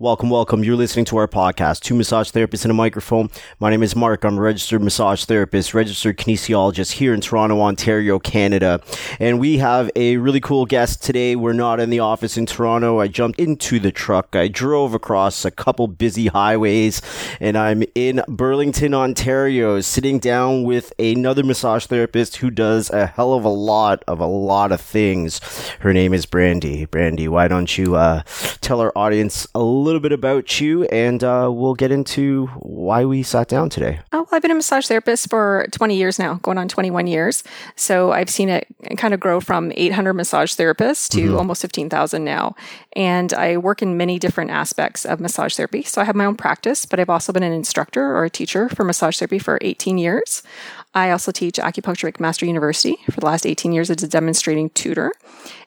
Welcome, 0.00 0.30
welcome. 0.30 0.62
You're 0.62 0.76
listening 0.76 1.06
to 1.06 1.16
our 1.16 1.26
podcast, 1.26 1.80
Two 1.80 1.96
Massage 1.96 2.30
Therapists 2.30 2.64
and 2.64 2.70
a 2.70 2.74
Microphone. 2.74 3.30
My 3.58 3.68
name 3.68 3.82
is 3.82 3.96
Mark. 3.96 4.22
I'm 4.22 4.38
a 4.38 4.40
registered 4.40 4.80
massage 4.80 5.24
therapist, 5.24 5.74
registered 5.74 6.16
kinesiologist 6.18 6.92
here 6.92 7.12
in 7.12 7.20
Toronto, 7.20 7.60
Ontario, 7.60 8.20
Canada. 8.20 8.80
And 9.18 9.40
we 9.40 9.58
have 9.58 9.90
a 9.96 10.18
really 10.18 10.38
cool 10.38 10.66
guest 10.66 11.02
today. 11.02 11.34
We're 11.34 11.52
not 11.52 11.80
in 11.80 11.90
the 11.90 11.98
office 11.98 12.36
in 12.36 12.46
Toronto. 12.46 13.00
I 13.00 13.08
jumped 13.08 13.40
into 13.40 13.80
the 13.80 13.90
truck. 13.90 14.36
I 14.36 14.46
drove 14.46 14.94
across 14.94 15.44
a 15.44 15.50
couple 15.50 15.88
busy 15.88 16.28
highways 16.28 17.02
and 17.40 17.58
I'm 17.58 17.82
in 17.96 18.22
Burlington, 18.28 18.94
Ontario, 18.94 19.80
sitting 19.80 20.20
down 20.20 20.62
with 20.62 20.92
another 21.00 21.42
massage 21.42 21.86
therapist 21.86 22.36
who 22.36 22.52
does 22.52 22.88
a 22.90 23.06
hell 23.06 23.34
of 23.34 23.44
a 23.44 23.48
lot 23.48 24.04
of 24.06 24.20
a 24.20 24.26
lot 24.26 24.70
of 24.70 24.80
things. 24.80 25.40
Her 25.80 25.92
name 25.92 26.14
is 26.14 26.24
Brandy. 26.24 26.84
Brandy, 26.84 27.26
why 27.26 27.48
don't 27.48 27.76
you 27.76 27.96
uh, 27.96 28.22
tell 28.60 28.80
our 28.80 28.92
audience 28.94 29.44
a 29.56 29.60
little 29.60 29.87
little 29.88 30.00
bit 30.00 30.12
about 30.12 30.60
you 30.60 30.84
and 30.84 31.24
uh, 31.24 31.48
we'll 31.50 31.74
get 31.74 31.90
into 31.90 32.46
why 32.58 33.04
we 33.04 33.22
sat 33.22 33.48
down 33.48 33.70
today. 33.70 34.00
Oh, 34.12 34.18
well, 34.18 34.28
I've 34.32 34.42
been 34.42 34.50
a 34.50 34.54
massage 34.54 34.86
therapist 34.86 35.30
for 35.30 35.66
20 35.72 35.96
years 35.96 36.18
now, 36.18 36.34
going 36.42 36.58
on 36.58 36.68
21 36.68 37.06
years. 37.06 37.42
So 37.74 38.12
I've 38.12 38.28
seen 38.28 38.50
it 38.50 38.66
kind 38.98 39.14
of 39.14 39.20
grow 39.20 39.40
from 39.40 39.72
800 39.74 40.12
massage 40.12 40.54
therapists 40.54 41.08
to 41.12 41.28
mm-hmm. 41.28 41.36
almost 41.38 41.62
15,000 41.62 42.22
now. 42.22 42.54
And 42.92 43.32
I 43.32 43.56
work 43.56 43.80
in 43.80 43.96
many 43.96 44.18
different 44.18 44.50
aspects 44.50 45.06
of 45.06 45.20
massage 45.20 45.54
therapy. 45.54 45.82
So 45.82 46.02
I 46.02 46.04
have 46.04 46.14
my 46.14 46.26
own 46.26 46.36
practice, 46.36 46.84
but 46.84 47.00
I've 47.00 47.10
also 47.10 47.32
been 47.32 47.42
an 47.42 47.52
instructor 47.52 48.14
or 48.14 48.24
a 48.24 48.30
teacher 48.30 48.68
for 48.68 48.84
massage 48.84 49.18
therapy 49.18 49.38
for 49.38 49.58
18 49.62 49.96
years. 49.96 50.42
I 50.94 51.10
also 51.10 51.30
teach 51.32 51.56
acupuncture 51.56 52.08
at 52.08 52.14
McMaster 52.14 52.46
University 52.46 52.96
for 53.10 53.20
the 53.20 53.26
last 53.26 53.46
18 53.46 53.72
years 53.72 53.90
as 53.90 54.02
a 54.02 54.08
demonstrating 54.08 54.70
tutor. 54.70 55.12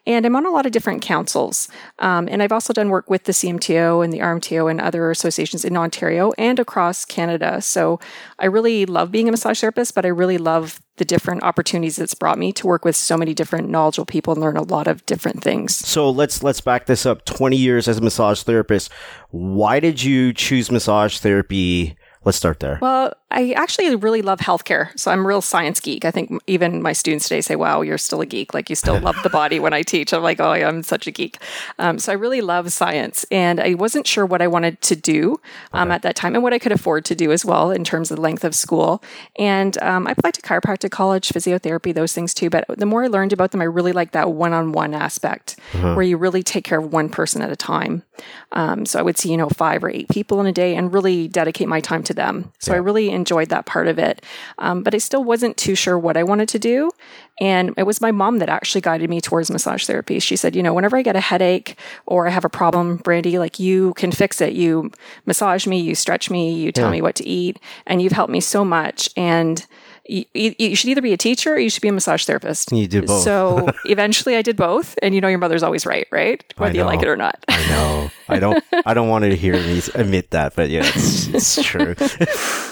And 0.08 0.26
I'm 0.26 0.36
on 0.36 0.48
a 0.48 0.50
lot 0.50 0.66
of 0.66 0.72
different 0.72 1.04
councils. 1.04 1.68
Um, 2.00 2.28
and 2.28 2.42
I've 2.42 2.52
also 2.52 2.74
done 2.74 2.90
work 2.90 3.08
with 3.10 3.26
the 3.26 3.32
CMTO 3.32 4.04
and 4.04 4.12
the 4.12 4.18
RMTO 4.18 4.70
and 4.70 4.82
other 4.82 5.12
associations 5.12 5.64
in 5.64 5.78
Ontario 5.78 6.32
and 6.40 6.60
across 6.60 7.06
Canada. 7.06 7.62
So 7.62 8.00
I 8.40 8.48
really 8.48 8.88
love 8.88 9.12
being 9.12 9.28
a 9.28 9.32
massage 9.32 9.62
therapist, 9.62 9.94
but 9.94 10.06
I 10.06 10.10
really 10.10 10.40
love 10.40 10.82
the 10.98 11.06
different 11.06 11.44
opportunities 11.44 12.00
it's 12.00 12.16
brought 12.16 12.40
me 12.40 12.52
to 12.54 12.68
work 12.68 12.84
with 12.84 12.96
so 12.96 13.16
many 13.16 13.34
different 13.34 13.70
knowledgeable 13.70 14.06
people 14.06 14.34
and 14.34 14.42
learn 14.42 14.58
a 14.58 14.64
lot 14.64 14.88
of 14.88 15.06
different 15.06 15.44
things. 15.44 15.76
So 15.76 16.10
let's 16.10 16.44
let's 16.44 16.62
back 16.62 16.88
this 16.88 17.06
up. 17.06 17.26
20 17.26 17.56
years 17.56 17.88
as 17.88 18.00
a 18.00 18.02
massage 18.02 18.42
therapist. 18.42 18.92
Why 19.30 19.80
did 19.80 20.04
you 20.04 20.34
choose 20.34 20.72
massage 20.72 21.20
therapy? 21.20 21.96
Let's 22.24 22.38
start 22.38 22.60
there. 22.60 22.78
Well, 22.82 23.14
I 23.32 23.54
actually 23.54 23.96
really 23.96 24.22
love 24.22 24.40
healthcare. 24.40 24.98
So 25.00 25.10
I'm 25.10 25.22
a 25.22 25.28
real 25.28 25.42
science 25.42 25.80
geek. 25.80 26.06
I 26.06 26.12
think 26.12 26.32
even 26.48 26.82
my 26.82 26.94
students 26.94 27.28
today 27.28 27.42
say, 27.42 27.56
wow, 27.56 27.82
you're 27.82 27.98
still 27.98 28.22
a 28.22 28.26
geek. 28.26 28.54
Like 28.54 28.70
you 28.70 28.76
still 28.76 29.00
love 29.02 29.16
the 29.24 29.30
body 29.30 29.60
when 29.60 29.74
I 29.74 29.82
teach. 29.82 30.14
I'm 30.14 30.22
like, 30.22 30.40
oh, 30.40 30.52
I'm 30.52 30.84
such 30.84 31.08
a 31.08 31.12
geek. 31.12 31.38
Um, 31.80 31.98
so 31.98 32.12
I 32.12 32.16
really 32.16 32.42
love 32.42 32.72
science. 32.72 33.26
And 33.32 33.60
I 33.60 33.74
wasn't 33.74 34.06
sure 34.06 34.26
what 34.26 34.42
I 34.42 34.48
wanted 34.48 34.82
to 34.82 34.96
do 34.96 35.40
um, 35.74 35.88
okay. 35.88 35.96
at 35.96 36.02
that 36.04 36.16
time 36.16 36.36
and 36.36 36.44
what 36.44 36.54
I 36.54 36.60
could 36.60 36.74
afford 36.74 37.06
to 37.06 37.16
do 37.16 37.32
as 37.32 37.46
well 37.46 37.72
in 37.72 37.84
terms 37.84 38.12
of 38.12 38.18
the 38.18 38.22
length 38.22 38.44
of 38.44 38.54
school. 38.54 39.02
And 39.38 39.82
um, 39.82 40.08
I 40.08 40.12
applied 40.12 40.34
to 40.36 40.42
chiropractic 40.42 40.92
college, 40.92 41.30
physiotherapy, 41.30 41.94
those 41.94 42.14
things 42.14 42.34
too. 42.34 42.50
But 42.50 42.66
the 42.68 42.86
more 42.86 43.06
I 43.06 43.08
learned 43.08 43.34
about 43.34 43.52
them, 43.52 43.62
I 43.62 43.66
really 43.66 43.94
like 43.94 44.12
that 44.12 44.32
one 44.32 44.54
on 44.54 44.74
one 44.74 44.94
aspect 44.94 45.58
uh-huh. 45.74 45.96
where 45.96 46.04
you 46.04 46.18
really 46.18 46.44
take 46.44 46.66
care 46.66 46.80
of 46.80 46.92
one 46.92 47.10
person 47.10 47.42
at 47.42 47.52
a 47.52 47.56
time. 47.56 48.04
Um, 48.52 48.86
so 48.86 49.00
I 49.00 49.02
would 49.02 49.18
see, 49.18 49.32
you 49.32 49.38
know, 49.38 49.50
five 49.50 49.84
or 49.84 49.90
eight 49.90 50.10
people 50.10 50.40
in 50.42 50.48
a 50.48 50.52
day 50.52 50.76
and 50.76 50.94
really 50.94 51.28
dedicate 51.28 51.68
my 51.68 51.80
time 51.80 52.04
to 52.04 52.11
them. 52.14 52.52
So 52.60 52.72
yeah. 52.72 52.78
I 52.78 52.80
really 52.80 53.10
enjoyed 53.10 53.50
that 53.50 53.66
part 53.66 53.88
of 53.88 54.00
it. 54.00 54.24
Um, 54.58 54.84
but 54.84 54.94
I 54.94 54.98
still 54.98 55.24
wasn't 55.24 55.58
too 55.58 55.76
sure 55.76 55.98
what 55.98 56.18
I 56.18 56.24
wanted 56.24 56.50
to 56.50 56.60
do. 56.60 56.92
And 57.40 57.74
it 57.78 57.84
was 57.84 58.02
my 58.02 58.12
mom 58.12 58.40
that 58.40 58.50
actually 58.50 58.82
guided 58.82 59.10
me 59.10 59.20
towards 59.20 59.50
massage 59.50 59.86
therapy. 59.86 60.20
She 60.20 60.36
said, 60.36 60.56
you 60.56 60.62
know, 60.62 60.74
whenever 60.74 60.98
I 60.98 61.02
get 61.02 61.16
a 61.16 61.22
headache 61.22 61.78
or 62.06 62.28
I 62.28 62.30
have 62.30 62.46
a 62.46 62.50
problem, 62.50 62.98
Brandy, 62.98 63.40
like 63.40 63.60
you 63.60 63.94
can 63.96 64.12
fix 64.12 64.42
it. 64.42 64.54
You 64.54 64.92
massage 65.26 65.66
me, 65.66 65.80
you 65.80 65.96
stretch 65.96 66.30
me, 66.30 66.54
you 66.54 66.72
tell 66.72 66.88
yeah. 66.88 66.92
me 66.92 67.02
what 67.02 67.16
to 67.16 67.28
eat, 67.28 67.60
and 67.88 68.02
you've 68.02 68.12
helped 68.12 68.32
me 68.32 68.42
so 68.42 68.64
much. 68.64 69.10
And 69.18 69.66
you, 70.12 70.56
you, 70.58 70.76
should 70.76 70.90
either 70.90 71.02
be 71.02 71.14
a 71.14 71.18
teacher 71.18 71.54
or 71.54 71.60
you 71.60 71.70
should 71.70 71.82
be 71.82 71.88
a 71.88 71.92
massage 71.94 72.26
therapist. 72.26 72.72
You 72.72 72.88
did 72.88 73.08
both. 73.08 73.24
so 73.24 73.70
eventually 73.86 74.36
I 74.36 74.42
did 74.42 74.58
both. 74.58 74.98
And 75.02 75.16
you 75.16 75.22
know, 75.22 75.30
your 75.30 75.40
mother's 75.40 75.64
always 75.64 75.86
right, 75.86 76.08
right? 76.12 76.44
Whether 76.58 76.76
you 76.76 76.84
like 76.84 77.02
it 77.02 77.08
or 77.08 77.16
not. 77.16 77.44
I 77.48 77.70
know. 77.70 78.12
I 78.28 78.40
don't, 78.40 78.64
I 78.86 78.94
don't 78.94 79.08
want 79.08 79.24
to 79.24 79.36
hear 79.36 79.54
me 79.54 79.82
admit 79.96 80.32
that, 80.32 80.56
but 80.56 80.70
yeah, 80.70 80.82
it's, 80.84 81.28
it's 81.28 81.64
true. 81.64 81.96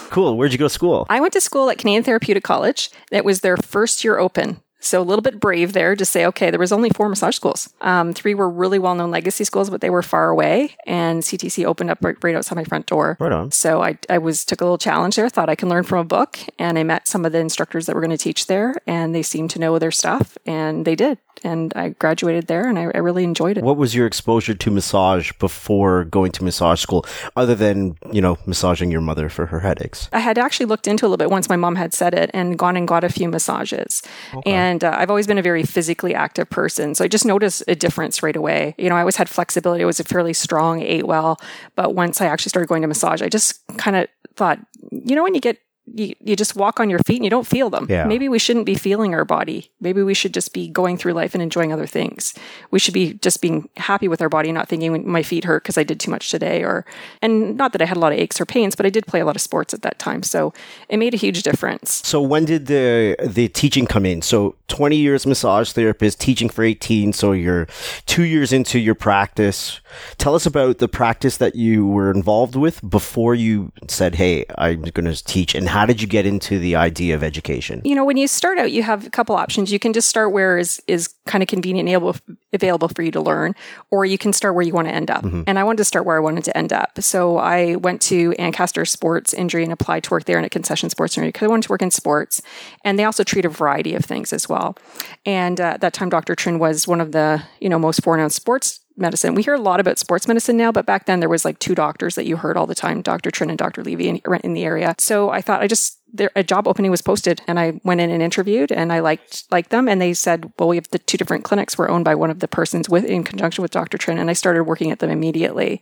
cool. 0.10 0.38
Where'd 0.38 0.52
you 0.52 0.58
go 0.58 0.66
to 0.66 0.74
school? 0.74 1.06
I 1.10 1.22
went 1.22 1.34
to 1.34 1.42
school 1.42 1.70
at 1.70 1.78
Canadian 1.78 2.04
Therapeutic 2.04 2.44
College. 2.44 2.92
It 3.12 3.24
was 3.24 3.40
their 3.40 3.56
first 3.58 4.04
year 4.04 4.18
open. 4.18 4.62
So 4.80 5.02
a 5.02 5.04
little 5.04 5.22
bit 5.22 5.40
brave 5.40 5.74
there 5.74 5.96
to 5.96 6.06
say, 6.06 6.26
okay, 6.28 6.50
there 6.50 6.60
was 6.60 6.72
only 6.72 6.90
four 6.90 7.10
massage 7.10 7.36
schools. 7.36 7.74
Um, 7.82 8.14
three 8.14 8.34
were 8.34 8.50
really 8.50 8.80
well-known 8.80 9.12
legacy 9.12 9.44
schools, 9.44 9.70
but 9.70 9.82
they 9.82 9.90
were 9.90 10.02
far 10.02 10.30
away. 10.30 10.76
And 10.86 11.22
CTC 11.22 11.66
opened 11.66 11.90
up 11.90 12.00
right, 12.02 12.16
right, 12.24 12.36
outside 12.36 12.56
my 12.56 12.64
front 12.64 12.86
door. 12.86 13.18
Right 13.20 13.32
on. 13.32 13.52
So 13.52 13.84
I, 13.84 13.98
I 14.10 14.18
was 14.18 14.46
took 14.46 14.62
a 14.62 14.64
little 14.64 14.78
challenge 14.78 15.16
there. 15.18 15.30
Thought 15.30 15.50
I 15.50 15.56
can 15.56 15.70
learn 15.70 15.84
from 15.84 16.00
a 16.00 16.06
book, 16.06 16.40
and 16.58 16.80
I 16.80 16.84
met 16.84 17.08
some 17.08 17.26
of 17.26 17.32
the 17.32 17.40
instructors 17.40 17.86
that 17.86 17.96
were 17.96 18.02
going 18.02 18.12
to 18.12 18.18
teach 18.18 18.48
there, 18.48 18.76
and 18.88 19.14
they 19.14 19.24
seemed 19.24 19.50
to 19.52 19.60
know 19.60 19.78
their 19.80 19.92
stuff, 19.92 20.38
and 20.46 20.86
they 20.86 20.96
did 20.96 21.18
and 21.44 21.74
I 21.76 21.90
graduated 21.90 22.48
there 22.48 22.68
and 22.68 22.78
I, 22.78 22.84
I, 22.84 22.98
really 23.00 23.24
enjoyed 23.24 23.58
it. 23.58 23.64
What 23.64 23.78
was 23.78 23.96
your 23.96 24.06
exposure 24.06 24.54
to 24.54 24.72
massage 24.72 25.32
before 25.34 26.06
going 26.06 26.32
to 26.34 26.44
massage 26.44 26.82
school, 26.82 27.06
other 27.36 27.56
than, 27.56 27.98
you 28.12 28.22
know, 28.22 28.38
massaging 28.46 28.92
your 28.92 29.02
mother 29.02 29.30
for 29.30 29.46
her 29.48 29.60
headaches? 29.60 30.10
I 30.12 30.20
had 30.20 30.38
actually 30.38 30.66
looked 30.68 30.88
into 30.88 31.06
a 31.06 31.08
little 31.08 31.18
bit 31.18 31.30
once 31.30 31.50
my 31.50 31.56
mom 31.56 31.76
had 31.76 31.94
said 31.94 32.14
it 32.14 32.30
and 32.34 32.58
gone 32.58 32.78
and 32.78 32.88
got 32.88 33.04
a 33.04 33.10
few 33.10 33.30
massages. 33.30 34.02
Okay. 34.34 34.52
And 34.52 34.84
uh, 34.84 34.96
I've 34.98 35.10
always 35.10 35.28
been 35.28 35.38
a 35.38 35.44
very 35.44 35.64
physically 35.64 36.14
active 36.14 36.50
person. 36.50 36.96
So 36.96 37.04
I 37.04 37.08
just 37.08 37.26
noticed 37.26 37.64
a 37.68 37.76
difference 37.76 38.22
right 38.22 38.36
away. 38.36 38.76
You 38.78 38.90
know, 38.90 38.96
I 38.96 39.00
always 39.00 39.16
had 39.16 39.30
flexibility. 39.30 39.84
I 39.84 39.88
was 39.88 40.00
a 40.00 40.04
fairly 40.04 40.34
strong, 40.34 40.82
ate 40.82 41.08
well. 41.08 41.40
But 41.76 41.96
once 41.96 42.22
I 42.22 42.26
actually 42.26 42.50
started 42.50 42.68
going 42.68 42.82
to 42.82 42.88
massage, 42.88 43.22
I 43.22 43.30
just 43.30 43.66
kind 43.78 43.96
of 43.96 44.08
thought, 44.36 44.60
you 44.92 45.16
know, 45.16 45.24
when 45.24 45.36
you 45.36 45.42
get 45.42 45.60
you, 45.94 46.16
you 46.24 46.36
just 46.36 46.56
walk 46.56 46.80
on 46.80 46.90
your 46.90 47.00
feet 47.00 47.18
and 47.18 47.24
you 47.24 47.30
don't 47.30 47.48
feel 47.48 47.70
them. 47.70 47.88
Yeah. 47.90 48.06
Maybe 48.06 48.30
we 48.30 48.40
shouldn't 48.40 48.66
be 48.66 48.76
feeling 48.76 49.14
our 49.14 49.26
body. 49.26 49.72
Maybe 49.80 50.04
we 50.04 50.14
should 50.14 50.34
just 50.34 50.54
be 50.54 50.68
going 50.68 50.98
through 50.98 51.14
life 51.14 51.34
and 51.34 51.42
enjoying 51.42 51.74
other 51.74 51.88
things. 51.88 52.34
We 52.72 52.80
should 52.80 52.94
be 52.94 53.14
just 53.14 53.42
being 53.42 53.70
happy 53.78 54.08
with 54.08 54.22
our 54.22 54.30
body, 54.30 54.52
not 54.52 54.68
thinking 54.68 55.10
my 55.10 55.24
feet 55.24 55.44
hurt 55.44 55.64
because 55.64 55.78
I 55.78 55.84
did 55.84 56.00
too 56.00 56.12
much 56.12 56.30
today 56.32 56.64
or, 56.64 56.86
and 57.22 57.58
not 57.58 57.74
that 57.74 57.82
I 57.82 57.86
had 57.86 57.98
a 57.98 58.00
lot 58.00 58.12
of 58.12 58.20
aches 58.20 58.40
or 58.40 58.46
pains, 58.46 58.76
but 58.76 58.86
I 58.86 58.90
did 58.90 59.08
play 59.08 59.20
a 59.20 59.26
lot 59.26 59.36
of 59.36 59.42
sports 59.42 59.74
at 59.74 59.82
that 59.82 60.00
time. 60.00 60.24
So 60.24 60.54
it 60.88 60.98
made 60.98 61.14
a 61.14 61.18
huge 61.18 61.44
difference. 61.44 62.02
So 62.08 62.22
when 62.22 62.46
did 62.46 62.68
the, 62.68 63.16
the 63.22 63.48
teaching 63.50 63.86
come 63.86 64.06
in? 64.06 64.22
So 64.22 64.56
20 64.68 64.96
years 64.96 65.26
massage 65.26 65.72
therapist, 65.72 66.20
teaching 66.20 66.50
for 66.50 66.64
18. 66.64 67.14
So 67.14 67.32
you're 67.32 67.68
two 68.06 68.24
years 68.24 68.54
into 68.54 68.80
your 68.80 68.96
practice. 68.96 69.82
Tell 70.18 70.36
us 70.36 70.46
about 70.46 70.78
the 70.78 70.88
practice 70.88 71.38
that 71.38 71.56
you 71.56 71.88
were 71.88 72.12
involved 72.12 72.56
with 72.56 72.88
before 72.88 73.36
you 73.36 73.72
said, 73.88 74.16
Hey, 74.16 74.46
I'm 74.58 74.82
going 74.82 75.12
to 75.12 75.24
teach 75.24 75.56
and 75.56 75.68
how 75.70 75.86
did 75.86 76.02
you 76.02 76.08
get 76.08 76.26
into 76.26 76.60
the 76.60 76.76
idea 76.76 77.16
of 77.16 77.24
education? 77.24 77.82
You 77.84 77.96
know, 77.96 78.06
when 78.06 78.18
you 78.18 78.28
start 78.28 78.58
out, 78.58 78.72
you 78.72 78.84
have 78.84 79.06
a 79.06 79.10
couple 79.10 79.36
options. 79.36 79.72
You 79.72 79.80
can 79.80 79.94
just 79.94 80.10
start 80.10 80.32
where 80.32 80.58
is 80.58 80.82
is 80.88 81.14
kind 81.26 81.42
of 81.42 81.48
convenient 81.48 81.88
and 81.88 81.94
able, 81.94 82.16
available 82.54 82.88
for 82.88 83.02
you 83.02 83.12
to 83.12 83.22
learn, 83.22 83.56
or 83.92 84.06
you 84.06 84.18
can 84.18 84.34
start 84.34 84.56
where 84.56 84.66
you 84.66 84.74
want 84.74 84.88
to 84.88 84.94
end 84.94 85.12
up. 85.12 85.24
Mm-hmm. 85.24 85.44
And 85.48 85.60
I 85.60 85.64
wanted 85.64 85.78
to 85.78 85.86
start 85.86 86.06
where 86.06 86.18
I 86.18 86.20
wanted 86.20 86.44
to 86.46 86.58
end 86.58 86.74
up. 86.74 87.02
So 87.02 87.38
I 87.38 87.76
went 87.76 88.02
to 88.04 88.34
Ancaster 88.40 88.86
Sports 88.86 89.34
Injury 89.34 89.64
and 89.64 89.72
applied 89.72 90.04
to 90.06 90.12
work 90.12 90.26
there 90.26 90.40
in 90.40 90.46
a 90.46 90.50
concession 90.50 90.90
sports 90.90 91.18
injury 91.18 91.30
because 91.30 91.46
I 91.46 91.50
wanted 91.50 91.64
to 91.64 91.70
work 91.70 91.82
in 91.82 91.92
sports. 91.92 92.42
And 92.84 92.98
they 92.98 93.04
also 93.04 93.24
treat 93.24 93.46
a 93.46 93.50
variety 93.50 93.96
of 93.96 94.06
things 94.06 94.34
as 94.34 94.50
well. 94.50 94.78
And 95.26 95.60
uh, 95.60 95.76
at 95.76 95.82
that 95.82 95.94
time, 95.94 96.10
Dr. 96.10 96.36
Trin 96.36 96.60
was 96.60 96.88
one 96.88 97.02
of 97.02 97.12
the 97.12 97.44
you 97.60 97.70
know 97.70 97.80
most 97.80 98.04
foreknown 98.04 98.30
sports 98.30 98.79
medicine. 99.00 99.36
We 99.36 99.44
hear 99.44 99.54
a 99.54 99.62
lot 99.62 99.80
about 99.80 99.98
sports 99.98 100.28
medicine 100.28 100.58
now, 100.58 100.72
but 100.72 100.86
back 100.86 101.06
then 101.06 101.20
there 101.20 101.30
was 101.30 101.46
like 101.46 101.60
two 101.60 101.76
doctors 101.76 102.16
that 102.16 102.26
you 102.26 102.38
heard 102.38 102.58
all 102.58 102.68
the 102.68 102.76
time, 102.76 103.02
Dr. 103.02 103.32
Trin 103.32 103.50
and 103.50 103.58
Dr. 103.58 103.84
Levy 103.84 104.10
in, 104.10 104.22
in 104.44 104.54
the 104.54 104.64
area. 104.64 104.96
So 104.98 105.30
I 105.30 105.42
thought 105.42 105.62
I 105.62 105.68
just 105.68 106.00
there, 106.12 106.32
a 106.36 106.44
job 106.44 106.68
opening 106.68 106.92
was 106.92 107.02
posted 107.02 107.42
and 107.48 107.60
I 107.60 107.80
went 107.84 108.02
in 108.02 108.10
and 108.10 108.22
interviewed 108.22 108.72
and 108.72 108.92
I 108.92 109.00
liked 109.00 109.44
liked 109.52 109.70
them 109.70 109.88
and 109.88 110.02
they 110.02 110.14
said, 110.14 110.52
well, 110.58 110.70
we 110.70 110.78
have 110.78 110.90
the 110.90 111.00
two 111.00 111.18
different 111.18 111.44
clinics 111.44 111.78
were 111.78 111.90
owned 111.90 112.06
by 112.06 112.16
one 112.16 112.32
of 112.32 112.40
the 112.40 112.48
persons 112.48 112.90
with 112.90 113.06
in 113.06 113.24
conjunction 113.24 113.62
with 113.62 113.72
Dr. 113.72 113.98
Trin 113.98 114.18
and 114.18 114.30
I 114.30 114.34
started 114.34 114.64
working 114.64 114.92
at 114.92 115.00
them 115.00 115.10
immediately. 115.10 115.82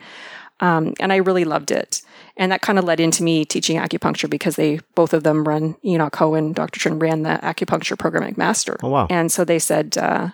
Um, 0.59 0.95
and 0.99 1.13
I 1.13 1.17
really 1.17 1.45
loved 1.45 1.69
it. 1.69 2.01
And 2.35 2.51
that 2.51 2.61
kind 2.61 2.79
of 2.79 2.85
led 2.85 2.99
into 2.99 3.23
me 3.23 3.45
teaching 3.45 3.77
acupuncture 3.77 4.29
because 4.29 4.55
they 4.55 4.79
both 4.95 5.13
of 5.13 5.23
them 5.23 5.47
run 5.47 5.75
Enoch 5.85 6.13
Cohen, 6.13 6.53
Dr. 6.53 6.79
Trin 6.79 6.99
ran 6.99 7.23
the 7.23 7.39
acupuncture 7.43 7.97
program 7.97 8.23
at 8.23 8.35
McMaster. 8.35 8.77
Oh 8.81 8.89
wow. 8.89 9.07
And 9.09 9.31
so 9.31 9.45
they 9.45 9.59
said, 9.59 9.97
uh, 9.97 10.29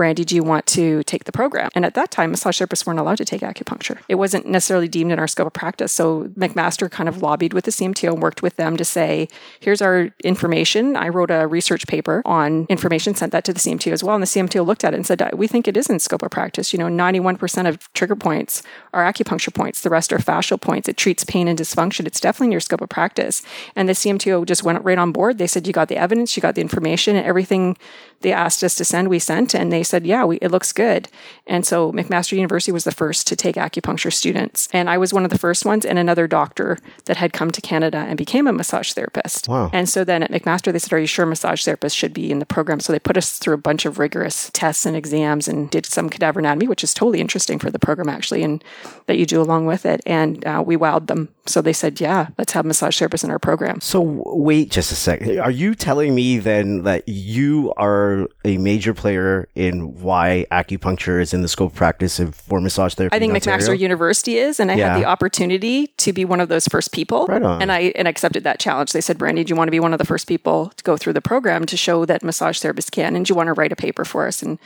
Brandy, 0.00 0.24
do 0.24 0.34
you 0.34 0.42
want 0.42 0.64
to 0.68 1.02
take 1.02 1.24
the 1.24 1.30
program? 1.30 1.68
And 1.74 1.84
at 1.84 1.92
that 1.92 2.10
time, 2.10 2.30
massage 2.30 2.58
therapists 2.58 2.86
weren't 2.86 2.98
allowed 2.98 3.18
to 3.18 3.24
take 3.26 3.42
acupuncture. 3.42 3.98
It 4.08 4.14
wasn't 4.14 4.46
necessarily 4.46 4.88
deemed 4.88 5.12
in 5.12 5.18
our 5.18 5.28
scope 5.28 5.48
of 5.48 5.52
practice. 5.52 5.92
So 5.92 6.24
McMaster 6.38 6.90
kind 6.90 7.06
of 7.06 7.20
lobbied 7.20 7.52
with 7.52 7.66
the 7.66 7.70
CMTO 7.70 8.14
and 8.14 8.22
worked 8.22 8.40
with 8.40 8.56
them 8.56 8.78
to 8.78 8.84
say, 8.86 9.28
here's 9.60 9.82
our 9.82 10.08
information. 10.24 10.96
I 10.96 11.08
wrote 11.10 11.30
a 11.30 11.46
research 11.46 11.86
paper 11.86 12.22
on 12.24 12.64
information, 12.70 13.14
sent 13.14 13.30
that 13.32 13.44
to 13.44 13.52
the 13.52 13.60
CMTO 13.60 13.92
as 13.92 14.02
well. 14.02 14.14
And 14.14 14.22
the 14.22 14.26
CMTO 14.26 14.64
looked 14.64 14.84
at 14.84 14.94
it 14.94 14.96
and 14.96 15.06
said, 15.06 15.22
we 15.34 15.46
think 15.46 15.68
it 15.68 15.76
is 15.76 15.90
in 15.90 15.98
scope 15.98 16.22
of 16.22 16.30
practice. 16.30 16.72
You 16.72 16.78
know, 16.78 16.86
91% 16.86 17.68
of 17.68 17.92
trigger 17.92 18.16
points 18.16 18.62
are 18.94 19.04
acupuncture 19.04 19.52
points. 19.52 19.82
The 19.82 19.90
rest 19.90 20.14
are 20.14 20.18
fascial 20.18 20.58
points. 20.58 20.88
It 20.88 20.96
treats 20.96 21.24
pain 21.24 21.46
and 21.46 21.58
dysfunction. 21.58 22.06
It's 22.06 22.20
definitely 22.20 22.46
in 22.46 22.52
your 22.52 22.62
scope 22.62 22.80
of 22.80 22.88
practice. 22.88 23.42
And 23.76 23.86
the 23.86 23.92
CMTO 23.92 24.46
just 24.46 24.62
went 24.62 24.82
right 24.82 24.96
on 24.96 25.12
board. 25.12 25.36
They 25.36 25.46
said, 25.46 25.66
you 25.66 25.74
got 25.74 25.88
the 25.88 25.98
evidence, 25.98 26.38
you 26.38 26.40
got 26.40 26.54
the 26.54 26.62
information, 26.62 27.16
and 27.16 27.26
everything 27.26 27.76
they 28.20 28.32
asked 28.32 28.62
us 28.62 28.74
to 28.76 28.84
send, 28.84 29.08
we 29.08 29.18
sent, 29.18 29.54
and 29.54 29.72
they 29.72 29.82
said, 29.82 30.06
yeah, 30.06 30.24
we, 30.24 30.36
it 30.36 30.50
looks 30.50 30.72
good. 30.72 31.08
And 31.46 31.64
so 31.64 31.90
McMaster 31.92 32.32
University 32.32 32.70
was 32.70 32.84
the 32.84 32.92
first 32.92 33.26
to 33.28 33.36
take 33.36 33.56
acupuncture 33.56 34.12
students. 34.12 34.68
And 34.72 34.90
I 34.90 34.98
was 34.98 35.12
one 35.12 35.24
of 35.24 35.30
the 35.30 35.38
first 35.38 35.64
ones, 35.64 35.86
and 35.86 35.98
another 35.98 36.26
doctor 36.26 36.78
that 37.06 37.16
had 37.16 37.32
come 37.32 37.50
to 37.50 37.60
Canada 37.60 37.98
and 37.98 38.18
became 38.18 38.46
a 38.46 38.52
massage 38.52 38.92
therapist. 38.92 39.48
Wow. 39.48 39.70
And 39.72 39.88
so 39.88 40.04
then 40.04 40.22
at 40.22 40.30
McMaster, 40.30 40.72
they 40.72 40.78
said, 40.78 40.92
Are 40.92 40.98
you 40.98 41.06
sure 41.06 41.24
massage 41.24 41.66
therapists 41.66 41.96
should 41.96 42.12
be 42.12 42.30
in 42.30 42.40
the 42.40 42.46
program? 42.46 42.80
So 42.80 42.92
they 42.92 42.98
put 42.98 43.16
us 43.16 43.38
through 43.38 43.54
a 43.54 43.58
bunch 43.58 43.86
of 43.86 43.98
rigorous 43.98 44.50
tests 44.52 44.84
and 44.84 44.96
exams 44.96 45.48
and 45.48 45.70
did 45.70 45.86
some 45.86 46.10
cadaver 46.10 46.40
anatomy, 46.40 46.68
which 46.68 46.84
is 46.84 46.92
totally 46.92 47.20
interesting 47.20 47.58
for 47.58 47.70
the 47.70 47.78
program, 47.78 48.08
actually, 48.08 48.42
and 48.42 48.62
that 49.06 49.16
you 49.16 49.24
do 49.24 49.40
along 49.40 49.66
with 49.66 49.86
it. 49.86 50.02
And 50.04 50.44
uh, 50.44 50.62
we 50.64 50.76
wowed 50.76 51.06
them. 51.06 51.30
So 51.46 51.62
they 51.62 51.72
said, 51.72 52.00
Yeah, 52.00 52.28
let's 52.36 52.52
have 52.52 52.66
massage 52.66 53.00
therapists 53.00 53.24
in 53.24 53.30
our 53.30 53.38
program. 53.38 53.80
So 53.80 54.00
wait 54.26 54.70
just 54.70 54.92
a 54.92 54.96
second. 54.96 55.38
Are 55.38 55.50
you 55.50 55.74
telling 55.74 56.14
me 56.14 56.38
then 56.38 56.82
that 56.84 57.08
you 57.08 57.72
are 57.76 58.09
a 58.44 58.58
major 58.58 58.94
player 58.94 59.48
in 59.54 60.00
why 60.00 60.46
acupuncture 60.50 61.20
is 61.20 61.32
in 61.34 61.42
the 61.42 61.48
scope 61.48 61.72
of 61.72 61.76
practice 61.76 62.20
for 62.32 62.60
massage 62.60 62.94
therapy? 62.94 63.14
I 63.14 63.18
think 63.18 63.32
McMaster 63.32 63.78
University 63.78 64.36
is, 64.36 64.60
and 64.60 64.70
I 64.70 64.74
Yeah. 64.74 64.92
had 64.92 65.00
the 65.00 65.04
opportunity 65.06 65.88
to 65.98 66.12
be 66.12 66.24
one 66.24 66.40
of 66.40 66.48
those 66.48 66.66
first 66.66 66.92
people. 66.92 67.26
Right 67.26 67.42
on. 67.42 67.62
And 67.62 67.70
I 67.70 67.92
and 67.94 68.06
accepted 68.08 68.44
that 68.44 68.58
challenge. 68.58 68.92
They 68.92 69.00
said, 69.00 69.18
Brandy, 69.18 69.44
do 69.44 69.50
you 69.50 69.56
want 69.56 69.68
to 69.68 69.72
be 69.72 69.80
one 69.80 69.92
of 69.92 69.98
the 69.98 70.04
first 70.06 70.26
people 70.26 70.72
to 70.76 70.84
go 70.84 70.96
through 70.96 71.14
the 71.14 71.22
program 71.22 71.64
to 71.66 71.76
show 71.76 72.04
that 72.06 72.22
massage 72.22 72.58
therapists 72.58 72.90
can? 72.90 73.16
And 73.16 73.26
do 73.26 73.30
you 73.32 73.36
want 73.36 73.48
to 73.48 73.52
write 73.52 73.72
a 73.72 73.76
paper 73.76 74.04
for 74.04 74.26
us? 74.26 74.42
And 74.42 74.58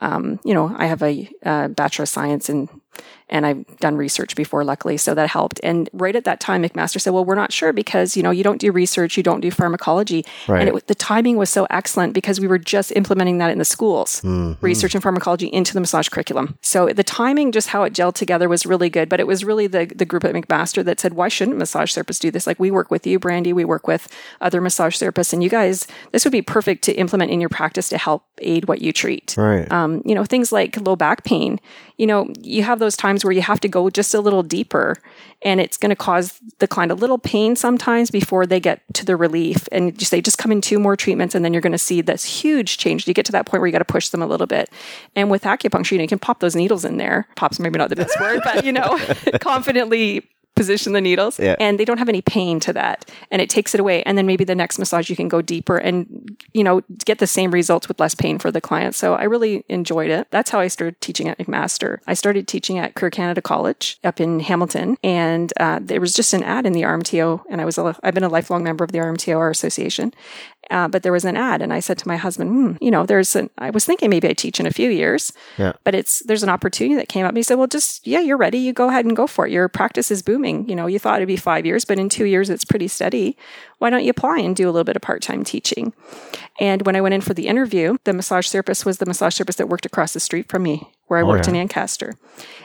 um, 0.00 0.40
you 0.44 0.54
know, 0.54 0.74
I 0.76 0.86
have 0.86 1.02
a 1.02 1.28
uh, 1.44 1.68
bachelor 1.68 2.04
of 2.04 2.08
science 2.08 2.48
and 2.48 2.68
and 3.32 3.44
I've 3.44 3.66
done 3.78 3.96
research 3.96 4.36
before, 4.36 4.62
luckily, 4.62 4.96
so 4.96 5.14
that 5.14 5.28
helped. 5.30 5.58
And 5.64 5.90
right 5.92 6.14
at 6.14 6.24
that 6.24 6.38
time, 6.38 6.62
McMaster 6.62 7.00
said, 7.00 7.12
"Well, 7.12 7.24
we're 7.24 7.34
not 7.34 7.52
sure 7.52 7.72
because 7.72 8.16
you 8.16 8.22
know 8.22 8.30
you 8.30 8.44
don't 8.44 8.60
do 8.60 8.70
research, 8.70 9.16
you 9.16 9.22
don't 9.24 9.40
do 9.40 9.50
pharmacology, 9.50 10.24
Right. 10.46 10.60
and 10.68 10.76
it, 10.76 10.86
the 10.86 10.94
timing 10.94 11.36
was 11.38 11.50
so 11.50 11.66
excellent 11.70 12.12
because 12.12 12.38
we 12.38 12.46
were 12.46 12.58
just 12.58 12.92
implementing 12.94 13.38
that 13.38 13.50
in 13.50 13.58
the 13.58 13.64
schools, 13.64 14.22
research 14.60 14.94
and 14.94 15.02
pharmacology 15.02 15.46
into 15.46 15.74
the 15.74 15.80
massage 15.80 16.08
curriculum. 16.08 16.58
So 16.60 16.88
the 16.88 17.02
timing, 17.02 17.50
just 17.52 17.68
how 17.68 17.82
it 17.84 17.92
gelled 17.94 18.14
together, 18.14 18.48
was 18.48 18.66
really 18.66 18.90
good. 18.90 19.08
But 19.08 19.18
it 19.18 19.26
was 19.26 19.44
really 19.44 19.66
the 19.66 19.86
the 19.86 20.04
group 20.04 20.24
at 20.24 20.34
McMaster 20.34 20.84
that 20.84 21.00
said, 21.00 21.14
"Why 21.14 21.28
shouldn't 21.28 21.56
massage 21.56 21.96
therapists 21.96 22.20
do 22.20 22.30
this? 22.30 22.46
Like 22.46 22.60
we 22.60 22.70
work 22.70 22.90
with 22.90 23.06
you, 23.06 23.18
Brandy, 23.18 23.52
we 23.52 23.64
work 23.64 23.86
with 23.88 24.08
other 24.40 24.60
massage 24.60 24.96
therapists, 25.02 25.32
and 25.32 25.42
you 25.42 25.48
guys, 25.48 25.86
this 26.12 26.24
would 26.24 26.32
be 26.32 26.42
perfect 26.42 26.84
to 26.84 26.92
implement 26.92 27.30
in 27.30 27.40
your 27.40 27.48
practice 27.48 27.88
to 27.88 27.98
help 27.98 28.24
aid 28.38 28.66
what 28.68 28.82
you 28.82 28.92
treat." 28.92 29.34
Right. 29.38 29.70
um, 29.72 30.02
you 30.04 30.14
know, 30.14 30.24
things 30.24 30.52
like 30.52 30.76
low 30.80 30.96
back 30.96 31.24
pain. 31.24 31.58
You 31.96 32.06
know, 32.06 32.28
you 32.42 32.62
have 32.62 32.78
those 32.78 32.96
times 32.96 33.21
where 33.24 33.32
you 33.32 33.42
have 33.42 33.60
to 33.60 33.68
go 33.68 33.90
just 33.90 34.14
a 34.14 34.20
little 34.20 34.42
deeper 34.42 34.96
and 35.42 35.60
it's 35.60 35.76
going 35.76 35.90
to 35.90 35.96
cause 35.96 36.40
the 36.58 36.68
client 36.68 36.92
a 36.92 36.94
little 36.94 37.18
pain 37.18 37.56
sometimes 37.56 38.10
before 38.10 38.46
they 38.46 38.60
get 38.60 38.82
to 38.94 39.04
the 39.04 39.16
relief. 39.16 39.68
And 39.72 40.00
you 40.00 40.06
say, 40.06 40.20
just 40.20 40.38
come 40.38 40.52
in 40.52 40.60
two 40.60 40.78
more 40.78 40.96
treatments 40.96 41.34
and 41.34 41.44
then 41.44 41.52
you're 41.52 41.62
going 41.62 41.72
to 41.72 41.78
see 41.78 42.00
this 42.00 42.24
huge 42.24 42.78
change. 42.78 43.06
You 43.06 43.14
get 43.14 43.26
to 43.26 43.32
that 43.32 43.46
point 43.46 43.60
where 43.60 43.66
you 43.66 43.72
got 43.72 43.78
to 43.78 43.84
push 43.84 44.08
them 44.10 44.22
a 44.22 44.26
little 44.26 44.46
bit. 44.46 44.70
And 45.16 45.30
with 45.30 45.42
acupuncture, 45.42 45.92
you, 45.92 45.98
know, 45.98 46.02
you 46.02 46.08
can 46.08 46.18
pop 46.18 46.40
those 46.40 46.54
needles 46.54 46.84
in 46.84 46.96
there. 46.96 47.28
Pop's 47.36 47.58
maybe 47.58 47.78
not 47.78 47.88
the 47.88 47.96
best 47.96 48.18
word, 48.20 48.40
but 48.44 48.64
you 48.64 48.72
know, 48.72 48.98
confidently 49.40 50.28
position 50.54 50.92
the 50.92 51.00
needles 51.00 51.38
Yeah. 51.38 51.56
and 51.58 51.78
they 51.80 51.84
don't 51.84 51.98
have 51.98 52.08
any 52.08 52.20
pain 52.22 52.60
to 52.60 52.72
that 52.74 53.10
and 53.30 53.40
it 53.40 53.48
takes 53.48 53.74
it 53.74 53.80
away 53.80 54.02
and 54.04 54.18
then 54.18 54.26
maybe 54.26 54.44
the 54.44 54.54
next 54.54 54.78
massage 54.78 55.08
you 55.08 55.16
can 55.16 55.28
go 55.28 55.40
deeper 55.42 55.76
and 55.78 56.36
you 56.52 56.62
know 56.62 56.82
get 57.04 57.18
the 57.18 57.26
same 57.26 57.50
results 57.50 57.88
with 57.88 57.98
less 58.00 58.14
pain 58.14 58.38
for 58.38 58.50
the 58.50 58.60
client. 58.60 58.94
So 58.94 59.14
i 59.14 59.24
really 59.24 59.64
enjoyed 59.68 60.10
it. 60.10 60.28
That's 60.30 60.50
how 60.50 60.60
i 60.60 60.68
started 60.68 61.00
teaching 61.00 61.28
at 61.28 61.38
mcmaster. 61.38 61.98
I 62.06 62.14
started 62.14 62.46
teaching 62.46 62.78
at 62.78 62.94
career 62.94 63.10
canada 63.10 63.40
college 63.42 63.98
up 64.04 64.20
in 64.20 64.40
hamilton 64.40 64.96
and 65.02 65.52
uh, 65.58 65.78
there 65.82 66.00
was 66.00 66.12
just 66.12 66.32
an 66.34 66.42
ad 66.42 66.66
in 66.66 66.72
the 66.72 66.82
rmto 66.82 67.42
and 67.50 67.60
i 67.60 67.64
was 67.64 67.78
a, 67.78 67.96
i've 68.02 68.14
been 68.14 68.22
a 68.24 68.28
lifelong 68.28 68.62
member 68.62 68.84
of 68.84 68.92
the 68.92 68.98
rmto 68.98 69.36
our 69.38 69.50
association 69.50 70.12
uh, 70.72 70.88
but 70.88 71.02
there 71.04 71.12
was 71.12 71.24
an 71.24 71.36
ad 71.36 71.62
and 71.62 71.72
i 71.72 71.80
said 71.80 71.96
to 71.98 72.08
my 72.08 72.16
husband 72.16 72.48
hmm, 72.50 72.72
you 72.84 72.90
know 72.90 73.04
there's 73.06 73.36
an 73.36 73.48
i 73.58 73.70
was 73.70 73.84
thinking 73.84 74.10
maybe 74.10 74.28
i 74.28 74.32
teach 74.32 74.58
in 74.60 74.66
a 74.66 74.70
few 74.80 74.90
years 74.90 75.32
Yeah. 75.58 75.72
but 75.84 75.94
it's 75.94 76.14
there's 76.26 76.42
an 76.42 76.48
opportunity 76.56 76.96
that 76.96 77.08
came 77.08 77.24
up. 77.26 77.30
And 77.30 77.36
He 77.36 77.42
said, 77.42 77.56
"Well, 77.58 77.66
just 77.78 78.06
yeah, 78.06 78.20
you're 78.26 78.36
ready. 78.46 78.58
You 78.58 78.72
go 78.72 78.88
ahead 78.88 79.04
and 79.06 79.14
go 79.16 79.26
for 79.26 79.46
it. 79.46 79.52
Your 79.52 79.68
practice 79.68 80.10
is 80.10 80.22
booming. 80.22 80.68
You 80.68 80.74
know, 80.78 80.86
you 80.92 80.98
thought 80.98 81.16
it'd 81.20 81.28
be 81.28 81.36
five 81.52 81.64
years, 81.66 81.84
but 81.84 81.98
in 81.98 82.08
two 82.08 82.24
years, 82.26 82.48
it's 82.50 82.64
pretty 82.64 82.88
steady. 82.88 83.36
Why 83.82 83.90
don't 83.90 84.04
you 84.04 84.10
apply 84.10 84.38
and 84.38 84.54
do 84.54 84.68
a 84.68 84.70
little 84.70 84.84
bit 84.84 84.96
of 84.96 85.02
part 85.02 85.22
time 85.22 85.42
teaching?" 85.42 85.92
And 86.60 86.86
when 86.86 86.96
I 86.96 87.00
went 87.00 87.14
in 87.14 87.20
for 87.20 87.34
the 87.34 87.48
interview, 87.48 87.96
the 88.04 88.12
massage 88.12 88.48
therapist 88.48 88.84
was 88.86 88.98
the 88.98 89.06
massage 89.06 89.36
therapist 89.36 89.58
that 89.58 89.68
worked 89.68 89.86
across 89.86 90.12
the 90.12 90.20
street 90.20 90.48
from 90.48 90.62
me, 90.62 90.88
where 91.08 91.18
I 91.18 91.22
oh, 91.22 91.26
worked 91.26 91.46
yeah. 91.46 91.54
in 91.54 91.56
Ancaster, 91.56 92.14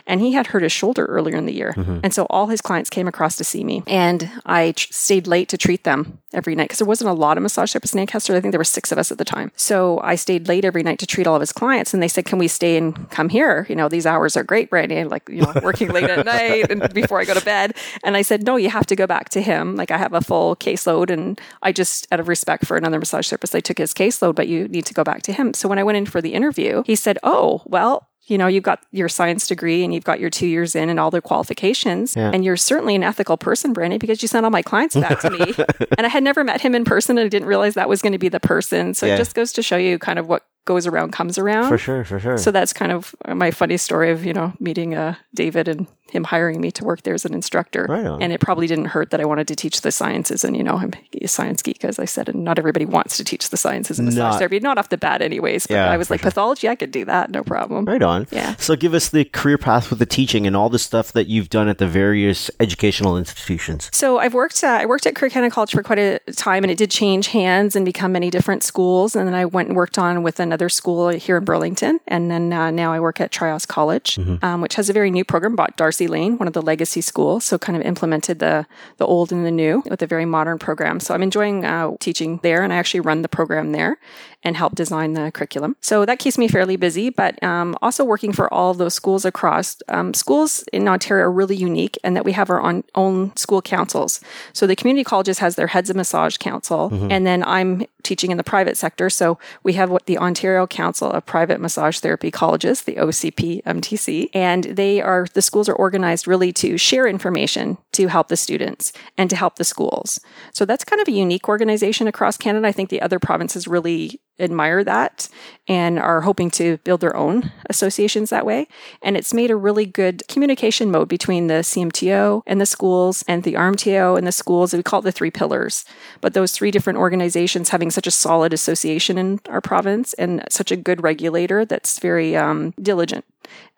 and 0.05 0.21
he 0.21 0.33
had 0.33 0.47
hurt 0.47 0.63
his 0.63 0.71
shoulder 0.71 1.05
earlier 1.05 1.35
in 1.35 1.45
the 1.45 1.53
year, 1.53 1.73
mm-hmm. 1.75 1.99
and 2.03 2.13
so 2.13 2.27
all 2.29 2.47
his 2.47 2.61
clients 2.61 2.89
came 2.89 3.07
across 3.07 3.37
to 3.37 3.43
see 3.43 3.63
me, 3.63 3.83
and 3.87 4.29
I 4.45 4.73
tr- 4.73 4.91
stayed 4.91 5.25
late 5.25 5.49
to 5.49 5.57
treat 5.57 5.83
them 5.83 6.19
every 6.33 6.53
night 6.53 6.65
because 6.65 6.79
there 6.79 6.87
wasn't 6.87 7.09
a 7.09 7.13
lot 7.13 7.37
of 7.37 7.43
massage 7.43 7.73
therapists 7.73 7.93
in 7.93 7.99
Ancaster. 7.99 8.35
I 8.35 8.41
think 8.41 8.51
there 8.51 8.59
were 8.59 8.65
six 8.65 8.91
of 8.91 8.97
us 8.97 9.11
at 9.11 9.17
the 9.17 9.25
time, 9.25 9.51
so 9.55 9.99
I 10.01 10.15
stayed 10.15 10.47
late 10.47 10.65
every 10.65 10.83
night 10.83 10.99
to 10.99 11.07
treat 11.07 11.25
all 11.25 11.35
of 11.35 11.41
his 11.41 11.53
clients, 11.53 11.93
and 11.93 12.03
they 12.03 12.07
said, 12.07 12.25
"Can 12.25 12.39
we 12.39 12.47
stay 12.47 12.77
and 12.77 13.09
come 13.09 13.29
here? 13.29 13.65
You 13.69 13.75
know, 13.75 13.89
these 13.89 14.05
hours 14.05 14.35
are 14.37 14.43
great, 14.43 14.69
Brandy. 14.69 15.03
Like, 15.05 15.27
you 15.29 15.41
know, 15.41 15.53
working 15.63 15.89
late 15.89 16.09
at 16.09 16.25
night 16.37 16.69
and 16.69 16.93
before 16.93 17.19
I 17.19 17.25
go 17.25 17.33
to 17.33 17.43
bed." 17.43 17.73
And 18.03 18.15
I 18.17 18.21
said, 18.21 18.45
"No, 18.45 18.57
you 18.57 18.69
have 18.69 18.85
to 18.87 18.95
go 18.95 19.07
back 19.07 19.29
to 19.29 19.41
him. 19.41 19.75
Like, 19.75 19.91
I 19.91 19.97
have 19.97 20.13
a 20.13 20.21
full 20.21 20.55
caseload, 20.57 21.06
and 21.11 21.39
I 21.61 21.71
just, 21.71 22.07
out 22.11 22.19
of 22.19 22.27
respect 22.27 22.65
for 22.65 22.77
another 22.77 22.99
massage 22.99 23.29
therapist, 23.29 23.55
I 23.55 23.59
took 23.59 23.77
his 23.77 23.93
caseload, 23.93 24.35
but 24.35 24.47
you 24.47 24.67
need 24.67 24.85
to 24.87 24.93
go 24.93 25.03
back 25.03 25.21
to 25.23 25.33
him." 25.33 25.53
So 25.53 25.67
when 25.69 25.79
I 25.79 25.83
went 25.83 25.97
in 25.97 26.05
for 26.05 26.21
the 26.21 26.33
interview, 26.33 26.83
he 26.85 26.95
said, 26.95 27.17
"Oh, 27.23 27.61
well." 27.65 28.07
You 28.29 28.37
know, 28.37 28.47
you've 28.47 28.63
got 28.63 28.83
your 28.91 29.07
science 29.07 29.47
degree 29.47 29.85
and 29.85 29.93
you've 29.93 30.03
got 30.03 30.19
your 30.19 30.29
two 30.29 30.47
years 30.47 30.75
in 30.75 30.89
and 30.89 30.99
all 30.99 31.09
their 31.09 31.21
qualifications. 31.21 32.13
Yeah. 32.13 32.29
And 32.33 32.43
you're 32.43 32.57
certainly 32.57 32.93
an 32.93 33.01
ethical 33.01 33.37
person, 33.37 33.71
Brandy, 33.71 33.97
because 33.97 34.21
you 34.21 34.27
sent 34.27 34.43
all 34.45 34.49
my 34.49 34.61
clients 34.61 34.95
back 34.97 35.21
to 35.21 35.29
me. 35.29 35.53
and 35.97 36.05
I 36.05 36.09
had 36.09 36.23
never 36.23 36.43
met 36.43 36.59
him 36.59 36.75
in 36.75 36.83
person 36.83 37.17
and 37.17 37.25
I 37.25 37.29
didn't 37.29 37.47
realize 37.47 37.75
that 37.75 37.87
was 37.87 38.01
going 38.01 38.11
to 38.11 38.19
be 38.19 38.27
the 38.27 38.41
person. 38.41 38.93
So 38.93 39.05
Yeah. 39.05 39.13
it 39.13 39.17
just 39.17 39.33
goes 39.33 39.53
to 39.53 39.61
show 39.61 39.77
you 39.77 39.97
kind 39.97 40.19
of 40.19 40.27
what 40.27 40.45
goes 40.65 40.85
around 40.85 41.13
comes 41.13 41.37
around. 41.37 41.69
For 41.69 41.77
sure, 41.77 42.03
for 42.03 42.19
sure. 42.19 42.37
So 42.37 42.51
that's 42.51 42.73
kind 42.73 42.91
of 42.91 43.15
my 43.33 43.49
funny 43.51 43.77
story 43.77 44.11
of, 44.11 44.25
you 44.25 44.33
know, 44.33 44.51
meeting 44.59 44.93
uh, 44.93 45.15
David 45.33 45.69
and 45.69 45.87
him 46.11 46.23
hiring 46.25 46.61
me 46.61 46.71
to 46.71 46.83
work 46.83 47.03
there 47.03 47.13
as 47.13 47.25
an 47.25 47.33
instructor. 47.33 47.85
Right. 47.89 48.05
And 48.21 48.31
it 48.33 48.39
probably 48.39 48.67
didn't 48.67 48.85
hurt 48.85 49.11
that 49.11 49.19
I 49.21 49.25
wanted 49.25 49.47
to 49.49 49.55
teach 49.55 49.81
the 49.81 49.91
sciences. 49.91 50.43
And, 50.43 50.55
you 50.55 50.63
know, 50.63 50.75
I'm 50.75 50.93
a 51.21 51.27
science 51.27 51.61
geek, 51.61 51.83
as 51.83 51.99
I 51.99 52.05
said, 52.05 52.29
and 52.29 52.43
not 52.43 52.57
everybody 52.59 52.85
wants 52.85 53.17
to 53.17 53.23
teach 53.23 53.49
the 53.49 53.57
sciences 53.57 53.99
in 53.99 54.05
massage 54.05 54.17
Not- 54.19 54.37
therapy. 54.39 54.59
Not 54.59 54.77
off 54.77 54.89
the 54.89 54.97
bat, 54.97 55.21
anyways. 55.21 55.67
But 55.67 55.73
Yeah, 55.75 55.89
I 55.91 55.97
was 55.97 56.09
like, 56.09 56.19
sure. 56.21 56.29
pathology, 56.29 56.67
I 56.69 56.75
could 56.75 56.91
do 56.91 57.05
that, 57.05 57.31
no 57.31 57.43
problem. 57.43 57.85
Right 57.85 58.01
on. 58.01 58.27
Yeah. 58.31 58.55
So 58.57 58.75
give 58.75 58.93
us 58.93 59.09
the 59.09 59.25
career 59.25 59.57
path 59.57 59.89
with 59.89 59.99
the 59.99 60.05
teaching 60.05 60.47
and 60.47 60.55
all 60.55 60.69
the 60.69 60.79
stuff 60.79 61.11
that 61.13 61.27
you've 61.27 61.49
done 61.49 61.67
at 61.67 61.77
the 61.77 61.87
various 61.87 62.49
educational 62.59 63.17
institutions. 63.17 63.89
So 63.93 64.19
I've 64.19 64.33
worked. 64.33 64.63
Uh, 64.63 64.67
I 64.67 64.85
worked 64.85 65.05
at 65.05 65.15
Career 65.15 65.29
Canada 65.29 65.53
College 65.53 65.71
for 65.71 65.83
quite 65.83 65.99
a 65.99 66.19
time, 66.35 66.63
and 66.63 66.71
it 66.71 66.77
did 66.77 66.91
change 66.91 67.27
hands 67.27 67.75
and 67.75 67.85
become 67.85 68.11
many 68.11 68.29
different 68.29 68.63
schools. 68.63 69.15
And 69.15 69.27
then 69.27 69.33
I 69.35 69.45
went 69.45 69.69
and 69.69 69.75
worked 69.75 69.97
on 69.97 70.23
with 70.23 70.39
another 70.39 70.69
school 70.69 71.09
here 71.09 71.37
in 71.37 71.45
Burlington, 71.45 71.99
and 72.07 72.29
then 72.29 72.53
uh, 72.53 72.71
now 72.71 72.93
I 72.93 72.99
work 72.99 73.19
at 73.21 73.31
Trios 73.31 73.65
College, 73.65 74.19
um, 74.41 74.61
which 74.61 74.75
has 74.75 74.89
a 74.89 74.93
very 74.93 75.09
new 75.11 75.23
program. 75.25 75.55
Bought 75.55 75.75
D'Arcy 75.77 75.96
Lane, 76.05 76.37
one 76.37 76.47
of 76.47 76.53
the 76.53 76.61
legacy 76.61 77.01
schools, 77.01 77.45
so 77.45 77.57
kind 77.57 77.75
of 77.75 77.81
implemented 77.81 78.37
the 78.37 78.67
the 78.97 79.05
old 79.05 79.31
and 79.31 79.43
the 79.43 79.51
new 79.51 79.81
with 79.89 80.03
a 80.03 80.07
very 80.07 80.25
modern 80.25 80.59
program. 80.59 80.99
So 80.99 81.15
I'm 81.15 81.23
enjoying 81.23 81.65
uh, 81.65 81.91
teaching 81.99 82.39
there, 82.43 82.61
and 82.61 82.71
I 82.71 82.75
actually 82.75 82.99
run 82.99 83.23
the 83.23 83.29
program 83.29 83.71
there 83.71 83.97
and 84.43 84.55
help 84.55 84.75
design 84.75 85.13
the 85.13 85.31
curriculum. 85.31 85.75
So 85.81 86.05
that 86.05 86.19
keeps 86.19 86.37
me 86.37 86.47
fairly 86.47 86.75
busy, 86.75 87.09
but 87.09 87.41
um, 87.43 87.75
also 87.81 88.03
working 88.03 88.31
for 88.31 88.53
all 88.53 88.73
those 88.73 88.93
schools 88.93 89.25
across. 89.25 89.77
Um, 89.89 90.13
schools 90.13 90.63
in 90.71 90.87
Ontario 90.87 91.25
are 91.25 91.31
really 91.31 91.55
unique 91.55 91.97
in 92.03 92.13
that 92.13 92.23
we 92.23 92.31
have 92.33 92.49
our 92.49 92.61
own, 92.61 92.83
own 92.95 93.35
school 93.35 93.61
councils. 93.61 94.21
So 94.53 94.67
the 94.67 94.75
community 94.75 95.03
colleges 95.03 95.39
has 95.39 95.55
their 95.55 95.67
heads 95.67 95.89
of 95.89 95.95
massage 95.95 96.37
council, 96.37 96.89
and 97.11 97.25
then 97.25 97.43
I'm 97.43 97.85
teaching 98.03 98.31
in 98.31 98.37
the 98.37 98.43
private 98.43 98.77
sector. 98.77 99.09
So 99.09 99.37
we 99.63 99.73
have 99.73 99.89
what 99.89 100.05
the 100.05 100.17
Ontario 100.17 100.65
Council 100.65 101.11
of 101.11 101.25
Private 101.25 101.59
Massage 101.59 101.99
Therapy 101.99 102.31
Colleges, 102.31 102.83
the 102.83 102.95
OCPMTC, 102.95 104.29
and 104.33 104.63
they 104.63 105.01
are 105.01 105.27
the 105.33 105.41
schools 105.41 105.67
are 105.67 105.75
organized 105.75 106.27
really 106.27 106.53
to 106.53 106.77
share 106.77 107.05
information 107.07 107.77
to 107.93 108.07
help 108.07 108.29
the 108.29 108.37
students 108.37 108.93
and 109.17 109.29
to 109.29 109.35
help 109.35 109.57
the 109.57 109.63
schools. 109.63 110.19
So 110.53 110.63
that's 110.63 110.85
kind 110.85 111.01
of 111.01 111.07
a 111.07 111.11
unique 111.11 111.49
organization 111.49 112.07
across 112.07 112.37
Canada. 112.37 112.67
I 112.67 112.71
think 112.71 112.89
the 112.89 113.01
other 113.01 113.19
provinces 113.19 113.67
really 113.67 114.21
admire 114.39 114.83
that 114.83 115.29
and 115.67 115.99
are 115.99 116.21
hoping 116.21 116.49
to 116.51 116.77
build 116.79 117.01
their 117.01 117.15
own 117.15 117.51
associations 117.69 118.29
that 118.29 118.45
way. 118.45 118.67
And 119.01 119.17
it's 119.17 119.33
made 119.33 119.51
a 119.51 119.55
really 119.55 119.85
good 119.85 120.23
communication 120.27 120.91
mode 120.91 121.07
between 121.07 121.47
the 121.47 121.55
CMTO 121.55 122.43
and 122.45 122.61
the 122.61 122.65
schools 122.65 123.23
and 123.27 123.43
the 123.43 123.53
RMTO 123.53 124.17
and 124.17 124.25
the 124.25 124.31
schools. 124.31 124.73
We 124.73 124.83
call 124.83 124.99
it 124.99 125.03
the 125.03 125.11
three 125.11 125.31
pillars. 125.31 125.85
But 126.21 126.33
those 126.33 126.51
three 126.51 126.71
different 126.71 126.99
organizations 126.99 127.69
having 127.69 127.91
such 127.91 128.07
a 128.07 128.11
solid 128.11 128.53
association 128.53 129.17
in 129.17 129.39
our 129.49 129.61
province 129.61 130.13
and 130.13 130.43
such 130.49 130.71
a 130.71 130.77
good 130.77 131.03
regulator 131.03 131.65
that's 131.65 131.99
very 131.99 132.35
um, 132.35 132.73
diligent. 132.81 133.25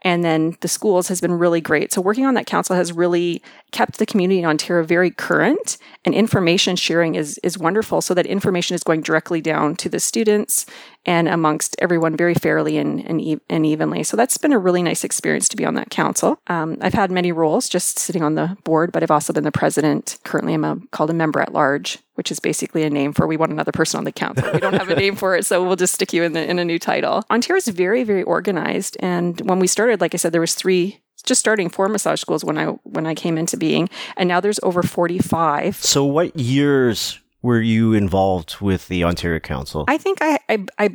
And 0.03 0.23
then 0.23 0.55
the 0.61 0.67
schools 0.67 1.07
has 1.09 1.19
been 1.19 1.33
really 1.33 1.61
great. 1.61 1.91
So 1.91 2.01
working 2.01 2.25
on 2.25 2.33
that 2.35 2.45
council 2.45 2.75
has 2.75 2.93
really 2.93 3.41
kept 3.71 3.99
the 3.99 4.05
community 4.05 4.39
in 4.39 4.45
Ontario 4.45 4.83
very 4.83 5.11
current 5.11 5.77
and 6.05 6.15
information 6.15 6.75
sharing 6.75 7.15
is, 7.15 7.37
is 7.43 7.57
wonderful 7.57 8.01
so 8.01 8.13
that 8.13 8.25
information 8.25 8.75
is 8.75 8.83
going 8.83 9.01
directly 9.01 9.41
down 9.41 9.75
to 9.75 9.89
the 9.89 9.99
students 9.99 10.65
and 11.05 11.27
amongst 11.27 11.75
everyone 11.79 12.15
very 12.15 12.33
fairly 12.33 12.77
and, 12.77 12.99
and, 13.05 13.41
and 13.49 13.65
evenly. 13.65 14.03
So 14.03 14.17
that's 14.17 14.37
been 14.37 14.53
a 14.53 14.59
really 14.59 14.83
nice 14.83 15.03
experience 15.03 15.47
to 15.49 15.57
be 15.57 15.65
on 15.65 15.75
that 15.75 15.89
council. 15.89 16.39
Um, 16.47 16.77
I've 16.81 16.93
had 16.93 17.11
many 17.11 17.31
roles 17.31 17.69
just 17.69 17.97
sitting 17.99 18.23
on 18.23 18.35
the 18.35 18.57
board, 18.63 18.91
but 18.91 19.03
I've 19.03 19.11
also 19.11 19.33
been 19.33 19.43
the 19.43 19.51
president. 19.51 20.17
Currently, 20.23 20.53
I'm 20.53 20.65
a, 20.65 20.77
called 20.91 21.09
a 21.09 21.13
member 21.13 21.39
at 21.39 21.53
large, 21.53 21.99
which 22.15 22.31
is 22.31 22.39
basically 22.39 22.83
a 22.83 22.89
name 22.89 23.13
for 23.13 23.27
we 23.27 23.37
want 23.37 23.51
another 23.51 23.71
person 23.71 23.97
on 23.97 24.03
the 24.03 24.11
council. 24.11 24.49
We 24.53 24.59
don't 24.59 24.73
have 24.73 24.89
a 24.89 24.95
name 24.95 25.15
for 25.15 25.35
it, 25.35 25.45
so 25.45 25.65
we'll 25.65 25.75
just 25.75 25.93
stick 25.93 26.13
you 26.13 26.23
in, 26.23 26.33
the, 26.33 26.49
in 26.49 26.59
a 26.59 26.65
new 26.65 26.79
title. 26.79 27.23
Ontario 27.31 27.57
is 27.57 27.67
very, 27.69 28.03
very 28.03 28.23
organized. 28.23 28.97
And 28.99 29.39
when 29.47 29.59
we 29.59 29.67
started, 29.67 30.01
like 30.01 30.13
I 30.13 30.17
said, 30.17 30.33
there 30.33 30.41
was 30.41 30.53
three 30.53 31.01
just 31.25 31.39
starting 31.39 31.69
four 31.69 31.89
massage 31.89 32.21
schools 32.21 32.45
when 32.45 32.57
I 32.57 32.67
when 32.83 33.05
I 33.05 33.13
came 33.13 33.37
into 33.37 33.57
being, 33.57 33.89
and 34.15 34.29
now 34.29 34.39
there's 34.39 34.59
over 34.63 34.81
45. 34.81 35.75
So, 35.75 36.05
what 36.05 36.37
years 36.37 37.19
were 37.41 37.61
you 37.61 37.93
involved 37.93 38.59
with 38.59 38.87
the 38.87 39.03
Ontario 39.03 39.39
Council? 39.39 39.85
I 39.87 39.97
think 39.97 40.19
I, 40.21 40.39
I, 40.49 40.65
I 40.77 40.89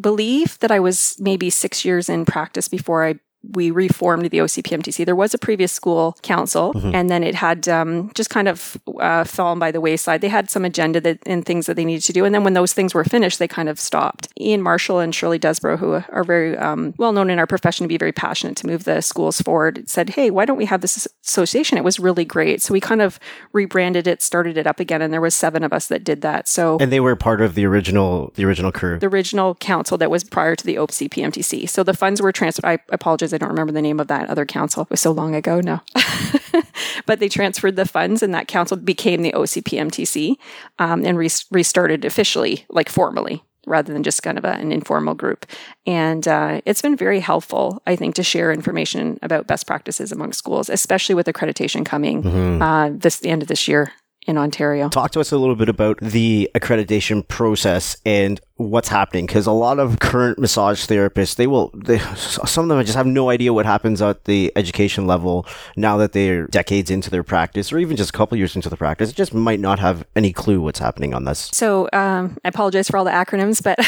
believe 0.00 0.58
that 0.60 0.70
I 0.70 0.80
was 0.80 1.16
maybe 1.18 1.50
six 1.50 1.84
years 1.84 2.08
in 2.08 2.24
practice 2.24 2.68
before 2.68 3.04
I 3.04 3.16
we 3.52 3.70
reformed 3.70 4.30
the 4.30 4.38
OCPMTC. 4.38 5.04
There 5.04 5.16
was 5.16 5.34
a 5.34 5.38
previous 5.38 5.72
school 5.72 6.16
council, 6.22 6.72
mm-hmm. 6.74 6.94
and 6.94 7.10
then 7.10 7.22
it 7.22 7.34
had 7.34 7.68
um, 7.68 8.10
just 8.14 8.30
kind 8.30 8.48
of 8.48 8.78
uh, 9.00 9.24
fallen 9.24 9.58
by 9.58 9.70
the 9.70 9.80
wayside. 9.80 10.20
They 10.20 10.28
had 10.28 10.50
some 10.50 10.64
agenda 10.64 11.00
that, 11.00 11.18
and 11.26 11.44
things 11.44 11.66
that 11.66 11.74
they 11.74 11.84
needed 11.84 12.04
to 12.04 12.12
do, 12.12 12.24
and 12.24 12.34
then 12.34 12.44
when 12.44 12.54
those 12.54 12.72
things 12.72 12.94
were 12.94 13.04
finished, 13.04 13.38
they 13.38 13.48
kind 13.48 13.68
of 13.68 13.78
stopped. 13.78 14.28
Ian 14.40 14.62
Marshall 14.62 14.98
and 14.98 15.14
Shirley 15.14 15.38
Desborough, 15.38 15.76
who 15.76 16.02
are 16.10 16.24
very 16.24 16.56
um, 16.56 16.94
well 16.98 17.12
known 17.12 17.30
in 17.30 17.38
our 17.38 17.46
profession 17.46 17.84
to 17.84 17.88
be 17.88 17.98
very 17.98 18.12
passionate 18.12 18.56
to 18.58 18.66
move 18.66 18.84
the 18.84 19.00
schools 19.00 19.40
forward, 19.40 19.88
said, 19.88 20.10
"Hey, 20.10 20.30
why 20.30 20.44
don't 20.44 20.56
we 20.56 20.66
have 20.66 20.80
this 20.80 21.06
association? 21.24 21.78
It 21.78 21.84
was 21.84 21.98
really 21.98 22.24
great." 22.24 22.62
So 22.62 22.72
we 22.72 22.80
kind 22.80 23.02
of 23.02 23.18
rebranded 23.52 24.06
it, 24.06 24.22
started 24.22 24.58
it 24.58 24.66
up 24.66 24.80
again, 24.80 25.02
and 25.02 25.12
there 25.12 25.20
was 25.20 25.34
seven 25.34 25.62
of 25.62 25.72
us 25.72 25.88
that 25.88 26.04
did 26.04 26.22
that. 26.22 26.48
So 26.48 26.78
and 26.80 26.90
they 26.90 27.00
were 27.00 27.16
part 27.16 27.40
of 27.40 27.54
the 27.54 27.64
original 27.66 28.32
the 28.34 28.44
original 28.44 28.72
crew, 28.72 28.98
the 28.98 29.06
original 29.06 29.54
council 29.54 29.98
that 29.98 30.10
was 30.10 30.24
prior 30.24 30.56
to 30.56 30.64
the 30.64 30.76
OCPMTC. 30.76 31.68
So 31.68 31.82
the 31.82 31.94
funds 31.94 32.20
were 32.20 32.32
transferred. 32.32 32.64
I 32.64 32.78
apologize 32.90 33.32
I 33.36 33.38
don't 33.38 33.50
remember 33.50 33.72
the 33.72 33.82
name 33.82 34.00
of 34.00 34.08
that 34.08 34.28
other 34.28 34.44
council. 34.44 34.82
It 34.82 34.90
was 34.90 35.00
so 35.00 35.12
long 35.12 35.34
ago 35.34 35.60
now. 35.60 35.82
but 37.06 37.20
they 37.20 37.28
transferred 37.28 37.76
the 37.76 37.86
funds, 37.86 38.22
and 38.22 38.34
that 38.34 38.48
council 38.48 38.76
became 38.76 39.22
the 39.22 39.32
OCPMTC 39.32 40.36
um, 40.78 41.04
and 41.04 41.16
re- 41.16 41.30
restarted 41.50 42.04
officially, 42.04 42.66
like 42.68 42.88
formally 42.88 43.42
rather 43.66 43.92
than 43.92 44.02
just 44.02 44.22
kind 44.22 44.38
of 44.38 44.44
a, 44.44 44.52
an 44.52 44.72
informal 44.72 45.14
group. 45.14 45.44
And 45.86 46.26
uh, 46.26 46.60
it's 46.64 46.80
been 46.80 46.96
very 46.96 47.20
helpful, 47.20 47.82
I 47.86 47.96
think, 47.96 48.14
to 48.14 48.22
share 48.22 48.52
information 48.52 49.18
about 49.22 49.48
best 49.48 49.66
practices 49.66 50.12
among 50.12 50.32
schools, 50.32 50.70
especially 50.70 51.16
with 51.16 51.26
accreditation 51.26 51.84
coming 51.84 52.22
mm-hmm. 52.22 52.62
uh, 52.62 52.90
this 52.92 53.18
the 53.18 53.28
end 53.28 53.42
of 53.42 53.48
this 53.48 53.66
year 53.66 53.92
in 54.26 54.36
Ontario. 54.38 54.88
Talk 54.88 55.12
to 55.12 55.20
us 55.20 55.32
a 55.32 55.38
little 55.38 55.54
bit 55.54 55.68
about 55.68 55.98
the 56.00 56.50
accreditation 56.54 57.26
process 57.26 57.96
and 58.04 58.40
what's 58.56 58.88
happening 58.88 59.26
because 59.26 59.46
a 59.46 59.52
lot 59.52 59.78
of 59.78 59.98
current 59.98 60.38
massage 60.38 60.86
therapists 60.86 61.36
they 61.36 61.46
will 61.46 61.70
they 61.74 61.98
some 62.16 62.64
of 62.64 62.68
them 62.68 62.84
just 62.84 62.96
have 62.96 63.06
no 63.06 63.28
idea 63.28 63.52
what 63.52 63.66
happens 63.66 64.00
at 64.00 64.24
the 64.24 64.50
education 64.56 65.06
level 65.06 65.46
now 65.76 65.98
that 65.98 66.12
they're 66.12 66.46
decades 66.46 66.90
into 66.90 67.10
their 67.10 67.22
practice 67.22 67.70
or 67.70 67.78
even 67.78 67.98
just 67.98 68.08
a 68.08 68.12
couple 68.12 68.36
years 68.38 68.56
into 68.56 68.70
the 68.70 68.76
practice 68.76 69.12
just 69.12 69.34
might 69.34 69.60
not 69.60 69.78
have 69.78 70.06
any 70.16 70.32
clue 70.32 70.58
what's 70.58 70.78
happening 70.78 71.12
on 71.12 71.24
this 71.24 71.50
so 71.52 71.86
um, 71.92 72.38
i 72.44 72.48
apologize 72.48 72.88
for 72.88 72.96
all 72.96 73.04
the 73.04 73.10
acronyms 73.10 73.62
but 73.62 73.78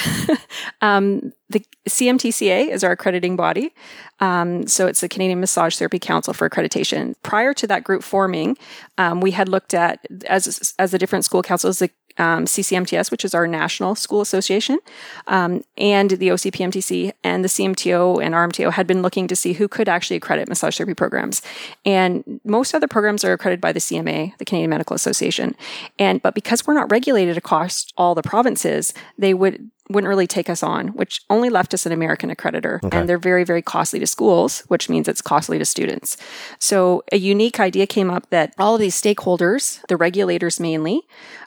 um, 0.83 1.33
the 1.51 1.65
CMTCA 1.89 2.69
is 2.69 2.85
our 2.85 2.93
accrediting 2.93 3.35
body. 3.35 3.73
Um, 4.21 4.67
so 4.67 4.87
it's 4.87 5.01
the 5.01 5.09
Canadian 5.09 5.41
Massage 5.41 5.77
Therapy 5.77 5.99
Council 5.99 6.35
for 6.35 6.49
accreditation. 6.49 7.15
Prior 7.23 7.55
to 7.55 7.67
that 7.67 7.85
group 7.85 8.03
forming, 8.03 8.59
um, 8.99 9.21
we 9.21 9.31
had 9.31 9.49
looked 9.49 9.73
at 9.73 10.05
as 10.27 10.75
as 10.79 10.91
the 10.91 10.99
different 10.99 11.25
school 11.25 11.43
councils, 11.43 11.79
the 11.79 11.91
um, 12.19 12.45
CCMTS, 12.45 13.11
which 13.11 13.25
is 13.25 13.35
our 13.35 13.47
national 13.47 13.95
school 13.95 14.21
association, 14.21 14.79
um, 15.27 15.63
and 15.77 16.11
the 16.11 16.29
OCPMTC 16.29 17.13
and 17.25 17.45
the 17.45 17.49
CMTO 17.49 18.23
and 18.23 18.35
RMTO 18.35 18.73
had 18.73 18.87
been 18.87 19.03
looking 19.03 19.29
to 19.29 19.37
see 19.37 19.55
who 19.55 19.69
could 19.69 19.89
actually 19.89 20.17
accredit 20.17 20.49
massage 20.49 20.77
therapy 20.77 20.95
programs. 20.95 21.43
And 21.85 22.41
most 22.45 22.75
other 22.75 22.89
programs 22.89 23.25
are 23.25 23.33
accredited 23.33 23.61
by 23.61 23.73
the 23.73 23.81
CMA, 23.81 24.37
the 24.39 24.45
Canadian 24.45 24.71
Medical 24.71 24.95
Association. 24.95 25.55
And 25.99 26.23
but 26.23 26.35
because 26.35 26.67
we're 26.67 26.75
not 26.75 26.91
regulated 26.91 27.37
across 27.37 27.87
all 27.97 28.15
the 28.15 28.23
provinces, 28.23 28.93
they 29.17 29.35
would 29.35 29.71
wouldn't 29.89 30.09
really 30.09 30.27
take 30.27 30.51
us 30.51 30.63
on, 30.63 30.89
which 30.89 31.23
only 31.31 31.51
left 31.51 31.75
us 31.75 31.87
an 31.87 31.93
American 31.93 32.31
accreditor. 32.31 32.83
Okay. 32.85 32.99
And 32.99 33.09
they're 33.09 33.19
very, 33.19 33.45
very 33.45 33.63
costly 33.63 33.99
to 34.01 34.07
schools, 34.07 34.61
which 34.69 34.89
means 34.89 35.09
it's 35.09 35.23
costly 35.23 35.59
to 35.59 35.65
students. 35.65 36.17
So 36.59 37.03
a 37.13 37.17
unique 37.17 37.59
idea 37.61 37.87
came 37.87 38.11
up 38.11 38.31
that 38.31 38.55
all 38.59 38.75
of 38.75 38.81
these 38.81 39.01
stakeholders, 39.01 39.81
the 39.89 39.97
regulators 39.97 40.61
mainly, 40.61 41.03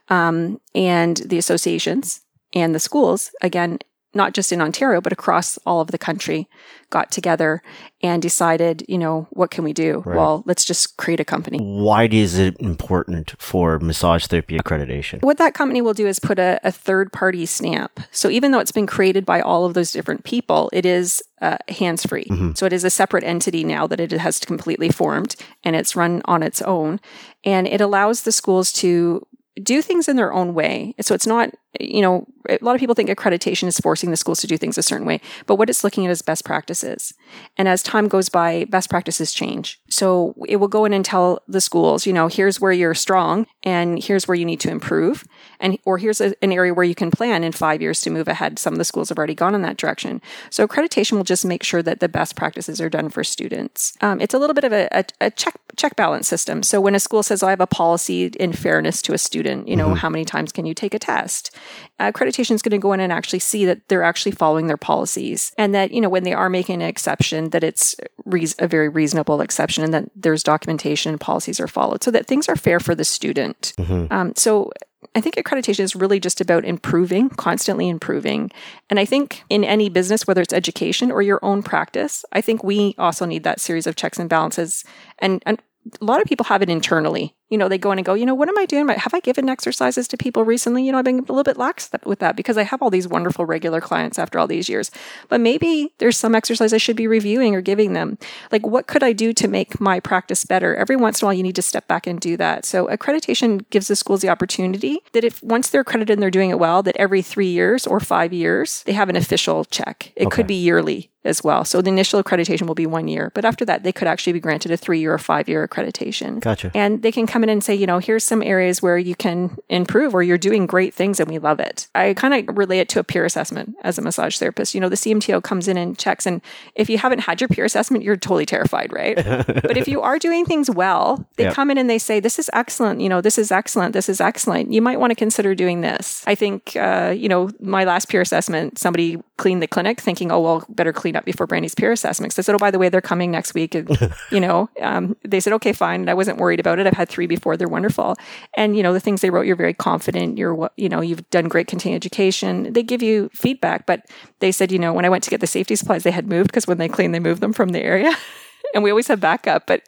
um, 0.09 0.59
and 0.73 1.17
the 1.17 1.37
associations 1.37 2.21
and 2.53 2.75
the 2.75 2.79
schools, 2.79 3.31
again, 3.41 3.79
not 4.13 4.33
just 4.33 4.51
in 4.51 4.61
Ontario, 4.61 4.99
but 4.99 5.13
across 5.13 5.57
all 5.65 5.79
of 5.79 5.87
the 5.91 5.97
country, 5.97 6.49
got 6.89 7.11
together 7.11 7.61
and 8.03 8.21
decided, 8.21 8.83
you 8.89 8.97
know, 8.97 9.27
what 9.31 9.51
can 9.51 9.63
we 9.63 9.71
do? 9.71 10.03
Right. 10.05 10.17
Well, 10.17 10.43
let's 10.45 10.65
just 10.65 10.97
create 10.97 11.19
a 11.19 11.25
company. 11.25 11.59
Why 11.59 12.09
is 12.11 12.37
it 12.37 12.59
important 12.59 13.33
for 13.37 13.79
massage 13.79 14.25
therapy 14.25 14.57
accreditation? 14.57 15.21
What 15.21 15.37
that 15.37 15.53
company 15.53 15.81
will 15.81 15.93
do 15.93 16.07
is 16.07 16.19
put 16.19 16.39
a, 16.39 16.59
a 16.63 16.71
third 16.71 17.13
party 17.13 17.45
stamp. 17.45 18.01
So 18.11 18.29
even 18.29 18.51
though 18.51 18.59
it's 18.59 18.73
been 18.73 18.87
created 18.87 19.25
by 19.25 19.39
all 19.39 19.65
of 19.65 19.73
those 19.73 19.91
different 19.93 20.25
people, 20.25 20.69
it 20.73 20.85
is 20.85 21.23
uh, 21.41 21.57
hands 21.69 22.05
free. 22.05 22.25
Mm-hmm. 22.25 22.51
So 22.55 22.65
it 22.65 22.73
is 22.73 22.83
a 22.83 22.89
separate 22.89 23.23
entity 23.23 23.63
now 23.63 23.87
that 23.87 23.99
it 23.99 24.11
has 24.11 24.39
completely 24.39 24.89
formed 24.89 25.35
and 25.63 25.75
it's 25.75 25.95
run 25.95 26.21
on 26.25 26.43
its 26.43 26.61
own. 26.61 26.99
And 27.45 27.67
it 27.67 27.79
allows 27.79 28.23
the 28.23 28.31
schools 28.31 28.73
to 28.73 29.25
do 29.63 29.81
things 29.81 30.07
in 30.07 30.15
their 30.15 30.33
own 30.33 30.53
way. 30.53 30.95
So 31.01 31.15
it's 31.15 31.27
not, 31.27 31.53
you 31.79 32.01
know, 32.01 32.27
a 32.49 32.57
lot 32.61 32.75
of 32.75 32.79
people 32.79 32.95
think 32.95 33.09
accreditation 33.09 33.67
is 33.67 33.79
forcing 33.79 34.11
the 34.11 34.17
schools 34.17 34.41
to 34.41 34.47
do 34.47 34.57
things 34.57 34.77
a 34.77 34.83
certain 34.83 35.07
way, 35.07 35.21
but 35.45 35.55
what 35.55 35.69
it's 35.69 35.83
looking 35.83 36.05
at 36.05 36.11
is 36.11 36.21
best 36.21 36.43
practices. 36.43 37.13
And 37.57 37.67
as 37.67 37.81
time 37.81 38.07
goes 38.07 38.29
by, 38.29 38.65
best 38.65 38.89
practices 38.89 39.31
change. 39.31 39.79
So 39.89 40.35
it 40.47 40.57
will 40.57 40.67
go 40.67 40.83
in 40.85 40.93
and 40.93 41.05
tell 41.05 41.41
the 41.47 41.61
schools, 41.61 42.05
you 42.05 42.13
know, 42.13 42.27
here's 42.27 42.59
where 42.59 42.71
you're 42.71 42.93
strong 42.93 43.45
and 43.63 44.03
here's 44.03 44.27
where 44.27 44.35
you 44.35 44.45
need 44.45 44.59
to 44.61 44.69
improve. 44.69 45.23
And, 45.59 45.77
or 45.85 45.97
here's 45.97 46.19
a, 46.19 46.33
an 46.43 46.51
area 46.51 46.73
where 46.73 46.83
you 46.83 46.95
can 46.95 47.11
plan 47.11 47.43
in 47.43 47.51
five 47.51 47.81
years 47.81 48.01
to 48.01 48.09
move 48.09 48.27
ahead. 48.27 48.59
Some 48.59 48.73
of 48.73 48.77
the 48.77 48.85
schools 48.85 49.09
have 49.09 49.17
already 49.17 49.35
gone 49.35 49.55
in 49.55 49.61
that 49.61 49.77
direction. 49.77 50.21
So 50.49 50.67
accreditation 50.67 51.13
will 51.13 51.23
just 51.23 51.45
make 51.45 51.63
sure 51.63 51.83
that 51.83 51.99
the 51.99 52.09
best 52.09 52.35
practices 52.35 52.81
are 52.81 52.89
done 52.89 53.09
for 53.09 53.23
students. 53.23 53.93
Um, 54.01 54.19
it's 54.19 54.33
a 54.33 54.39
little 54.39 54.53
bit 54.53 54.63
of 54.63 54.73
a, 54.73 54.89
a, 54.91 55.05
a, 55.21 55.31
check, 55.31 55.55
check 55.77 55.95
balance 55.95 56.27
system. 56.27 56.63
So 56.63 56.81
when 56.81 56.95
a 56.95 56.99
school 56.99 57.23
says, 57.23 57.43
oh, 57.43 57.47
I 57.47 57.51
have 57.51 57.61
a 57.61 57.67
policy 57.67 58.25
in 58.25 58.51
fairness 58.51 59.01
to 59.03 59.13
a 59.13 59.17
student, 59.17 59.67
you 59.67 59.75
know, 59.75 59.87
mm-hmm. 59.87 59.95
how 59.95 60.09
many 60.09 60.25
times 60.25 60.51
can 60.51 60.65
you 60.65 60.73
take 60.73 60.93
a 60.93 60.99
test? 60.99 61.55
Accreditation 61.99 62.51
is 62.51 62.61
going 62.61 62.71
to 62.71 62.77
go 62.77 62.93
in 62.93 62.99
and 62.99 63.11
actually 63.11 63.39
see 63.39 63.65
that 63.65 63.87
they're 63.87 64.03
actually 64.03 64.31
following 64.31 64.67
their 64.67 64.77
policies 64.77 65.51
and 65.57 65.73
that, 65.75 65.91
you 65.91 66.01
know, 66.01 66.09
when 66.09 66.23
they 66.23 66.33
are 66.33 66.49
making 66.49 66.81
an 66.81 66.87
exception, 66.87 67.49
that 67.51 67.63
it's 67.63 67.95
re- 68.25 68.47
a 68.59 68.67
very 68.67 68.89
reasonable 68.89 69.41
exception 69.41 69.83
and 69.83 69.93
that 69.93 70.09
there's 70.15 70.43
documentation 70.43 71.11
and 71.11 71.21
policies 71.21 71.59
are 71.59 71.67
followed 71.67 72.03
so 72.03 72.11
that 72.11 72.25
things 72.25 72.49
are 72.49 72.55
fair 72.55 72.79
for 72.79 72.95
the 72.95 73.05
student. 73.05 73.73
Mm-hmm. 73.77 74.11
Um, 74.11 74.33
so 74.35 74.71
I 75.15 75.21
think 75.21 75.35
accreditation 75.35 75.81
is 75.81 75.95
really 75.95 76.19
just 76.19 76.41
about 76.41 76.63
improving, 76.63 77.29
constantly 77.29 77.89
improving. 77.89 78.51
And 78.89 78.99
I 78.99 79.05
think 79.05 79.43
in 79.49 79.63
any 79.63 79.89
business, 79.89 80.25
whether 80.25 80.41
it's 80.41 80.53
education 80.53 81.11
or 81.11 81.21
your 81.21 81.43
own 81.43 81.63
practice, 81.63 82.23
I 82.31 82.41
think 82.41 82.63
we 82.63 82.95
also 82.97 83.25
need 83.25 83.43
that 83.43 83.59
series 83.59 83.87
of 83.87 83.95
checks 83.95 84.19
and 84.19 84.29
balances. 84.29 84.83
And, 85.19 85.41
and 85.45 85.61
a 85.99 86.05
lot 86.05 86.21
of 86.21 86.27
people 86.27 86.45
have 86.45 86.61
it 86.61 86.69
internally 86.69 87.35
you 87.51 87.57
know, 87.57 87.67
they 87.67 87.77
go 87.77 87.91
in 87.91 87.99
and 87.99 88.05
go, 88.05 88.13
you 88.13 88.25
know, 88.25 88.33
what 88.33 88.47
am 88.47 88.57
I 88.57 88.65
doing? 88.65 88.87
Have 88.87 89.13
I 89.13 89.19
given 89.19 89.49
exercises 89.49 90.07
to 90.07 90.17
people 90.17 90.45
recently? 90.45 90.85
You 90.85 90.93
know, 90.93 90.97
I've 90.97 91.05
been 91.05 91.19
a 91.19 91.33
little 91.33 91.43
bit 91.43 91.57
lax 91.57 91.89
with 92.05 92.19
that 92.19 92.37
because 92.37 92.57
I 92.57 92.63
have 92.63 92.81
all 92.81 92.89
these 92.89 93.09
wonderful 93.09 93.45
regular 93.45 93.81
clients 93.81 94.17
after 94.17 94.39
all 94.39 94.47
these 94.47 94.69
years. 94.69 94.89
But 95.27 95.41
maybe 95.41 95.93
there's 95.97 96.15
some 96.15 96.33
exercise 96.33 96.71
I 96.71 96.77
should 96.77 96.95
be 96.95 97.07
reviewing 97.07 97.53
or 97.53 97.59
giving 97.59 97.91
them. 97.91 98.17
Like, 98.53 98.65
what 98.65 98.87
could 98.87 99.03
I 99.03 99.11
do 99.11 99.33
to 99.33 99.49
make 99.49 99.81
my 99.81 99.99
practice 99.99 100.45
better? 100.45 100.75
Every 100.77 100.95
once 100.95 101.21
in 101.21 101.25
a 101.25 101.27
while, 101.27 101.33
you 101.33 101.43
need 101.43 101.57
to 101.57 101.61
step 101.61 101.89
back 101.89 102.07
and 102.07 102.21
do 102.21 102.37
that. 102.37 102.63
So, 102.63 102.87
accreditation 102.87 103.69
gives 103.69 103.89
the 103.89 103.97
schools 103.97 104.21
the 104.21 104.29
opportunity 104.29 104.99
that 105.11 105.25
if 105.25 105.43
once 105.43 105.69
they're 105.69 105.81
accredited 105.81 106.13
and 106.13 106.23
they're 106.23 106.31
doing 106.31 106.51
it 106.51 106.59
well, 106.59 106.81
that 106.83 106.95
every 106.95 107.21
three 107.21 107.49
years 107.49 107.85
or 107.85 107.99
five 107.99 108.31
years, 108.31 108.81
they 108.83 108.93
have 108.93 109.09
an 109.09 109.17
official 109.17 109.65
check. 109.65 110.13
It 110.15 110.27
okay. 110.27 110.35
could 110.37 110.47
be 110.47 110.55
yearly 110.55 111.11
as 111.23 111.43
well. 111.43 111.63
So 111.65 111.81
the 111.81 111.89
initial 111.89 112.23
accreditation 112.23 112.67
will 112.67 112.75
be 112.75 112.87
one 112.87 113.07
year, 113.07 113.31
but 113.35 113.45
after 113.45 113.63
that, 113.65 113.83
they 113.83 113.91
could 113.91 114.07
actually 114.07 114.33
be 114.33 114.39
granted 114.39 114.71
a 114.71 114.77
three 114.77 114.99
year 114.99 115.13
or 115.13 115.19
five 115.19 115.47
year 115.47 115.67
accreditation. 115.67 116.39
Gotcha. 116.39 116.71
And 116.73 117.03
they 117.03 117.11
can 117.11 117.27
come 117.27 117.40
in 117.43 117.49
and 117.49 117.63
say, 117.63 117.73
you 117.73 117.85
know, 117.85 117.99
here's 117.99 118.23
some 118.23 118.41
areas 118.43 118.81
where 118.81 118.97
you 118.97 119.15
can 119.15 119.57
improve 119.69 120.13
or 120.13 120.23
you're 120.23 120.37
doing 120.37 120.65
great 120.65 120.93
things 120.93 121.19
and 121.19 121.29
we 121.29 121.39
love 121.39 121.59
it. 121.59 121.87
I 121.95 122.13
kind 122.13 122.49
of 122.49 122.57
relate 122.57 122.79
it 122.79 122.89
to 122.89 122.99
a 122.99 123.03
peer 123.03 123.25
assessment 123.25 123.75
as 123.83 123.97
a 123.97 124.01
massage 124.01 124.37
therapist. 124.37 124.73
You 124.73 124.81
know, 124.81 124.89
the 124.89 124.95
CMTO 124.95 125.43
comes 125.43 125.67
in 125.67 125.77
and 125.77 125.97
checks, 125.97 126.25
and 126.25 126.41
if 126.75 126.89
you 126.89 126.97
haven't 126.97 127.19
had 127.19 127.41
your 127.41 127.47
peer 127.47 127.65
assessment, 127.65 128.03
you're 128.03 128.17
totally 128.17 128.45
terrified, 128.45 128.91
right? 128.91 129.15
but 129.15 129.77
if 129.77 129.87
you 129.87 130.01
are 130.01 130.19
doing 130.19 130.45
things 130.45 130.69
well, 130.69 131.25
they 131.35 131.45
yep. 131.45 131.53
come 131.53 131.71
in 131.71 131.77
and 131.77 131.89
they 131.89 131.97
say, 131.97 132.19
this 132.19 132.39
is 132.39 132.49
excellent. 132.53 133.01
You 133.01 133.09
know, 133.09 133.21
this 133.21 133.37
is 133.37 133.51
excellent. 133.51 133.93
This 133.93 134.09
is 134.09 134.21
excellent. 134.21 134.71
You 134.71 134.81
might 134.81 134.99
want 134.99 135.11
to 135.11 135.15
consider 135.15 135.55
doing 135.55 135.81
this. 135.81 136.23
I 136.27 136.35
think, 136.35 136.75
uh, 136.75 137.13
you 137.15 137.29
know, 137.29 137.49
my 137.59 137.83
last 137.83 138.09
peer 138.09 138.21
assessment, 138.21 138.77
somebody 138.77 139.21
cleaned 139.37 139.61
the 139.61 139.67
clinic, 139.67 139.99
thinking, 139.99 140.31
oh, 140.31 140.39
well, 140.39 140.65
better 140.69 140.93
clean 140.93 141.15
up 141.15 141.25
before 141.25 141.47
Brandy's 141.47 141.73
peer 141.73 141.91
assessment. 141.91 142.31
So 142.33 142.41
I 142.41 142.43
said, 142.43 142.55
oh, 142.55 142.59
by 142.59 142.71
the 142.71 142.77
way, 142.77 142.89
they're 142.89 143.01
coming 143.01 143.31
next 143.31 143.53
week. 143.53 143.73
And, 143.73 143.89
you 144.31 144.39
know, 144.39 144.69
um, 144.81 145.17
they 145.23 145.39
said, 145.39 145.53
okay, 145.53 145.73
fine. 145.73 146.01
And 146.01 146.09
I 146.09 146.13
wasn't 146.13 146.37
worried 146.37 146.59
about 146.59 146.79
it. 146.79 146.87
I've 146.87 146.93
had 146.93 147.09
three 147.09 147.27
before. 147.31 147.57
They're 147.57 147.67
wonderful. 147.67 148.15
And, 148.55 148.75
you 148.75 148.83
know, 148.83 148.93
the 148.93 148.99
things 148.99 149.21
they 149.21 149.29
wrote, 149.29 149.45
you're 149.45 149.55
very 149.55 149.73
confident. 149.73 150.37
You're, 150.37 150.69
you 150.75 150.89
know, 150.89 151.01
you've 151.01 151.27
done 151.29 151.47
great 151.47 151.67
continuing 151.67 151.95
education. 151.95 152.73
They 152.73 152.83
give 152.83 153.01
you 153.01 153.29
feedback, 153.33 153.85
but 153.85 154.05
they 154.39 154.51
said, 154.51 154.71
you 154.71 154.79
know, 154.79 154.93
when 154.93 155.05
I 155.05 155.09
went 155.09 155.23
to 155.23 155.29
get 155.29 155.41
the 155.41 155.47
safety 155.47 155.75
supplies, 155.75 156.03
they 156.03 156.11
had 156.11 156.27
moved 156.27 156.49
because 156.49 156.67
when 156.67 156.77
they 156.77 156.89
cleaned, 156.89 157.15
they 157.15 157.19
moved 157.19 157.41
them 157.41 157.53
from 157.53 157.69
the 157.69 157.81
area. 157.81 158.13
and 158.75 158.83
we 158.83 158.89
always 158.89 159.07
have 159.07 159.19
backup, 159.19 159.67
but 159.67 159.83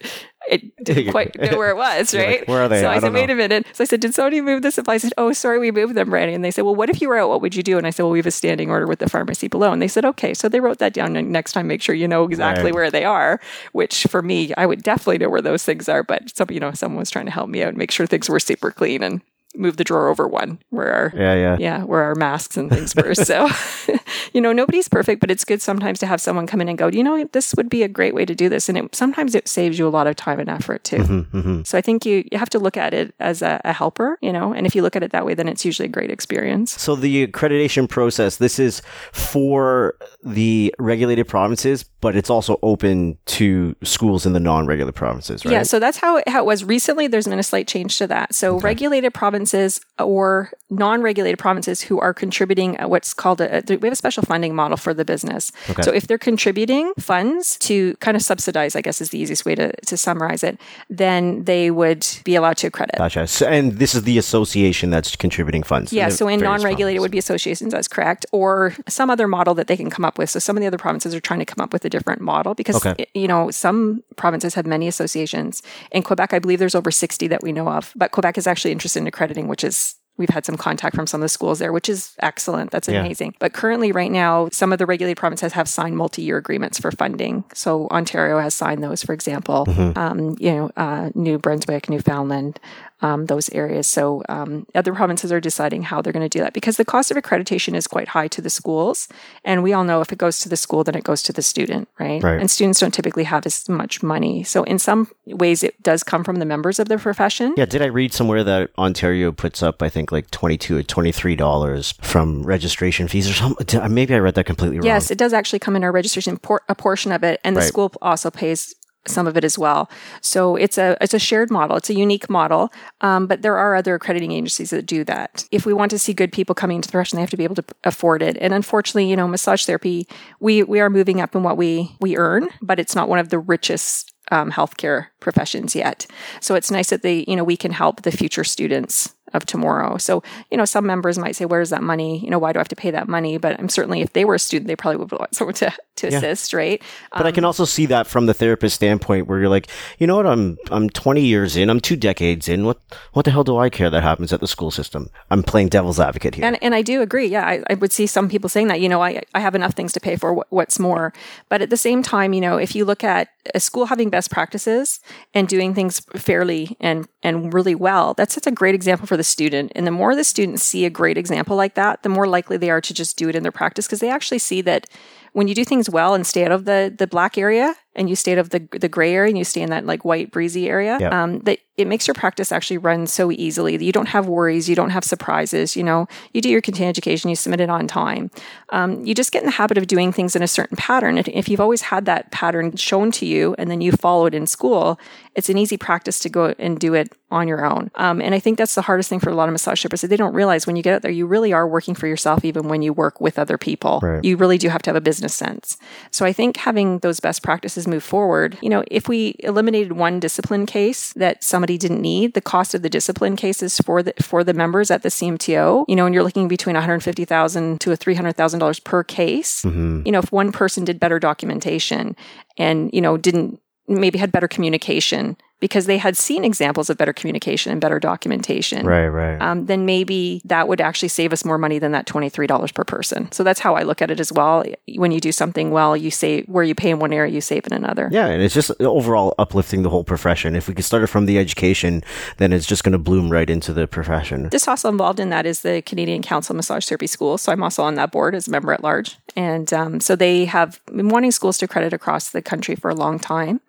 it 0.50 0.76
didn't 0.84 1.12
quite 1.12 1.40
know 1.40 1.58
where 1.58 1.70
it 1.70 1.78
was, 1.78 2.14
right? 2.14 2.40
Like, 2.40 2.48
where 2.48 2.64
are 2.64 2.68
they? 2.68 2.82
So 2.82 2.88
I, 2.88 2.96
I 2.96 3.00
said, 3.00 3.14
wait 3.14 3.28
know. 3.28 3.34
a 3.34 3.38
minute. 3.38 3.66
So 3.74 3.84
I 3.84 3.88
said, 3.88 4.02
did 4.02 4.14
somebody 4.14 4.42
move 4.42 4.62
the 4.62 4.72
supplies? 4.72 5.06
I 5.06 5.08
said, 5.08 5.14
oh, 5.18 5.32
sorry, 5.32 5.58
we 5.60 5.72
moved 5.72 5.96
them, 5.96 6.14
Randy. 6.14 6.34
And 6.34 6.44
they 6.44 6.52
said, 6.52 6.64
well, 6.64 6.76
what 6.76 6.90
if 6.90 7.02
you 7.02 7.08
were 7.08 7.18
out? 7.18 7.30
What 7.30 7.42
would 7.42 7.56
you 7.56 7.64
do? 7.64 7.78
And 7.78 7.88
I 7.88 7.92
said, 7.92 8.04
well, 8.04 8.12
we 8.12 8.20
have 8.20 8.26
a 8.26 8.32
standing 8.32 8.70
order 8.70 8.86
with 8.86 9.00
the 9.00 9.10
pharmacy 9.10 9.48
below. 9.48 9.72
And 9.72 9.82
they 9.82 9.88
said, 9.88 10.04
okay. 10.06 10.34
So 10.34 10.50
they 10.50 10.60
wrote 10.60 10.80
that 10.80 10.94
down. 10.94 11.16
And 11.16 11.32
next 11.32 11.54
time, 11.54 11.68
make 11.68 11.82
sure 11.82 11.96
you 11.96 12.08
know 12.08 12.26
exactly 12.26 12.66
Right. 12.66 12.74
where 12.74 12.92
they 12.92 13.06
are, 13.06 13.40
which 13.72 14.04
for 14.10 14.22
me, 14.22 14.54
I 14.56 14.66
would 14.66 14.84
definitely 14.84 15.20
know 15.20 15.30
where 15.30 15.42
those 15.42 15.64
things 15.64 15.88
are. 15.88 16.04
But 16.04 16.36
some, 16.36 16.50
you 16.52 16.60
know, 16.60 16.72
someone 16.74 17.00
was 17.00 17.10
trying 17.10 17.26
to 17.26 17.32
help 17.32 17.50
me 17.50 17.64
out 17.64 17.70
and 17.70 17.78
make 17.78 17.92
sure 17.92 18.06
things 18.06 18.30
were 18.30 18.40
super 18.40 18.70
clean 18.72 19.02
and 19.02 19.22
move 19.56 19.78
the 19.78 19.84
drawer 19.84 20.08
over 20.08 20.28
one 20.28 20.60
where 20.70 20.92
our 20.94 21.14
Yeah, 21.16 21.36
yeah. 21.36 21.58
yeah, 21.60 21.84
where 21.84 22.02
our 22.04 22.16
masks 22.16 22.58
and 22.58 22.70
things 22.70 22.96
were. 22.96 23.14
So, 23.16 23.48
you 24.34 24.42
know, 24.42 24.52
nobody's 24.52 24.88
perfect, 24.90 25.20
but 25.22 25.30
it's 25.30 25.46
good 25.46 25.62
sometimes 25.62 26.00
to 26.00 26.08
have 26.08 26.20
someone 26.20 26.48
come 26.48 26.62
in 26.62 26.70
and 26.70 26.78
go, 26.78 26.88
you 26.88 27.04
know, 27.04 27.24
this 27.32 27.54
would 27.56 27.70
be 27.70 27.84
a 27.84 27.88
great 27.88 28.16
way 28.16 28.26
to 28.26 28.36
do 28.36 28.50
this. 28.50 28.70
And 28.70 28.78
it, 28.78 28.96
sometimes 28.96 29.36
it 29.36 29.48
saves 29.48 29.78
you 29.78 29.88
a 29.88 29.90
lot 29.90 30.08
of 30.08 30.16
time 30.16 30.40
and 30.40 30.50
effort 30.50 30.84
too. 30.84 30.98
Mm-hmm, 30.98 31.62
So 31.64 31.78
I 31.78 31.82
think 31.82 32.06
you, 32.06 32.28
you 32.32 32.38
have 32.38 32.50
to 32.50 32.60
look 32.60 32.78
at 32.78 32.94
it 32.94 33.14
as 33.20 33.42
a, 33.42 33.62
a 33.64 33.74
helper, 33.74 34.18
you 34.22 34.34
know, 34.34 34.54
and 34.54 34.66
if 34.66 34.76
you 34.76 34.82
look 34.82 34.96
at 34.96 35.04
it 35.04 35.12
that 35.12 35.26
way, 35.26 35.34
then 35.34 35.48
it's 35.48 35.66
usually 35.66 35.88
a 35.88 35.92
great 35.92 36.10
experience. 36.10 36.80
So 36.82 36.96
the 36.96 37.28
accreditation 37.28 37.88
process, 37.88 38.38
this 38.38 38.60
is 38.60 38.82
for 39.12 39.96
the 40.24 40.74
regulated 40.80 41.28
provinces, 41.28 41.86
but 42.04 42.18
it's 42.18 42.30
also 42.30 42.60
open 42.62 43.18
to 43.26 43.74
schools 43.82 44.26
in 44.26 44.34
the 44.34 44.40
non-regulated 44.42 44.94
provinces, 44.94 45.46
right? 45.46 45.54
Yeah, 45.54 45.64
so 45.64 45.80
that's 45.80 45.98
how 45.98 46.18
it, 46.18 46.28
how 46.28 46.40
it 46.40 46.46
was. 46.46 46.66
Recently, 46.66 47.08
there's 47.08 47.30
been 47.30 47.40
a 47.40 47.44
slight 47.44 47.66
change 47.66 47.98
to 48.00 48.08
that. 48.08 48.36
So, 48.36 48.60
regulated 48.60 49.14
provinces 49.14 49.80
or 49.98 50.52
non-regulated 50.70 51.40
provinces 51.40 51.80
who 51.80 52.02
are 52.02 52.14
contributing 52.14 52.78
uh, 52.78 52.90
what's 52.90 53.14
called 53.14 53.40
a, 53.40 53.60
a- 53.60 53.78
we 53.78 53.88
have 53.88 53.94
a 53.94 53.96
special 53.96 54.22
funding 54.22 54.54
model 54.54 54.76
for 54.76 54.94
the 54.94 55.06
business. 55.06 55.54
Okay. 55.70 55.82
So, 55.82 55.94
if 55.94 56.08
they're 56.08 56.18
contributing 56.18 56.92
funds 57.00 57.58
to 57.60 57.96
kind 58.02 58.18
of 58.18 58.22
subsidize, 58.22 58.76
I 58.76 58.82
guess 58.82 59.00
is 59.00 59.12
the 59.12 59.20
easiest 59.20 59.46
way 59.46 59.56
to, 59.56 59.72
to 59.72 59.96
summarize 59.96 60.44
it, 60.44 60.60
then 60.90 61.46
they 61.46 61.72
would 61.72 62.06
be 62.26 62.36
allowed 62.36 62.58
to 62.58 62.70
credit. 62.70 62.98
Gotcha. 62.98 63.28
So, 63.28 63.48
and 63.48 63.80
this 63.80 63.96
is 63.96 64.04
the 64.04 64.18
association 64.18 64.90
that's 64.90 65.16
contributing 65.16 65.64
funds. 65.64 65.94
Yeah, 65.94 66.10
so 66.10 66.28
in 66.28 66.42
non-regulated 66.42 67.00
provinces. 67.00 67.02
would 67.02 67.12
be 67.12 67.18
associations, 67.18 67.72
that's 67.72 67.88
correct, 67.88 68.26
or 68.34 68.76
some 68.90 69.10
other 69.10 69.26
model 69.26 69.54
that 69.54 69.68
they 69.68 69.78
can 69.78 69.90
come 69.90 70.04
up 70.04 70.18
with. 70.18 70.30
So 70.30 70.40
some 70.40 70.58
of 70.58 70.62
the 70.62 70.68
other 70.68 70.78
provinces 70.78 71.16
are 71.16 71.22
trying 71.22 71.40
to 71.40 71.46
come 71.46 71.64
up 71.64 71.72
with 71.72 71.86
a 71.86 71.93
different 71.96 72.22
model 72.22 72.54
because 72.60 72.78
Okay. 72.86 73.06
you 73.14 73.28
know 73.32 73.52
some 73.52 73.78
provinces 74.22 74.56
have 74.58 74.66
many 74.76 74.88
associations. 74.94 75.62
In 75.92 76.02
Quebec, 76.04 76.34
I 76.34 76.40
believe 76.40 76.60
there's 76.60 76.76
over 76.82 76.92
60 76.92 77.28
that 77.34 77.42
we 77.46 77.52
know 77.58 77.68
of, 77.78 77.94
but 77.96 78.12
Quebec 78.16 78.38
is 78.38 78.48
actually 78.48 78.72
interested 78.76 79.00
in 79.04 79.08
accrediting, 79.08 79.48
which 79.48 79.64
is 79.64 79.96
We've 80.16 80.30
had 80.38 80.46
some 80.46 80.58
contact 80.58 80.96
from 80.96 81.08
some 81.08 81.22
of 81.22 81.26
the 81.26 81.30
schools 81.38 81.58
there, 81.58 81.74
which 81.74 81.90
is 81.90 82.12
excellent. 82.22 82.70
That's 82.70 82.88
Yeah. 82.88 83.00
amazing. 83.04 83.34
But 83.40 83.52
currently, 83.60 83.92
right 83.92 84.12
now, 84.12 84.48
some 84.52 84.72
of 84.72 84.78
the 84.78 84.86
regulated 84.86 85.18
provinces 85.18 85.54
have 85.54 85.68
signed 85.68 85.98
multi-year 85.98 86.38
agreements 86.38 86.78
for 86.78 86.92
funding. 86.92 87.44
So 87.56 87.88
Ontario 87.90 88.38
has 88.40 88.54
signed 88.54 88.84
those, 88.84 89.02
for 89.02 89.14
example. 89.14 89.66
Um, 89.96 90.36
you 90.40 90.52
know, 90.56 90.70
uh, 90.78 91.10
New 91.16 91.40
Brunswick, 91.40 91.90
Newfoundland, 91.90 92.60
um, 93.04 93.28
those 93.28 93.50
areas. 93.52 93.86
So 93.86 94.24
um, 94.30 94.66
other 94.74 94.94
provinces 94.94 95.32
are 95.32 95.40
deciding 95.40 95.84
how 95.84 96.02
they're 96.02 96.14
going 96.14 96.30
to 96.30 96.38
do 96.38 96.44
that 96.44 96.54
because 96.54 96.78
the 96.78 96.86
cost 96.86 97.12
of 97.12 97.18
accreditation 97.18 97.76
is 97.76 97.86
quite 97.86 98.08
high 98.08 98.30
to 98.30 98.42
the 98.42 98.50
schools, 98.50 99.08
and 99.44 99.62
we 99.62 99.74
all 99.74 99.84
know 99.84 100.02
if 100.02 100.12
it 100.12 100.18
goes 100.18 100.40
to 100.40 100.50
the 100.50 100.58
school, 100.58 100.84
then 100.84 100.96
it 100.96 101.04
goes 101.04 101.22
to 101.24 101.34
the 101.34 101.42
student, 101.42 101.88
right? 102.00 102.24
Right. 102.24 102.40
And 102.40 102.50
students 102.50 102.80
don't 102.80 102.94
typically 102.94 103.26
have 103.26 103.46
as 103.46 103.70
much 103.70 104.02
money. 104.02 104.44
So 104.44 104.64
in 104.64 104.80
some 104.80 105.08
ways, 105.28 105.64
it 105.64 105.76
does 105.84 106.02
come 106.02 106.24
from 106.24 106.38
the 106.38 106.46
members 106.46 106.80
of 106.80 106.88
the 106.88 106.98
profession. 106.98 107.54
Yeah, 107.58 107.66
did 107.66 107.82
I 107.82 107.88
read 107.88 108.14
somewhere 108.14 108.44
that 108.44 108.72
Ontario 108.78 109.32
puts 109.32 109.62
up, 109.62 109.84
I 109.84 109.90
think, 109.90 110.12
like 110.12 110.32
twenty-two 110.32 110.78
or 110.78 110.84
twenty-three 110.84 111.36
dollars 111.36 111.94
from 112.02 112.44
registration 112.44 113.08
fees 113.08 113.30
or 113.30 113.34
something? 113.34 113.94
Maybe 113.94 114.16
I 114.16 114.20
read 114.20 114.36
that 114.36 114.46
completely 114.46 114.78
wrong. 114.78 114.86
Yes, 114.86 115.12
it 115.12 115.18
does 115.18 115.34
actually 115.34 115.60
come 115.60 115.76
in 115.76 115.84
our 115.84 115.92
registration, 115.92 116.38
por- 116.38 116.64
a 116.70 116.76
portion 116.76 117.12
of 117.12 117.24
it, 117.24 117.40
and 117.44 117.56
the 117.56 117.62
Right. 117.62 117.68
school 117.68 117.92
also 118.02 118.32
pays 118.32 118.74
some 119.06 119.28
of 119.28 119.36
it 119.38 119.44
as 119.44 119.58
well. 119.58 119.90
So 120.22 120.56
it's 120.56 120.78
a 120.78 120.98
it's 121.02 121.14
a 121.14 121.20
shared 121.20 121.50
model. 121.52 121.78
It's 121.78 121.90
a 121.90 121.96
unique 121.96 122.30
model, 122.30 122.72
um, 123.02 123.28
but 123.28 123.42
there 123.42 123.58
are 123.58 123.76
other 123.76 123.96
accrediting 123.96 124.32
agencies 124.32 124.70
that 124.70 124.86
do 124.86 125.04
that. 125.06 125.46
If 125.52 125.66
we 125.66 125.74
want 125.74 125.92
to 125.92 126.00
see 126.00 126.14
good 126.14 126.32
people 126.32 126.56
coming 126.56 126.78
into 126.78 126.88
the 126.88 126.92
profession, 126.92 127.18
they 127.18 127.22
have 127.22 127.30
to 127.32 127.38
be 127.38 127.44
able 127.44 127.56
to 127.56 127.66
afford 127.84 128.22
it. 128.22 128.38
And 128.40 128.54
unfortunately, 128.54 129.10
you 129.10 129.16
know, 129.16 129.28
massage 129.28 129.66
therapy, 129.66 130.08
we 130.40 130.64
we 130.64 130.80
are 130.80 130.90
moving 130.90 131.22
up 131.22 131.36
in 131.36 131.44
what 131.44 131.58
we 131.58 131.96
we 132.00 132.18
earn, 132.18 132.50
but 132.62 132.80
it's 132.80 132.96
not 132.96 133.10
one 133.10 133.20
of 133.20 133.30
the 133.30 133.40
richest 133.40 134.14
um, 134.32 134.52
healthcare 134.52 135.08
professions 135.20 135.76
yet. 135.76 136.08
So 136.40 136.56
it's 136.56 136.72
nice 136.72 136.90
that 136.90 137.02
they, 137.02 137.26
you 137.28 137.36
know, 137.36 137.44
we 137.44 137.58
can 137.58 137.72
help 137.72 138.02
the 138.02 138.12
future 138.12 138.44
students 138.44 139.14
of 139.34 139.46
tomorrow. 139.46 139.98
So, 139.98 140.24
you 140.52 140.58
know, 140.58 140.66
some 140.66 140.86
members 140.86 141.18
might 141.18 141.36
say, 141.36 141.46
where's 141.46 141.70
that 141.70 141.84
money? 141.84 142.20
You 142.20 142.30
know, 142.30 142.40
why 142.40 142.54
do 142.54 142.60
I 142.60 142.62
have 142.62 142.68
to 142.70 142.76
pay 142.76 142.92
that 142.92 143.08
money? 143.08 143.38
But 143.38 143.60
I'm 143.60 143.70
certainly, 143.70 144.02
if 144.02 144.14
they 144.14 144.26
were 144.26 144.36
a 144.36 144.40
student, 144.40 144.68
they 144.68 144.76
probably 144.76 144.98
would 144.98 145.12
want 145.12 145.36
someone 145.36 145.56
to, 145.56 145.74
to 145.98 146.08
assist, 146.08 146.54
right? 146.54 146.82
But 147.12 147.26
I 147.26 147.32
can 147.32 147.44
um, 147.44 147.48
also 147.48 147.66
see 147.66 147.86
that 147.88 148.08
from 148.08 148.26
the 148.26 148.34
therapist 148.34 148.76
standpoint, 148.76 149.28
where 149.28 149.40
you're 149.40 149.50
like, 149.50 149.68
you 150.00 150.08
know 150.08 150.16
what, 150.16 150.26
I'm 150.26 150.58
I'm 150.72 150.90
20 150.90 151.22
years 151.22 151.56
in, 151.56 151.70
I'm 151.70 151.80
two 151.80 151.96
decades 151.96 152.48
in. 152.48 152.66
What 152.66 152.80
what 153.14 153.26
the 153.26 153.32
hell 153.32 153.44
do 153.44 153.58
I 153.58 153.70
care 153.70 153.90
that 153.90 154.04
happens 154.04 154.34
at 154.34 154.40
the 154.40 154.48
school 154.48 154.72
system? 154.72 155.10
I'm 155.30 155.44
playing 155.44 155.70
devil's 155.70 156.00
advocate 156.00 156.36
here. 156.36 156.46
And, 156.46 156.62
and 156.62 156.76
I 156.76 156.82
do 156.82 157.02
agree. 157.02 157.28
Yeah, 157.28 157.46
I, 157.46 157.64
I 157.70 157.74
would 157.76 157.92
see 157.92 158.08
some 158.08 158.30
people 158.30 158.50
saying 158.50 158.68
that, 158.68 158.82
you 158.82 158.90
know, 158.90 159.02
I, 159.02 159.22
I 159.34 159.40
have 159.40 159.56
enough 159.56 159.74
things 159.74 159.92
to 159.94 160.00
pay 160.00 160.16
for. 160.16 160.34
What, 160.34 160.48
what's 160.50 160.80
more? 160.80 161.14
But 161.50 161.62
at 161.62 161.70
the 161.70 161.78
same 161.78 162.04
time, 162.04 162.34
you 162.34 162.42
know, 162.42 162.58
if 162.58 162.76
you 162.76 162.86
look 162.86 163.04
at 163.04 163.30
a 163.54 163.60
school 163.60 163.86
having 163.86 164.10
best 164.10 164.32
practices 164.32 165.00
and 165.34 165.48
doing 165.48 165.74
things 165.74 166.00
fairly 166.16 166.78
and, 166.80 167.08
and 167.22 167.54
really 167.54 167.76
well, 167.76 168.14
that's 168.14 168.34
such 168.34 168.48
a 168.48 168.52
great 168.52 168.76
example 168.76 169.08
for 169.08 169.18
the 169.18 169.23
student. 169.24 169.72
And 169.76 169.86
the 169.88 169.92
more 169.92 170.16
the 170.16 170.24
students 170.24 170.64
see 170.64 170.86
a 170.86 170.90
great 170.90 171.18
example 171.18 171.56
like 171.56 171.76
that, 171.76 172.04
the 172.04 172.10
more 172.10 172.28
likely 172.28 172.58
they 172.58 172.70
are 172.70 172.82
to 172.82 172.94
just 172.94 173.18
do 173.18 173.30
it 173.30 173.36
in 173.36 173.44
their 173.44 173.52
practice 173.52 173.86
because 173.86 174.00
they 174.00 174.10
actually 174.10 174.40
see 174.40 174.62
that 174.62 174.88
when 175.34 175.48
you 175.48 175.56
do 175.56 175.66
things 175.66 175.90
well 175.90 176.14
and 176.14 176.26
stay 176.26 176.46
out 176.46 176.52
of 176.52 176.66
the, 176.66 176.94
the 176.96 177.08
black 177.08 177.38
area 177.38 177.76
and 177.96 178.10
you 178.10 178.16
stay 178.16 178.34
out 178.34 178.40
of 178.40 178.50
the, 178.50 178.68
the 178.72 178.90
gray 178.90 179.14
area 179.14 179.30
and 179.30 179.38
you 179.38 179.44
stay 179.44 179.62
in 179.62 179.70
that 179.70 179.86
like 179.86 180.04
white 180.04 180.32
breezy 180.32 180.70
area, 180.70 180.98
Yeah. 181.00 181.24
um, 181.24 181.40
that 181.42 181.60
it 181.76 181.88
makes 181.88 182.08
your 182.08 182.14
practice 182.14 182.52
actually 182.52 182.78
run 182.78 183.08
so 183.08 183.32
easily 183.32 183.78
that 183.78 183.84
you 183.84 183.92
don't 183.92 184.10
have 184.10 184.28
worries, 184.28 184.70
you 184.70 184.76
don't 184.76 184.92
have 184.92 185.04
surprises. 185.04 185.76
You 185.76 185.84
know, 185.84 186.08
you 186.32 186.40
do 186.42 186.50
your 186.50 186.62
continuing 186.62 186.90
education, 186.90 187.30
you 187.32 187.36
submit 187.36 187.62
it 187.62 187.70
on 187.70 187.88
time. 187.88 188.30
Um, 188.70 189.04
you 189.04 189.16
just 189.16 189.32
get 189.32 189.42
in 189.42 189.48
the 189.48 189.52
habit 189.54 189.78
of 189.80 189.88
doing 189.88 190.12
things 190.12 190.36
in 190.36 190.44
a 190.44 190.48
certain 190.48 190.78
pattern. 190.78 191.18
And 191.18 191.28
if 191.30 191.50
you've 191.50 191.60
always 191.62 191.82
had 191.82 192.06
that 192.06 192.32
pattern 192.32 192.76
shown 192.76 193.12
to 193.14 193.26
you 193.26 193.56
and 193.58 193.72
then 193.72 193.82
you 193.82 193.92
follow 193.92 194.28
it 194.28 194.36
in 194.36 194.46
school, 194.46 195.00
it's 195.36 195.50
an 195.50 195.58
easy 195.58 195.78
practice 195.78 196.20
to 196.20 196.30
go 196.30 196.54
and 196.60 196.80
do 196.80 196.94
it 196.94 197.12
on 197.32 197.48
your 197.48 197.66
own. 197.66 197.90
Um, 197.96 198.22
and 198.22 198.36
I 198.36 198.40
think 198.40 198.60
that's 198.60 198.76
the 198.76 198.84
hardest 198.84 199.10
thing 199.10 199.20
for 199.20 199.32
a 199.32 199.36
lot 199.36 199.50
of 199.50 199.54
massage 199.54 199.84
therapists. 199.84 200.08
They 200.08 200.16
don't 200.16 200.36
realize 200.36 200.68
when 200.68 200.76
you 200.76 200.84
get 200.84 200.94
out 200.94 201.02
there, 201.02 201.10
you 201.10 201.26
really 201.26 201.54
are 201.54 201.68
working 201.68 201.96
for 201.96 202.06
yourself, 202.06 202.46
even 202.46 202.68
when 202.68 202.84
you 202.84 202.94
work 202.94 203.20
with 203.20 203.40
other 203.40 203.58
people. 203.58 204.00
Right. 204.04 204.24
You 204.24 204.38
really 204.38 204.60
do 204.60 204.70
have 204.70 204.84
to 204.84 204.92
have 204.92 204.96
a 204.96 205.02
business 205.02 205.34
sense. 205.34 205.78
So 206.12 206.24
I 206.24 206.34
think 206.34 206.58
having 206.58 207.00
those 207.00 207.20
best 207.20 207.42
practices 207.42 207.83
move 207.88 208.04
forward, 208.04 208.58
you 208.62 208.70
know, 208.70 208.84
if 208.90 209.08
we 209.08 209.36
eliminated 209.40 209.94
one 209.94 210.20
discipline 210.20 210.66
case 210.66 211.14
that 211.14 211.44
somebody 211.44 211.78
didn't 211.78 212.02
need, 212.02 212.34
the 212.34 212.42
cost 212.42 212.74
of 212.74 212.82
the 212.82 212.90
discipline 212.90 213.36
cases 213.36 213.78
for 213.80 214.04
the 214.04 214.14
for 214.22 214.44
the 214.44 214.54
members 214.54 214.92
at 214.92 215.04
the 215.04 215.10
CMTO, 215.10 215.86
you 215.88 215.96
know, 215.96 216.06
and 216.06 216.14
you're 216.14 216.24
looking 216.24 216.48
between 216.48 216.76
150,000 216.76 217.82
to 217.82 217.92
a 217.92 217.98
$300,000 217.98 218.84
per 218.84 219.04
case. 219.04 219.62
Mm-hmm. 219.64 220.02
You 220.06 220.12
know, 220.12 220.20
if 220.20 220.32
one 220.32 220.52
person 220.52 220.86
did 220.86 221.00
better 221.00 221.20
documentation 221.20 222.16
and, 222.58 222.90
you 222.94 223.02
know, 223.02 223.18
didn't 223.18 223.60
maybe 223.88 224.18
had 224.18 224.32
better 224.32 224.48
communication 224.48 225.38
because 225.64 225.86
they 225.86 225.98
had 225.98 226.18
seen 226.18 226.44
examples 226.44 226.90
of 226.90 226.98
better 226.98 227.14
communication 227.14 227.72
and 227.72 227.80
better 227.80 227.98
documentation 227.98 228.86
right, 228.86 229.08
right. 229.08 229.42
um, 229.42 229.66
then 229.68 229.86
maybe 229.86 230.42
that 230.44 230.68
would 230.68 230.82
actually 230.82 231.08
save 231.08 231.32
us 231.32 231.46
more 231.46 231.58
money 231.58 231.80
than 231.80 231.94
that 231.94 232.06
$23 232.06 232.74
per 232.74 232.84
person. 232.84 233.32
So 233.32 233.46
that's 233.46 233.62
how 233.62 233.76
I 233.76 233.84
look 233.84 234.02
at 234.02 234.12
it 234.12 234.20
as 234.20 234.30
well. 234.30 234.66
When 234.96 235.14
you 235.14 235.22
do 235.22 235.32
something 235.32 235.72
well, 235.72 235.96
you 235.96 236.12
save 236.12 236.50
where 236.50 236.66
you 236.66 236.76
pay 236.76 236.90
in 236.90 237.00
one 237.00 237.14
area, 237.14 237.32
you 237.32 237.40
save 237.40 237.66
in 237.66 237.72
another. 237.72 238.10
yeah, 238.12 238.26
and 238.26 238.42
it's 238.42 238.54
just 238.54 238.72
overall 238.82 239.36
uplifting 239.40 239.84
the 239.84 239.90
whole 239.90 240.04
profession. 240.04 240.54
If 240.54 240.68
we 240.68 240.74
could 240.74 240.84
start 240.84 241.02
it 241.02 241.08
from 241.08 241.28
the 241.28 241.38
education, 241.38 242.04
then 242.40 242.52
it's 242.52 242.68
just 242.68 242.84
going 242.84 242.92
to 242.92 242.98
bloom 242.98 243.30
right 243.30 243.50
into 243.50 243.72
the 243.72 243.88
profession. 243.88 244.50
This 244.50 244.68
also 244.68 244.90
involved 244.90 245.22
in 245.22 245.30
that 245.30 245.46
is 245.46 245.62
the 245.62 245.82
Canadian 245.84 246.24
Council 246.24 246.52
of 246.52 246.58
Massage 246.58 246.86
Therapy 246.86 247.08
Schools. 247.08 247.42
So 247.42 247.54
I'm 247.54 247.64
also 247.64 247.84
on 247.84 247.96
that 247.96 248.12
board 248.12 248.36
as 248.36 248.50
a 248.50 248.52
member 248.52 248.74
at 248.74 248.84
large. 248.84 249.16
And 249.38 249.72
um, 249.72 250.02
so 250.02 250.18
they 250.18 250.44
have 250.44 250.82
been 250.88 251.08
wanting 251.08 251.32
schools 251.32 251.58
to 251.60 251.70
credit 251.70 251.94
across 251.94 252.32
the 252.32 252.42
country 252.42 252.76
for 252.76 252.90
a 252.90 252.96
long 252.96 253.18
time. 253.18 253.62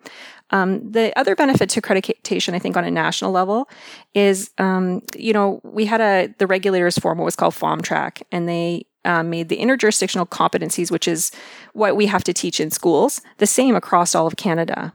Um, 0.51 0.91
the 0.91 1.17
other 1.17 1.35
benefit 1.35 1.69
to 1.71 1.81
accreditation, 1.81 2.53
I 2.53 2.59
think, 2.59 2.77
on 2.77 2.83
a 2.83 2.91
national 2.91 3.31
level, 3.31 3.67
is 4.13 4.51
um, 4.57 5.01
you 5.15 5.33
know 5.33 5.59
we 5.63 5.85
had 5.85 6.01
a 6.01 6.33
the 6.37 6.47
regulators 6.47 6.97
form 6.97 7.17
what 7.17 7.25
was 7.25 7.35
called 7.35 7.55
FOMTRAC, 7.55 8.21
and 8.31 8.47
they 8.47 8.85
um, 9.05 9.29
made 9.29 9.49
the 9.49 9.57
interjurisdictional 9.57 10.27
competencies, 10.27 10.91
which 10.91 11.07
is 11.07 11.31
what 11.73 11.95
we 11.95 12.07
have 12.07 12.23
to 12.25 12.33
teach 12.33 12.59
in 12.59 12.71
schools, 12.71 13.21
the 13.37 13.47
same 13.47 13.75
across 13.75 14.15
all 14.15 14.27
of 14.27 14.35
Canada. 14.35 14.93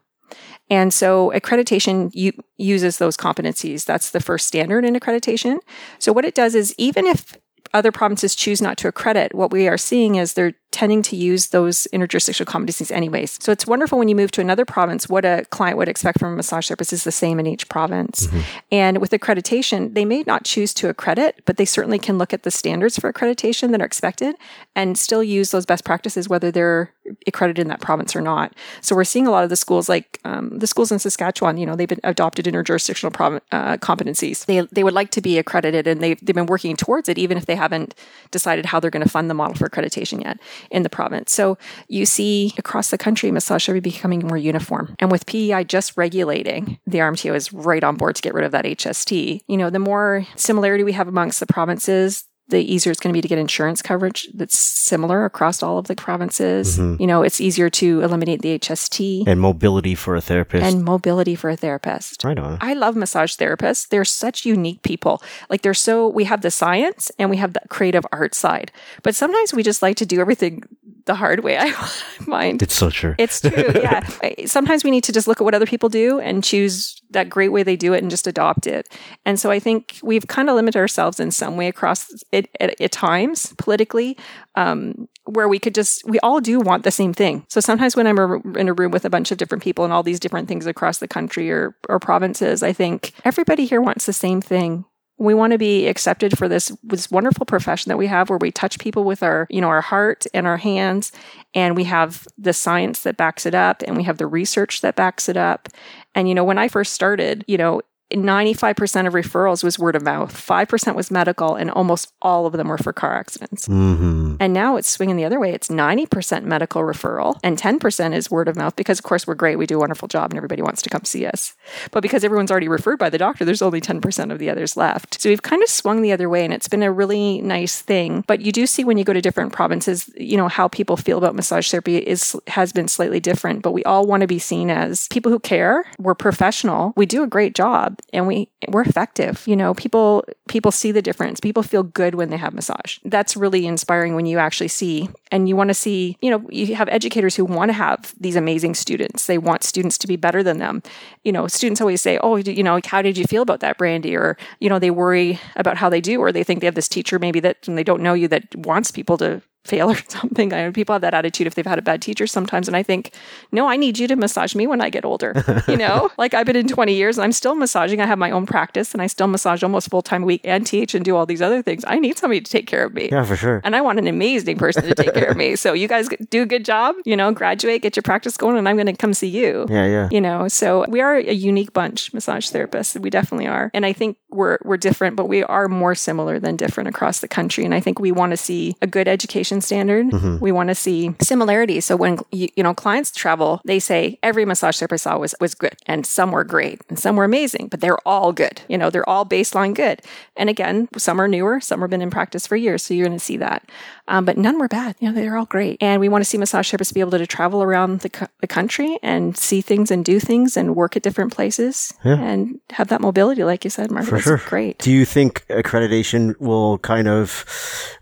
And 0.69 0.95
so 0.95 1.33
accreditation 1.35 2.11
u- 2.15 2.33
uses 2.57 2.99
those 2.99 3.17
competencies. 3.17 3.85
That's 3.85 4.11
the 4.11 4.21
first 4.21 4.47
standard 4.47 4.85
in 4.85 4.95
accreditation. 4.95 5.59
So 5.99 6.13
what 6.13 6.25
it 6.25 6.35
does 6.35 6.55
is 6.55 6.75
even 6.79 7.07
if 7.07 7.37
other 7.73 7.93
provinces 7.93 8.35
choose 8.35 8.63
not 8.63 8.77
to 8.79 8.89
accredit, 8.89 9.35
what 9.35 9.53
we 9.53 9.69
are 9.69 9.79
seeing 9.79 10.15
is 10.17 10.35
they're 10.35 10.55
tending 10.71 11.03
to 11.03 11.17
use 11.17 11.49
those 11.49 11.89
interjurisdictional 11.93 12.47
competencies 12.47 12.93
anyways. 12.93 13.39
So 13.43 13.51
it's 13.51 13.67
wonderful 13.67 13.99
when 13.99 14.09
you 14.09 14.15
move 14.15 14.31
to 14.33 14.41
another 14.41 14.65
province, 14.65 15.09
what 15.09 15.25
a 15.25 15.45
client 15.51 15.77
would 15.79 15.89
expect 15.89 16.21
from 16.21 16.33
a 16.33 16.37
massage 16.37 16.69
therapist 16.69 16.93
is 16.93 17.05
the 17.05 17.13
same 17.13 17.41
in 17.41 17.47
each 17.47 17.69
province. 17.69 18.27
Mm-hmm. 18.27 18.41
And 18.71 18.99
with 18.99 19.11
accreditation, 19.11 19.95
they 19.95 20.05
may 20.05 20.23
not 20.27 20.45
choose 20.45 20.73
to 20.75 20.89
accredit, 20.89 21.43
but 21.45 21.57
they 21.57 21.65
certainly 21.65 21.99
can 21.99 22.19
look 22.19 22.33
at 22.33 22.45
the 22.45 22.51
standards 22.51 22.99
for 22.99 23.13
accreditation 23.13 23.73
that 23.73 23.83
are 23.83 23.85
expected 23.85 24.37
and 24.77 24.97
still 24.97 25.25
use 25.25 25.51
those 25.51 25.67
best 25.67 25.85
practices, 25.85 26.29
whether 26.29 26.51
they're 26.51 26.93
accredited 27.27 27.61
in 27.61 27.69
that 27.69 27.81
province 27.81 28.15
or 28.15 28.21
not. 28.21 28.55
So 28.81 28.95
we're 28.95 29.05
seeing 29.05 29.27
a 29.27 29.33
lot 29.33 29.43
of 29.43 29.51
the 29.51 29.57
schools, 29.57 29.89
like 29.89 30.21
um, 30.25 30.57
the 30.57 30.69
schools 30.69 30.93
in 30.93 31.01
Saskatchewan, 31.01 31.57
you 31.57 31.67
know, 31.67 31.75
they've 31.75 31.89
been 31.89 32.01
adopted 32.05 32.45
interjurisdictional 32.45 33.13
prov- 33.13 33.43
uh, 33.51 33.77
competencies. 33.79 34.47
They, 34.47 34.61
they 34.73 34.85
would 34.85 34.95
like 34.95 35.11
to 35.13 35.21
be 35.21 35.39
accredited 35.39 35.89
and 35.89 36.01
they've, 36.01 36.25
they've 36.25 36.35
been 36.35 36.47
working 36.47 36.77
towards 36.77 37.09
it, 37.09 37.19
even 37.19 37.37
if 37.37 37.47
they 37.47 37.57
haven't 37.57 37.97
decided 38.31 38.67
how 38.67 38.79
they're 38.79 38.91
going 38.91 39.03
to 39.03 39.09
fund 39.09 39.29
the 39.29 39.35
model 39.35 39.57
for 39.57 39.69
accreditation 39.69 40.23
yet 40.23 40.39
in 40.71 40.83
the 40.83 40.91
province. 40.91 41.33
So 41.33 41.59
you 41.89 42.07
see 42.07 42.53
across 42.59 42.91
the 42.91 42.99
country, 42.99 43.31
massage 43.31 43.67
therapy 43.67 43.81
becoming 43.81 44.27
more 44.27 44.37
uniform. 44.37 44.95
And 44.99 45.11
with 45.11 45.27
PEI 45.27 45.65
just 45.65 45.97
regulating, 45.97 46.79
the 46.87 46.99
RMTO 46.99 47.35
is 47.35 47.53
right 47.53 47.83
on 47.83 47.97
board 47.97 48.17
to 48.17 48.23
get 48.23 48.35
rid 48.35 48.45
of 48.45 48.53
that 48.53 48.65
HST. 48.65 49.41
You 49.47 49.57
know, 49.57 49.71
the 49.71 49.79
more 49.79 50.27
similarity 50.37 50.85
we 50.85 50.93
have 50.93 51.09
amongst 51.09 51.41
the 51.41 51.47
provinces, 51.47 52.25
the 52.51 52.61
easier 52.61 52.91
it's 52.91 53.01
going 53.01 53.13
to 53.13 53.17
be 53.17 53.23
to 53.23 53.29
get 53.29 53.39
insurance 53.39 53.83
coverage 53.83 54.29
that's 54.35 54.59
similar 54.59 55.25
across 55.25 55.63
all 55.63 55.79
of 55.79 55.87
the 55.87 55.95
provinces. 55.95 56.79
Mm-hmm. 56.79 57.01
You 57.01 57.07
know, 57.07 57.23
it's 57.23 57.41
easier 57.41 57.71
to 57.71 58.03
eliminate 58.03 58.43
the 58.43 58.59
HST. 58.59 59.25
And 59.27 59.41
mobility 59.41 59.95
for 59.95 60.17
a 60.17 60.21
therapist. 60.21 60.65
And 60.65 60.85
mobility 60.85 61.35
for 61.35 61.51
a 61.51 61.57
therapist. 61.57 62.23
Right 62.25 62.39
on. 62.39 62.59
I 62.61 62.75
love 62.75 62.97
massage 62.97 63.37
therapists. 63.37 63.89
They're 63.89 64.05
such 64.05 64.45
unique 64.45 64.83
people. 64.83 65.23
Like 65.49 65.63
they're 65.63 65.75
so, 65.75 66.09
we 66.09 66.25
have 66.25 66.43
the 66.43 66.51
science 66.51 67.11
and 67.19 67.31
we 67.31 67.37
have 67.39 67.53
the 67.55 67.63
creative 67.69 68.05
art 68.13 68.35
side. 68.35 68.73
But 69.03 69.15
sometimes 69.15 69.55
we 69.55 69.63
just 69.63 69.83
like 69.83 69.97
to 69.97 70.07
do 70.07 70.21
everything 70.21 70.65
the 71.07 71.15
hard 71.15 71.41
way, 71.41 71.57
I 71.59 71.75
mind. 72.27 72.63
It's 72.63 72.75
so 72.75 72.91
true. 72.91 73.15
It's 73.19 73.41
true. 73.41 73.53
Yeah. 73.75 74.07
sometimes 74.47 74.85
we 74.85 74.91
need 74.91 75.05
to 75.05 75.13
just 75.13 75.29
look 75.29 75.41
at 75.41 75.45
what 75.45 75.55
other 75.55 75.67
people 75.67 75.89
do 75.89 76.21
and 76.21 76.43
choose 76.43 77.01
that 77.11 77.29
great 77.29 77.51
way 77.51 77.63
they 77.63 77.77
do 77.77 77.93
it 77.93 78.03
and 78.03 78.11
just 78.11 78.27
adopt 78.27 78.67
it. 78.67 78.89
And 79.25 79.39
so 79.39 79.51
I 79.51 79.59
think 79.59 79.99
we've 80.03 80.27
kind 80.27 80.49
of 80.49 80.57
limited 80.57 80.79
ourselves 80.79 81.21
in 81.21 81.31
some 81.31 81.57
way 81.57 81.69
across 81.69 82.13
it 82.33 82.49
at, 82.61 82.81
at 82.81 82.93
times 82.93 83.55
politically, 83.59 84.17
um, 84.55 85.09
where 85.25 85.49
we 85.49 85.59
could 85.59 85.75
just, 85.75 86.07
we 86.09 86.19
all 86.21 86.41
do 86.41 86.59
want 86.59 86.85
the 86.85 86.91
same 86.91 87.13
thing. 87.13 87.45
So 87.49 87.61
sometimes 87.61 87.97
when 87.97 88.07
I'm 88.07 88.19
in 88.57 88.69
a 88.69 88.73
room 88.73 88.91
with 88.91 89.05
a 89.05 89.11
bunch 89.11 89.31
of 89.31 89.39
different 89.39 89.63
people 89.63 89.85
and 89.85 89.93
all 89.93 90.03
these 90.03 90.21
different 90.21 90.49
things 90.49 90.67
across 90.67 90.99
the 90.99 91.09
country 91.09 91.51
or, 91.51 91.77
or 91.89 91.99
provinces, 91.99 92.63
I 92.63 92.73
think 92.73 93.13
everybody 93.25 93.65
here 93.65 93.81
wants 93.81 94.07
the 94.07 94.13
same 94.13 94.41
thing 94.41 94.85
we 95.21 95.35
want 95.35 95.53
to 95.53 95.59
be 95.59 95.87
accepted 95.87 96.37
for 96.37 96.49
this 96.49 96.75
this 96.83 97.11
wonderful 97.11 97.45
profession 97.45 97.91
that 97.91 97.99
we 97.99 98.07
have 98.07 98.31
where 98.31 98.39
we 98.39 98.51
touch 98.51 98.79
people 98.79 99.05
with 99.05 99.23
our 99.23 99.47
you 99.51 99.61
know 99.61 99.69
our 99.69 99.83
heart 99.83 100.27
and 100.33 100.47
our 100.47 100.57
hands. 100.57 101.13
And 101.55 101.77
we 101.77 101.85
have 101.85 102.27
the 102.39 102.53
science 102.53 103.01
that 103.03 103.17
backs 103.17 103.45
it 103.45 103.55
up 103.55 103.83
and 103.87 103.97
we 103.97 104.05
have 104.05 104.19
the 104.19 104.27
research 104.27 104.81
that 104.81 104.97
backs 104.97 105.29
it 105.29 105.37
up. 105.37 105.69
And 106.15 106.29
you 106.29 106.35
know 106.35 106.43
when 106.43 106.59
i 106.59 106.67
first 106.67 106.93
started 106.93 107.45
you 107.47 107.59
know 107.59 107.83
95% 108.11 109.07
of 109.07 109.13
referrals 109.13 109.63
was 109.63 109.79
word 109.79 109.95
of 109.95 110.03
mouth, 110.03 110.35
5% 110.35 110.95
was 110.95 111.11
medical, 111.11 111.55
and 111.55 111.71
almost 111.71 112.13
all 112.21 112.47
of 112.47 112.53
them 112.53 112.69
were 112.69 112.79
for 112.79 112.93
car 112.93 113.17
accidents. 113.17 113.69
Mm-hmm. 113.69 114.37
And 114.41 114.53
now 114.53 114.77
it's 114.77 114.89
swinging 114.89 115.17
the 115.17 115.25
other 115.25 115.39
way. 115.39 115.53
It's 115.53 115.69
90% 115.69 116.45
medical 116.45 116.83
referral, 116.83 117.39
and 117.43 117.59
10% 117.59 118.15
is 118.15 118.31
word 118.31 118.49
of 118.49 118.57
mouth 118.57 118.75
because, 118.77 118.99
of 118.99 119.05
course, 119.05 119.27
we're 119.27 119.35
great. 119.35 119.57
We 119.57 119.67
do 119.67 119.77
a 119.77 119.81
wonderful 119.81 120.09
job, 120.09 120.31
and 120.31 120.37
everybody 120.37 120.63
wants 120.63 120.83
to 120.83 120.91
come 120.91 121.05
see 121.05 121.25
us. 121.25 121.55
But 121.91 122.03
because 122.03 122.25
everyone's 122.25 122.51
already 122.51 122.69
referred 122.69 122.99
by 122.99 123.11
the 123.11 123.19
doctor, 123.19 123.45
there's 123.45 123.63
only 123.63 123.81
10% 123.81 124.33
of 124.33 124.39
the 124.39 124.51
others 124.51 124.77
left. 124.77 125.21
So 125.21 125.29
we've 125.29 125.43
kind 125.43 125.63
of 125.63 125.69
swung 125.69 126.03
the 126.03 126.13
other 126.13 126.29
way, 126.29 126.45
and 126.45 126.53
it's 126.53 126.69
been 126.69 126.83
a 126.83 126.93
really 126.93 127.41
nice 127.43 127.81
thing. 127.81 128.25
But 128.27 128.41
you 128.41 128.53
do 128.53 128.67
see 128.67 128.85
when 128.85 128.99
you 128.99 129.05
go 129.05 129.13
to 129.13 129.21
different 129.21 129.53
provinces, 129.53 130.11
you 130.17 130.37
know, 130.37 130.49
how 130.49 130.69
people 130.69 130.97
feel 130.97 131.19
about 131.19 131.35
massage 131.35 131.71
therapy 131.71 131.99
is 131.99 132.37
has 132.49 132.73
been 132.73 132.89
slightly 132.89 133.21
different. 133.21 133.63
But 133.63 133.73
we 133.73 133.85
all 133.85 134.07
want 134.07 134.23
to 134.23 134.27
be 134.27 134.39
seen 134.39 134.71
as 134.71 135.07
people 135.09 135.31
who 135.31 135.39
care. 135.39 135.85
We're 135.99 136.15
professional. 136.15 136.93
We 136.97 137.07
do 137.07 137.23
a 137.23 137.27
great 137.27 137.55
job 137.55 138.00
and 138.13 138.27
we 138.27 138.49
we're 138.69 138.83
effective. 138.83 139.43
You 139.47 139.57
know, 139.57 139.75
people 139.75 140.25
people 140.49 140.71
see 140.71 140.93
the 140.93 141.03
difference. 141.03 141.41
People 141.41 141.63
feel 141.63 141.83
good 141.83 142.15
when 142.15 142.31
they 142.31 142.37
have 142.37 142.55
massage. 142.55 142.99
That's 143.05 143.37
really 143.37 143.67
inspiring 143.67 144.15
when 144.15 144.27
you 144.27 144.39
actually 144.39 144.69
see 144.69 145.09
and 145.31 145.49
you 145.49 145.57
want 145.57 145.69
to 145.69 145.75
see, 145.75 146.17
you 146.21 146.31
know, 146.31 146.47
you 146.51 146.75
have 146.75 146.89
educators 146.89 147.37
who 147.37 147.45
want 147.45 147.69
to 147.69 147.73
have 147.75 148.15
these 148.19 148.37
amazing 148.37 148.75
students. 148.75 149.27
They 149.27 149.39
want 149.39 149.65
students 149.65 149.99
to 149.99 150.07
be 150.07 150.17
better 150.17 150.43
than 150.43 150.59
them. 150.59 150.83
You 151.25 151.33
know, 151.33 151.47
students 151.47 151.81
always 151.81 152.01
say, 152.01 152.19
"Oh, 152.23 152.37
you 152.37 152.63
know, 152.63 152.81
how 152.85 153.03
did 153.03 153.17
you 153.17 153.25
feel 153.27 153.43
about 153.43 153.61
that, 153.61 153.79
Brandy?" 153.79 154.17
or, 154.17 154.37
you 154.59 154.69
know, 154.69 154.79
they 154.79 154.91
worry 154.91 155.39
about 155.57 155.77
how 155.77 155.89
they 155.89 156.01
do 156.01 156.21
or 156.21 156.33
they 156.33 156.45
think 156.45 156.61
they 156.61 156.67
have 156.67 156.75
this 156.75 156.89
teacher 156.89 157.19
maybe 157.19 157.41
that 157.41 157.69
and 157.69 157.77
they 157.77 157.85
don't 157.85 158.03
know 158.03 158.15
you 158.15 158.29
that 158.29 158.55
wants 158.57 158.91
people 158.91 159.17
to 159.19 159.43
fail 159.65 159.91
or 159.91 159.97
something. 160.09 160.53
I 160.53 160.65
know 160.65 160.73
people 160.73 160.95
have 160.95 161.03
that 161.03 161.15
attitude 161.15 161.47
if 161.47 161.55
they've 161.55 161.67
had 161.67 161.79
a 161.79 161.83
bad 161.83 162.03
teacher 162.03 162.27
sometimes. 162.27 162.67
And 162.69 162.77
I 162.77 162.83
think, 162.83 163.13
no, 163.53 163.69
I 163.69 163.77
need 163.77 163.99
you 163.99 164.09
to 164.09 164.17
massage 164.17 164.55
me 164.55 164.67
when 164.67 164.81
I 164.81 164.91
get 164.91 165.05
older. 165.05 165.45
you 165.69 165.77
know, 165.77 166.11
like 166.19 166.35
I've 166.35 166.47
been 166.47 166.57
in 166.57 166.69
20 166.69 166.95
years 166.95 167.19
and 167.19 167.25
I'm 167.25 167.33
still 167.33 167.55
massaging. 167.55 168.01
I 168.01 168.07
have 168.07 168.19
my 168.19 168.31
own 168.31 168.47
practice 168.47 168.93
and 168.93 169.03
I 169.03 169.07
still 169.07 169.27
massage 169.27 169.63
almost 169.63 169.91
full 169.91 170.03
time 170.03 170.23
a 170.23 170.27
week 170.27 170.41
and 170.45 170.67
teach 170.67 170.95
and 170.95 171.05
do 171.05 171.17
all 171.17 171.27
these 171.27 171.43
other 171.43 171.63
things. 171.63 171.85
I 171.87 171.99
need 171.99 172.19
somebody 172.19 172.41
to 172.41 172.51
take 172.51 172.67
care 172.67 172.85
of 172.85 172.95
me. 172.95 173.09
Yeah, 173.11 173.25
for 173.25 173.37
sure. 173.37 173.61
And 173.65 173.77
I 173.77 173.81
want 173.81 173.99
an 173.99 174.07
amazing 174.07 174.57
person 174.57 174.85
to 174.85 174.95
take 174.95 175.15
care 175.15 175.31
of 175.31 175.37
me. 175.37 175.51
So 175.61 175.75
you 175.75 175.89
guys 175.89 176.09
do 176.31 176.43
a 176.43 176.47
good 176.47 176.65
job, 176.65 176.95
you 177.05 177.15
know, 177.17 177.33
graduate, 177.33 177.83
get 177.83 177.95
your 177.95 178.03
practice 178.03 178.37
going, 178.39 178.57
and 178.57 178.67
I'm 178.67 178.77
going 178.77 178.87
to 178.87 178.95
come 178.95 179.13
see 179.13 179.29
you. 179.29 179.67
Yeah, 179.69 179.85
yeah. 179.85 180.09
You 180.11 180.21
know, 180.21 180.49
so 180.49 180.87
we 180.89 181.03
are 181.03 181.17
a 181.17 181.35
unique 181.35 181.75
bunch, 181.75 182.15
massage 182.15 182.49
therapists. 182.51 182.99
We 182.99 183.11
definitely 183.11 183.47
are. 183.47 183.71
And 183.75 183.85
I 183.85 183.93
think 183.93 184.17
we're, 184.31 184.57
we're 184.63 184.79
different, 184.79 185.17
but 185.17 185.27
we 185.27 185.43
are 185.43 185.69
more 185.69 185.95
similar 185.95 186.39
than 186.39 186.57
different 186.57 186.89
across 186.89 187.21
the 187.21 187.29
country. 187.29 187.65
And 187.65 187.75
I 187.75 187.81
think 187.81 187.99
we 187.99 188.11
want 188.11 188.31
to 188.31 188.39
see 188.39 188.75
a 188.81 188.87
good 188.87 189.07
education 189.07 189.50
standard. 189.59 190.07
Mm-hmm 190.07 190.21
Mm-hmm. 190.21 190.45
We 190.45 190.53
want 190.53 190.69
to 190.69 190.75
see 190.75 191.15
similarities. 191.21 191.85
So 191.85 191.97
when 191.97 192.19
you, 192.31 192.49
you, 192.57 192.63
know 192.63 192.75
clients 192.75 193.11
travel, 193.11 193.61
they 193.65 193.79
say 193.79 194.19
every 194.23 194.45
massage 194.45 194.79
therapist 194.79 195.07
I 195.07 195.11
saw 195.11 195.19
was 195.19 195.35
was 195.41 195.55
good, 195.55 195.77
and 195.87 196.07
some 196.07 196.33
were 196.33 196.45
great, 196.45 196.81
and 196.89 196.99
some 196.99 197.17
were 197.17 197.25
amazing, 197.25 197.69
but 197.69 197.81
they're 197.81 197.99
all 198.07 198.33
good. 198.33 198.63
You 198.69 198.79
know, 198.79 198.91
they're 198.91 199.09
all 199.09 199.25
baseline 199.25 199.75
good. 199.75 200.03
And 200.37 200.49
again, 200.49 200.89
some 200.97 201.21
are 201.21 201.29
newer, 201.29 201.61
some 201.61 201.81
have 201.81 201.91
been 201.91 202.03
in 202.03 202.11
practice 202.11 202.47
for 202.47 202.57
years, 202.57 202.83
so 202.83 202.95
you're 202.95 203.07
going 203.07 203.19
to 203.19 203.25
see 203.25 203.37
that. 203.39 203.69
Um, 204.11 204.25
but 204.25 204.37
none 204.37 204.59
were 204.59 204.67
bad. 204.67 204.97
You 204.99 205.09
know, 205.09 205.15
they're 205.15 205.37
all 205.37 205.47
great. 205.47 205.79
And 205.81 206.01
we 206.01 206.09
want 206.09 206.23
to 206.23 206.29
see 206.29 206.37
massage 206.37 206.75
therapists 206.75 206.93
be 206.93 206.99
able 206.99 207.13
to 207.13 207.27
travel 207.29 207.63
around 207.63 208.01
the, 208.01 208.11
co- 208.11 208.27
the 208.41 208.49
country 208.49 208.99
and 209.05 209.37
see 209.37 209.61
things 209.61 209.93
and 209.93 210.05
do 210.05 210.19
things 210.19 210.57
and 210.57 210.75
work 210.75 210.97
at 210.97 211.05
different 211.05 211.33
places 211.33 211.95
yeah. 212.05 212.19
and 212.19 212.61
have 212.71 212.89
that 212.89 213.01
mobility, 213.01 213.45
like 213.45 213.63
you 213.63 213.71
said, 213.71 213.93
Mark. 213.93 214.07
For 214.07 214.19
sure. 214.19 214.43
Great. 214.47 214.79
Do 214.79 214.91
you 214.91 215.05
think 215.05 215.47
accreditation 215.47 216.39
will 216.41 216.79
kind 216.79 217.07
of 217.07 217.45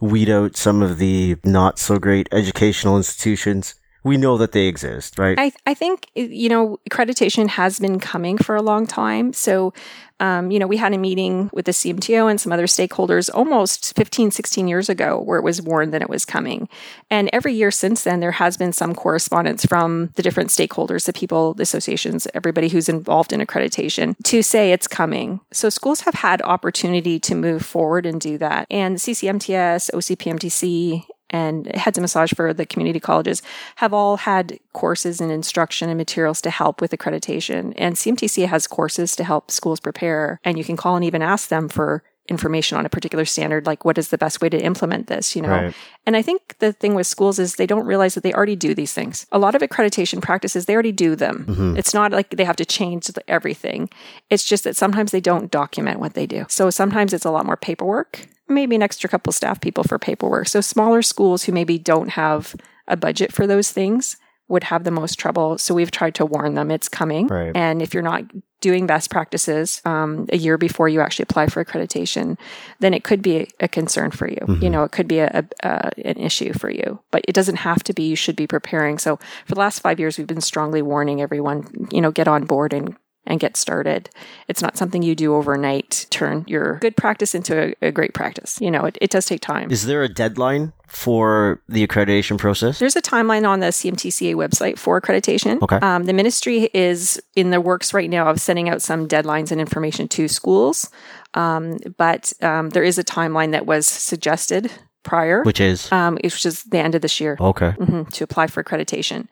weed 0.01 0.31
out 0.31 0.57
some 0.57 0.81
of 0.81 0.97
the 0.97 1.37
not 1.45 1.79
so 1.79 1.99
great 1.99 2.27
educational 2.33 2.97
institutions 2.97 3.75
we 4.09 4.17
know 4.17 4.39
that 4.39 4.53
they 4.53 4.67
exist, 4.67 5.19
right? 5.19 5.39
I, 5.39 5.53
I 5.67 5.75
think, 5.75 6.09
you 6.15 6.49
know, 6.49 6.81
accreditation 6.91 7.49
has 7.49 7.79
been 7.79 8.01
coming 8.01 8.39
for 8.39 8.57
a 8.57 8.63
long 8.63 8.87
time. 8.87 9.33
So, 9.33 9.73
um, 10.21 10.51
you 10.51 10.59
know, 10.59 10.67
we 10.67 10.79
had 10.79 10.93
a 10.93 10.99
meeting 10.99 11.49
with 11.53 11.67
the 11.67 11.73
CMTO 11.73 12.29
and 12.29 12.41
some 12.41 12.51
other 12.51 12.67
stakeholders 12.67 13.31
almost 13.33 13.95
15, 13.95 14.31
16 14.31 14.67
years 14.67 14.89
ago 14.89 15.21
where 15.21 15.39
it 15.39 15.45
was 15.45 15.63
warned 15.63 15.93
that 15.95 16.03
it 16.03 16.09
was 16.09 16.25
coming. 16.25 16.69
And 17.11 17.31
every 17.33 17.53
year 17.55 17.71
since 17.71 18.03
then, 18.03 18.21
there 18.21 18.33
has 18.33 18.57
been 18.57 18.73
some 18.73 18.95
correspondence 18.95 19.65
from 19.65 20.11
the 20.17 20.23
different 20.23 20.51
stakeholders, 20.51 21.05
the 21.05 21.13
people, 21.13 21.55
the 21.55 21.63
associations, 21.63 22.27
everybody 22.35 22.69
who's 22.69 22.89
involved 22.89 23.33
in 23.33 23.41
accreditation 23.41 24.17
to 24.25 24.43
say 24.43 24.73
it's 24.73 24.89
coming. 24.89 25.41
So 25.53 25.69
schools 25.69 26.01
have 26.01 26.15
had 26.15 26.43
opportunity 26.43 27.21
to 27.21 27.35
move 27.35 27.65
forward 27.65 28.07
and 28.07 28.21
do 28.21 28.39
that. 28.39 28.67
And 28.71 28.97
CCMTS, 28.97 29.91
OCPMTC, 29.93 31.05
and 31.31 31.67
heads 31.75 31.99
of 31.99 32.03
massage 32.03 32.33
for 32.33 32.53
the 32.53 32.67
community 32.67 33.01
colleges 33.01 33.43
have 33.77 33.93
all 33.93 34.17
had 34.19 34.59
courses 34.73 35.21
and 35.21 35.31
instruction 35.31 35.89
and 35.89 35.99
materials 35.99 36.41
to 36.43 36.51
help 36.51 36.81
with 36.81 36.93
accreditation. 36.93 37.73
And 37.77 37.97
CMTC 37.97 38.47
has 38.47 38.67
courses 38.67 39.17
to 39.17 39.25
help 39.25 39.51
schools 39.51 39.81
prepare. 39.81 40.41
And 40.45 40.59
you 40.59 40.65
can 40.65 40.77
call 40.77 40.97
and 40.97 41.05
even 41.05 41.23
ask 41.23 41.49
them 41.49 41.69
for 41.69 42.03
information 42.29 42.79
on 42.79 42.87
a 42.87 42.89
particular 42.89 43.25
standard, 43.25 43.67
like 43.67 43.85
what 43.85 43.99
is 43.99 44.09
the 44.09 44.19
best 44.19 44.41
way 44.41 44.49
to 44.49 44.61
implement 44.61 45.07
this, 45.07 45.35
you 45.35 45.43
know? 45.43 45.49
Right. 45.49 45.75
And 46.07 46.17
I 46.17 46.23
think 46.23 46.57
the 46.59 46.73
thing 46.73 46.95
with 46.95 47.07
schools 47.07 47.39
is 47.39 47.57
they 47.57 47.67
don't 47.67 47.87
realize 47.87 48.15
that 48.15 48.23
they 48.23 48.33
already 48.33 48.57
do 48.57 48.75
these 48.75 48.93
things. 48.93 49.27
A 49.33 49.39
lot 49.39 49.55
of 49.55 49.63
accreditation 49.63 50.21
practices, 50.21 50.67
they 50.67 50.75
already 50.75 50.93
do 50.93 51.17
them. 51.17 51.47
Mm-hmm. 51.49 51.77
It's 51.77 51.95
not 51.95 52.13
like 52.13 52.31
they 52.31 52.45
have 52.45 52.57
to 52.57 52.65
change 52.65 53.11
everything. 53.27 53.89
It's 54.31 54.45
just 54.45 54.65
that 54.65 54.77
sometimes 54.77 55.11
they 55.11 55.21
don't 55.21 55.51
document 55.51 56.01
what 56.01 56.15
they 56.15 56.27
do. 56.27 56.47
So 56.49 56.71
sometimes 56.71 57.13
it's 57.13 57.25
a 57.25 57.31
lot 57.31 57.47
more 57.47 57.57
paperwork 57.57 58.29
maybe 58.51 58.75
an 58.75 58.83
extra 58.83 59.11
couple 59.11 59.33
staff 59.33 59.61
people 59.61 59.85
for 59.85 59.99
paperwork. 59.99 60.49
So 60.49 60.61
smaller 60.61 61.03
schools 61.03 61.45
who 61.45 61.53
maybe 61.53 61.79
don't 61.79 62.09
have 62.11 62.57
a 62.87 62.97
budget 62.97 63.33
for 63.33 63.47
those 63.47 63.71
things 63.71 64.17
would 64.49 64.65
have 64.65 64.85
the 64.85 64.91
most 64.91 65.19
trouble. 65.19 65.59
So 65.59 65.75
we've 65.75 65.91
tried 65.91 66.15
to 66.17 66.27
warn 66.27 66.55
them 66.55 66.71
it's 66.71 66.89
coming. 66.89 67.27
Right. 67.27 67.53
And 67.55 67.83
if 67.83 67.95
you're 67.95 68.03
not 68.03 68.25
doing 68.61 68.87
best 68.87 69.11
practices 69.11 69.81
um, 69.85 70.27
a 70.33 70.37
year 70.37 70.59
before 70.59 70.89
you 70.89 71.01
actually 71.01 71.25
apply 71.25 71.47
for 71.47 71.65
accreditation, 71.65 72.37
then 72.81 72.93
it 72.93 73.05
could 73.05 73.23
be 73.23 73.49
a, 73.61 73.69
concern 73.69 74.11
for 74.11 74.29
you. 74.29 74.41
Mm-hmm. 74.41 74.65
You 74.65 74.71
know, 74.71 74.83
it 74.83 74.91
could 74.91 75.07
be 75.07 75.21
a, 75.21 75.47
a, 75.63 75.91
an 76.05 76.17
issue 76.17 76.53
for 76.53 76.71
you, 76.71 76.99
but 77.11 77.25
it 77.29 77.35
doesn't 77.35 77.57
have 77.57 77.85
to 77.85 77.93
be. 77.93 78.05
You 78.05 78.17
should 78.17 78.37
be 78.37 78.47
preparing. 78.47 78.99
So 78.99 79.17
for 79.47 79.55
the 79.55 79.61
last 79.61 79.81
five 79.81 80.01
years, 80.01 80.19
we've 80.19 80.27
been 80.27 80.41
strongly 80.41 80.83
warning 80.83 81.21
everyone, 81.21 81.89
you 81.93 82.01
know, 82.01 82.11
get 82.11 82.27
on 82.27 82.45
board 82.45 82.73
and 82.73 82.97
and 83.29 83.39
get 83.39 83.57
started. 83.57 84.11
It's 84.49 84.61
not 84.61 84.77
something 84.77 85.03
you 85.03 85.15
do 85.15 85.35
overnight, 85.37 86.07
turn 86.11 86.45
your 86.49 86.79
good 86.81 86.97
practice 86.97 87.35
into 87.35 87.75
a, 87.83 87.89
a 87.89 87.93
great 87.93 88.15
practice. 88.15 88.61
You 88.61 88.71
know, 88.71 88.85
it, 88.87 88.99
it 89.01 89.11
does 89.11 89.27
take 89.27 89.41
time. 89.41 89.71
Is 89.71 89.87
there 89.87 90.03
a 90.03 90.09
deadline 90.09 90.73
for 90.89 91.63
the 91.69 91.87
accreditation 91.87 92.39
process? 92.39 92.79
There's 92.79 92.97
a 92.97 93.03
timeline 93.03 93.47
on 93.47 93.61
the 93.61 93.67
CMTCA 93.67 94.35
website 94.35 94.79
for 94.79 95.01
accreditation. 95.01 95.63
Okay. 95.63 95.77
Um, 95.77 96.05
the 96.05 96.15
ministry 96.15 96.71
is 96.75 97.23
in 97.37 97.51
the 97.51 97.61
works 97.61 97.95
right 97.95 98.11
now 98.11 98.29
of 98.29 98.41
sending 98.41 98.69
out 98.69 98.83
some 98.83 99.07
deadlines 99.07 99.53
and 99.53 99.61
information 99.61 100.09
to 100.09 100.27
schools, 100.27 100.91
um, 101.35 101.77
but 101.99 102.33
um, 102.43 102.71
there 102.71 102.83
is 102.83 102.99
a 102.99 103.05
timeline 103.05 103.53
that 103.53 103.67
was 103.67 103.87
suggested 103.87 104.73
prior, 105.05 105.43
Which 105.43 105.61
is 105.61 105.91
um, 105.93 106.19
which 106.23 106.45
is 106.45 106.65
the 106.65 106.79
end 106.79 106.95
of 106.95 107.03
this 107.03 107.21
year 107.21 107.37
okay. 107.41 107.73
mhm, 107.79 108.11
to 108.13 108.25
apply 108.25 108.49
for 108.49 108.63
accreditation. 108.63 109.27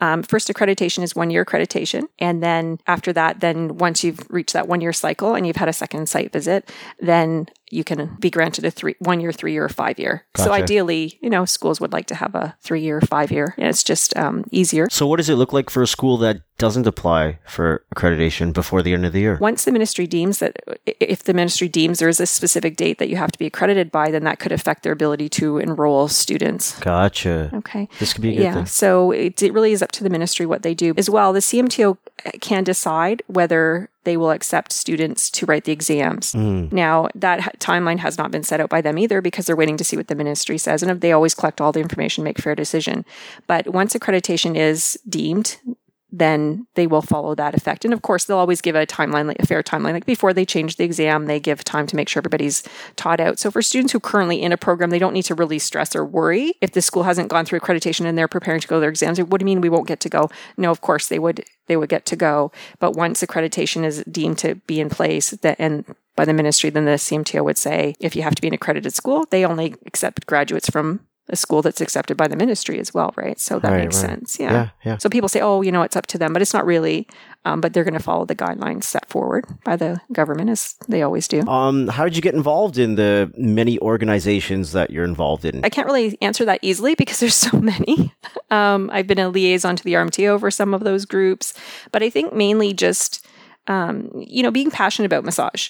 Um, 0.00 0.22
first 0.22 0.48
accreditation 0.48 1.02
is 1.02 1.14
one 1.14 1.30
year 1.30 1.44
accreditation. 1.44 2.04
And 2.18 2.42
then 2.42 2.78
after 2.86 3.12
that, 3.12 3.40
then 3.40 3.78
once 3.78 4.02
you've 4.02 4.20
reached 4.30 4.54
that 4.54 4.68
one 4.68 4.80
year 4.80 4.92
cycle 4.92 5.34
and 5.34 5.46
you've 5.46 5.56
had 5.56 5.68
a 5.68 5.72
second 5.72 6.08
site 6.08 6.32
visit, 6.32 6.70
then 6.98 7.46
you 7.70 7.84
can 7.84 8.16
be 8.18 8.30
granted 8.30 8.64
a 8.64 8.70
three, 8.70 8.94
one 8.98 9.20
year, 9.20 9.32
three 9.32 9.52
year, 9.52 9.64
or 9.64 9.68
five 9.68 9.98
year. 9.98 10.26
So 10.36 10.52
ideally, 10.52 11.18
you 11.22 11.30
know, 11.30 11.44
schools 11.44 11.80
would 11.80 11.92
like 11.92 12.06
to 12.06 12.14
have 12.14 12.34
a 12.34 12.56
three 12.60 12.82
year, 12.82 13.00
five 13.00 13.30
year. 13.30 13.54
And 13.56 13.66
it's 13.66 13.82
just 13.82 14.16
um, 14.16 14.44
easier. 14.50 14.88
So 14.90 15.06
what 15.06 15.16
does 15.16 15.28
it 15.28 15.36
look 15.36 15.52
like 15.52 15.70
for 15.70 15.82
a 15.82 15.86
school 15.86 16.16
that 16.18 16.42
doesn't 16.58 16.86
apply 16.86 17.38
for 17.46 17.84
accreditation 17.94 18.52
before 18.52 18.82
the 18.82 18.92
end 18.92 19.06
of 19.06 19.12
the 19.12 19.20
year? 19.20 19.38
Once 19.40 19.64
the 19.64 19.72
ministry 19.72 20.06
deems 20.06 20.38
that, 20.38 20.56
if 20.86 21.24
the 21.24 21.32
ministry 21.32 21.68
deems 21.68 21.98
there 21.98 22.08
is 22.08 22.20
a 22.20 22.26
specific 22.26 22.76
date 22.76 22.98
that 22.98 23.08
you 23.08 23.16
have 23.16 23.32
to 23.32 23.38
be 23.38 23.46
accredited 23.46 23.90
by, 23.90 24.10
then 24.10 24.24
that 24.24 24.38
could 24.38 24.52
affect 24.52 24.82
their 24.82 24.92
ability 24.92 25.28
to 25.28 25.58
enroll 25.58 26.08
students. 26.08 26.78
Gotcha. 26.80 27.50
Okay. 27.54 27.88
This 27.98 28.12
could 28.12 28.22
be 28.22 28.30
a 28.30 28.36
good 28.36 28.42
yeah. 28.42 28.54
thing. 28.54 28.66
So 28.66 29.10
it, 29.10 29.42
it 29.42 29.52
really 29.52 29.72
is 29.72 29.82
up 29.82 29.92
to 29.92 30.04
the 30.04 30.10
ministry 30.10 30.44
what 30.44 30.62
they 30.62 30.74
do 30.74 30.94
as 30.96 31.08
well. 31.08 31.32
The 31.32 31.40
CMTO 31.40 31.96
can 32.40 32.64
decide 32.64 33.22
whether 33.26 33.88
they 34.04 34.16
will 34.16 34.30
accept 34.30 34.72
students 34.72 35.30
to 35.30 35.44
write 35.46 35.64
the 35.64 35.72
exams. 35.72 36.32
Mm. 36.32 36.72
Now, 36.72 37.08
that 37.14 37.40
ha- 37.40 37.50
timeline 37.58 37.98
has 37.98 38.16
not 38.16 38.30
been 38.30 38.42
set 38.42 38.60
out 38.60 38.70
by 38.70 38.80
them 38.80 38.98
either 38.98 39.20
because 39.20 39.46
they're 39.46 39.56
waiting 39.56 39.76
to 39.76 39.84
see 39.84 39.96
what 39.96 40.08
the 40.08 40.14
ministry 40.14 40.56
says. 40.56 40.82
And 40.82 41.00
they 41.00 41.12
always 41.12 41.34
collect 41.34 41.60
all 41.60 41.72
the 41.72 41.80
information, 41.80 42.24
make 42.24 42.38
a 42.38 42.42
fair 42.42 42.54
decision. 42.54 43.04
But 43.46 43.68
once 43.68 43.94
accreditation 43.94 44.56
is 44.56 44.98
deemed, 45.08 45.58
then 46.12 46.66
they 46.74 46.86
will 46.86 47.02
follow 47.02 47.34
that 47.34 47.54
effect. 47.54 47.84
And 47.84 47.94
of 47.94 48.02
course, 48.02 48.24
they'll 48.24 48.38
always 48.38 48.60
give 48.60 48.74
a 48.74 48.86
timeline, 48.86 49.26
like 49.26 49.38
a 49.38 49.46
fair 49.46 49.62
timeline. 49.62 49.92
Like 49.92 50.06
before 50.06 50.32
they 50.32 50.44
change 50.44 50.76
the 50.76 50.84
exam, 50.84 51.26
they 51.26 51.40
give 51.40 51.64
time 51.64 51.86
to 51.86 51.96
make 51.96 52.08
sure 52.08 52.20
everybody's 52.20 52.62
taught 52.96 53.20
out. 53.20 53.38
So 53.38 53.50
for 53.50 53.62
students 53.62 53.92
who 53.92 53.98
are 53.98 54.00
currently 54.00 54.42
in 54.42 54.52
a 54.52 54.56
program, 54.56 54.90
they 54.90 54.98
don't 54.98 55.14
need 55.14 55.24
to 55.24 55.34
really 55.34 55.58
stress 55.58 55.94
or 55.94 56.04
worry 56.04 56.54
if 56.60 56.72
the 56.72 56.82
school 56.82 57.04
hasn't 57.04 57.28
gone 57.28 57.44
through 57.44 57.60
accreditation 57.60 58.06
and 58.06 58.16
they're 58.16 58.28
preparing 58.28 58.60
to 58.60 58.68
go 58.68 58.76
to 58.76 58.80
their 58.80 58.90
exams. 58.90 59.20
What 59.20 59.38
do 59.38 59.44
you 59.44 59.46
mean 59.46 59.60
we 59.60 59.68
won't 59.68 59.88
get 59.88 60.00
to 60.00 60.08
go? 60.08 60.30
No, 60.56 60.70
of 60.70 60.80
course 60.80 61.08
they 61.08 61.18
would. 61.18 61.44
They 61.66 61.76
would 61.76 61.88
get 61.88 62.04
to 62.06 62.16
go. 62.16 62.50
But 62.80 62.96
once 62.96 63.22
accreditation 63.22 63.84
is 63.84 64.02
deemed 64.10 64.38
to 64.38 64.56
be 64.56 64.80
in 64.80 64.90
place, 64.90 65.30
that 65.30 65.54
and 65.60 65.84
by 66.16 66.24
the 66.24 66.32
ministry, 66.34 66.68
then 66.68 66.84
the 66.84 66.92
CMTO 66.92 67.44
would 67.44 67.56
say 67.56 67.94
if 68.00 68.16
you 68.16 68.22
have 68.22 68.34
to 68.34 68.42
be 68.42 68.48
an 68.48 68.54
accredited 68.54 68.92
school, 68.92 69.24
they 69.30 69.44
only 69.44 69.76
accept 69.86 70.26
graduates 70.26 70.68
from 70.68 71.00
a 71.30 71.36
school 71.36 71.62
that's 71.62 71.80
accepted 71.80 72.16
by 72.16 72.28
the 72.28 72.36
ministry 72.36 72.78
as 72.78 72.92
well, 72.92 73.12
right? 73.16 73.38
So 73.40 73.58
that 73.60 73.70
Right, 73.70 73.80
makes 73.84 74.02
right. 74.02 74.10
sense. 74.10 74.38
Yeah, 74.38 74.70
yeah. 74.84 74.98
So 74.98 75.08
people 75.08 75.28
say, 75.28 75.40
oh, 75.40 75.62
you 75.62 75.72
know, 75.72 75.82
it's 75.82 75.96
up 75.96 76.06
to 76.08 76.18
them, 76.18 76.32
but 76.32 76.42
it's 76.42 76.52
not 76.52 76.66
really. 76.66 77.06
Um, 77.46 77.62
but 77.62 77.72
they're 77.72 77.84
going 77.84 77.94
to 77.94 78.02
follow 78.02 78.26
the 78.26 78.36
guidelines 78.36 78.84
set 78.84 79.08
forward 79.08 79.46
by 79.64 79.74
the 79.76 80.00
government, 80.12 80.50
as 80.50 80.74
they 80.88 81.00
always 81.02 81.26
do. 81.26 81.40
Um, 81.48 81.88
how 81.88 82.04
did 82.04 82.14
you 82.14 82.20
get 82.20 82.34
involved 82.34 82.76
in 82.76 82.96
the 82.96 83.32
many 83.36 83.78
organizations 83.78 84.72
that 84.72 84.90
you're 84.90 85.04
involved 85.06 85.46
in? 85.46 85.64
I 85.64 85.70
can't 85.70 85.86
really 85.86 86.18
answer 86.20 86.44
that 86.44 86.58
easily 86.60 86.94
because 86.94 87.18
there's 87.20 87.34
so 87.34 87.58
many. 87.58 88.12
Um, 88.52 88.90
I've 88.92 89.06
been 89.06 89.20
a 89.20 89.28
liaison 89.28 89.76
to 89.76 89.84
the 89.84 89.92
RMTO 89.94 90.40
for 90.40 90.50
some 90.50 90.74
of 90.74 90.82
those 90.82 91.04
groups, 91.04 91.54
but 91.92 92.02
I 92.02 92.10
think 92.10 92.32
mainly 92.34 92.72
just, 92.72 93.24
um, 93.68 94.10
you 94.16 94.42
know, 94.42 94.50
being 94.50 94.72
passionate 94.72 95.06
about 95.06 95.24
massage. 95.24 95.68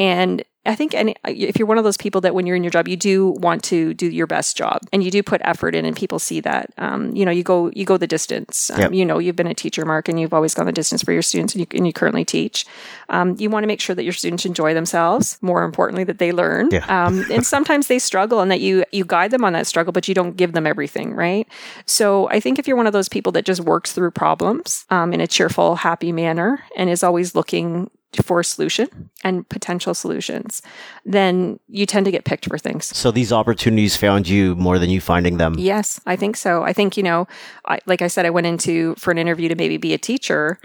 And 0.00 0.42
I 0.66 0.74
think 0.74 0.94
any, 0.94 1.14
if 1.24 1.58
you're 1.58 1.66
one 1.66 1.78
of 1.78 1.84
those 1.84 1.96
people 1.96 2.20
that 2.22 2.34
when 2.34 2.46
you're 2.46 2.56
in 2.56 2.64
your 2.64 2.70
job, 2.70 2.88
you 2.88 2.96
do 2.96 3.28
want 3.28 3.62
to 3.64 3.94
do 3.94 4.08
your 4.10 4.26
best 4.26 4.56
job 4.56 4.82
and 4.92 5.02
you 5.02 5.10
do 5.10 5.22
put 5.22 5.40
effort 5.44 5.74
in 5.74 5.84
and 5.84 5.96
people 5.96 6.18
see 6.18 6.40
that, 6.40 6.72
um, 6.78 7.14
you 7.14 7.24
know, 7.24 7.30
you 7.30 7.42
go, 7.42 7.70
you 7.74 7.84
go 7.84 7.96
the 7.96 8.06
distance. 8.06 8.70
Um, 8.70 8.86
Yep. 8.86 8.92
You 8.92 9.04
know, 9.04 9.18
you've 9.18 9.36
been 9.36 9.46
a 9.46 9.54
teacher, 9.54 9.84
Mark, 9.84 10.08
and 10.08 10.20
you've 10.20 10.34
always 10.34 10.54
gone 10.54 10.66
the 10.66 10.72
distance 10.72 11.02
for 11.02 11.12
your 11.12 11.22
students 11.22 11.54
and 11.54 11.60
you, 11.60 11.66
and 11.76 11.86
you 11.86 11.92
currently 11.92 12.24
teach. 12.24 12.66
Um, 13.08 13.34
you 13.38 13.48
want 13.50 13.62
to 13.62 13.66
make 13.66 13.80
sure 13.80 13.96
that 13.96 14.04
your 14.04 14.12
students 14.12 14.44
enjoy 14.44 14.74
themselves. 14.74 15.38
More 15.40 15.62
importantly, 15.64 16.04
that 16.04 16.18
they 16.18 16.30
learn. 16.32 16.68
Yeah. 16.70 16.84
Um, 16.88 17.24
and 17.30 17.44
sometimes 17.44 17.86
they 17.86 17.98
struggle 17.98 18.40
and 18.40 18.50
that 18.50 18.60
you, 18.60 18.84
you 18.92 19.04
guide 19.04 19.30
them 19.30 19.44
on 19.44 19.54
that 19.54 19.66
struggle, 19.66 19.92
but 19.92 20.08
you 20.08 20.14
don't 20.14 20.36
give 20.36 20.52
them 20.52 20.66
everything, 20.66 21.14
right? 21.14 21.48
So 21.86 22.28
I 22.28 22.40
think 22.40 22.58
if 22.58 22.68
you're 22.68 22.76
one 22.76 22.86
of 22.86 22.92
those 22.92 23.08
people 23.08 23.32
that 23.32 23.44
just 23.44 23.60
works 23.60 23.92
through 23.92 24.10
problems 24.10 24.84
um, 24.90 25.12
in 25.12 25.20
a 25.20 25.26
cheerful, 25.26 25.76
happy 25.76 26.12
manner 26.12 26.62
and 26.76 26.90
is 26.90 27.02
always 27.02 27.34
looking 27.34 27.90
for 28.24 28.42
solution 28.42 29.10
and 29.24 29.48
potential 29.48 29.94
solutions, 29.94 30.62
then 31.04 31.58
you 31.68 31.86
tend 31.86 32.04
to 32.06 32.10
get 32.10 32.24
picked 32.24 32.46
for 32.46 32.58
things. 32.58 32.96
So 32.96 33.10
these 33.10 33.32
opportunities 33.32 33.96
found 33.96 34.28
you 34.28 34.54
more 34.56 34.78
than 34.78 34.90
you 34.90 35.00
finding 35.00 35.38
them. 35.38 35.54
Yes, 35.58 36.00
I 36.06 36.16
think 36.16 36.36
so. 36.36 36.62
I 36.62 36.72
think, 36.72 36.96
you 36.96 37.02
know, 37.02 37.26
I, 37.66 37.78
like 37.86 38.02
I 38.02 38.08
said, 38.08 38.26
I 38.26 38.30
went 38.30 38.46
into 38.46 38.94
for 38.96 39.10
an 39.10 39.18
interview 39.18 39.48
to 39.48 39.54
maybe 39.54 39.76
be 39.76 39.94
a 39.94 39.98
teacher. 39.98 40.58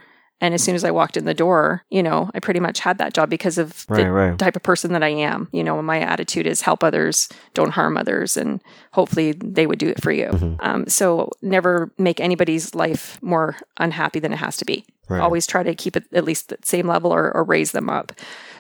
And 0.44 0.56
as 0.56 0.64
soon 0.64 0.74
as 0.74 0.84
I 0.84 0.90
walked 0.90 1.18
in 1.18 1.26
the 1.26 1.36
door, 1.36 1.86
you 1.92 2.02
know, 2.02 2.32
I 2.34 2.40
pretty 2.40 2.60
much 2.60 2.80
had 2.80 2.98
that 2.98 3.14
job 3.14 3.30
because 3.30 3.60
of 3.60 3.86
Right, 3.88 4.04
the 4.04 4.12
right. 4.12 4.40
type 4.40 4.56
of 4.56 4.64
person 4.64 4.92
that 4.94 5.04
I 5.04 5.10
am. 5.10 5.48
You 5.52 5.64
know, 5.64 5.80
my 5.84 6.00
attitude 6.00 6.48
is 6.48 6.62
help 6.62 6.84
others, 6.84 7.30
don't 7.54 7.70
harm 7.70 7.96
others, 7.96 8.38
and 8.38 8.60
hopefully 8.92 9.34
they 9.34 9.68
would 9.68 9.78
do 9.78 9.88
it 9.88 10.02
for 10.02 10.12
you. 10.12 10.30
Mm-hmm. 10.30 10.56
Um, 10.62 10.88
so 10.88 11.30
never 11.44 11.92
make 12.00 12.20
anybody's 12.20 12.74
life 12.74 13.22
more 13.22 13.56
unhappy 13.78 14.20
than 14.20 14.34
it 14.34 14.38
has 14.38 14.58
to 14.58 14.66
be. 14.66 14.84
Right. 15.12 15.22
Always 15.22 15.46
try 15.46 15.62
to 15.62 15.76
keep 15.76 15.98
it 15.98 16.06
at 16.14 16.24
least 16.24 16.50
the 16.50 16.58
same 16.64 16.88
level 16.88 17.14
or, 17.14 17.36
or 17.36 17.44
raise 17.44 17.74
them 17.74 17.90
up. 17.90 18.14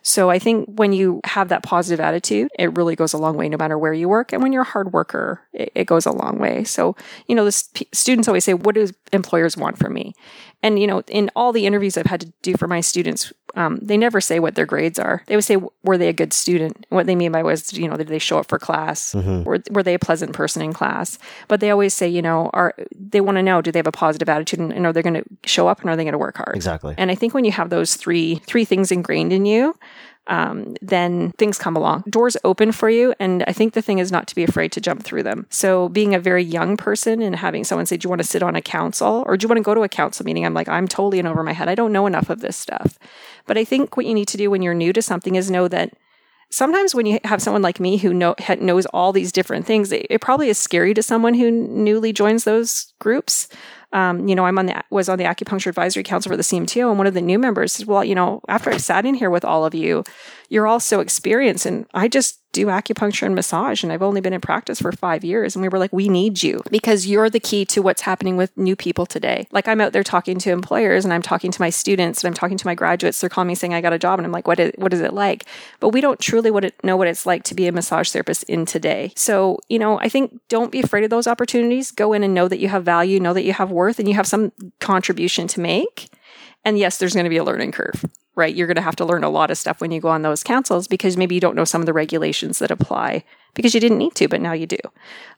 So 0.03 0.29
I 0.29 0.37
think 0.39 0.67
when 0.67 0.93
you 0.93 1.21
have 1.23 1.49
that 1.49 1.63
positive 1.63 1.99
attitude, 1.99 2.49
it 2.57 2.75
really 2.75 2.95
goes 2.95 3.13
a 3.13 3.17
long 3.17 3.37
way 3.37 3.47
no 3.47 3.57
matter 3.57 3.77
where 3.77 3.93
you 3.93 4.09
work. 4.09 4.33
And 4.33 4.41
when 4.43 4.51
you're 4.51 4.63
a 4.63 4.65
hard 4.65 4.91
worker, 4.91 5.41
it, 5.53 5.71
it 5.75 5.85
goes 5.85 6.05
a 6.05 6.11
long 6.11 6.39
way. 6.39 6.63
So, 6.63 6.95
you 7.27 7.35
know, 7.35 7.45
the 7.45 7.51
st- 7.51 7.95
students 7.95 8.27
always 8.27 8.43
say, 8.43 8.53
what 8.53 8.75
do 8.75 8.87
employers 9.13 9.55
want 9.55 9.77
from 9.77 9.93
me? 9.93 10.13
And, 10.63 10.79
you 10.79 10.87
know, 10.87 11.01
in 11.07 11.31
all 11.35 11.51
the 11.51 11.65
interviews 11.65 11.97
I've 11.97 12.05
had 12.05 12.21
to 12.21 12.33
do 12.41 12.55
for 12.55 12.67
my 12.67 12.81
students, 12.81 13.33
um, 13.55 13.79
they 13.81 13.97
never 13.97 14.21
say 14.21 14.39
what 14.39 14.55
their 14.55 14.65
grades 14.65 14.99
are. 14.99 15.23
They 15.25 15.35
would 15.35 15.43
say, 15.43 15.57
were 15.83 15.97
they 15.97 16.07
a 16.07 16.13
good 16.13 16.33
student? 16.33 16.85
What 16.89 17.07
they 17.07 17.15
mean 17.15 17.31
by 17.31 17.43
was, 17.43 17.73
you 17.73 17.87
know, 17.87 17.97
did 17.97 18.07
they 18.07 18.19
show 18.19 18.37
up 18.37 18.47
for 18.47 18.59
class? 18.59 19.13
Were, 19.43 19.61
were 19.71 19.83
they 19.83 19.93
a 19.93 19.99
pleasant 19.99 20.33
person 20.33 20.61
in 20.61 20.71
class? 20.71 21.17
But 21.47 21.59
they 21.59 21.71
always 21.71 21.93
say, 21.93 22.07
you 22.07 22.21
know, 22.21 22.49
are 22.53 22.75
they 22.95 23.21
want 23.21 23.37
to 23.37 23.43
know, 23.43 23.61
do 23.61 23.71
they 23.71 23.79
have 23.79 23.87
a 23.87 23.91
positive 23.91 24.29
attitude 24.29 24.59
and, 24.59 24.71
and 24.71 24.85
are 24.85 24.93
they 24.93 25.01
going 25.01 25.15
to 25.15 25.25
show 25.45 25.67
up 25.67 25.81
and 25.81 25.89
are 25.89 25.95
they 25.95 26.03
going 26.03 26.13
to 26.13 26.17
work 26.17 26.37
hard? 26.37 26.55
Exactly. 26.55 26.95
And 26.97 27.11
I 27.11 27.15
think 27.15 27.33
when 27.33 27.43
you 27.43 27.51
have 27.51 27.69
those 27.69 27.95
three 27.95 28.35
three 28.45 28.63
things 28.63 28.91
ingrained 28.91 29.33
in 29.33 29.45
you, 29.45 29.75
um, 30.27 30.75
then 30.81 31.31
things 31.37 31.57
come 31.57 31.75
along. 31.75 32.03
Doors 32.09 32.37
open 32.43 32.71
for 32.71 32.89
you, 32.89 33.13
and 33.19 33.43
I 33.47 33.53
think 33.53 33.73
the 33.73 33.81
thing 33.81 33.99
is 33.99 34.11
not 34.11 34.27
to 34.27 34.35
be 34.35 34.43
afraid 34.43 34.71
to 34.73 34.81
jump 34.81 35.03
through 35.03 35.23
them. 35.23 35.47
So, 35.49 35.89
being 35.89 36.13
a 36.13 36.19
very 36.19 36.43
young 36.43 36.77
person 36.77 37.21
and 37.21 37.35
having 37.35 37.63
someone 37.63 37.85
say, 37.85 37.97
"Do 37.97 38.05
you 38.05 38.09
want 38.09 38.21
to 38.21 38.27
sit 38.27 38.43
on 38.43 38.55
a 38.55 38.61
council, 38.61 39.23
or 39.25 39.35
do 39.35 39.43
you 39.43 39.49
want 39.49 39.57
to 39.57 39.63
go 39.63 39.73
to 39.73 39.83
a 39.83 39.89
council 39.89 40.25
meeting?" 40.25 40.45
I'm 40.45 40.53
like, 40.53 40.69
I'm 40.69 40.87
totally 40.87 41.19
in 41.19 41.27
over 41.27 41.43
my 41.43 41.53
head. 41.53 41.67
I 41.69 41.75
don't 41.75 41.91
know 41.91 42.05
enough 42.05 42.29
of 42.29 42.41
this 42.41 42.55
stuff. 42.55 42.99
But 43.47 43.57
I 43.57 43.63
think 43.63 43.97
what 43.97 44.05
you 44.05 44.13
need 44.13 44.27
to 44.29 44.37
do 44.37 44.51
when 44.51 44.61
you're 44.61 44.73
new 44.73 44.93
to 44.93 45.01
something 45.01 45.35
is 45.35 45.49
know 45.49 45.67
that 45.67 45.93
sometimes 46.51 46.93
when 46.93 47.05
you 47.05 47.19
have 47.23 47.41
someone 47.41 47.61
like 47.61 47.79
me 47.79 47.97
who 47.97 48.13
know, 48.13 48.35
knows 48.59 48.85
all 48.87 49.11
these 49.11 49.31
different 49.31 49.65
things, 49.65 49.91
it, 49.91 50.05
it 50.09 50.21
probably 50.21 50.49
is 50.49 50.57
scary 50.57 50.93
to 50.93 51.01
someone 51.01 51.33
who 51.33 51.49
newly 51.49 52.13
joins 52.13 52.43
those 52.43 52.93
groups. 52.99 53.47
Um, 53.93 54.27
you 54.27 54.35
know, 54.35 54.45
I'm 54.45 54.57
on 54.57 54.67
the 54.67 54.83
was 54.89 55.09
on 55.09 55.17
the 55.17 55.25
acupuncture 55.25 55.67
advisory 55.67 56.03
council 56.03 56.29
for 56.29 56.37
the 56.37 56.43
CMTO, 56.43 56.89
and 56.89 56.97
one 56.97 57.07
of 57.07 57.13
the 57.13 57.21
new 57.21 57.39
members 57.39 57.73
said, 57.73 57.87
"Well, 57.87 58.05
you 58.05 58.15
know, 58.15 58.41
after 58.47 58.69
I've 58.69 58.81
sat 58.81 59.05
in 59.05 59.15
here 59.15 59.29
with 59.29 59.43
all 59.43 59.65
of 59.65 59.73
you, 59.73 60.03
you're 60.49 60.67
all 60.67 60.79
so 60.79 61.01
experienced, 61.01 61.65
and 61.65 61.85
I 61.93 62.07
just 62.07 62.40
do 62.51 62.67
acupuncture 62.67 63.25
and 63.25 63.35
massage, 63.35 63.83
and 63.83 63.91
I've 63.91 64.01
only 64.01 64.21
been 64.21 64.33
in 64.33 64.41
practice 64.41 64.79
for 64.81 64.91
five 64.91 65.23
years." 65.23 65.55
And 65.55 65.61
we 65.61 65.69
were 65.69 65.79
like, 65.79 65.93
"We 65.93 66.09
need 66.09 66.43
you 66.43 66.61
because 66.69 67.07
you're 67.07 67.29
the 67.29 67.39
key 67.39 67.65
to 67.65 67.81
what's 67.81 68.01
happening 68.01 68.37
with 68.37 68.55
new 68.57 68.75
people 68.75 69.05
today." 69.05 69.47
Like 69.51 69.67
I'm 69.67 69.81
out 69.81 69.93
there 69.93 70.03
talking 70.03 70.39
to 70.39 70.51
employers, 70.51 71.05
and 71.05 71.13
I'm 71.13 71.21
talking 71.21 71.51
to 71.51 71.61
my 71.61 71.69
students, 71.69 72.23
and 72.23 72.27
I'm 72.27 72.33
talking 72.33 72.57
to 72.57 72.67
my 72.67 72.75
graduates. 72.75 73.19
They're 73.19 73.29
calling 73.29 73.47
me 73.47 73.55
saying, 73.55 73.73
"I 73.73 73.81
got 73.81 73.93
a 73.93 73.99
job," 73.99 74.19
and 74.19 74.25
I'm 74.25 74.31
like, 74.31 74.47
"What 74.47 74.59
is 74.59 74.71
what 74.75 74.93
is 74.93 75.01
it 75.01 75.13
like?" 75.13 75.45
But 75.79 75.89
we 75.89 76.01
don't 76.01 76.19
truly 76.19 76.51
what 76.51 76.65
it, 76.65 76.83
know 76.83 76.97
what 76.97 77.07
it's 77.07 77.25
like 77.25 77.43
to 77.43 77.55
be 77.55 77.67
a 77.67 77.71
massage 77.71 78.09
therapist 78.09 78.43
in 78.43 78.65
today. 78.65 79.13
So 79.15 79.59
you 79.69 79.79
know, 79.79 79.99
I 79.99 80.09
think 80.09 80.39
don't 80.49 80.71
be 80.71 80.81
afraid 80.81 81.03
of 81.03 81.09
those 81.09 81.27
opportunities. 81.27 81.91
Go 81.91 82.13
in 82.13 82.23
and 82.23 82.33
know 82.33 82.47
that 82.47 82.59
you 82.59 82.67
have 82.69 82.83
value, 82.83 83.19
know 83.19 83.33
that 83.33 83.43
you 83.43 83.53
have 83.53 83.71
worth, 83.71 83.99
and 83.99 84.07
you 84.07 84.15
have 84.15 84.27
some 84.27 84.51
contribution 84.79 85.47
to 85.47 85.59
make. 85.59 86.09
And 86.63 86.77
yes, 86.77 86.97
there's 86.97 87.13
going 87.13 87.23
to 87.23 87.29
be 87.29 87.37
a 87.37 87.43
learning 87.43 87.71
curve, 87.71 88.05
right? 88.41 88.55
You're 88.55 88.67
going 88.67 88.75
to 88.75 88.81
have 88.81 88.95
to 88.97 89.05
learn 89.05 89.23
a 89.23 89.29
lot 89.29 89.51
of 89.51 89.57
stuff 89.57 89.79
when 89.79 89.91
you 89.91 90.01
go 90.01 90.09
on 90.09 90.23
those 90.23 90.43
councils 90.43 90.87
because 90.87 91.15
maybe 91.15 91.35
you 91.35 91.41
don't 91.41 91.55
know 91.55 91.63
some 91.63 91.81
of 91.81 91.85
the 91.85 91.93
regulations 91.93 92.57
that 92.57 92.71
apply 92.71 93.23
because 93.53 93.75
you 93.75 93.79
didn't 93.79 93.99
need 93.99 94.15
to, 94.15 94.27
but 94.27 94.41
now 94.41 94.53
you 94.53 94.65
do. 94.65 94.79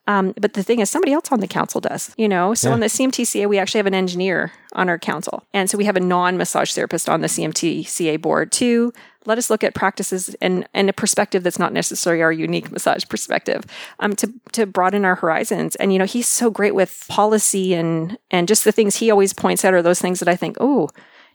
Um, 0.07 0.33
but 0.39 0.53
the 0.53 0.63
thing 0.63 0.79
is, 0.79 0.89
somebody 0.89 1.11
else 1.11 1.31
on 1.31 1.41
the 1.41 1.47
council 1.47 1.81
does, 1.81 2.13
you 2.17 2.29
know? 2.29 2.53
So 2.53 2.71
on 2.71 2.79
the 2.79 2.87
CMTCA, 2.87 3.47
we 3.47 3.57
actually 3.57 3.79
have 3.79 3.87
an 3.87 3.93
engineer 3.93 4.53
on 4.73 4.87
our 4.87 4.97
council. 4.97 5.43
And 5.53 5.69
so 5.69 5.77
we 5.77 5.85
have 5.85 5.97
a 5.97 5.99
non 5.99 6.37
massage 6.37 6.73
therapist 6.73 7.09
on 7.09 7.21
the 7.21 7.27
CMTCA 7.27 8.21
board 8.21 8.51
to 8.53 8.93
let 9.25 9.37
us 9.37 9.49
look 9.49 9.63
at 9.63 9.73
practices 9.73 10.35
and, 10.41 10.67
and 10.73 10.89
a 10.89 10.93
perspective 10.93 11.43
that's 11.43 11.59
not 11.59 11.73
necessarily 11.73 12.21
our 12.21 12.31
unique 12.31 12.71
massage 12.71 13.05
perspective 13.07 13.63
um, 13.99 14.15
to, 14.17 14.31
to 14.51 14.65
broaden 14.65 15.05
our 15.05 15.15
horizons. 15.15 15.75
And, 15.77 15.91
you 15.91 15.99
know, 15.99 16.05
he's 16.05 16.27
so 16.27 16.49
great 16.49 16.75
with 16.75 17.05
policy 17.09 17.73
and, 17.73 18.17
and 18.31 18.47
just 18.47 18.63
the 18.63 18.71
things 18.71 18.97
he 18.97 19.11
always 19.11 19.33
points 19.33 19.65
out 19.65 19.73
are 19.73 19.81
those 19.81 20.01
things 20.01 20.19
that 20.19 20.27
I 20.27 20.35
think, 20.35 20.57
oh, 20.59 20.89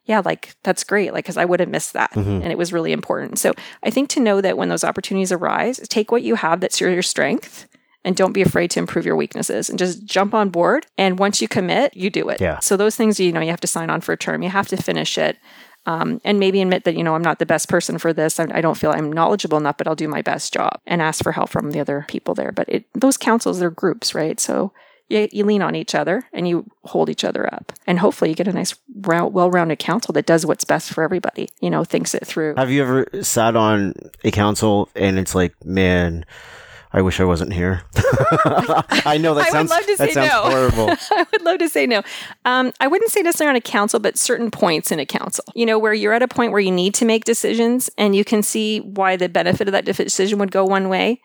yeah, 0.08 0.22
like 0.24 0.56
that's 0.64 0.82
great. 0.82 1.12
Like, 1.12 1.26
cause 1.26 1.36
I 1.36 1.44
would 1.44 1.60
have 1.60 1.68
missed 1.68 1.92
that. 1.92 2.16
And 2.42 2.50
it 2.50 2.58
was 2.58 2.72
really 2.72 2.92
important. 2.92 3.38
So 3.38 3.52
I 3.84 3.90
think 3.90 4.08
to 4.10 4.20
know 4.20 4.40
that 4.40 4.56
when 4.56 4.70
those 4.70 4.82
opportunities 4.82 5.30
arise, 5.30 5.78
take 5.88 6.10
what 6.10 6.22
you 6.22 6.34
have 6.34 6.60
that's 6.60 6.80
your, 6.80 6.90
your 6.90 7.02
strength 7.02 7.68
and 8.04 8.16
don't 8.16 8.32
be 8.32 8.42
afraid 8.42 8.70
to 8.70 8.78
improve 8.78 9.04
your 9.04 9.16
weaknesses 9.16 9.68
and 9.68 9.78
just 9.78 10.04
jump 10.06 10.32
on 10.32 10.48
board. 10.48 10.86
And 10.96 11.18
once 11.18 11.42
you 11.42 11.48
commit, 11.48 11.94
you 11.94 12.08
do 12.10 12.28
it. 12.30 12.40
Yeah. 12.40 12.58
So 12.60 12.76
those 12.76 12.96
things, 12.96 13.20
you 13.20 13.32
know, 13.32 13.40
you 13.40 13.50
have 13.50 13.60
to 13.60 13.66
sign 13.66 13.90
on 13.90 14.00
for 14.00 14.12
a 14.12 14.16
term, 14.16 14.42
you 14.42 14.48
have 14.48 14.68
to 14.68 14.76
finish 14.76 15.18
it. 15.18 15.36
Um, 15.86 16.20
and 16.24 16.38
maybe 16.38 16.60
admit 16.60 16.84
that, 16.84 16.96
you 16.96 17.04
know, 17.04 17.14
I'm 17.14 17.22
not 17.22 17.38
the 17.38 17.46
best 17.46 17.68
person 17.68 17.96
for 17.98 18.12
this. 18.12 18.38
I, 18.38 18.46
I 18.52 18.60
don't 18.60 18.76
feel 18.76 18.90
I'm 18.90 19.10
knowledgeable 19.10 19.56
enough, 19.56 19.78
but 19.78 19.86
I'll 19.86 19.94
do 19.94 20.08
my 20.08 20.20
best 20.20 20.52
job 20.52 20.80
and 20.86 21.00
ask 21.00 21.22
for 21.22 21.32
help 21.32 21.48
from 21.48 21.70
the 21.70 21.80
other 21.80 22.04
people 22.08 22.34
there. 22.34 22.52
But 22.52 22.68
it, 22.68 22.84
those 22.94 23.16
councils, 23.16 23.58
they're 23.58 23.70
groups, 23.70 24.14
right? 24.14 24.38
So 24.38 24.72
you, 25.08 25.28
you 25.32 25.44
lean 25.44 25.62
on 25.62 25.74
each 25.74 25.94
other 25.94 26.24
and 26.32 26.48
you 26.48 26.70
hold 26.84 27.08
each 27.08 27.24
other 27.24 27.52
up. 27.52 27.72
And 27.86 27.98
hopefully 27.98 28.30
you 28.30 28.36
get 28.36 28.48
a 28.48 28.52
nice, 28.52 28.74
round, 29.00 29.34
well 29.34 29.50
rounded 29.50 29.78
council 29.78 30.12
that 30.12 30.26
does 30.26 30.46
what's 30.46 30.64
best 30.64 30.92
for 30.92 31.02
everybody, 31.02 31.48
you 31.60 31.70
know, 31.70 31.84
thinks 31.84 32.14
it 32.14 32.26
through. 32.26 32.54
Have 32.56 32.70
you 32.70 32.82
ever 32.82 33.06
sat 33.22 33.56
on 33.56 33.94
a 34.24 34.30
council 34.30 34.88
and 34.94 35.18
it's 35.18 35.34
like, 35.34 35.54
man, 35.64 36.24
I 36.92 37.02
wish 37.02 37.20
I 37.20 37.24
wasn't 37.24 37.52
here. 37.52 37.82
I 37.96 39.18
know 39.20 39.34
that 39.34 39.42
I 39.42 39.44
would 39.44 39.52
sounds 39.52 39.70
love 39.70 39.80
to 39.86 39.96
that 39.96 40.08
say 40.08 40.12
sounds 40.12 40.30
no. 40.30 40.42
horrible. 40.42 40.96
I 41.10 41.26
would 41.32 41.42
love 41.42 41.58
to 41.58 41.68
say 41.68 41.86
no. 41.86 42.02
Um, 42.46 42.72
I 42.80 42.86
wouldn't 42.86 43.10
say 43.10 43.20
necessarily 43.20 43.50
on 43.50 43.56
a 43.56 43.60
council, 43.60 44.00
but 44.00 44.18
certain 44.18 44.50
points 44.50 44.90
in 44.90 44.98
a 44.98 45.04
council, 45.04 45.44
you 45.54 45.66
know, 45.66 45.78
where 45.78 45.92
you're 45.92 46.14
at 46.14 46.22
a 46.22 46.28
point 46.28 46.52
where 46.52 46.60
you 46.60 46.70
need 46.70 46.94
to 46.94 47.04
make 47.04 47.24
decisions 47.24 47.90
and 47.98 48.16
you 48.16 48.24
can 48.24 48.42
see 48.42 48.80
why 48.80 49.16
the 49.16 49.28
benefit 49.28 49.68
of 49.68 49.72
that 49.72 49.84
decision 49.84 50.38
would 50.38 50.50
go 50.50 50.64
one 50.64 50.88
way, 50.88 51.20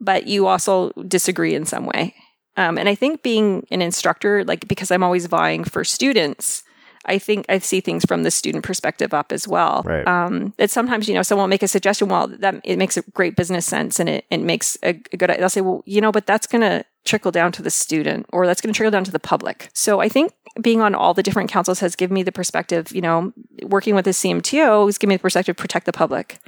but 0.00 0.26
you 0.26 0.46
also 0.46 0.92
disagree 1.06 1.54
in 1.54 1.66
some 1.66 1.84
way. 1.84 2.14
Um, 2.56 2.78
and 2.78 2.88
I 2.88 2.94
think 2.94 3.22
being 3.22 3.66
an 3.70 3.82
instructor, 3.82 4.44
like 4.44 4.68
because 4.68 4.90
I'm 4.90 5.02
always 5.02 5.26
vying 5.26 5.64
for 5.64 5.84
students, 5.84 6.64
I 7.04 7.18
think 7.18 7.46
I 7.48 7.58
see 7.58 7.80
things 7.80 8.04
from 8.04 8.22
the 8.22 8.30
student 8.30 8.64
perspective 8.64 9.12
up 9.12 9.32
as 9.32 9.48
well. 9.48 9.82
Right. 9.84 10.06
Um, 10.06 10.54
that 10.58 10.70
sometimes 10.70 11.08
you 11.08 11.14
know 11.14 11.22
someone 11.22 11.44
will 11.44 11.48
make 11.48 11.62
a 11.62 11.68
suggestion. 11.68 12.08
Well, 12.08 12.28
that 12.28 12.60
it 12.64 12.76
makes 12.76 12.96
a 12.96 13.02
great 13.02 13.36
business 13.36 13.66
sense 13.66 13.98
and 13.98 14.08
it, 14.08 14.24
it 14.30 14.38
makes 14.38 14.76
a, 14.82 14.90
a 15.12 15.16
good. 15.16 15.30
They'll 15.30 15.48
say, 15.48 15.60
well, 15.60 15.82
you 15.86 16.00
know, 16.00 16.12
but 16.12 16.26
that's 16.26 16.46
going 16.46 16.62
to 16.62 16.84
trickle 17.04 17.32
down 17.32 17.50
to 17.52 17.62
the 17.62 17.70
student 17.70 18.26
or 18.32 18.46
that's 18.46 18.60
going 18.60 18.72
to 18.72 18.76
trickle 18.76 18.92
down 18.92 19.04
to 19.04 19.10
the 19.10 19.18
public. 19.18 19.70
So 19.74 20.00
I 20.00 20.08
think 20.08 20.32
being 20.60 20.80
on 20.80 20.94
all 20.94 21.14
the 21.14 21.22
different 21.22 21.50
councils 21.50 21.80
has 21.80 21.96
given 21.96 22.14
me 22.14 22.22
the 22.22 22.32
perspective. 22.32 22.92
You 22.92 23.00
know, 23.00 23.32
working 23.64 23.94
with 23.94 24.04
the 24.04 24.12
CMTO 24.12 24.86
has 24.86 24.98
given 24.98 25.10
me 25.10 25.16
the 25.16 25.22
perspective 25.22 25.56
protect 25.56 25.86
the 25.86 25.92
public. 25.92 26.38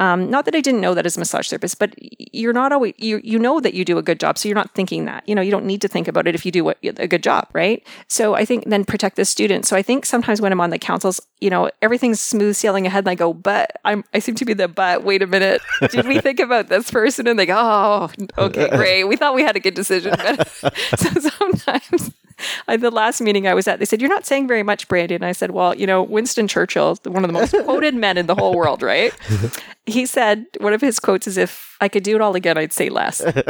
Um, 0.00 0.28
not 0.28 0.44
that 0.46 0.56
I 0.56 0.60
didn't 0.60 0.80
know 0.80 0.94
that 0.94 1.06
as 1.06 1.16
a 1.16 1.20
massage 1.20 1.48
therapist, 1.48 1.78
but 1.78 1.94
you're 1.98 2.52
not 2.52 2.72
always 2.72 2.94
you 2.98 3.20
you 3.22 3.38
know 3.38 3.60
that 3.60 3.74
you 3.74 3.84
do 3.84 3.96
a 3.96 4.02
good 4.02 4.18
job, 4.18 4.38
so 4.38 4.48
you're 4.48 4.56
not 4.56 4.74
thinking 4.74 5.04
that. 5.04 5.28
You 5.28 5.34
know, 5.34 5.42
you 5.42 5.52
don't 5.52 5.64
need 5.64 5.80
to 5.82 5.88
think 5.88 6.08
about 6.08 6.26
it 6.26 6.34
if 6.34 6.44
you 6.44 6.50
do 6.50 6.64
what, 6.64 6.78
a 6.82 7.06
good 7.06 7.22
job, 7.22 7.48
right? 7.52 7.86
So 8.08 8.34
I 8.34 8.44
think 8.44 8.64
then 8.66 8.84
protect 8.84 9.16
the 9.16 9.24
student. 9.24 9.66
So 9.66 9.76
I 9.76 9.82
think 9.82 10.04
sometimes 10.04 10.40
when 10.40 10.50
I'm 10.50 10.60
on 10.60 10.70
the 10.70 10.78
councils, 10.78 11.20
you 11.40 11.48
know, 11.48 11.70
everything's 11.80 12.20
smooth 12.20 12.56
sailing 12.56 12.86
ahead, 12.86 13.04
and 13.04 13.10
I 13.10 13.14
go, 13.14 13.32
but 13.32 13.72
I'm 13.84 14.02
I 14.12 14.18
seem 14.18 14.34
to 14.36 14.44
be 14.44 14.54
the 14.54 14.68
but. 14.68 15.04
Wait 15.04 15.22
a 15.22 15.26
minute, 15.26 15.62
did 15.90 16.06
we 16.06 16.18
think 16.18 16.40
about 16.40 16.68
this 16.68 16.90
person? 16.90 17.28
And 17.28 17.38
they 17.38 17.46
go, 17.46 17.56
oh, 17.56 18.10
okay, 18.38 18.70
great. 18.76 19.04
We 19.04 19.16
thought 19.16 19.34
we 19.34 19.42
had 19.42 19.56
a 19.56 19.60
good 19.60 19.74
decision, 19.74 20.14
but 20.16 20.48
so 20.98 21.20
sometimes. 21.20 22.10
At 22.68 22.80
the 22.80 22.90
last 22.90 23.20
meeting 23.20 23.46
I 23.46 23.54
was 23.54 23.68
at, 23.68 23.78
they 23.78 23.84
said, 23.84 24.00
You're 24.00 24.10
not 24.10 24.26
saying 24.26 24.48
very 24.48 24.62
much, 24.62 24.88
Brandy. 24.88 25.14
And 25.14 25.24
I 25.24 25.32
said, 25.32 25.50
Well, 25.50 25.74
you 25.76 25.86
know, 25.86 26.02
Winston 26.02 26.48
Churchill, 26.48 26.98
one 27.04 27.24
of 27.24 27.28
the 27.28 27.32
most 27.32 27.54
quoted 27.64 27.94
men 27.94 28.18
in 28.18 28.26
the 28.26 28.34
whole 28.34 28.54
world, 28.54 28.82
right? 28.82 29.12
He 29.86 30.06
said, 30.06 30.46
one 30.60 30.72
of 30.72 30.80
his 30.80 30.98
quotes 30.98 31.26
is, 31.26 31.36
If 31.36 31.76
I 31.78 31.88
could 31.88 32.04
do 32.04 32.14
it 32.14 32.22
all 32.22 32.34
again, 32.34 32.56
I'd 32.56 32.72
say 32.72 32.88
less. 32.88 33.20
and 33.20 33.44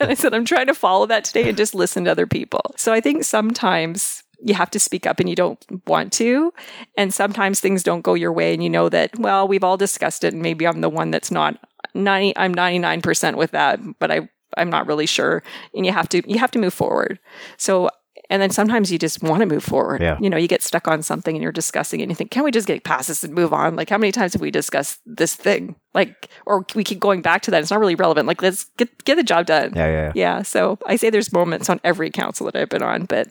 I 0.00 0.14
said, 0.14 0.32
I'm 0.32 0.44
trying 0.44 0.68
to 0.68 0.74
follow 0.74 1.04
that 1.06 1.24
today 1.24 1.48
and 1.48 1.56
just 1.56 1.74
listen 1.74 2.04
to 2.04 2.12
other 2.12 2.28
people. 2.28 2.60
So 2.76 2.92
I 2.92 3.00
think 3.00 3.24
sometimes 3.24 4.22
you 4.44 4.54
have 4.54 4.70
to 4.70 4.78
speak 4.78 5.06
up 5.06 5.18
and 5.18 5.28
you 5.28 5.34
don't 5.34 5.58
want 5.86 6.12
to. 6.14 6.52
And 6.96 7.12
sometimes 7.12 7.58
things 7.58 7.82
don't 7.82 8.02
go 8.02 8.14
your 8.14 8.32
way 8.32 8.52
and 8.52 8.62
you 8.62 8.70
know 8.70 8.88
that, 8.88 9.18
well, 9.18 9.48
we've 9.48 9.64
all 9.64 9.76
discussed 9.76 10.22
it 10.22 10.32
and 10.32 10.42
maybe 10.42 10.66
I'm 10.66 10.80
the 10.80 10.90
one 10.90 11.10
that's 11.10 11.30
not 11.30 11.58
90, 11.94 12.36
I'm 12.36 12.54
99% 12.54 13.36
with 13.36 13.52
that, 13.52 13.80
but 13.98 14.10
I, 14.10 14.28
I'm 14.56 14.70
not 14.70 14.86
really 14.86 15.06
sure. 15.06 15.42
And 15.74 15.86
you 15.86 15.92
have 15.92 16.08
to, 16.10 16.22
you 16.30 16.38
have 16.38 16.50
to 16.52 16.58
move 16.58 16.74
forward. 16.74 17.18
So 17.56 17.88
and 18.30 18.40
then 18.40 18.50
sometimes 18.50 18.90
you 18.90 18.98
just 18.98 19.22
want 19.22 19.40
to 19.40 19.46
move 19.46 19.62
forward. 19.62 20.00
Yeah. 20.00 20.18
You 20.20 20.30
know, 20.30 20.36
you 20.36 20.48
get 20.48 20.62
stuck 20.62 20.88
on 20.88 21.02
something 21.02 21.34
and 21.36 21.42
you're 21.42 21.52
discussing 21.52 22.00
it 22.00 22.04
and 22.04 22.12
you 22.12 22.16
think, 22.16 22.30
can 22.30 22.44
we 22.44 22.50
just 22.50 22.66
get 22.66 22.84
past 22.84 23.08
this 23.08 23.22
and 23.22 23.34
move 23.34 23.52
on? 23.52 23.76
Like, 23.76 23.90
how 23.90 23.98
many 23.98 24.12
times 24.12 24.32
have 24.32 24.42
we 24.42 24.50
discussed 24.50 25.00
this 25.04 25.34
thing? 25.34 25.76
Like, 25.92 26.28
or 26.46 26.64
we 26.74 26.84
keep 26.84 27.00
going 27.00 27.22
back 27.22 27.42
to 27.42 27.50
that. 27.50 27.62
It's 27.62 27.70
not 27.70 27.80
really 27.80 27.94
relevant. 27.94 28.26
Like, 28.26 28.42
let's 28.42 28.64
get, 28.76 29.04
get 29.04 29.16
the 29.16 29.22
job 29.22 29.46
done. 29.46 29.72
Yeah, 29.74 29.86
yeah, 29.86 29.92
yeah. 29.92 30.12
Yeah. 30.14 30.42
So 30.42 30.78
I 30.86 30.96
say 30.96 31.10
there's 31.10 31.32
moments 31.32 31.68
on 31.68 31.80
every 31.84 32.10
council 32.10 32.46
that 32.46 32.56
I've 32.56 32.70
been 32.70 32.82
on, 32.82 33.04
but 33.04 33.28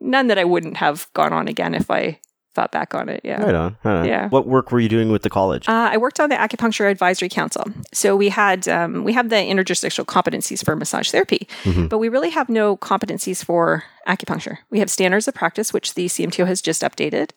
none 0.00 0.28
that 0.28 0.38
I 0.38 0.44
wouldn't 0.44 0.76
have 0.76 1.08
gone 1.14 1.32
on 1.32 1.48
again 1.48 1.74
if 1.74 1.90
I 1.90 2.20
thought 2.54 2.72
back 2.72 2.94
on 2.94 3.08
it. 3.08 3.20
Yeah. 3.22 3.42
Right 3.42 3.54
on. 3.54 3.76
Right 3.84 3.96
on. 4.00 4.06
Yeah. 4.06 4.28
What 4.28 4.46
work 4.46 4.72
were 4.72 4.80
you 4.80 4.88
doing 4.88 5.10
with 5.10 5.22
the 5.22 5.30
college? 5.30 5.68
Uh, 5.68 5.90
I 5.92 5.98
worked 5.98 6.18
on 6.20 6.30
the 6.30 6.36
acupuncture 6.36 6.90
advisory 6.90 7.28
council. 7.28 7.64
So 7.92 8.16
we 8.16 8.30
had 8.30 8.66
um, 8.66 9.04
we 9.04 9.12
have 9.12 9.28
the 9.28 9.36
interjurisdictional 9.36 10.06
competencies 10.06 10.64
for 10.64 10.74
massage 10.74 11.10
therapy, 11.10 11.46
but 11.64 11.98
we 11.98 12.08
really 12.08 12.30
have 12.30 12.48
no 12.48 12.76
competencies 12.78 13.44
for 13.44 13.84
acupuncture. 14.06 14.58
We 14.70 14.78
have 14.78 14.90
standards 14.90 15.28
of 15.28 15.34
practice, 15.34 15.72
which 15.72 15.94
the 15.94 16.06
CMTO 16.06 16.46
has 16.46 16.60
just 16.62 16.82
updated. 16.82 17.30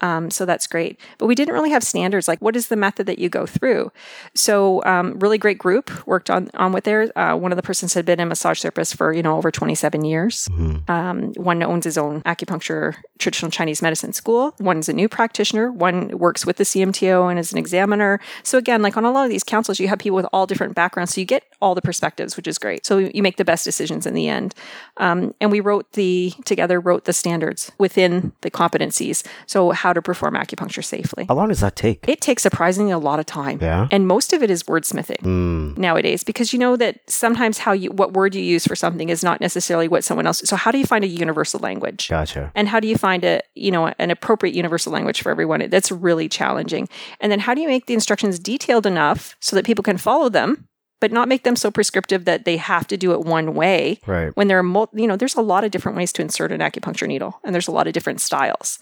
Um, 0.00 0.30
so 0.30 0.46
that's 0.46 0.66
great. 0.66 0.98
But 1.18 1.26
we 1.26 1.34
didn't 1.34 1.54
really 1.54 1.70
have 1.70 1.82
standards 1.82 2.26
like 2.26 2.40
what 2.40 2.56
is 2.56 2.68
the 2.68 2.76
method 2.76 3.06
that 3.06 3.18
you 3.18 3.28
go 3.28 3.46
through. 3.46 3.92
So 4.34 4.82
um, 4.84 5.18
really 5.18 5.38
great 5.38 5.58
group 5.58 6.06
worked 6.06 6.30
on 6.30 6.50
on 6.54 6.72
with 6.72 6.84
there. 6.84 7.10
Uh, 7.18 7.36
one 7.36 7.52
of 7.52 7.56
the 7.56 7.62
persons 7.62 7.94
had 7.94 8.06
been 8.06 8.20
a 8.20 8.26
massage 8.26 8.62
therapist 8.62 8.96
for 8.96 9.12
you 9.12 9.22
know 9.22 9.36
over 9.36 9.50
27 9.50 10.04
years. 10.04 10.48
Um, 10.88 11.32
one 11.34 11.62
owns 11.62 11.84
his 11.84 11.98
own 11.98 12.22
acupuncture 12.22 12.96
traditional 13.18 13.50
Chinese 13.50 13.82
medicine 13.82 14.12
school. 14.12 14.54
One's 14.58 14.88
a 14.88 14.92
new 14.92 15.08
practitioner. 15.08 15.70
One 15.70 16.16
works 16.18 16.46
with 16.46 16.56
the 16.56 16.64
CMTO 16.64 17.30
and 17.30 17.38
is 17.38 17.52
an 17.52 17.58
examiner. 17.58 18.20
So 18.42 18.56
again, 18.56 18.80
like 18.82 18.96
on 18.96 19.04
a 19.04 19.10
lot 19.10 19.24
of 19.24 19.30
these 19.30 19.44
councils, 19.44 19.78
you 19.78 19.88
have 19.88 19.98
people 19.98 20.16
with 20.16 20.26
all 20.32 20.46
different 20.46 20.74
backgrounds, 20.74 21.14
so 21.14 21.20
you 21.20 21.26
get 21.26 21.44
all 21.60 21.74
the 21.74 21.82
perspectives, 21.82 22.36
which 22.36 22.46
is 22.46 22.58
great. 22.58 22.86
So 22.86 22.98
you 22.98 23.22
make 23.22 23.36
the 23.36 23.44
best 23.44 23.64
decisions 23.64 24.06
in 24.06 24.14
the 24.14 24.28
end. 24.28 24.54
Um, 24.96 25.34
and 25.40 25.50
we 25.50 25.60
wrote 25.60 25.92
the 25.92 26.09
together 26.44 26.80
wrote 26.80 27.04
the 27.04 27.12
standards 27.12 27.70
within 27.78 28.32
the 28.42 28.50
competencies. 28.50 29.24
So 29.46 29.70
how 29.70 29.92
to 29.92 30.02
perform 30.02 30.34
acupuncture 30.34 30.84
safely. 30.84 31.26
How 31.28 31.34
long 31.34 31.48
does 31.48 31.60
that 31.60 31.76
take? 31.76 32.04
It 32.08 32.20
takes 32.20 32.42
surprisingly 32.42 32.92
a 32.92 32.98
lot 32.98 33.18
of 33.18 33.26
time. 33.26 33.58
Yeah. 33.60 33.88
And 33.90 34.06
most 34.06 34.32
of 34.32 34.42
it 34.42 34.50
is 34.50 34.62
wordsmithing 34.64 35.20
Mm, 35.30 35.76
nowadays 35.78 36.24
because 36.24 36.52
you 36.52 36.58
know 36.58 36.76
that 36.76 36.98
sometimes 37.08 37.58
how 37.58 37.72
you 37.72 37.90
what 37.90 38.12
word 38.12 38.34
you 38.34 38.42
use 38.42 38.66
for 38.66 38.76
something 38.76 39.08
is 39.08 39.22
not 39.22 39.40
necessarily 39.40 39.88
what 39.88 40.04
someone 40.04 40.26
else 40.26 40.42
so 40.44 40.56
how 40.56 40.70
do 40.70 40.78
you 40.78 40.86
find 40.86 41.04
a 41.04 41.08
universal 41.08 41.60
language 41.60 42.08
gotcha. 42.08 42.50
and 42.54 42.68
how 42.68 42.80
do 42.80 42.88
you 42.88 42.96
find 42.96 43.24
a 43.24 43.40
you 43.54 43.70
know 43.70 43.92
an 43.98 44.10
appropriate 44.10 44.54
universal 44.54 44.92
language 44.92 45.22
for 45.22 45.30
everyone 45.30 45.68
that's 45.70 45.90
really 45.92 46.28
challenging 46.28 46.88
and 47.20 47.30
then 47.30 47.40
how 47.40 47.54
do 47.54 47.60
you 47.60 47.68
make 47.68 47.86
the 47.86 47.94
instructions 47.94 48.38
detailed 48.38 48.86
enough 48.86 49.36
so 49.40 49.54
that 49.56 49.64
people 49.64 49.82
can 49.82 49.96
follow 49.96 50.28
them 50.28 50.66
but 51.00 51.10
not 51.12 51.28
make 51.28 51.42
them 51.42 51.56
so 51.56 51.70
prescriptive 51.70 52.24
that 52.26 52.44
they 52.44 52.56
have 52.56 52.86
to 52.86 52.96
do 52.96 53.12
it 53.12 53.20
one 53.20 53.54
way 53.54 53.98
Right. 54.06 54.30
when 54.36 54.48
there 54.48 54.58
are 54.58 54.62
mul- 54.62 54.90
you 54.94 55.06
know 55.06 55.16
there's 55.16 55.34
a 55.36 55.42
lot 55.42 55.64
of 55.64 55.70
different 55.70 55.96
ways 55.96 56.12
to 56.14 56.22
insert 56.22 56.52
an 56.52 56.60
acupuncture 56.60 57.08
needle 57.08 57.40
and 57.44 57.54
there's 57.54 57.68
a 57.68 57.72
lot 57.72 57.86
of 57.86 57.92
different 57.92 58.20
styles 58.20 58.78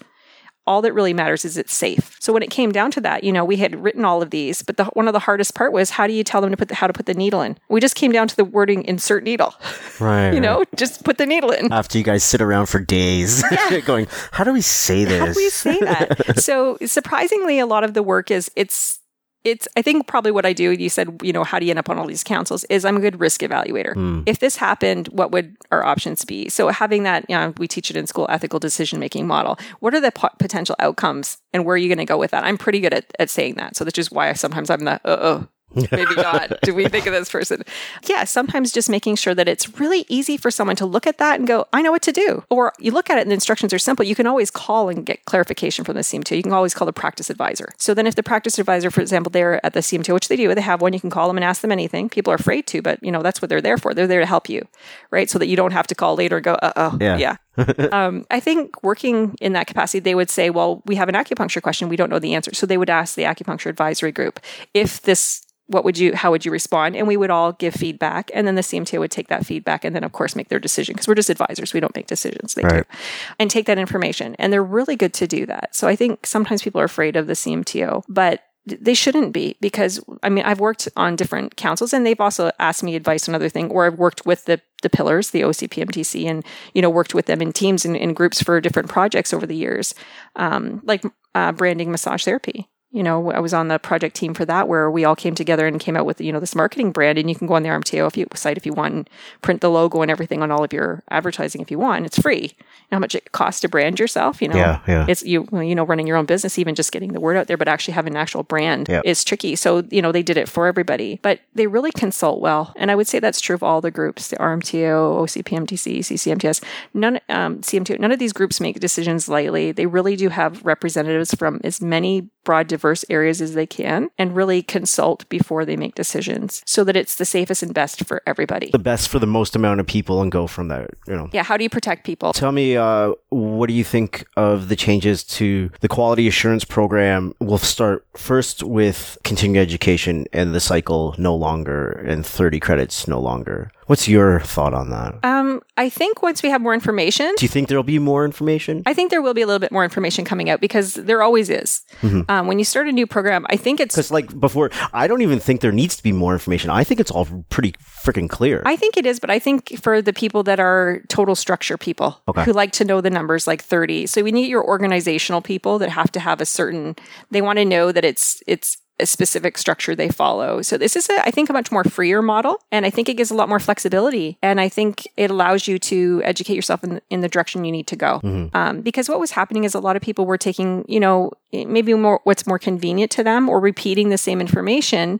all 0.67 0.83
that 0.83 0.93
really 0.93 1.13
matters 1.13 1.45
is 1.45 1.57
it's 1.57 1.73
safe 1.73 2.15
so 2.19 2.31
when 2.31 2.43
it 2.43 2.51
came 2.51 2.71
down 2.71 2.91
to 2.91 3.01
that 3.01 3.23
you 3.23 3.31
know 3.31 3.43
we 3.43 3.55
had 3.55 3.81
written 3.83 4.05
all 4.05 4.21
of 4.21 4.29
these 4.29 4.61
but 4.61 4.77
the, 4.77 4.83
one 4.93 5.07
of 5.07 5.13
the 5.13 5.19
hardest 5.19 5.55
part 5.55 5.71
was 5.73 5.89
how 5.91 6.05
do 6.05 6.13
you 6.13 6.23
tell 6.23 6.41
them 6.41 6.51
to 6.51 6.57
put 6.57 6.67
the, 6.67 6.75
how 6.75 6.85
to 6.85 6.93
put 6.93 7.07
the 7.07 7.13
needle 7.15 7.41
in 7.41 7.57
we 7.69 7.79
just 7.81 7.95
came 7.95 8.11
down 8.11 8.27
to 8.27 8.35
the 8.35 8.45
wording 8.45 8.83
insert 8.83 9.23
needle 9.23 9.55
Right. 9.99 10.31
you 10.31 10.39
know 10.39 10.63
just 10.75 11.03
put 11.03 11.17
the 11.17 11.25
needle 11.25 11.49
in 11.49 11.71
After 11.73 11.97
you 11.97 12.03
guys 12.03 12.23
sit 12.23 12.39
around 12.41 12.67
for 12.67 12.79
days 12.79 13.43
going, 13.85 14.07
how 14.31 14.43
do 14.43 14.53
we 14.53 14.61
say 14.61 15.05
this? 15.05 15.19
How 15.19 15.25
do 15.25 15.33
we 15.35 15.49
say 15.49 15.79
that? 15.79 16.39
so 16.43 16.77
surprisingly, 16.85 17.57
a 17.59 17.65
lot 17.65 17.83
of 17.83 17.93
the 17.95 18.03
work 18.03 18.29
is 18.31 18.51
it's 18.55 18.98
it's 19.43 19.67
I 19.77 19.81
think 19.81 20.07
probably 20.07 20.31
what 20.31 20.45
I 20.45 20.53
do. 20.53 20.71
You 20.71 20.89
said 20.89 21.21
you 21.23 21.31
know 21.31 21.43
how 21.43 21.59
do 21.59 21.65
you 21.65 21.71
end 21.71 21.79
up 21.79 21.89
on 21.89 21.97
all 21.97 22.07
these 22.07 22.23
councils? 22.23 22.63
Is 22.65 22.85
I'm 22.85 22.97
a 22.97 22.99
good 22.99 23.19
risk 23.19 23.41
evaluator. 23.41 23.93
Hmm. 23.93 24.21
If 24.25 24.39
this 24.39 24.55
happened, 24.55 25.07
what 25.09 25.31
would 25.31 25.55
our 25.71 25.83
options 25.83 26.25
be? 26.25 26.49
So 26.49 26.67
having 26.69 27.03
that, 27.03 27.25
you 27.29 27.35
know, 27.35 27.53
we 27.57 27.67
teach 27.67 27.89
it 27.89 27.97
in 27.97 28.07
school, 28.07 28.27
ethical 28.29 28.59
decision 28.59 28.99
making 28.99 29.27
model. 29.27 29.57
What 29.79 29.93
are 29.93 30.01
the 30.01 30.11
po- 30.11 30.29
potential 30.39 30.75
outcomes, 30.79 31.37
and 31.53 31.65
where 31.65 31.75
are 31.75 31.77
you 31.77 31.87
going 31.87 31.99
to 31.99 32.05
go 32.05 32.17
with 32.17 32.31
that? 32.31 32.43
I'm 32.43 32.57
pretty 32.57 32.79
good 32.79 32.93
at, 32.93 33.05
at 33.19 33.29
saying 33.29 33.55
that. 33.55 33.75
So 33.75 33.83
that's 33.83 33.95
just 33.95 34.11
why 34.11 34.29
I, 34.29 34.33
sometimes 34.33 34.69
I'm 34.69 34.83
the 34.83 34.93
uh 34.93 34.99
oh. 35.05 35.47
Maybe 35.91 36.15
not. 36.15 36.61
Do 36.63 36.73
we 36.73 36.87
think 36.87 37.05
of 37.05 37.13
this 37.13 37.29
person? 37.29 37.63
Yeah, 38.07 38.23
sometimes 38.23 38.71
just 38.71 38.89
making 38.89 39.15
sure 39.17 39.35
that 39.35 39.47
it's 39.47 39.79
really 39.79 40.05
easy 40.09 40.35
for 40.37 40.49
someone 40.49 40.75
to 40.77 40.85
look 40.85 41.05
at 41.05 41.17
that 41.19 41.39
and 41.39 41.47
go, 41.47 41.65
I 41.71 41.81
know 41.81 41.91
what 41.91 42.01
to 42.03 42.11
do. 42.11 42.43
Or 42.49 42.73
you 42.79 42.91
look 42.91 43.09
at 43.09 43.17
it 43.17 43.21
and 43.21 43.29
the 43.31 43.35
instructions 43.35 43.73
are 43.73 43.79
simple. 43.79 44.03
You 44.05 44.15
can 44.15 44.25
always 44.27 44.49
call 44.49 44.89
and 44.89 45.05
get 45.05 45.25
clarification 45.25 45.85
from 45.85 45.95
the 45.95 46.01
CMTO. 46.01 46.35
You 46.37 46.43
can 46.43 46.53
always 46.53 46.73
call 46.73 46.85
the 46.85 46.93
practice 46.93 47.29
advisor. 47.29 47.69
So 47.77 47.93
then 47.93 48.07
if 48.07 48.15
the 48.15 48.23
practice 48.23 48.57
advisor, 48.57 48.89
for 48.89 49.01
example, 49.01 49.29
they're 49.29 49.63
at 49.65 49.73
the 49.73 49.81
CMTO, 49.81 50.13
which 50.13 50.27
they 50.27 50.35
do, 50.35 50.53
they 50.55 50.61
have 50.61 50.81
one, 50.81 50.93
you 50.93 50.99
can 50.99 51.09
call 51.09 51.27
them 51.27 51.37
and 51.37 51.43
ask 51.43 51.61
them 51.61 51.71
anything. 51.71 52.09
People 52.09 52.31
are 52.33 52.37
afraid 52.37 52.65
to, 52.67 52.81
but 52.81 53.01
you 53.03 53.11
know, 53.11 53.21
that's 53.21 53.41
what 53.41 53.49
they're 53.49 53.61
there 53.61 53.77
for. 53.77 53.93
They're 53.93 54.07
there 54.07 54.21
to 54.21 54.25
help 54.25 54.49
you, 54.49 54.67
right? 55.11 55.29
So 55.29 55.37
that 55.39 55.47
you 55.47 55.55
don't 55.55 55.73
have 55.73 55.87
to 55.87 55.95
call 55.95 56.15
later 56.15 56.37
and 56.37 56.43
go, 56.43 56.53
uh 56.53 56.73
oh, 56.75 56.97
Yeah. 56.99 57.17
yeah. 57.17 57.35
um, 57.91 58.25
I 58.31 58.39
think 58.39 58.81
working 58.83 59.35
in 59.41 59.53
that 59.53 59.67
capacity, 59.67 59.99
they 59.99 60.15
would 60.15 60.29
say, 60.29 60.49
well, 60.49 60.81
we 60.85 60.95
have 60.95 61.09
an 61.09 61.15
acupuncture 61.15 61.61
question. 61.61 61.89
We 61.89 61.95
don't 61.95 62.09
know 62.09 62.19
the 62.19 62.35
answer. 62.35 62.53
So 62.53 62.65
they 62.65 62.77
would 62.77 62.89
ask 62.89 63.15
the 63.15 63.23
acupuncture 63.23 63.67
advisory 63.67 64.11
group 64.11 64.39
if 64.73 65.01
this 65.01 65.45
what 65.67 65.85
would 65.85 65.99
you 65.99 66.15
how 66.15 66.31
would 66.31 66.45
you 66.45 66.51
respond? 66.51 66.95
And 66.95 67.07
we 67.07 67.15
would 67.15 67.29
all 67.29 67.53
give 67.53 67.75
feedback. 67.75 68.31
And 68.33 68.47
then 68.47 68.55
the 68.55 68.61
cmto 68.61 68.99
would 68.99 69.11
take 69.11 69.27
that 69.27 69.45
feedback 69.45 69.85
and 69.85 69.95
then 69.95 70.03
of 70.03 70.11
course 70.11 70.35
make 70.35 70.49
their 70.49 70.59
decision 70.59 70.93
because 70.93 71.07
we're 71.07 71.15
just 71.15 71.29
advisors. 71.29 71.73
We 71.73 71.79
don't 71.79 71.95
make 71.95 72.07
decisions. 72.07 72.55
They 72.55 72.63
right. 72.63 72.89
do 72.89 72.97
and 73.37 73.51
take 73.51 73.67
that 73.67 73.77
information. 73.77 74.35
And 74.39 74.51
they're 74.51 74.63
really 74.63 74.95
good 74.95 75.13
to 75.13 75.27
do 75.27 75.45
that. 75.45 75.75
So 75.75 75.87
i 75.87 75.95
think 75.95 76.25
sometimes 76.25 76.63
people 76.63 76.81
are 76.81 76.85
afraid 76.85 77.15
of 77.15 77.27
the 77.27 77.33
cmto 77.33 78.03
but 78.09 78.43
they 78.81 78.93
shouldn't 78.93 79.33
be 79.33 79.55
because 79.61 80.03
I 80.23 80.29
mean 80.29 80.45
I've 80.45 80.59
worked 80.59 80.87
on 80.95 81.15
different 81.15 81.55
councils 81.55 81.93
and 81.93 82.05
they've 82.05 82.19
also 82.19 82.51
asked 82.59 82.83
me 82.83 82.95
advice 82.95 83.27
on 83.27 83.35
other 83.35 83.49
things 83.49 83.71
or 83.71 83.85
I've 83.85 83.99
worked 83.99 84.25
with 84.25 84.45
the 84.45 84.61
the 84.81 84.89
pillars 84.89 85.31
the 85.31 85.41
OCPMTC 85.41 86.25
and 86.25 86.45
you 86.73 86.81
know 86.81 86.89
worked 86.89 87.13
with 87.13 87.25
them 87.25 87.41
in 87.41 87.51
teams 87.51 87.85
and 87.85 87.95
in 87.95 88.13
groups 88.13 88.41
for 88.41 88.59
different 88.61 88.89
projects 88.89 89.33
over 89.33 89.45
the 89.45 89.55
years 89.55 89.93
um, 90.35 90.81
like 90.83 91.03
uh, 91.35 91.51
branding 91.51 91.91
massage 91.91 92.23
therapy 92.23 92.67
you 92.91 93.03
know, 93.03 93.31
I 93.31 93.39
was 93.39 93.53
on 93.53 93.67
the 93.67 93.77
project 93.77 94.15
team 94.15 94.33
for 94.33 94.45
that 94.45 94.67
where 94.67 94.89
we 94.89 95.05
all 95.05 95.15
came 95.15 95.35
together 95.35 95.67
and 95.67 95.79
came 95.79 95.95
out 95.95 96.07
with, 96.07 96.19
you 96.19 96.31
know, 96.31 96.39
this 96.39 96.55
marketing 96.55 96.91
brand. 96.91 97.19
And 97.19 97.29
you 97.29 97.35
can 97.35 97.45
go 97.45 97.53
on 97.53 97.61
the 97.61 97.69
RMTO 97.69 98.07
if 98.07 98.17
you, 98.17 98.25
site 98.33 98.57
if 98.57 98.65
you 98.65 98.73
want 98.73 98.93
and 98.95 99.09
print 99.43 99.61
the 99.61 99.69
logo 99.69 100.01
and 100.01 100.09
everything 100.09 100.41
on 100.41 100.49
all 100.49 100.63
of 100.63 100.73
your 100.73 101.03
advertising 101.11 101.61
if 101.61 101.69
you 101.69 101.77
want. 101.77 102.07
It's 102.07 102.17
free. 102.17 102.41
You 102.41 102.87
know 102.91 102.95
how 102.95 102.99
much 102.99 103.13
it 103.13 103.31
costs 103.31 103.61
to 103.61 103.69
brand 103.69 103.99
yourself, 103.99 104.41
you 104.41 104.47
know? 104.47 104.55
Yeah, 104.55 104.79
yeah. 104.87 105.05
It's 105.07 105.21
you, 105.21 105.47
you 105.51 105.75
know, 105.75 105.83
running 105.83 106.07
your 106.07 106.17
own 106.17 106.25
business, 106.25 106.57
even 106.57 106.73
just 106.73 106.91
getting 106.91 107.13
the 107.13 107.19
word 107.19 107.37
out 107.37 107.45
there, 107.45 107.57
but 107.57 107.67
actually 107.67 107.93
having 107.93 108.13
an 108.13 108.17
actual 108.17 108.41
brand 108.41 108.89
yeah. 108.89 109.01
is 109.05 109.23
tricky. 109.23 109.55
So, 109.55 109.83
you 109.91 110.01
know, 110.01 110.11
they 110.11 110.23
did 110.23 110.37
it 110.37 110.49
for 110.49 110.65
everybody, 110.65 111.19
but 111.21 111.41
they 111.53 111.67
really 111.67 111.91
consult 111.91 112.41
well. 112.41 112.73
And 112.75 112.89
I 112.89 112.95
would 112.95 113.07
say 113.07 113.19
that's 113.19 113.39
true 113.39 113.53
of 113.53 113.61
all 113.61 113.81
the 113.81 113.91
groups, 113.91 114.29
the 114.29 114.37
RMTO, 114.37 115.21
OCPMTC, 115.21 115.99
CCMTS, 115.99 116.63
none, 116.95 117.19
um, 117.29 117.59
CMTO, 117.59 117.99
none 117.99 118.11
of 118.11 118.17
these 118.17 118.33
groups 118.33 118.59
make 118.59 118.79
decisions 118.79 119.29
lightly. 119.29 119.71
They 119.71 119.85
really 119.85 120.15
do 120.15 120.29
have 120.29 120.65
representatives 120.65 121.35
from 121.35 121.61
as 121.63 121.81
many 121.81 122.29
broad, 122.43 122.78
diverse 122.79 123.03
areas 123.09 123.41
as 123.41 123.55
they 123.55 123.65
can 123.65 124.09
and 124.17 124.33
really 124.33 124.61
consult 124.63 125.27
before 125.27 125.65
they 125.65 125.75
make 125.75 125.95
decisions 125.95 126.63
so 126.65 126.85
that 126.85 126.95
it's 126.95 127.15
the 127.15 127.25
safest 127.25 127.61
and 127.61 127.73
best 127.73 128.05
for 128.05 128.21
everybody. 128.25 128.69
The 128.71 128.79
best 128.79 129.09
for 129.09 129.19
the 129.19 129.27
most 129.27 129.53
amount 129.53 129.81
of 129.81 129.85
people 129.85 130.21
and 130.21 130.31
go 130.31 130.47
from 130.47 130.69
there, 130.69 130.87
you 131.05 131.15
know. 131.15 131.29
Yeah, 131.33 131.43
how 131.43 131.57
do 131.57 131.63
you 131.63 131.69
protect 131.69 132.05
people? 132.05 132.31
Tell 132.31 132.53
me 132.53 132.77
uh, 132.77 133.11
what 133.29 133.67
do 133.67 133.73
you 133.73 133.83
think 133.83 134.25
of 134.37 134.69
the 134.69 134.77
changes 134.77 135.25
to 135.25 135.69
the 135.81 135.89
quality 135.89 136.25
assurance 136.25 136.63
program? 136.63 137.33
We'll 137.41 137.57
start 137.57 138.05
first 138.15 138.63
with 138.63 139.17
continuing 139.25 139.61
education 139.61 140.25
and 140.31 140.55
the 140.55 140.61
cycle 140.61 141.15
no 141.17 141.35
longer 141.35 141.91
and 142.07 142.25
30 142.25 142.61
credits 142.61 143.09
no 143.09 143.19
longer. 143.19 143.71
What's 143.89 144.07
your 144.07 144.39
thought 144.41 144.75
on 144.75 144.91
that? 144.91 145.15
Um, 145.23 145.63
I 145.75 145.89
think 145.89 146.21
once 146.21 146.43
we 146.43 146.51
have 146.51 146.61
more 146.61 146.75
information. 146.75 147.33
Do 147.37 147.43
you 147.43 147.49
think 147.49 147.69
there'll 147.69 147.81
be 147.81 147.97
more 147.97 148.23
information? 148.23 148.83
I 148.85 148.93
think 148.93 149.09
there 149.09 149.19
will 149.19 149.33
be 149.33 149.41
a 149.41 149.47
little 149.47 149.59
bit 149.59 149.71
more 149.71 149.83
information 149.83 150.25
coming 150.25 150.47
out 150.47 150.61
because 150.61 150.93
there 150.93 151.23
always 151.23 151.49
is. 151.49 151.81
Mm-hmm. 152.01 152.29
Um, 152.29 152.45
when 152.45 152.59
you 152.59 152.65
start 152.65 152.87
a 152.87 152.91
new 152.91 153.07
program, 153.07 153.47
I 153.49 153.55
think 153.55 153.79
it's. 153.79 153.95
Because, 153.95 154.11
like, 154.11 154.39
before, 154.39 154.69
I 154.93 155.07
don't 155.07 155.23
even 155.23 155.39
think 155.39 155.61
there 155.61 155.71
needs 155.71 155.97
to 155.97 156.03
be 156.03 156.11
more 156.11 156.33
information. 156.33 156.69
I 156.69 156.83
think 156.83 156.99
it's 156.99 157.09
all 157.09 157.25
pretty 157.49 157.71
freaking 157.81 158.29
clear. 158.29 158.61
I 158.63 158.75
think 158.75 158.95
it 158.95 159.07
is, 159.07 159.19
but 159.19 159.31
I 159.31 159.39
think 159.39 159.81
for 159.81 160.03
the 160.03 160.13
people 160.13 160.43
that 160.43 160.59
are 160.59 161.01
total 161.07 161.33
structure 161.33 161.75
people 161.75 162.21
okay. 162.27 162.43
who 162.43 162.53
like 162.53 162.71
to 162.73 162.85
know 162.85 163.01
the 163.01 163.09
numbers 163.09 163.47
like 163.47 163.63
30. 163.63 164.05
So 164.05 164.21
we 164.21 164.31
need 164.31 164.51
your 164.51 164.63
organizational 164.63 165.41
people 165.41 165.79
that 165.79 165.89
have 165.89 166.11
to 166.11 166.19
have 166.19 166.41
a 166.41 166.45
certain, 166.45 166.95
they 167.31 167.41
want 167.41 167.57
to 167.57 167.65
know 167.65 167.91
that 167.91 168.05
it's, 168.05 168.43
it's, 168.45 168.77
a 168.99 169.05
specific 169.05 169.57
structure 169.57 169.95
they 169.95 170.09
follow. 170.09 170.61
So 170.61 170.77
this 170.77 170.95
is, 170.95 171.09
a, 171.09 171.25
I 171.25 171.31
think, 171.31 171.49
a 171.49 171.53
much 171.53 171.71
more 171.71 171.83
freer 171.83 172.21
model, 172.21 172.61
and 172.71 172.85
I 172.85 172.89
think 172.89 173.09
it 173.09 173.15
gives 173.15 173.31
a 173.31 173.35
lot 173.35 173.49
more 173.49 173.59
flexibility, 173.59 174.37
and 174.41 174.59
I 174.59 174.69
think 174.69 175.07
it 175.17 175.31
allows 175.31 175.67
you 175.67 175.79
to 175.79 176.21
educate 176.23 176.55
yourself 176.55 176.83
in, 176.83 177.01
in 177.09 177.21
the 177.21 177.29
direction 177.29 177.65
you 177.65 177.71
need 177.71 177.87
to 177.87 177.95
go. 177.95 178.19
Mm-hmm. 178.23 178.55
Um, 178.55 178.81
because 178.81 179.09
what 179.09 179.19
was 179.19 179.31
happening 179.31 179.63
is 179.63 179.73
a 179.75 179.79
lot 179.79 179.95
of 179.95 180.01
people 180.01 180.25
were 180.25 180.37
taking, 180.37 180.85
you 180.87 180.99
know, 180.99 181.31
maybe 181.51 181.93
more 181.93 182.21
what's 182.23 182.45
more 182.45 182.59
convenient 182.59 183.11
to 183.11 183.23
them 183.23 183.49
or 183.49 183.59
repeating 183.59 184.09
the 184.09 184.17
same 184.17 184.39
information 184.41 185.19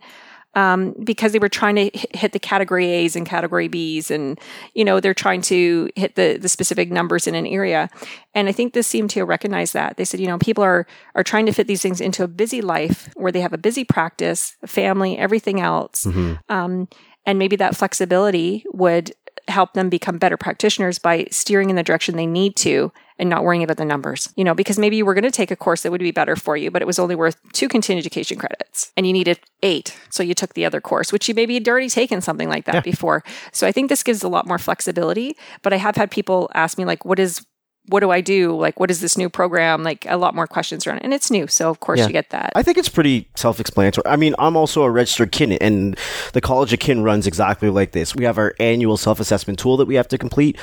um, 0.56 0.96
because 1.04 1.32
they 1.32 1.40
were 1.40 1.50
trying 1.50 1.76
to 1.76 1.92
hit 1.94 2.32
the 2.32 2.40
category 2.40 2.88
A's 2.88 3.16
and 3.16 3.26
category 3.26 3.68
B's, 3.68 4.10
and 4.10 4.40
you 4.74 4.84
know 4.84 5.00
they're 5.00 5.14
trying 5.14 5.42
to 5.44 5.90
hit 5.96 6.16
the 6.16 6.38
the 6.38 6.50
specific 6.50 6.92
numbers 6.92 7.28
in 7.28 7.36
an 7.36 7.46
area. 7.46 7.90
And 8.34 8.48
I 8.48 8.52
think 8.52 8.74
this 8.74 8.92
CMTO 8.92 9.28
recognized 9.28 9.74
that 9.74 9.98
they 9.98 10.06
said, 10.06 10.20
you 10.20 10.28
know, 10.28 10.40
people 10.40 10.64
are 10.64 10.88
are 11.16 11.24
trying 11.24 11.46
to 11.46 11.52
fit 11.52 11.68
these 11.68 11.82
things 11.82 12.02
into 12.02 12.24
a 12.24 12.28
busy 12.28 12.62
life 12.62 13.10
where 13.16 13.32
they 13.32 13.42
have 13.42 13.54
a 13.54 13.58
busy 13.58 13.84
practice, 13.84 14.56
family, 14.66 15.18
everything 15.18 15.62
else. 15.62 16.06
Mm-hmm. 16.06 16.36
Um, 16.50 16.88
and 17.26 17.38
maybe 17.38 17.56
that 17.58 17.76
flexibility 17.76 18.66
would 18.74 19.12
help 19.48 19.74
them 19.74 19.90
become 19.90 20.18
better 20.18 20.38
practitioners 20.38 21.00
by 21.00 21.28
steering 21.32 21.70
in 21.70 21.76
the 21.76 21.84
direction 21.84 22.16
they 22.16 22.26
need 22.26 22.56
to 22.58 22.92
and 23.20 23.30
not 23.30 23.44
worrying 23.44 23.64
about 23.64 23.78
the 23.78 23.86
numbers. 23.86 24.34
You 24.36 24.44
know, 24.44 24.56
because 24.56 24.80
maybe 24.80 24.96
you 24.96 25.06
were 25.06 25.14
going 25.14 25.24
to 25.24 25.32
take 25.32 25.52
a 25.52 25.56
course 25.56 25.84
that 25.84 25.92
would 25.92 26.00
be 26.00 26.12
better 26.12 26.36
for 26.36 26.58
you, 26.58 26.72
but 26.72 26.82
it 26.82 26.86
was 26.86 26.98
only 26.98 27.16
worth 27.16 27.38
two 27.54 27.68
continuing 27.68 28.00
education 28.00 28.38
credits 28.38 28.92
and 28.98 29.06
you 29.06 29.14
needed 29.14 29.40
eight. 29.62 29.96
So 30.10 30.24
you 30.24 30.34
took 30.34 30.54
the 30.54 30.66
other 30.66 30.82
course, 30.82 31.12
which 31.12 31.28
you 31.28 31.36
maybe 31.36 31.54
had 31.54 31.68
already 31.68 31.90
taken 31.90 32.22
something 32.22 32.50
like 32.50 32.66
that 32.66 32.76
yeah. 32.76 32.82
before. 32.82 33.24
So 33.52 33.68
I 33.68 33.72
think 33.72 33.90
this 33.90 34.04
gives 34.04 34.24
a 34.24 34.30
lot 34.30 34.48
more 34.48 34.58
flexibility. 34.58 35.36
But 35.62 35.74
I 35.74 35.78
have 35.78 35.96
had 35.96 36.10
people 36.10 36.50
ask 36.54 36.78
me, 36.78 36.86
like, 36.86 37.06
what 37.06 37.20
is 37.20 37.46
what 37.90 38.02
do 38.02 38.12
I 38.12 38.22
do? 38.22 38.56
Like, 38.56 38.80
what 38.80 38.92
is 38.92 39.02
this 39.02 39.18
new 39.18 39.30
program? 39.30 39.84
Like, 39.84 40.06
a 40.08 40.18
lot 40.18 40.36
more 40.36 40.48
questions 40.48 40.86
around 40.86 40.98
it. 40.98 41.04
And 41.04 41.14
it's 41.14 41.32
new. 41.32 41.48
So, 41.48 41.70
of 41.70 41.80
course, 41.80 42.00
yeah. 42.00 42.08
you 42.08 42.14
get 42.14 42.30
that. 42.30 42.52
I 42.56 42.62
think 42.62 42.78
it's 42.78 42.90
pretty 42.90 43.28
self 43.36 43.60
explanatory. 43.60 44.06
I 44.06 44.16
mean, 44.16 44.36
I'm 44.38 44.56
also 44.56 44.84
a 44.84 44.92
registered 44.92 45.32
kin, 45.32 45.54
and 45.54 45.98
the 46.34 46.42
College 46.42 46.72
of 46.72 46.80
Kin 46.80 47.02
runs 47.04 47.26
exactly 47.26 47.70
like 47.70 47.92
this. 47.92 48.16
We 48.16 48.26
have 48.26 48.38
our 48.38 48.54
annual 48.60 48.96
self 48.96 49.20
assessment 49.20 49.58
tool 49.58 49.78
that 49.78 49.86
we 49.86 49.96
have 49.96 50.08
to 50.10 50.18
complete. 50.18 50.58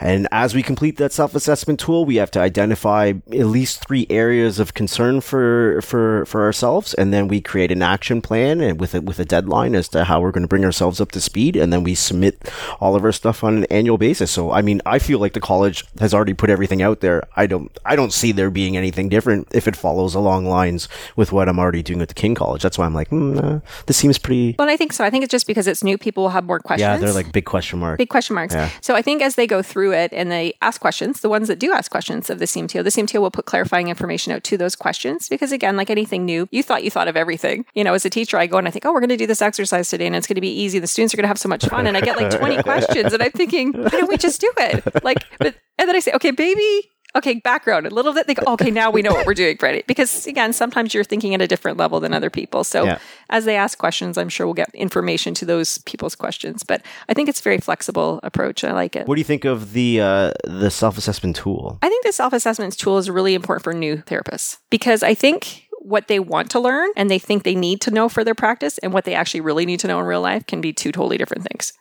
And 0.00 0.26
as 0.32 0.54
we 0.54 0.62
complete 0.62 0.96
that 0.96 1.12
self 1.12 1.34
assessment 1.34 1.80
tool, 1.80 2.04
we 2.04 2.16
have 2.16 2.30
to 2.32 2.40
identify 2.40 3.12
at 3.32 3.46
least 3.46 3.86
three 3.86 4.06
areas 4.08 4.58
of 4.58 4.72
concern 4.72 5.20
for, 5.20 5.82
for, 5.82 6.24
for 6.24 6.44
ourselves. 6.44 6.94
And 6.94 7.12
then 7.12 7.28
we 7.28 7.40
create 7.40 7.70
an 7.70 7.82
action 7.82 8.22
plan 8.22 8.60
and 8.60 8.80
with 8.80 8.94
a, 8.94 9.00
with 9.02 9.18
a 9.18 9.24
deadline 9.24 9.74
as 9.74 9.88
to 9.88 10.04
how 10.04 10.20
we're 10.20 10.30
going 10.30 10.44
to 10.44 10.48
bring 10.48 10.64
ourselves 10.64 11.00
up 11.00 11.12
to 11.12 11.20
speed. 11.20 11.56
And 11.56 11.72
then 11.72 11.82
we 11.82 11.94
submit 11.94 12.50
all 12.80 12.96
of 12.96 13.04
our 13.04 13.12
stuff 13.12 13.44
on 13.44 13.58
an 13.58 13.64
annual 13.64 13.98
basis. 13.98 14.30
So, 14.30 14.52
I 14.52 14.62
mean, 14.62 14.80
I 14.86 14.98
feel 14.98 15.18
like 15.18 15.34
the 15.34 15.40
college 15.40 15.84
has 15.98 16.14
already 16.14 16.34
put 16.34 16.48
everything 16.48 16.69
everything 16.70 16.82
out 16.86 17.00
there, 17.00 17.22
I 17.36 17.46
don't 17.46 17.70
I 17.84 17.96
don't 17.96 18.12
see 18.12 18.32
there 18.32 18.50
being 18.50 18.76
anything 18.76 19.08
different 19.08 19.48
if 19.52 19.66
it 19.66 19.76
follows 19.76 20.14
along 20.14 20.46
lines 20.46 20.88
with 21.16 21.32
what 21.32 21.48
I'm 21.48 21.58
already 21.58 21.82
doing 21.82 22.00
at 22.00 22.08
the 22.08 22.14
Kin 22.14 22.34
College. 22.34 22.62
That's 22.62 22.78
why 22.78 22.86
I'm 22.86 22.94
like, 22.94 23.10
mm, 23.10 23.42
uh, 23.42 23.60
this 23.86 23.96
seems 23.96 24.18
pretty. 24.18 24.54
Well, 24.58 24.68
I 24.68 24.76
think 24.76 24.92
so. 24.92 25.04
I 25.04 25.10
think 25.10 25.24
it's 25.24 25.30
just 25.30 25.46
because 25.46 25.66
it's 25.66 25.82
new. 25.82 25.98
People 25.98 26.24
will 26.24 26.30
have 26.30 26.44
more 26.44 26.60
questions. 26.60 26.80
Yeah, 26.80 26.96
they're 26.96 27.12
like 27.12 27.32
big 27.32 27.44
question 27.44 27.78
marks. 27.78 27.98
Big 27.98 28.08
question 28.08 28.34
marks. 28.34 28.54
Yeah. 28.54 28.70
So 28.80 28.94
I 28.94 29.02
think 29.02 29.22
as 29.22 29.34
they 29.34 29.46
go 29.46 29.62
through 29.62 29.92
it 29.92 30.12
and 30.12 30.30
they 30.30 30.54
ask 30.62 30.80
questions, 30.80 31.20
the 31.20 31.28
ones 31.28 31.48
that 31.48 31.58
do 31.58 31.72
ask 31.72 31.90
questions 31.90 32.30
of 32.30 32.38
the 32.38 32.44
CMTO, 32.46 32.84
the 32.84 32.90
CMTO 32.90 33.20
will 33.20 33.30
put 33.30 33.46
clarifying 33.46 33.88
information 33.88 34.32
out 34.32 34.44
to 34.44 34.56
those 34.56 34.76
questions 34.76 35.28
because 35.28 35.52
again, 35.52 35.76
like 35.76 35.90
anything 35.90 36.24
new, 36.24 36.48
you 36.50 36.62
thought 36.62 36.84
you 36.84 36.90
thought 36.90 37.08
of 37.08 37.16
everything. 37.16 37.64
You 37.74 37.84
know, 37.84 37.94
as 37.94 38.04
a 38.04 38.10
teacher, 38.10 38.36
I 38.38 38.46
go 38.46 38.58
and 38.58 38.68
I 38.68 38.70
think, 38.70 38.86
oh, 38.86 38.92
we're 38.92 39.00
going 39.00 39.10
to 39.10 39.16
do 39.16 39.26
this 39.26 39.42
exercise 39.42 39.90
today 39.90 40.06
and 40.06 40.14
it's 40.14 40.26
going 40.26 40.36
to 40.36 40.40
be 40.40 40.52
easy. 40.52 40.78
The 40.78 40.86
students 40.86 41.14
are 41.14 41.16
going 41.16 41.24
to 41.24 41.28
have 41.28 41.38
so 41.38 41.48
much 41.48 41.66
fun, 41.66 41.86
and 41.86 41.96
I 41.96 42.00
get 42.00 42.16
like 42.16 42.30
20 42.30 42.62
questions, 42.70 43.12
and 43.12 43.22
I'm 43.22 43.32
thinking, 43.32 43.72
why 43.72 43.88
don't 43.88 44.08
we 44.08 44.16
just 44.16 44.40
do 44.40 44.52
it? 44.58 45.04
Like, 45.04 45.18
but 45.38 45.54
and 45.80 45.88
then 45.88 45.96
I 45.96 46.00
say, 46.00 46.12
okay, 46.12 46.30
baby, 46.60 46.90
okay, 47.16 47.34
background 47.34 47.86
a 47.86 47.90
little 47.90 48.12
bit. 48.12 48.26
They 48.26 48.34
go, 48.34 48.52
okay, 48.52 48.70
now 48.70 48.90
we 48.90 49.02
know 49.02 49.12
what 49.12 49.26
we're 49.26 49.34
doing, 49.34 49.56
Freddie. 49.56 49.82
Because 49.86 50.26
again, 50.26 50.52
sometimes 50.52 50.94
you're 50.94 51.04
thinking 51.04 51.34
at 51.34 51.40
a 51.40 51.46
different 51.46 51.78
level 51.78 52.00
than 52.00 52.12
other 52.12 52.30
people. 52.30 52.64
So 52.64 52.84
yeah. 52.84 52.98
as 53.30 53.44
they 53.44 53.56
ask 53.56 53.78
questions, 53.78 54.16
I'm 54.16 54.28
sure 54.28 54.46
we'll 54.46 54.54
get 54.54 54.70
information 54.74 55.34
to 55.34 55.44
those 55.44 55.78
people's 55.78 56.14
questions. 56.14 56.62
But 56.62 56.82
I 57.08 57.14
think 57.14 57.28
it's 57.28 57.40
a 57.40 57.42
very 57.42 57.58
flexible 57.58 58.20
approach. 58.22 58.64
I 58.64 58.72
like 58.72 58.96
it. 58.96 59.06
What 59.06 59.16
do 59.16 59.20
you 59.20 59.24
think 59.24 59.44
of 59.44 59.72
the 59.72 60.00
uh, 60.00 60.32
the 60.44 60.70
self 60.70 60.98
assessment 60.98 61.36
tool? 61.36 61.78
I 61.82 61.88
think 61.88 62.04
the 62.04 62.12
self 62.12 62.32
assessment 62.32 62.78
tool 62.78 62.98
is 62.98 63.10
really 63.10 63.34
important 63.34 63.64
for 63.64 63.72
new 63.72 63.98
therapists 63.98 64.58
because 64.70 65.02
I 65.02 65.14
think 65.14 65.66
what 65.82 66.08
they 66.08 66.20
want 66.20 66.50
to 66.50 66.60
learn 66.60 66.90
and 66.94 67.10
they 67.10 67.18
think 67.18 67.42
they 67.42 67.54
need 67.54 67.80
to 67.80 67.90
know 67.90 68.08
for 68.08 68.22
their 68.22 68.34
practice 68.34 68.76
and 68.78 68.92
what 68.92 69.04
they 69.06 69.14
actually 69.14 69.40
really 69.40 69.64
need 69.64 69.80
to 69.80 69.88
know 69.88 69.98
in 69.98 70.04
real 70.04 70.20
life 70.20 70.46
can 70.46 70.60
be 70.60 70.74
two 70.74 70.92
totally 70.92 71.16
different 71.16 71.42
things. 71.50 71.72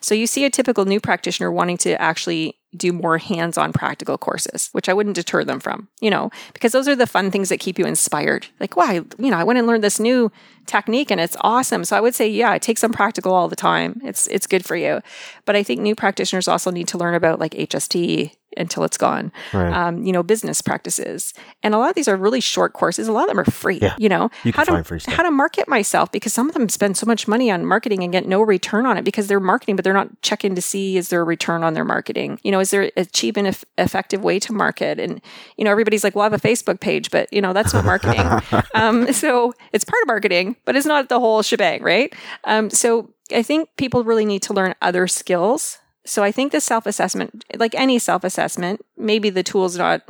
So 0.00 0.14
you 0.14 0.26
see 0.26 0.44
a 0.44 0.50
typical 0.50 0.84
new 0.84 1.00
practitioner 1.00 1.50
wanting 1.50 1.78
to 1.78 2.00
actually 2.00 2.59
do 2.76 2.92
more 2.92 3.18
hands 3.18 3.58
on 3.58 3.72
practical 3.72 4.16
courses, 4.16 4.68
which 4.72 4.88
I 4.88 4.92
wouldn't 4.92 5.16
deter 5.16 5.44
them 5.44 5.58
from, 5.58 5.88
you 6.00 6.10
know, 6.10 6.30
because 6.52 6.72
those 6.72 6.86
are 6.86 6.94
the 6.94 7.06
fun 7.06 7.30
things 7.30 7.48
that 7.48 7.58
keep 7.58 7.78
you 7.78 7.86
inspired. 7.86 8.46
Like, 8.60 8.76
wow, 8.76 8.92
you 8.92 9.30
know, 9.30 9.36
I 9.36 9.44
went 9.44 9.58
and 9.58 9.66
learned 9.66 9.82
this 9.82 9.98
new 9.98 10.30
technique 10.66 11.10
and 11.10 11.20
it's 11.20 11.36
awesome. 11.40 11.84
So 11.84 11.96
I 11.96 12.00
would 12.00 12.14
say, 12.14 12.28
yeah, 12.28 12.56
take 12.58 12.78
some 12.78 12.92
practical 12.92 13.34
all 13.34 13.48
the 13.48 13.56
time. 13.56 14.00
It's, 14.04 14.28
it's 14.28 14.46
good 14.46 14.64
for 14.64 14.76
you. 14.76 15.00
But 15.44 15.56
I 15.56 15.62
think 15.62 15.80
new 15.80 15.96
practitioners 15.96 16.46
also 16.46 16.70
need 16.70 16.88
to 16.88 16.98
learn 16.98 17.14
about 17.14 17.40
like 17.40 17.52
HST, 17.52 18.36
until 18.56 18.84
it's 18.84 18.96
gone. 18.96 19.32
Right. 19.52 19.72
Um, 19.72 20.04
you 20.04 20.12
know, 20.12 20.22
business 20.22 20.60
practices, 20.60 21.34
and 21.62 21.74
a 21.74 21.78
lot 21.78 21.90
of 21.90 21.94
these 21.94 22.08
are 22.08 22.16
really 22.16 22.40
short 22.40 22.72
courses. 22.72 23.08
A 23.08 23.12
lot 23.12 23.24
of 23.24 23.28
them 23.28 23.40
are 23.40 23.44
free. 23.44 23.78
Yeah. 23.80 23.94
You 23.98 24.08
know, 24.08 24.30
you 24.44 24.52
how 24.52 24.64
to 24.64 25.00
how 25.08 25.22
to 25.22 25.30
market 25.30 25.68
myself 25.68 26.10
because 26.12 26.32
some 26.32 26.48
of 26.48 26.54
them 26.54 26.68
spend 26.68 26.96
so 26.96 27.06
much 27.06 27.28
money 27.28 27.50
on 27.50 27.64
marketing 27.64 28.02
and 28.02 28.12
get 28.12 28.26
no 28.26 28.40
return 28.40 28.86
on 28.86 28.96
it 28.96 29.04
because 29.04 29.26
they're 29.26 29.40
marketing, 29.40 29.76
but 29.76 29.84
they're 29.84 29.94
not 29.94 30.08
checking 30.22 30.54
to 30.54 30.62
see 30.62 30.96
is 30.96 31.08
there 31.08 31.20
a 31.20 31.24
return 31.24 31.62
on 31.62 31.74
their 31.74 31.84
marketing. 31.84 32.38
You 32.42 32.52
know, 32.52 32.60
is 32.60 32.70
there 32.70 32.90
a 32.96 33.04
cheap 33.04 33.36
and 33.36 33.56
effective 33.78 34.22
way 34.22 34.38
to 34.40 34.52
market? 34.52 34.98
And 34.98 35.20
you 35.56 35.64
know, 35.64 35.70
everybody's 35.70 36.04
like, 36.04 36.14
"Well, 36.14 36.22
I 36.22 36.26
have 36.26 36.32
a 36.32 36.48
Facebook 36.48 36.80
page," 36.80 37.10
but 37.10 37.32
you 37.32 37.40
know, 37.40 37.52
that's 37.52 37.72
not 37.72 37.84
marketing. 37.84 38.26
um, 38.74 39.12
so 39.12 39.54
it's 39.72 39.84
part 39.84 40.02
of 40.02 40.08
marketing, 40.08 40.56
but 40.64 40.76
it's 40.76 40.86
not 40.86 41.08
the 41.08 41.20
whole 41.20 41.42
shebang, 41.42 41.82
right? 41.82 42.12
Um, 42.44 42.70
so 42.70 43.10
I 43.32 43.42
think 43.42 43.68
people 43.76 44.04
really 44.04 44.24
need 44.24 44.42
to 44.44 44.52
learn 44.52 44.74
other 44.82 45.06
skills 45.06 45.78
So 46.10 46.24
I 46.24 46.32
think 46.32 46.50
the 46.50 46.60
self 46.60 46.86
assessment, 46.86 47.44
like 47.56 47.72
any 47.76 48.00
self 48.00 48.24
assessment, 48.24 48.84
maybe 48.96 49.30
the 49.30 49.44
tool's 49.44 49.78
not 49.78 50.02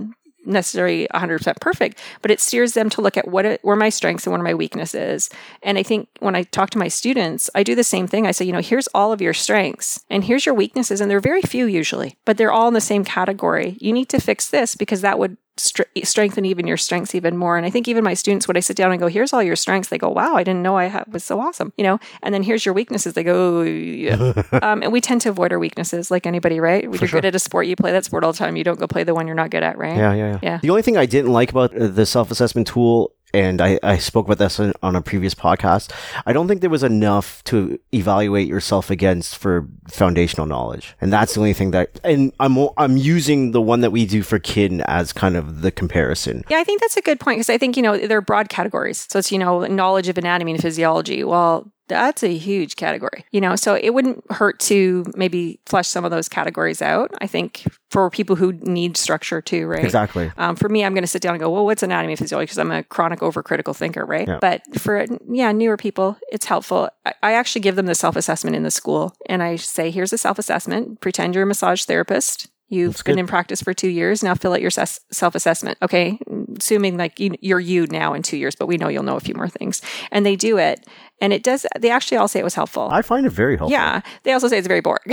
necessarily 0.46 1.06
100% 1.12 1.60
perfect, 1.60 1.98
but 2.22 2.30
it 2.30 2.40
steers 2.40 2.72
them 2.72 2.88
to 2.88 3.02
look 3.02 3.18
at 3.18 3.28
what 3.28 3.44
it, 3.44 3.60
where 3.62 3.76
my 3.76 3.90
strengths 3.90 4.26
and 4.26 4.32
what 4.32 4.40
are 4.40 4.44
my 4.44 4.54
weaknesses. 4.54 5.28
And 5.62 5.76
I 5.76 5.82
think 5.82 6.08
when 6.20 6.34
I 6.34 6.44
talk 6.44 6.70
to 6.70 6.78
my 6.78 6.88
students, 6.88 7.50
I 7.54 7.62
do 7.62 7.74
the 7.74 7.84
same 7.84 8.06
thing. 8.06 8.26
I 8.26 8.30
say, 8.30 8.46
you 8.46 8.52
know, 8.52 8.62
here's 8.62 8.88
all 8.94 9.12
of 9.12 9.20
your 9.20 9.34
strengths 9.34 10.02
and 10.08 10.24
here's 10.24 10.46
your 10.46 10.54
weaknesses. 10.54 11.02
And 11.02 11.10
they're 11.10 11.20
very 11.20 11.42
few 11.42 11.66
usually, 11.66 12.16
but 12.24 12.38
they're 12.38 12.50
all 12.50 12.68
in 12.68 12.74
the 12.74 12.80
same 12.80 13.04
category. 13.04 13.76
You 13.78 13.92
need 13.92 14.08
to 14.08 14.20
fix 14.20 14.48
this 14.48 14.74
because 14.74 15.02
that 15.02 15.18
would 15.18 15.36
strengthen 15.56 16.44
even 16.44 16.66
your 16.66 16.76
strengths 16.76 17.14
even 17.14 17.36
more. 17.36 17.56
And 17.56 17.66
I 17.66 17.70
think 17.70 17.88
even 17.88 18.02
my 18.02 18.14
students, 18.14 18.48
when 18.48 18.56
I 18.56 18.60
sit 18.60 18.76
down 18.76 18.92
and 18.92 19.00
go, 19.00 19.08
here's 19.08 19.32
all 19.32 19.42
your 19.42 19.56
strengths, 19.56 19.88
they 19.88 19.98
go, 19.98 20.08
wow, 20.08 20.34
I 20.34 20.42
didn't 20.42 20.62
know 20.62 20.76
I 20.76 20.88
ha- 20.88 21.04
was 21.08 21.24
so 21.24 21.40
awesome, 21.40 21.72
you 21.76 21.84
know? 21.84 21.98
And 22.22 22.34
then 22.34 22.42
here's 22.42 22.64
your 22.64 22.74
weaknesses. 22.74 23.14
They 23.14 23.24
go, 23.24 23.60
oh, 23.60 23.62
yeah. 23.62 24.42
um, 24.62 24.82
and 24.82 24.92
we 24.92 25.00
tend 25.00 25.20
to 25.22 25.28
avoid 25.28 25.52
our 25.52 25.58
weaknesses 25.58 26.10
like 26.10 26.26
anybody, 26.26 26.60
right? 26.60 26.88
When 26.88 26.98
you're 26.98 27.08
sure. 27.08 27.20
good 27.20 27.26
at 27.26 27.34
a 27.34 27.38
sport, 27.38 27.66
you 27.66 27.76
play 27.76 27.92
that 27.92 28.04
sport 28.04 28.24
all 28.24 28.32
the 28.32 28.38
time. 28.38 28.56
You 28.56 28.64
don't 28.64 28.78
go 28.78 28.86
play 28.86 29.04
the 29.04 29.14
one 29.14 29.26
you're 29.26 29.36
not 29.36 29.50
good 29.50 29.62
at, 29.62 29.76
right? 29.76 29.96
Yeah, 29.96 30.14
yeah, 30.14 30.30
yeah. 30.32 30.38
yeah. 30.42 30.58
The 30.62 30.70
only 30.70 30.82
thing 30.82 30.96
I 30.96 31.06
didn't 31.06 31.32
like 31.32 31.50
about 31.50 31.72
the 31.74 32.06
self 32.06 32.30
assessment 32.30 32.66
tool 32.66 33.12
and 33.32 33.60
I, 33.60 33.78
I 33.82 33.98
spoke 33.98 34.26
about 34.26 34.38
this 34.38 34.58
on, 34.60 34.96
a 34.96 35.00
previous 35.00 35.34
podcast. 35.34 35.92
I 36.26 36.32
don't 36.32 36.48
think 36.48 36.60
there 36.60 36.70
was 36.70 36.82
enough 36.82 37.42
to 37.44 37.78
evaluate 37.92 38.48
yourself 38.48 38.90
against 38.90 39.36
for 39.36 39.66
foundational 39.88 40.46
knowledge, 40.46 40.96
and 41.00 41.12
that's 41.12 41.34
the 41.34 41.40
only 41.40 41.52
thing 41.52 41.70
that. 41.70 42.00
And 42.04 42.32
I'm 42.40 42.58
I'm 42.76 42.96
using 42.96 43.52
the 43.52 43.60
one 43.60 43.80
that 43.80 43.90
we 43.90 44.06
do 44.06 44.22
for 44.22 44.38
kin 44.38 44.82
as 44.82 45.12
kind 45.12 45.36
of 45.36 45.62
the 45.62 45.70
comparison. 45.70 46.44
Yeah, 46.48 46.58
I 46.58 46.64
think 46.64 46.80
that's 46.80 46.96
a 46.96 47.02
good 47.02 47.20
point 47.20 47.38
because 47.38 47.50
I 47.50 47.58
think 47.58 47.76
you 47.76 47.82
know 47.82 47.96
they're 47.96 48.20
broad 48.20 48.48
categories. 48.48 49.06
So 49.10 49.18
it's 49.18 49.30
you 49.30 49.38
know 49.38 49.64
knowledge 49.66 50.08
of 50.08 50.18
anatomy 50.18 50.52
and 50.52 50.62
physiology. 50.62 51.24
Well, 51.24 51.70
that's 51.90 52.22
a 52.22 52.36
huge 52.36 52.76
category, 52.76 53.24
you 53.30 53.40
know, 53.40 53.56
so 53.56 53.74
it 53.74 53.90
wouldn't 53.90 54.24
hurt 54.30 54.58
to 54.60 55.04
maybe 55.14 55.60
flesh 55.66 55.88
some 55.88 56.04
of 56.04 56.10
those 56.10 56.28
categories 56.28 56.80
out. 56.80 57.12
I 57.20 57.26
think 57.26 57.66
for 57.90 58.08
people 58.08 58.36
who 58.36 58.52
need 58.52 58.96
structure 58.96 59.42
too, 59.42 59.66
right? 59.66 59.84
Exactly. 59.84 60.32
Um, 60.38 60.56
for 60.56 60.68
me, 60.68 60.84
I'm 60.84 60.94
going 60.94 61.02
to 61.02 61.08
sit 61.08 61.20
down 61.20 61.34
and 61.34 61.40
go, 61.40 61.50
well, 61.50 61.66
what's 61.66 61.82
anatomy 61.82 62.12
and 62.12 62.18
physiology? 62.18 62.44
Because 62.46 62.58
I'm 62.58 62.70
a 62.70 62.82
chronic 62.84 63.20
overcritical 63.20 63.76
thinker, 63.76 64.06
right? 64.06 64.26
Yeah. 64.26 64.38
But 64.40 64.62
for, 64.78 65.04
yeah, 65.28 65.52
newer 65.52 65.76
people, 65.76 66.16
it's 66.30 66.46
helpful. 66.46 66.88
I, 67.04 67.14
I 67.22 67.32
actually 67.32 67.60
give 67.60 67.76
them 67.76 67.86
the 67.86 67.94
self 67.94 68.16
assessment 68.16 68.56
in 68.56 68.62
the 68.62 68.70
school 68.70 69.14
and 69.26 69.42
I 69.42 69.56
say, 69.56 69.90
here's 69.90 70.12
a 70.12 70.18
self 70.18 70.38
assessment. 70.38 71.00
Pretend 71.00 71.34
you're 71.34 71.44
a 71.44 71.46
massage 71.46 71.84
therapist. 71.84 72.48
You've 72.70 73.02
been 73.02 73.18
in 73.18 73.26
practice 73.26 73.60
for 73.60 73.74
two 73.74 73.88
years. 73.88 74.22
Now 74.22 74.36
fill 74.36 74.52
out 74.52 74.60
your 74.60 74.70
self 74.70 75.34
assessment. 75.34 75.76
Okay. 75.82 76.20
Assuming 76.56 76.96
like 76.96 77.14
you're 77.18 77.58
you 77.58 77.88
now 77.88 78.14
in 78.14 78.22
two 78.22 78.36
years, 78.36 78.54
but 78.54 78.66
we 78.66 78.76
know 78.76 78.86
you'll 78.86 79.02
know 79.02 79.16
a 79.16 79.20
few 79.20 79.34
more 79.34 79.48
things. 79.48 79.82
And 80.12 80.24
they 80.24 80.36
do 80.36 80.56
it. 80.56 80.86
And 81.20 81.32
it 81.32 81.42
does, 81.42 81.66
they 81.78 81.90
actually 81.90 82.16
all 82.18 82.28
say 82.28 82.40
it 82.40 82.44
was 82.44 82.54
helpful. 82.54 82.88
I 82.90 83.02
find 83.02 83.26
it 83.26 83.30
very 83.30 83.56
helpful. 83.56 83.72
Yeah. 83.72 84.00
They 84.22 84.32
also 84.32 84.48
say 84.48 84.58
it's 84.58 84.68
very 84.68 84.80
boring. 84.80 85.00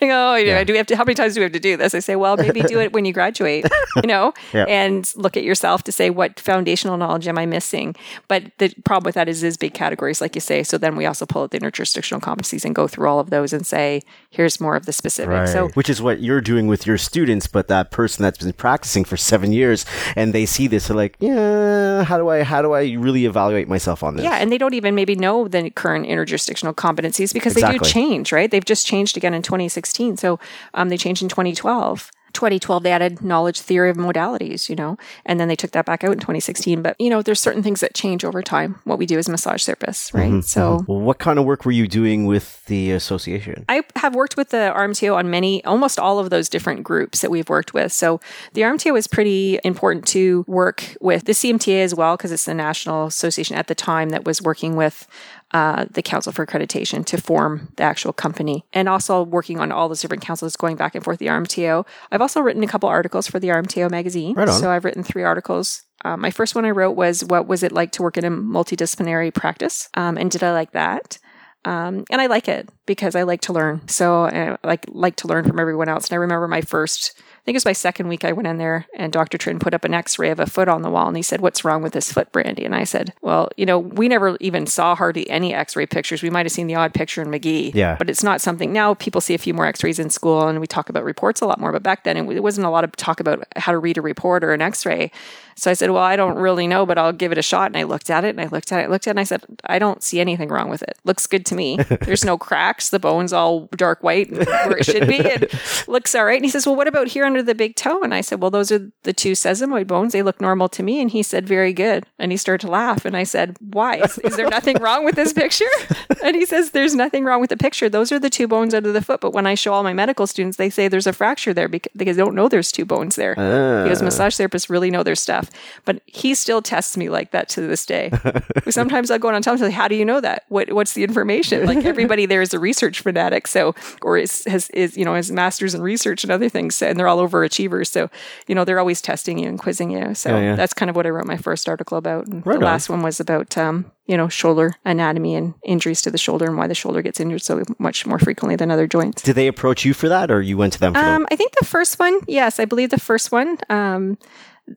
like, 0.00 0.10
oh, 0.10 0.34
you 0.36 0.46
yeah. 0.46 0.64
do 0.64 0.72
we 0.72 0.76
have 0.76 0.86
to, 0.86 0.96
how 0.96 1.04
many 1.04 1.14
times 1.14 1.34
do 1.34 1.40
we 1.40 1.44
have 1.44 1.52
to 1.52 1.60
do 1.60 1.76
this? 1.76 1.94
I 1.94 1.98
say, 1.98 2.16
well, 2.16 2.36
maybe 2.36 2.60
do 2.62 2.80
it 2.80 2.92
when 2.92 3.04
you 3.04 3.12
graduate, 3.12 3.66
you 3.96 4.06
know, 4.06 4.32
yeah. 4.52 4.64
and 4.68 5.10
look 5.16 5.36
at 5.36 5.44
yourself 5.44 5.82
to 5.84 5.92
say, 5.92 6.10
what 6.10 6.40
foundational 6.40 6.96
knowledge 6.96 7.28
am 7.28 7.38
I 7.38 7.46
missing? 7.46 7.94
But 8.28 8.44
the 8.58 8.72
problem 8.84 9.08
with 9.08 9.14
that 9.16 9.28
is, 9.28 9.42
is 9.42 9.56
big 9.56 9.74
categories, 9.74 10.20
like 10.20 10.34
you 10.34 10.40
say. 10.40 10.62
So 10.62 10.78
then 10.78 10.96
we 10.96 11.06
also 11.06 11.26
pull 11.26 11.42
out 11.42 11.50
the 11.50 11.58
interjurisdictional 11.58 12.20
competencies 12.20 12.64
and 12.64 12.74
go 12.74 12.88
through 12.88 13.08
all 13.08 13.20
of 13.20 13.30
those 13.30 13.52
and 13.52 13.66
say, 13.66 14.02
here's 14.30 14.60
more 14.60 14.76
of 14.76 14.86
the 14.86 14.92
specific. 14.92 15.30
Right. 15.30 15.48
So, 15.48 15.68
which 15.70 15.90
is 15.90 16.00
what 16.00 16.20
you're 16.20 16.40
doing 16.40 16.66
with 16.66 16.86
your 16.86 16.98
students, 16.98 17.46
but 17.46 17.68
that 17.68 17.90
person 17.90 18.22
that's 18.22 18.38
been 18.38 18.52
practicing 18.52 19.04
for 19.04 19.16
seven 19.16 19.52
years 19.52 19.84
and 20.16 20.32
they 20.32 20.46
see 20.46 20.66
this, 20.66 20.88
they're 20.88 20.96
like, 20.96 21.16
yeah, 21.18 22.04
how 22.04 22.18
do 22.18 22.28
I, 22.28 22.42
how 22.42 22.62
do 22.62 22.72
I 22.72 22.92
really 22.92 23.26
evaluate 23.26 23.68
myself 23.68 24.02
on 24.02 24.16
this? 24.16 24.24
Yeah. 24.24 24.36
And 24.36 24.50
they 24.52 24.58
don't 24.58 24.74
even 24.74 24.94
maybe 24.94 25.14
know 25.18 25.48
the 25.48 25.70
current 25.70 26.06
interjurisdictional 26.06 26.74
competencies 26.74 27.32
because 27.32 27.52
exactly. 27.54 27.78
they 27.78 27.84
do 27.84 27.90
change, 27.90 28.32
right? 28.32 28.50
They've 28.50 28.64
just 28.64 28.86
changed 28.86 29.16
again 29.16 29.34
in 29.34 29.42
2016. 29.42 30.16
So 30.16 30.38
um, 30.74 30.88
they 30.88 30.96
changed 30.96 31.22
in 31.22 31.28
2012. 31.28 32.10
2012 32.32 32.82
they 32.82 32.92
added 32.92 33.22
knowledge 33.22 33.60
theory 33.60 33.90
of 33.90 33.96
modalities 33.96 34.68
you 34.68 34.76
know 34.76 34.96
and 35.26 35.38
then 35.38 35.48
they 35.48 35.56
took 35.56 35.70
that 35.72 35.86
back 35.86 36.04
out 36.04 36.12
in 36.12 36.18
2016 36.18 36.82
but 36.82 36.96
you 37.00 37.10
know 37.10 37.22
there's 37.22 37.40
certain 37.40 37.62
things 37.62 37.80
that 37.80 37.94
change 37.94 38.24
over 38.24 38.42
time 38.42 38.80
what 38.84 38.98
we 38.98 39.06
do 39.06 39.18
as 39.18 39.28
massage 39.28 39.66
therapists 39.68 40.12
right? 40.14 40.28
Mm-hmm. 40.28 40.40
so 40.40 40.84
well, 40.86 41.00
what 41.00 41.18
kind 41.18 41.38
of 41.38 41.44
work 41.44 41.64
were 41.64 41.72
you 41.72 41.88
doing 41.88 42.26
with 42.26 42.64
the 42.66 42.92
association? 42.92 43.64
I 43.68 43.82
have 43.96 44.14
worked 44.14 44.36
with 44.36 44.50
the 44.50 44.72
rmto 44.74 45.16
on 45.16 45.30
many 45.30 45.64
almost 45.64 45.98
all 45.98 46.18
of 46.18 46.30
those 46.30 46.48
different 46.48 46.84
groups 46.84 47.20
that 47.20 47.30
we've 47.30 47.48
worked 47.48 47.74
with. 47.74 47.92
So 47.92 48.20
the 48.52 48.62
rmto 48.62 48.96
is 48.96 49.06
pretty 49.06 49.58
important 49.64 50.06
to 50.08 50.44
work 50.46 50.96
with 51.00 51.24
the 51.24 51.32
cmta 51.32 51.82
as 51.82 51.94
well 51.94 52.16
because 52.16 52.32
it's 52.32 52.44
the 52.44 52.54
national 52.54 53.06
association 53.06 53.56
at 53.56 53.66
the 53.66 53.74
time 53.74 54.10
that 54.10 54.24
was 54.24 54.42
working 54.42 54.76
with 54.76 55.06
uh, 55.52 55.86
the 55.90 56.02
Council 56.02 56.32
for 56.32 56.44
Accreditation 56.44 57.04
to 57.06 57.20
form 57.20 57.72
the 57.76 57.82
actual 57.82 58.12
company, 58.12 58.64
and 58.72 58.88
also 58.88 59.22
working 59.22 59.58
on 59.58 59.72
all 59.72 59.88
those 59.88 60.00
different 60.00 60.22
councils 60.22 60.56
going 60.56 60.76
back 60.76 60.94
and 60.94 61.04
forth. 61.04 61.18
The 61.18 61.26
RMTO. 61.26 61.86
I've 62.10 62.20
also 62.20 62.40
written 62.40 62.62
a 62.62 62.68
couple 62.68 62.88
articles 62.88 63.26
for 63.26 63.38
the 63.38 63.48
RMTO 63.48 63.90
magazine. 63.90 64.34
Right 64.34 64.48
so 64.48 64.70
I've 64.70 64.84
written 64.84 65.02
three 65.02 65.24
articles. 65.24 65.82
Um, 66.04 66.20
my 66.20 66.30
first 66.30 66.54
one 66.54 66.64
I 66.64 66.70
wrote 66.70 66.92
was 66.92 67.24
"What 67.24 67.46
was 67.46 67.62
it 67.62 67.72
like 67.72 67.92
to 67.92 68.02
work 68.02 68.16
in 68.16 68.24
a 68.24 68.30
multidisciplinary 68.30 69.32
practice?" 69.34 69.88
Um, 69.94 70.16
and 70.16 70.30
did 70.30 70.42
I 70.42 70.52
like 70.52 70.72
that? 70.72 71.18
Um, 71.64 72.04
and 72.10 72.20
I 72.20 72.26
like 72.26 72.48
it 72.48 72.68
because 72.86 73.14
I 73.16 73.22
like 73.22 73.40
to 73.42 73.52
learn. 73.52 73.86
So 73.88 74.24
I 74.24 74.56
like 74.64 74.84
like 74.88 75.16
to 75.16 75.28
learn 75.28 75.44
from 75.44 75.58
everyone 75.58 75.88
else. 75.88 76.08
And 76.08 76.14
I 76.14 76.16
remember 76.16 76.48
my 76.48 76.60
first 76.60 77.20
think 77.44 77.54
it 77.54 77.56
was 77.56 77.64
my 77.64 77.72
second 77.72 78.08
week 78.08 78.24
I 78.24 78.32
went 78.32 78.46
in 78.46 78.58
there 78.58 78.86
and 78.94 79.12
Dr. 79.12 79.38
Trin 79.38 79.58
put 79.58 79.74
up 79.74 79.84
an 79.84 79.94
x 79.94 80.18
ray 80.18 80.30
of 80.30 80.38
a 80.40 80.46
foot 80.46 80.68
on 80.68 80.82
the 80.82 80.90
wall 80.90 81.08
and 81.08 81.16
he 81.16 81.22
said, 81.22 81.40
What's 81.40 81.64
wrong 81.64 81.82
with 81.82 81.92
this 81.92 82.12
foot, 82.12 82.30
Brandy? 82.32 82.64
And 82.64 82.74
I 82.74 82.84
said, 82.84 83.12
Well, 83.22 83.48
you 83.56 83.66
know, 83.66 83.78
we 83.78 84.08
never 84.08 84.36
even 84.40 84.66
saw 84.66 84.94
hardly 84.94 85.28
any 85.30 85.54
x 85.54 85.76
ray 85.76 85.86
pictures. 85.86 86.22
We 86.22 86.30
might 86.30 86.46
have 86.46 86.52
seen 86.52 86.66
the 86.66 86.74
odd 86.74 86.94
picture 86.94 87.22
in 87.22 87.30
Magee, 87.30 87.72
Yeah. 87.74 87.96
But 87.96 88.10
it's 88.10 88.22
not 88.22 88.40
something 88.40 88.72
now 88.72 88.94
people 88.94 89.20
see 89.20 89.34
a 89.34 89.38
few 89.38 89.54
more 89.54 89.66
x 89.66 89.82
rays 89.82 89.98
in 89.98 90.10
school 90.10 90.46
and 90.46 90.60
we 90.60 90.66
talk 90.66 90.88
about 90.88 91.04
reports 91.04 91.40
a 91.40 91.46
lot 91.46 91.60
more. 91.60 91.72
But 91.72 91.82
back 91.82 92.04
then 92.04 92.16
it 92.16 92.42
wasn't 92.42 92.66
a 92.66 92.70
lot 92.70 92.84
of 92.84 92.94
talk 92.96 93.20
about 93.20 93.44
how 93.56 93.72
to 93.72 93.78
read 93.78 93.98
a 93.98 94.02
report 94.02 94.44
or 94.44 94.52
an 94.52 94.60
x 94.62 94.84
ray. 94.84 95.10
So 95.56 95.70
I 95.72 95.74
said, 95.74 95.90
Well, 95.90 96.02
I 96.02 96.14
don't 96.14 96.36
really 96.36 96.68
know, 96.68 96.86
but 96.86 96.98
I'll 96.98 97.12
give 97.12 97.32
it 97.32 97.38
a 97.38 97.42
shot. 97.42 97.66
And 97.66 97.76
I 97.76 97.82
looked 97.82 98.10
at 98.10 98.24
it 98.24 98.28
and 98.30 98.40
I 98.40 98.46
looked 98.46 98.70
at 98.70 98.80
it, 98.80 98.84
I 98.84 98.86
looked 98.86 99.06
at 99.08 99.10
it, 99.10 99.12
and 99.12 99.20
I 99.20 99.24
said, 99.24 99.42
I 99.64 99.80
don't 99.80 100.02
see 100.04 100.20
anything 100.20 100.48
wrong 100.50 100.68
with 100.70 100.82
it. 100.82 100.96
Looks 101.04 101.26
good 101.26 101.44
to 101.46 101.56
me. 101.56 101.76
There's 102.02 102.24
no 102.24 102.38
cracks. 102.38 102.90
The 102.90 103.00
bone's 103.00 103.32
all 103.32 103.66
dark 103.76 104.02
white 104.04 104.30
where 104.30 104.78
it 104.78 104.84
should 104.84 105.08
be. 105.08 105.18
It 105.18 105.52
looks 105.88 106.14
all 106.14 106.24
right. 106.24 106.36
And 106.36 106.44
he 106.44 106.50
says, 106.50 106.64
Well, 106.64 106.76
what 106.76 106.86
about 106.86 107.08
here 107.08 107.24
under 107.24 107.37
the 107.42 107.54
big 107.54 107.76
toe? 107.76 108.02
And 108.02 108.14
I 108.14 108.20
said, 108.20 108.40
Well, 108.40 108.50
those 108.50 108.70
are 108.72 108.90
the 109.02 109.12
two 109.12 109.32
sesamoid 109.32 109.86
bones. 109.86 110.12
They 110.12 110.22
look 110.22 110.40
normal 110.40 110.68
to 110.70 110.82
me. 110.82 111.00
And 111.00 111.10
he 111.10 111.22
said, 111.22 111.46
Very 111.46 111.72
good. 111.72 112.04
And 112.18 112.32
he 112.32 112.36
started 112.38 112.66
to 112.66 112.72
laugh. 112.72 113.04
And 113.04 113.16
I 113.16 113.24
said, 113.24 113.56
Why? 113.60 113.96
Is, 113.96 114.18
is 114.18 114.36
there 114.36 114.48
nothing 114.48 114.76
wrong 114.78 115.04
with 115.04 115.14
this 115.14 115.32
picture? 115.32 115.64
And 116.20 116.34
he 116.34 116.46
says, 116.46 116.72
There's 116.72 116.96
nothing 116.96 117.24
wrong 117.24 117.40
with 117.40 117.50
the 117.50 117.56
picture. 117.56 117.88
Those 117.88 118.10
are 118.10 118.18
the 118.18 118.30
two 118.30 118.48
bones 118.48 118.74
under 118.74 118.90
the 118.90 119.00
foot. 119.00 119.20
But 119.20 119.32
when 119.32 119.46
I 119.46 119.54
show 119.54 119.72
all 119.72 119.84
my 119.84 119.92
medical 119.92 120.26
students, 120.26 120.56
they 120.56 120.68
say 120.68 120.88
there's 120.88 121.06
a 121.06 121.12
fracture 121.12 121.54
there 121.54 121.68
because 121.68 122.16
they 122.16 122.22
don't 122.22 122.34
know 122.34 122.48
there's 122.48 122.72
two 122.72 122.84
bones 122.84 123.14
there. 123.14 123.38
Uh. 123.38 123.84
Because 123.84 124.02
massage 124.02 124.34
therapists 124.34 124.68
really 124.68 124.90
know 124.90 125.02
their 125.02 125.14
stuff. 125.14 125.48
But 125.84 126.02
he 126.06 126.34
still 126.34 126.60
tests 126.60 126.96
me 126.96 127.08
like 127.08 127.30
that 127.30 127.48
to 127.50 127.60
this 127.60 127.86
day. 127.86 128.10
Sometimes 128.68 129.10
I'll 129.10 129.18
go 129.18 129.28
on 129.28 129.36
and 129.36 129.44
tell 129.44 129.56
him, 129.56 129.70
How 129.70 129.86
do 129.86 129.94
you 129.94 130.04
know 130.04 130.20
that? 130.20 130.44
What, 130.48 130.72
what's 130.72 130.94
the 130.94 131.04
information? 131.04 131.66
Like 131.66 131.84
everybody 131.84 132.26
there 132.26 132.42
is 132.42 132.52
a 132.52 132.58
research 132.58 133.00
fanatic. 133.00 133.46
So, 133.46 133.74
or 134.02 134.18
is, 134.18 134.44
has, 134.44 134.70
is, 134.70 134.96
you 134.96 135.04
know, 135.04 135.14
has 135.14 135.30
masters 135.30 135.74
in 135.74 135.82
research 135.82 136.24
and 136.24 136.32
other 136.32 136.48
things. 136.48 136.82
And 136.82 136.98
they're 136.98 137.08
all 137.08 137.17
overachievers. 137.26 137.88
So, 137.88 138.10
you 138.46 138.54
know, 138.54 138.64
they're 138.64 138.78
always 138.78 139.00
testing 139.00 139.38
you 139.38 139.48
and 139.48 139.58
quizzing 139.58 139.90
you. 139.90 140.14
So 140.14 140.30
yeah, 140.30 140.40
yeah. 140.40 140.56
that's 140.56 140.74
kind 140.74 140.90
of 140.90 140.96
what 140.96 141.06
I 141.06 141.10
wrote 141.10 141.26
my 141.26 141.36
first 141.36 141.68
article 141.68 141.98
about. 141.98 142.26
And 142.26 142.46
right 142.46 142.58
the 142.58 142.66
on. 142.66 142.72
last 142.72 142.88
one 142.88 143.02
was 143.02 143.20
about, 143.20 143.56
um, 143.56 143.90
you 144.06 144.16
know, 144.16 144.28
shoulder 144.28 144.74
anatomy 144.84 145.34
and 145.34 145.54
injuries 145.64 146.02
to 146.02 146.10
the 146.10 146.18
shoulder 146.18 146.46
and 146.46 146.56
why 146.56 146.66
the 146.66 146.74
shoulder 146.74 147.02
gets 147.02 147.20
injured 147.20 147.42
so 147.42 147.62
much 147.78 148.06
more 148.06 148.18
frequently 148.18 148.56
than 148.56 148.70
other 148.70 148.86
joints. 148.86 149.22
Did 149.22 149.36
they 149.36 149.46
approach 149.46 149.84
you 149.84 149.94
for 149.94 150.08
that 150.08 150.30
or 150.30 150.42
you 150.42 150.56
went 150.56 150.72
to 150.74 150.80
them 150.80 150.96
um, 150.96 151.26
I 151.30 151.36
think 151.36 151.54
the 151.58 151.64
first 151.64 151.98
one, 151.98 152.18
yes, 152.26 152.58
I 152.58 152.64
believe 152.64 152.90
the 152.90 153.00
first 153.00 153.30
one. 153.30 153.58
Um, 153.68 154.18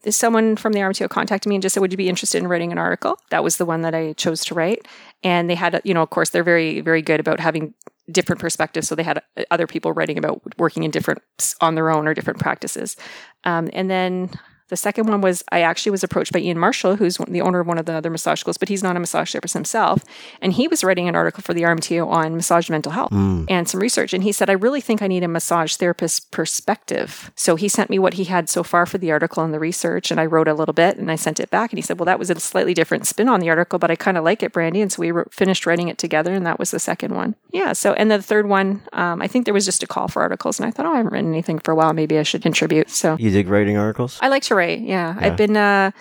someone 0.10 0.56
from 0.56 0.74
the 0.74 0.80
RMTO 0.80 1.10
contacted 1.10 1.50
me 1.50 1.56
and 1.56 1.62
just 1.62 1.74
said, 1.74 1.82
"Would 1.82 1.92
you 1.92 1.98
be 1.98 2.10
interested 2.10 2.38
in 2.38 2.48
writing 2.48 2.72
an 2.72 2.78
article?" 2.78 3.18
That 3.30 3.44
was 3.44 3.58
the 3.58 3.66
one 3.66 3.82
that 3.82 3.96
I 3.96 4.14
chose 4.14 4.44
to 4.46 4.54
write, 4.54 4.88
and 5.24 5.50
they 5.50 5.56
had, 5.56 5.82
you 5.84 5.94
know, 5.94 6.02
of 6.02 6.10
course, 6.10 6.30
they're 6.30 6.44
very, 6.44 6.82
very 6.82 7.02
good 7.02 7.20
about 7.20 7.40
having 7.40 7.74
different 8.12 8.40
perspectives. 8.40 8.88
So 8.88 8.96
they 8.96 9.04
had 9.04 9.22
other 9.50 9.68
people 9.68 9.94
writing 9.94 10.18
about 10.18 10.42
working 10.58 10.84
in 10.84 10.92
different 10.92 11.22
on 11.62 11.76
their 11.76 11.90
own 11.90 12.08
or 12.08 12.14
different 12.14 12.40
practices. 12.40 12.96
Um, 13.44 13.70
and 13.74 13.90
then 13.90 14.30
the 14.72 14.78
second 14.78 15.08
one 15.08 15.20
was 15.20 15.44
I 15.52 15.62
actually 15.62 15.92
was 15.92 16.02
approached 16.02 16.32
by 16.32 16.40
Ian 16.40 16.58
Marshall, 16.58 16.96
who's 16.96 17.18
the 17.18 17.42
owner 17.42 17.60
of 17.60 17.68
one 17.68 17.78
of 17.78 17.86
the 17.86 17.92
other 17.92 18.10
massage 18.10 18.40
schools, 18.40 18.58
but 18.58 18.70
he's 18.70 18.82
not 18.82 18.96
a 18.96 19.02
massage 19.02 19.30
therapist 19.30 19.54
himself. 19.54 20.06
And 20.42 20.54
he 20.54 20.70
was 20.70 20.82
writing 20.82 21.10
an 21.10 21.16
article 21.16 21.44
for 21.44 21.54
the 21.54 21.64
RMTO 21.64 22.08
on 22.08 22.38
massage 22.38 22.70
mental 22.70 22.94
health 22.94 23.12
mm. 23.12 23.46
and 23.50 23.68
some 23.68 23.82
research. 23.82 24.14
And 24.14 24.24
he 24.24 24.32
said, 24.32 24.50
I 24.50 24.54
really 24.54 24.80
think 24.80 25.02
I 25.02 25.08
need 25.08 25.26
a 25.26 25.28
massage 25.28 25.76
therapist 25.76 26.32
perspective. 26.32 27.32
So 27.36 27.58
he 27.58 27.68
sent 27.68 27.90
me 27.90 28.00
what 28.00 28.14
he 28.14 28.24
had 28.24 28.48
so 28.48 28.64
far 28.64 28.86
for 28.86 28.98
the 28.98 29.12
article 29.12 29.44
and 29.44 29.54
the 29.54 29.60
research. 29.60 30.10
And 30.10 30.22
I 30.22 30.26
wrote 30.26 30.48
a 30.48 30.54
little 30.54 30.74
bit 30.74 30.96
and 30.96 31.12
I 31.12 31.18
sent 31.18 31.42
it 31.42 31.50
back. 31.50 31.74
And 31.74 31.78
he 31.78 31.82
said, 31.82 32.00
Well, 32.00 32.06
that 32.06 32.18
was 32.18 32.30
a 32.30 32.40
slightly 32.40 32.74
different 32.74 33.06
spin 33.06 33.28
on 33.28 33.42
the 33.42 33.50
article, 33.50 33.78
but 33.78 33.92
I 33.92 33.98
kind 33.98 34.18
of 34.18 34.24
like 34.24 34.42
it, 34.42 34.54
Brandy. 34.54 34.80
And 34.80 34.90
so 34.90 35.02
we 35.02 35.12
wrote, 35.12 35.34
finished 35.34 35.66
writing 35.66 35.90
it 35.90 35.98
together. 35.98 36.34
And 36.34 36.46
that 36.46 36.60
was 36.60 36.72
the 36.72 36.80
second 36.80 37.14
one. 37.14 37.36
Yeah. 37.52 37.74
So, 37.74 37.92
and 37.92 38.10
the 38.10 38.22
third 38.22 38.48
one, 38.48 38.84
um, 38.94 39.22
I 39.22 39.28
think 39.28 39.44
there 39.44 39.54
was 39.54 39.66
just 39.66 39.84
a 39.84 39.88
call 39.88 40.08
for 40.08 40.22
articles. 40.22 40.62
And 40.62 40.66
I 40.66 40.72
thought, 40.72 40.86
Oh, 40.86 40.94
I 40.94 40.98
haven't 40.98 41.12
written 41.12 41.30
anything 41.30 41.60
for 41.60 41.74
a 41.74 41.76
while. 41.76 41.92
Maybe 41.92 42.18
I 42.18 42.24
should 42.24 42.42
contribute. 42.42 42.90
So 42.90 43.18
you 43.20 43.32
dig 43.32 43.50
writing 43.50 43.76
articles? 43.76 44.18
I 44.22 44.30
like 44.30 44.44
to 44.44 44.56
write. 44.56 44.61
Yeah. 44.70 45.16
yeah. 45.16 45.28
I've 45.28 45.38
been 45.38 45.58
uh, 45.58 45.92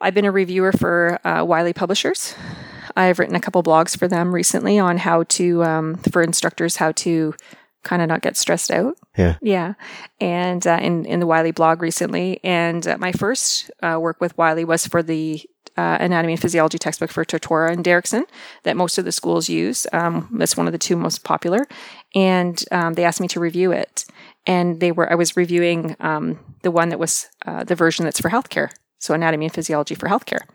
I've 0.00 0.14
been 0.14 0.24
a 0.24 0.32
reviewer 0.32 0.72
for 0.72 1.18
uh, 1.26 1.44
Wiley 1.44 1.72
Publishers. 1.72 2.34
I've 2.96 3.18
written 3.18 3.36
a 3.36 3.40
couple 3.40 3.62
blogs 3.62 3.96
for 3.96 4.08
them 4.08 4.34
recently 4.34 4.78
on 4.78 4.98
how 4.98 5.24
to 5.24 5.64
um, 5.64 5.96
for 5.96 6.22
instructors 6.22 6.76
how 6.76 6.92
to 6.92 7.34
kind 7.82 8.02
of 8.02 8.08
not 8.08 8.22
get 8.22 8.36
stressed 8.36 8.70
out. 8.70 8.96
Yeah. 9.16 9.36
Yeah. 9.42 9.74
And 10.20 10.66
uh, 10.66 10.78
in, 10.80 11.04
in 11.04 11.20
the 11.20 11.26
Wiley 11.26 11.50
blog 11.50 11.82
recently. 11.82 12.40
And 12.44 12.86
uh, 12.86 12.96
my 12.98 13.12
first 13.12 13.70
uh, 13.82 13.98
work 14.00 14.20
with 14.20 14.36
Wiley 14.38 14.64
was 14.64 14.86
for 14.86 15.02
the 15.02 15.42
uh, 15.76 15.98
anatomy 16.00 16.34
and 16.34 16.42
physiology 16.42 16.78
textbook 16.78 17.10
for 17.10 17.24
Tortora 17.24 17.72
and 17.72 17.84
Derrickson 17.84 18.24
that 18.62 18.76
most 18.76 18.98
of 18.98 19.04
the 19.04 19.12
schools 19.12 19.48
use. 19.48 19.86
Um, 19.92 20.28
that's 20.34 20.56
one 20.56 20.66
of 20.66 20.72
the 20.72 20.78
two 20.78 20.96
most 20.96 21.24
popular. 21.24 21.66
And 22.14 22.62
um, 22.70 22.94
they 22.94 23.04
asked 23.04 23.20
me 23.20 23.28
to 23.28 23.40
review 23.40 23.72
it. 23.72 24.04
And 24.46 24.80
they 24.80 24.92
were, 24.92 25.10
I 25.10 25.14
was 25.14 25.36
reviewing 25.36 25.96
um, 26.00 26.38
the 26.62 26.70
one 26.70 26.88
that 26.88 26.98
was 26.98 27.28
uh, 27.46 27.64
the 27.64 27.74
version 27.74 28.04
that's 28.04 28.20
for 28.20 28.30
healthcare. 28.30 28.70
So 28.98 29.14
anatomy 29.14 29.46
and 29.46 29.54
physiology 29.54 29.94
for 29.94 30.08
healthcare. 30.08 30.46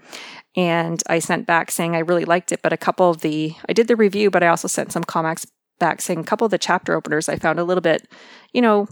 And 0.56 1.02
I 1.08 1.20
sent 1.20 1.46
back 1.46 1.70
saying 1.70 1.96
I 1.96 2.00
really 2.00 2.26
liked 2.26 2.52
it, 2.52 2.62
but 2.62 2.74
a 2.74 2.78
couple 2.78 3.10
of 3.10 3.22
the, 3.22 3.54
I 3.70 3.74
did 3.74 3.88
the 3.88 3.96
review, 3.96 4.32
but 4.32 4.42
I 4.42 4.48
also 4.48 4.68
sent 4.68 4.92
some 4.92 5.04
comments 5.04 5.46
back 5.80 6.02
saying 6.02 6.20
a 6.20 6.24
couple 6.24 6.46
of 6.46 6.52
the 6.52 6.58
chapter 6.58 6.96
openers 6.96 7.30
I 7.30 7.36
found 7.36 7.60
a 7.60 7.64
little 7.64 7.82
bit, 7.82 8.08
you 8.54 8.62
know, 8.62 8.88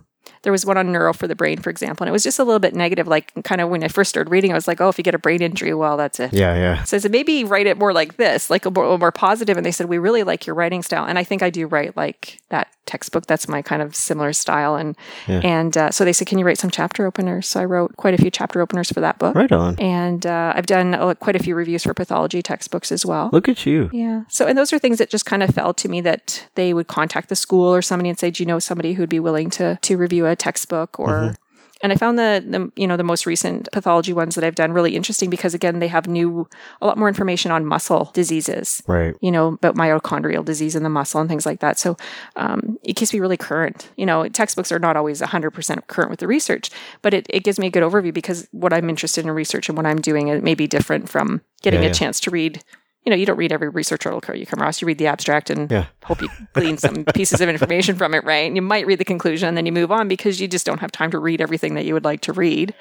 there 0.46 0.54
was 0.54 0.66
one 0.66 0.78
on 0.78 0.89
neuro 0.93 1.12
for 1.12 1.28
the 1.28 1.36
brain, 1.36 1.58
for 1.58 1.70
example, 1.70 2.06
and 2.06 2.10
it 2.10 2.14
was 2.14 2.24
just 2.24 2.39
a 2.39 2.43
little 2.46 2.60
bit 2.60 2.74
negative. 2.74 3.08
Like, 3.08 3.34
kind 3.43 3.60
of 3.60 3.70
when 3.70 3.84
I 3.84 3.89
first 3.89 4.10
started 4.10 4.32
reading, 4.32 4.52
I 4.52 4.56
was 4.56 4.68
like, 4.70 4.80
"Oh, 4.80 4.88
if 4.88 4.98
you 4.98 5.04
get 5.04 5.14
a 5.14 5.20
brain 5.20 5.41
injury, 5.41 5.74
well, 5.74 5.98
that's 5.98 6.20
it." 6.22 6.32
Yeah, 6.32 6.56
yeah. 6.56 6.84
So 6.84 6.96
I 6.96 7.00
said, 7.02 7.12
maybe 7.12 7.43
write 7.43 7.68
it 7.68 7.78
more 7.78 7.91
like 7.91 8.16
this, 8.16 8.50
like 8.50 8.66
a 8.66 8.72
more, 8.72 8.86
a 8.86 8.98
more 8.98 9.12
positive. 9.12 9.58
And 9.58 9.66
they 9.66 9.72
said, 9.74 9.88
"We 9.89 9.98
really 9.98 10.24
like 10.24 10.48
your 10.48 10.56
writing 10.56 10.82
style," 10.84 11.04
and 11.06 11.20
I 11.20 11.24
think 11.26 11.43
I 11.43 11.50
do 11.50 11.68
write 11.68 11.98
like 11.98 12.39
that 12.50 12.68
textbook. 12.86 13.26
That's 13.26 13.48
my 13.48 13.62
kind 13.64 13.82
of 13.82 13.96
similar 13.96 14.32
style. 14.32 14.76
And 14.76 14.96
Yeah. 15.28 15.41
and 15.43 15.76
uh, 15.76 15.91
so 15.91 16.06
they 16.06 16.14
said, 16.14 16.28
"Can 16.28 16.38
you 16.38 16.46
write 16.46 16.60
some 16.60 16.70
chapter 16.70 17.06
openers?" 17.08 17.48
So 17.48 17.60
I 17.60 17.66
wrote 17.66 17.98
quite 17.98 18.14
a 18.14 18.18
few 18.18 18.30
chapter 18.32 18.62
openers 18.62 18.91
for 18.91 19.02
that 19.02 19.18
book, 19.18 19.36
Right 19.36 19.52
on. 19.52 19.76
and 19.80 20.26
uh, 20.26 20.54
I've 20.56 20.68
done 20.68 20.93
uh, 20.93 21.16
quite 21.16 21.36
a 21.36 21.39
few 21.39 21.56
reviews 21.56 21.84
for 21.84 21.93
pathology 21.96 22.41
textbooks 22.43 22.91
as 22.91 23.04
well. 23.06 23.30
Look 23.34 23.50
at 23.50 23.66
you. 23.66 23.89
Yeah. 23.91 24.22
So, 24.30 24.46
and 24.46 24.56
those 24.58 24.72
are 24.72 24.78
things 24.80 25.00
that 25.00 25.10
just 25.10 25.26
kind 25.26 25.41
of 25.41 25.50
fell 25.56 25.74
to 25.74 25.89
me 25.89 26.02
that 26.02 26.48
they 26.56 26.74
would 26.74 26.88
contact 26.88 27.30
the 27.30 27.36
school 27.36 27.74
or 27.74 27.82
somebody 27.82 28.10
and 28.10 28.20
say, 28.20 28.30
"Do 28.30 28.43
you 28.43 28.48
know 28.48 28.60
somebody 28.60 28.93
who'd 28.93 29.10
be 29.10 29.20
willing 29.20 29.50
to 29.52 29.80
to 29.82 29.98
review 29.98 30.26
a 30.28 30.35
textbook?" 30.36 31.00
Or, 31.00 31.36
and 31.82 31.92
I 31.92 31.96
found 31.98 32.18
the 32.18 32.44
the 32.48 32.72
you 32.82 32.88
know 32.88 32.98
the 32.98 33.04
most 33.04 33.26
recent 33.26 33.70
pathology 33.72 34.14
ones 34.14 34.36
that 34.36 34.44
I've 34.44 34.56
done 34.56 34.72
really 34.72 34.96
interesting 34.96 35.30
because 35.30 35.54
again 35.54 35.80
they 35.80 35.88
have 35.90 36.08
new 36.08 36.48
a 36.82 36.88
lot 36.88 36.98
more 36.98 37.08
information 37.08 37.52
on 37.52 37.66
muscle 37.66 38.12
diseases. 38.14 38.82
Right. 38.88 39.16
You 39.22 39.32
know 39.32 39.50
about 39.50 39.76
mitochondrial 39.76 40.44
disease 40.46 40.76
in 40.76 40.84
the 40.84 40.90
muscle 40.90 41.20
and 41.20 41.30
things 41.30 41.46
like 41.46 41.60
that. 41.60 41.78
So 41.78 41.98
um, 42.38 42.80
it 42.84 42.96
keeps 42.96 43.14
me 43.14 43.20
really 43.20 43.38
current. 43.38 43.90
You 43.98 44.06
know, 44.06 44.28
textbooks 44.30 44.72
are 44.72 44.80
not 44.80 44.96
always 44.98 45.22
100% 45.22 45.88
current 45.88 46.10
with 46.10 46.20
the 46.20 46.28
research, 46.28 46.70
but 47.02 47.14
it, 47.14 47.28
it 47.30 47.44
gives 47.44 47.60
me 47.60 47.68
a 47.68 47.72
good 47.72 47.84
overview 47.84 48.14
because 48.14 48.48
what 48.52 48.74
I'm 48.74 48.90
interested 48.90 49.26
in 49.26 49.32
research 49.32 49.68
and 49.70 49.78
what 49.78 49.86
I'm 49.86 50.00
doing 50.02 50.30
it 50.30 50.44
may 50.44 50.56
be 50.56 50.68
different 50.68 51.10
from 51.10 51.42
getting 51.62 51.82
Yeah, 51.82 51.88
a 51.88 51.90
yeah. 51.90 51.94
chance 51.94 52.20
to 52.22 52.32
read 52.32 52.64
you 53.06 53.12
know, 53.12 53.16
you 53.16 53.26
don't 53.26 53.38
read 53.38 53.51
every 53.51 53.70
research 53.70 54.06
article 54.06 54.36
you 54.36 54.45
come 54.45 54.60
across. 54.60 54.82
You 54.82 54.88
read 54.88 54.97
the 54.97 55.08
abstract 55.08 55.49
and 55.49 55.70
Yeah. 55.72 55.86
hope 56.03 56.22
you 56.22 56.30
glean 56.53 56.78
some 56.78 57.06
pieces 57.14 57.39
of 57.39 57.47
information 57.49 57.95
from 57.95 58.14
it, 58.14 58.24
right? 58.24 58.47
And 58.47 58.56
you 58.56 58.62
might 58.64 58.86
read 58.88 58.99
the 58.99 59.06
conclusion 59.06 59.47
and 59.47 59.56
then 59.56 59.66
you 59.66 59.72
move 59.72 59.91
on 59.91 60.08
because 60.08 60.41
you 60.41 60.47
just 60.47 60.66
don't 60.66 60.80
have 60.80 60.91
time 60.91 61.12
to 61.12 61.20
read 61.20 61.39
everything 61.39 61.76
that 61.76 61.86
you 61.86 61.93
would 61.93 62.03
like 62.03 62.22
to 62.22 62.34
read. 62.34 62.74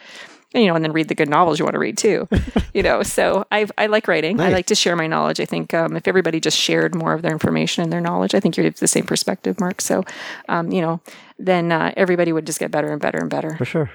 And, 0.55 0.63
you 0.63 0.69
know, 0.71 0.77
and 0.77 0.85
then 0.85 0.93
read 0.93 1.09
the 1.09 1.17
good 1.17 1.29
novels 1.29 1.59
you 1.59 1.65
want 1.65 1.75
to 1.75 1.81
read 1.81 1.99
too. 1.99 2.29
you 2.75 2.83
know, 2.83 3.03
so 3.03 3.45
I 3.51 3.67
I 3.77 3.87
like 3.87 4.07
writing. 4.07 4.41
I 4.41 4.51
like 4.51 4.67
to 4.67 4.77
share 4.77 4.95
my 4.95 5.09
knowledge. 5.09 5.41
I 5.41 5.45
think 5.47 5.75
um, 5.75 5.97
if 5.97 6.07
everybody 6.07 6.39
just 6.39 6.57
shared 6.57 6.95
more 6.95 7.13
of 7.13 7.23
their 7.23 7.33
information 7.33 7.83
and 7.83 7.93
their 7.93 8.01
knowledge, 8.01 8.35
I 8.37 8.41
think 8.41 8.57
you 8.57 8.63
have 8.65 8.77
the 8.79 8.87
same 8.87 9.05
perspective, 9.05 9.59
Mark. 9.59 9.81
So, 9.81 10.05
um, 10.49 10.71
you 10.71 10.81
know, 10.81 11.01
then 11.41 11.73
uh, 11.73 11.93
everybody 11.97 12.33
would 12.33 12.47
just 12.47 12.61
get 12.61 12.71
better 12.71 12.93
and 12.93 13.01
better 13.01 13.19
and 13.19 13.29
better. 13.29 13.57
For 13.57 13.65
sure. 13.65 13.91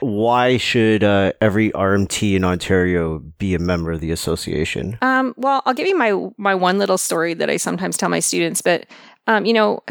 Why 0.00 0.56
should 0.56 1.04
uh, 1.04 1.32
every 1.40 1.70
RMT 1.70 2.34
in 2.34 2.44
Ontario 2.44 3.18
be 3.38 3.54
a 3.54 3.58
member 3.58 3.92
of 3.92 4.00
the 4.00 4.10
association? 4.10 4.98
Um, 5.02 5.34
well, 5.36 5.62
I'll 5.66 5.74
give 5.74 5.86
you 5.86 5.96
my 5.96 6.30
my 6.36 6.54
one 6.54 6.78
little 6.78 6.98
story 6.98 7.34
that 7.34 7.50
I 7.50 7.56
sometimes 7.56 7.96
tell 7.96 8.08
my 8.08 8.20
students, 8.20 8.62
but 8.62 8.86
um, 9.26 9.44
you 9.44 9.52
know, 9.52 9.82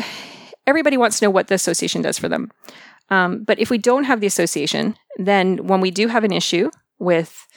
everybody 0.67 0.97
wants 0.97 1.19
to 1.19 1.25
know 1.25 1.31
what 1.31 1.47
the 1.47 1.55
association 1.55 2.01
does 2.01 2.17
for 2.17 2.29
them. 2.29 2.51
Um, 3.09 3.43
but 3.43 3.59
if 3.59 3.69
we 3.69 3.77
don't 3.77 4.05
have 4.05 4.21
the 4.21 4.27
association, 4.27 4.95
then 5.17 5.67
when 5.67 5.81
we 5.81 5.91
do 5.91 6.07
have 6.07 6.23
an 6.23 6.31
issue 6.31 6.71
with 6.99 7.47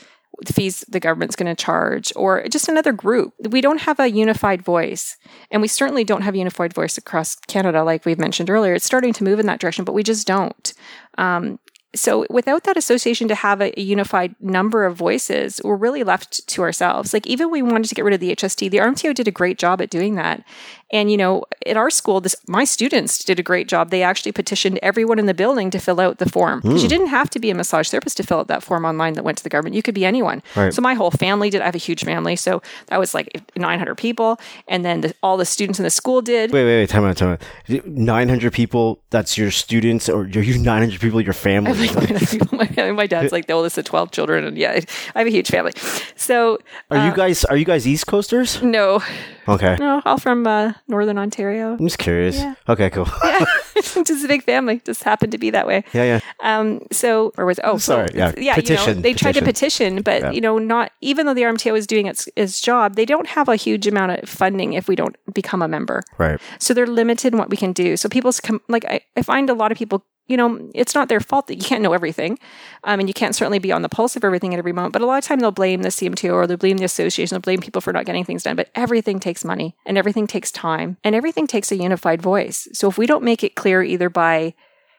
the 0.45 0.53
fees 0.53 0.85
the 0.89 1.01
government's 1.01 1.37
going 1.37 1.55
to 1.55 1.65
charge 1.65 2.13
or 2.15 2.47
just 2.49 2.69
another 2.69 2.93
group, 2.93 3.33
we 3.49 3.61
don't 3.61 3.81
have 3.81 3.99
a 3.99 4.11
unified 4.11 4.63
voice. 4.63 5.17
And 5.51 5.63
we 5.63 5.69
certainly 5.69 6.05
don't 6.05 6.23
have 6.23 6.35
a 6.35 6.39
unified 6.39 6.75
voice 6.75 6.99
across 6.99 7.37
Canada, 7.37 7.83
like 7.83 8.05
we've 8.05 8.19
mentioned 8.19 8.51
earlier. 8.51 8.75
It's 8.75 8.85
starting 8.85 9.13
to 9.15 9.25
move 9.25 9.39
in 9.39 9.47
that 9.47 9.61
direction, 9.61 9.85
but 9.85 9.95
we 9.95 10.03
just 10.03 10.27
don't. 10.27 10.75
Um, 11.17 11.59
so 11.97 12.27
without 12.31 12.65
that 12.65 12.77
association 12.77 13.29
to 13.29 13.35
have 13.35 13.61
a, 13.61 13.73
unified 13.81 14.35
number 14.41 14.85
of 14.85 14.97
voices, 14.97 15.61
we're 15.65 15.77
really 15.77 16.03
left 16.03 16.47
to 16.49 16.63
ourselves. 16.63 17.13
Like 17.13 17.27
even 17.27 17.51
we 17.51 17.63
wanted 17.63 17.89
to 17.89 17.95
get 17.95 18.05
rid 18.05 18.15
of 18.15 18.21
the 18.21 18.35
HST, 18.35 18.71
the 18.71 18.79
RMTO 18.79 19.15
did 19.15 19.29
a 19.29 19.33
great 19.33 19.59
job 19.59 19.81
at 19.81 19.91
doing 19.91 20.17
that. 20.17 20.45
And 20.91 21.11
you 21.11 21.17
know, 21.17 21.45
at 21.65 21.77
our 21.77 21.91
school, 21.91 22.21
this 22.21 22.37
my 22.47 22.65
students 22.65 23.25
did 23.25 23.41
a 23.41 23.43
great 23.43 23.69
job. 23.69 23.91
They 23.91 24.03
actually 24.03 24.33
petitioned 24.33 24.79
everyone 24.83 25.19
in 25.19 25.27
the 25.27 25.35
building 25.35 25.71
to 25.71 25.79
fill 25.79 26.01
out 26.01 26.19
the 26.19 26.29
form 26.29 26.61
because 26.61 26.83
you 26.83 26.89
hmm. 26.89 26.97
didn't 26.97 27.09
have 27.09 27.29
to 27.31 27.39
be 27.39 27.51
a 27.51 27.55
massage 27.55 27.91
therapist 27.91 28.17
to 28.19 28.23
fill 28.23 28.39
out 28.39 28.49
that 28.49 28.63
form 28.63 28.85
online 28.85 29.15
that 29.15 29.25
went 29.25 29.39
to 29.39 29.45
the 29.45 29.51
government. 29.51 29.75
You 29.75 29.83
could 29.83 29.95
be 29.95 30.05
anyone. 30.05 30.43
Right. 30.55 30.73
So 30.73 30.81
my 30.83 30.95
whole 30.95 31.11
family 31.11 31.51
did. 31.51 31.61
I 31.61 31.67
have 31.67 31.75
a 31.75 31.79
huge 31.79 32.05
family, 32.05 32.37
so 32.37 32.63
that 32.87 33.01
was 33.01 33.15
like 33.15 33.43
900 33.57 33.97
people, 33.97 34.39
and 34.69 34.85
then 34.85 35.01
the, 35.01 35.15
all 35.23 35.37
the 35.37 35.45
students 35.45 35.79
in 35.79 35.83
the 35.83 35.91
school 35.91 36.23
did. 36.23 36.53
Wait, 36.53 36.65
wait, 36.65 36.81
wait. 36.81 36.89
Time 36.89 37.05
out, 37.05 37.17
time 37.17 37.39
out. 37.69 37.87
900 37.87 38.53
people, 38.53 39.03
that's 39.11 39.37
your 39.37 39.51
students, 39.51 40.09
or 40.09 40.23
are 40.23 40.27
you 40.27 40.59
900 40.59 41.01
people, 41.01 41.21
your 41.21 41.33
family? 41.33 41.73
like 41.73 41.95
900 41.95 42.29
people. 42.29 42.59
My, 42.59 42.93
my 42.93 43.07
dad's 43.07 43.33
like 43.33 43.47
the 43.47 43.53
oldest 43.53 43.79
of 43.79 43.85
12 43.85 44.11
children, 44.13 44.45
and 44.45 44.57
yeah, 44.57 44.81
I 45.15 45.19
have 45.19 45.27
a 45.27 45.31
huge 45.31 45.49
family. 45.49 45.73
So 46.17 46.59
Are 46.91 46.97
you 46.97 47.13
uh, 47.13 47.15
guys 47.15 47.45
are 47.45 47.57
you 47.57 47.65
guys 47.65 47.87
East 47.87 48.07
Coasters? 48.07 48.63
no, 48.63 49.03
Okay. 49.49 49.77
no, 49.79 50.03
all 50.05 50.19
from 50.19 50.47
uh, 50.47 50.73
Northern 50.89 51.19
Ontario. 51.19 51.73
I'm 51.75 51.87
just 51.87 51.99
curious. 51.99 52.37
Yeah. 52.39 52.55
Okay, 52.69 52.91
cool. 52.91 53.09
Yeah, 53.25 53.45
just 54.05 54.25
a 54.25 54.29
big 54.29 54.43
family. 54.43 54.81
Just 54.85 55.03
happened 55.05 55.33
to 55.33 55.39
be 55.39 55.51
that 55.51 55.67
way. 55.67 55.85
yeah, 55.93 56.05
yeah. 56.05 56.21
Um, 56.41 56.81
so, 56.91 57.33
or 57.37 57.45
was 57.45 57.61
oh, 57.63 57.77
Sorry, 57.79 58.09
so, 58.09 58.17
yeah, 58.17 58.33
yeah. 58.37 58.55
petition, 58.55 58.89
you 58.89 58.95
know, 58.97 59.01
they 59.03 59.13
tried 59.15 59.33
to 59.35 59.43
petition, 59.43 60.03
but 60.03 60.23
Yeah. 60.23 60.31
you 60.31 60.41
know, 60.41 60.59
not 60.59 60.93
even 61.01 61.27
though 61.27 61.35
the 61.35 61.43
RMTO 61.43 61.77
is 61.77 61.87
doing 61.87 62.07
its 62.07 62.29
its 62.37 62.61
job, 62.61 62.95
they 62.97 63.05
don't 63.05 63.27
have 63.29 63.49
a 63.49 63.57
huge 63.57 63.87
amount 63.87 64.13
of 64.13 64.29
funding 64.29 64.73
if 64.73 64.89
we 64.89 64.97
don't 64.97 65.17
become 65.35 65.61
a 65.63 65.69
member. 65.69 66.03
Right. 66.19 66.41
So 66.59 66.73
they're 66.75 66.87
limited 66.87 67.33
in 67.35 67.39
what 67.39 67.51
we 67.51 67.57
can 67.57 67.73
do. 67.73 67.97
So 67.97 68.09
people's 68.09 68.41
com- 68.41 68.63
like 68.69 68.85
I, 68.87 69.01
I 69.17 69.23
find 69.23 69.51
a 69.51 69.55
lot 69.55 69.71
of 69.73 69.79
people, 69.79 70.05
you 70.27 70.37
know, 70.37 70.71
it's 70.75 70.95
not 70.95 71.09
their 71.09 71.21
fault 71.21 71.47
that 71.47 71.57
you 71.57 71.63
can't 71.63 71.83
know 71.83 71.93
everything, 71.93 72.39
um, 72.85 73.01
and 73.01 73.09
you 73.09 73.15
can't 73.15 73.35
certainly 73.35 73.59
be 73.59 73.73
on 73.73 73.83
the 73.83 73.89
pulse 73.89 74.17
of 74.17 74.25
everything 74.25 74.55
at 74.55 74.59
every 74.59 74.73
moment. 74.73 74.93
But 74.93 75.03
a 75.03 75.07
lot 75.07 75.19
of 75.19 75.25
time 75.25 75.39
they'll 75.39 75.53
blame 75.53 75.83
the 75.83 75.89
CMTO 75.89 76.33
or 76.33 76.47
they'll 76.47 76.57
blame 76.57 76.79
the 76.79 76.85
association, 76.85 77.35
they'll 77.35 77.41
blame 77.41 77.61
people 77.61 77.81
for 77.81 77.93
not 77.93 78.07
getting 78.07 78.25
things 78.25 78.43
done. 78.43 78.57
But 78.57 78.71
everything 78.75 79.21
takes 79.21 79.45
money 79.45 79.77
and 79.85 79.97
everything 79.97 80.27
takes 80.27 80.51
time 80.51 80.97
and 81.05 81.15
everything 81.15 81.47
takes 81.47 81.71
a 81.71 81.77
unified 81.77 82.21
voice. 82.21 82.69
So 82.73 82.89
if 82.89 82.99
we 82.99 83.07
don't 83.07 83.25
make 83.25 83.45
it 83.45 83.55
clear 83.55 83.83
either 83.83 84.11
by 84.11 84.55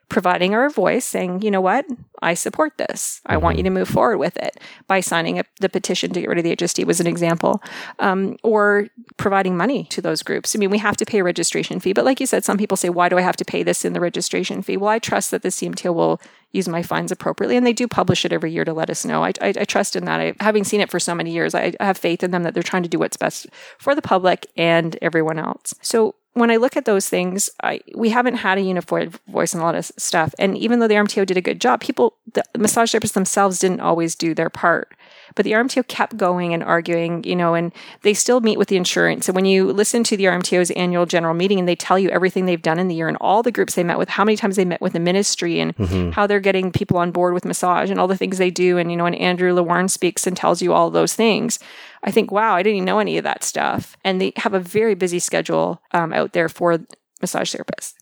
providing 0.09 0.53
our 0.53 0.69
voice 0.69 1.05
saying, 1.05 1.41
you 1.41 1.51
know 1.51 1.61
what, 1.61 1.85
I 2.21 2.33
support 2.33 2.77
this. 2.77 3.21
I 3.25 3.37
want 3.37 3.57
you 3.57 3.63
to 3.63 3.69
move 3.69 3.89
forward 3.89 4.17
with 4.17 4.37
it 4.37 4.59
by 4.87 5.01
signing 5.01 5.37
up 5.37 5.47
the 5.59 5.69
petition 5.69 6.11
to 6.13 6.21
get 6.21 6.29
rid 6.29 6.37
of 6.37 6.43
the 6.45 6.55
HST 6.55 6.85
was 6.85 6.99
an 6.99 7.07
example, 7.07 7.61
um, 7.99 8.37
or 8.43 8.87
providing 9.17 9.57
money 9.57 9.83
to 9.85 10.01
those 10.01 10.23
groups. 10.23 10.55
I 10.55 10.59
mean, 10.59 10.69
we 10.69 10.77
have 10.77 10.97
to 10.97 11.05
pay 11.05 11.19
a 11.19 11.23
registration 11.23 11.79
fee, 11.79 11.93
but 11.93 12.05
like 12.05 12.19
you 12.19 12.25
said, 12.25 12.45
some 12.45 12.57
people 12.57 12.77
say, 12.77 12.89
why 12.89 13.09
do 13.09 13.17
I 13.17 13.21
have 13.21 13.37
to 13.37 13.45
pay 13.45 13.63
this 13.63 13.83
in 13.83 13.93
the 13.93 13.99
registration 13.99 14.61
fee? 14.61 14.77
Well, 14.77 14.89
I 14.89 14.99
trust 14.99 15.31
that 15.31 15.41
the 15.41 15.49
CMTO 15.49 15.93
will 15.93 16.21
use 16.51 16.69
my 16.69 16.81
funds 16.81 17.11
appropriately, 17.11 17.57
and 17.57 17.65
they 17.65 17.73
do 17.73 17.87
publish 17.87 18.23
it 18.23 18.31
every 18.31 18.51
year 18.51 18.63
to 18.63 18.73
let 18.73 18.89
us 18.89 19.03
know. 19.03 19.23
I, 19.23 19.33
I, 19.41 19.49
I 19.49 19.65
trust 19.65 19.95
in 19.95 20.05
that. 20.05 20.21
I, 20.21 20.33
having 20.39 20.63
seen 20.63 20.79
it 20.79 20.89
for 20.89 20.99
so 20.99 21.13
many 21.13 21.31
years, 21.31 21.53
I, 21.53 21.73
I 21.79 21.85
have 21.85 21.97
faith 21.97 22.23
in 22.23 22.31
them 22.31 22.43
that 22.43 22.53
they're 22.53 22.63
trying 22.63 22.83
to 22.83 22.89
do 22.89 22.99
what's 22.99 23.17
best 23.17 23.47
for 23.77 23.93
the 23.93 24.01
public 24.01 24.47
and 24.55 24.97
everyone 25.01 25.37
else. 25.37 25.73
So 25.81 26.15
when 26.39 26.51
I 26.51 26.57
look 26.57 26.75
at 26.75 26.85
those 26.85 27.07
things, 27.07 27.49
I, 27.61 27.81
we 27.95 28.09
haven't 28.09 28.35
had 28.35 28.57
a 28.57 28.61
unified 28.61 29.13
voice 29.27 29.53
on 29.53 29.61
a 29.61 29.63
lot 29.63 29.75
of 29.75 29.85
stuff. 29.97 30.33
And 30.39 30.57
even 30.57 30.79
though 30.79 30.87
the 30.87 30.95
RMTO 30.95 31.25
did 31.25 31.37
a 31.37 31.41
good 31.41 31.61
job, 31.61 31.81
people, 31.81 32.15
the 32.33 32.43
massage 32.57 32.93
therapists 32.93 33.13
themselves 33.13 33.59
didn't 33.59 33.81
always 33.81 34.15
do 34.15 34.33
their 34.33 34.49
part. 34.49 34.95
But 35.37 35.43
the 35.43 35.51
RMTO 35.51 35.87
kept 35.87 36.17
going 36.17 36.53
and 36.55 36.63
arguing, 36.63 37.23
you 37.23 37.35
know, 37.35 37.53
and 37.53 37.71
they 38.01 38.15
still 38.15 38.41
meet 38.41 38.57
with 38.57 38.69
the 38.69 38.75
insurance. 38.75 39.29
And 39.29 39.35
when 39.35 39.45
you 39.45 39.71
listen 39.71 40.03
to 40.05 40.17
the 40.17 40.25
RMTO's 40.25 40.71
annual 40.71 41.05
general 41.05 41.35
meeting 41.35 41.59
and 41.59 41.67
they 41.67 41.75
tell 41.75 41.99
you 41.99 42.09
everything 42.09 42.45
they've 42.45 42.61
done 42.61 42.79
in 42.79 42.87
the 42.87 42.95
year 42.95 43.07
and 43.07 43.17
all 43.21 43.43
the 43.43 43.51
groups 43.51 43.75
they 43.75 43.83
met 43.83 43.99
with, 43.99 44.09
how 44.09 44.25
many 44.25 44.35
times 44.35 44.55
they 44.55 44.65
met 44.65 44.81
with 44.81 44.93
the 44.93 44.99
ministry 44.99 45.59
and 45.59 45.75
how 46.11 46.25
they're 46.25 46.39
getting 46.39 46.71
people 46.71 46.97
on 46.97 47.11
board 47.11 47.35
with 47.35 47.45
massage 47.45 47.91
and 47.91 47.99
all 47.99 48.07
the 48.07 48.17
things 48.17 48.39
they 48.39 48.49
do. 48.49 48.79
And, 48.79 48.89
you 48.89 48.97
know, 48.97 49.03
when 49.03 49.13
Andrew 49.13 49.53
Lewarne 49.53 49.89
speaks 49.89 50.25
and 50.25 50.35
tells 50.35 50.59
you 50.59 50.73
all 50.73 50.89
those 50.89 51.13
things, 51.13 51.59
I 52.03 52.09
think, 52.09 52.31
wow, 52.31 52.55
I 52.55 52.63
didn't 52.63 52.77
even 52.77 52.85
know 52.85 52.97
any 52.99 53.19
of 53.19 53.23
that 53.23 53.43
stuff. 53.43 53.95
And 54.03 54.19
they 54.19 54.33
have 54.37 54.55
a 54.55 54.59
very 54.59 54.95
busy 54.95 55.19
schedule 55.19 55.83
um, 55.91 56.13
out 56.13 56.33
there 56.33 56.49
for 56.49 56.79
massage 57.21 57.55
therapists. 57.55 57.93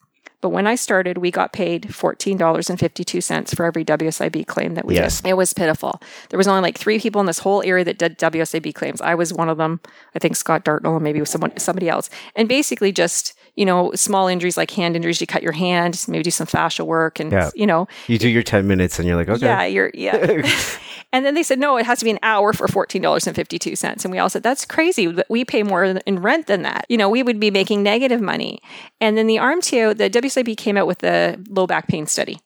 But 0.42 0.50
when 0.50 0.68
I 0.68 0.76
started, 0.76 1.18
we 1.18 1.32
got 1.32 1.54
paid 1.54 1.84
$14.52 1.90 3.56
for 3.56 3.66
every 3.66 3.84
WSIB 3.86 4.46
claim 4.48 4.76
that 4.76 4.86
we 4.86 4.96
Yes. 4.96 5.22
did. 5.22 5.30
It 5.30 5.38
was 5.38 5.54
pitiful. 5.54 6.02
There 6.30 6.38
was 6.38 6.48
only 6.48 6.62
like 6.62 6.78
three 6.78 7.00
people 7.00 7.20
in 7.22 7.28
this 7.28 7.40
whole 7.40 7.64
area 7.64 7.84
that 7.86 7.98
did 7.98 8.18
WSIB 8.18 8.74
claims. 8.74 9.02
I 9.02 9.16
was 9.16 9.34
one 9.34 9.50
of 9.50 9.58
them. 9.58 9.80
I 10.16 10.20
think 10.20 10.36
Scott 10.36 10.64
Dartnell 10.64 10.96
and 10.96 11.04
maybe 11.04 11.24
someone 11.26 11.58
somebody 11.58 11.90
else. 11.90 12.10
And 12.36 12.48
basically 12.48 12.92
just 12.92 13.34
you 13.58 13.66
know, 13.66 13.90
small 13.96 14.28
injuries 14.28 14.58
like 14.58 14.70
hand 14.72 14.98
injuries, 14.98 15.22
you 15.22 15.28
cut 15.28 15.42
your 15.42 15.54
hand, 15.54 16.04
maybe 16.10 16.24
do 16.24 16.30
some 16.30 16.46
fascia 16.46 16.84
work 16.84 17.22
and, 17.22 17.32
Yeah. 17.32 17.52
you 17.56 17.66
know, 17.66 17.88
You 18.08 18.18
do 18.18 18.28
your 18.28 18.44
10 18.44 18.68
minutes 18.68 19.00
and 19.00 19.08
you're 19.08 19.16
like, 19.16 19.30
okay. 19.30 19.46
yeah, 19.46 19.64
you're, 19.64 19.92
yeah. 19.94 20.42
and 21.16 21.26
then 21.26 21.34
they 21.34 21.44
said, 21.44 21.60
no, 21.60 21.78
it 21.78 21.86
has 21.86 22.00
to 22.00 22.06
be 22.06 22.12
an 22.12 22.20
hour 22.24 22.52
for 22.52 22.68
$14.52. 22.68 24.04
And 24.04 24.12
we 24.12 24.20
all 24.20 24.30
said, 24.30 24.44
that's 24.44 24.66
crazy. 24.66 25.16
We 25.30 25.46
pay 25.46 25.64
more 25.64 25.86
in 25.86 26.20
rent 26.20 26.48
than 26.48 26.64
that. 26.64 26.86
You 26.90 26.98
know, 26.98 27.08
we 27.08 27.24
would 27.24 27.40
be 27.40 27.50
making 27.50 27.84
negative 27.84 28.20
money. 28.20 28.60
And 29.00 29.18
then 29.18 29.26
the 29.26 29.38
RMTO, 29.38 29.96
the 29.98 30.10
WSIB 30.10 30.58
came 30.58 30.76
out 30.76 30.88
with 30.88 30.98
the 31.00 31.42
low 31.48 31.68
back 31.68 31.88
pain 31.88 32.06
study. 32.06 32.42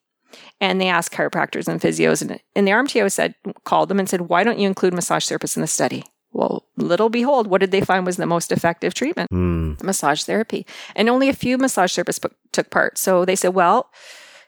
And 0.61 0.79
they 0.79 0.87
asked 0.87 1.11
chiropractors 1.11 1.67
and 1.67 1.81
physios, 1.81 2.21
and, 2.21 2.39
and 2.55 2.67
the 2.67 2.71
RMTO 2.71 3.11
said, 3.11 3.33
called 3.63 3.89
them 3.89 3.97
and 3.97 4.07
said, 4.07 4.21
why 4.21 4.43
don't 4.43 4.59
you 4.59 4.67
include 4.67 4.93
massage 4.93 5.25
therapists 5.25 5.57
in 5.57 5.61
the 5.61 5.67
study? 5.67 6.03
Well, 6.31 6.67
little 6.77 7.09
behold, 7.09 7.47
what 7.47 7.61
did 7.61 7.71
they 7.71 7.81
find 7.81 8.05
was 8.05 8.17
the 8.17 8.27
most 8.27 8.51
effective 8.51 8.93
treatment? 8.93 9.31
Mm. 9.31 9.81
Massage 9.81 10.23
therapy. 10.25 10.67
And 10.95 11.09
only 11.09 11.27
a 11.27 11.33
few 11.33 11.57
massage 11.57 11.97
therapists 11.97 12.21
p- 12.21 12.35
took 12.51 12.69
part. 12.69 12.99
So 12.99 13.25
they 13.25 13.35
said, 13.35 13.55
well, 13.55 13.89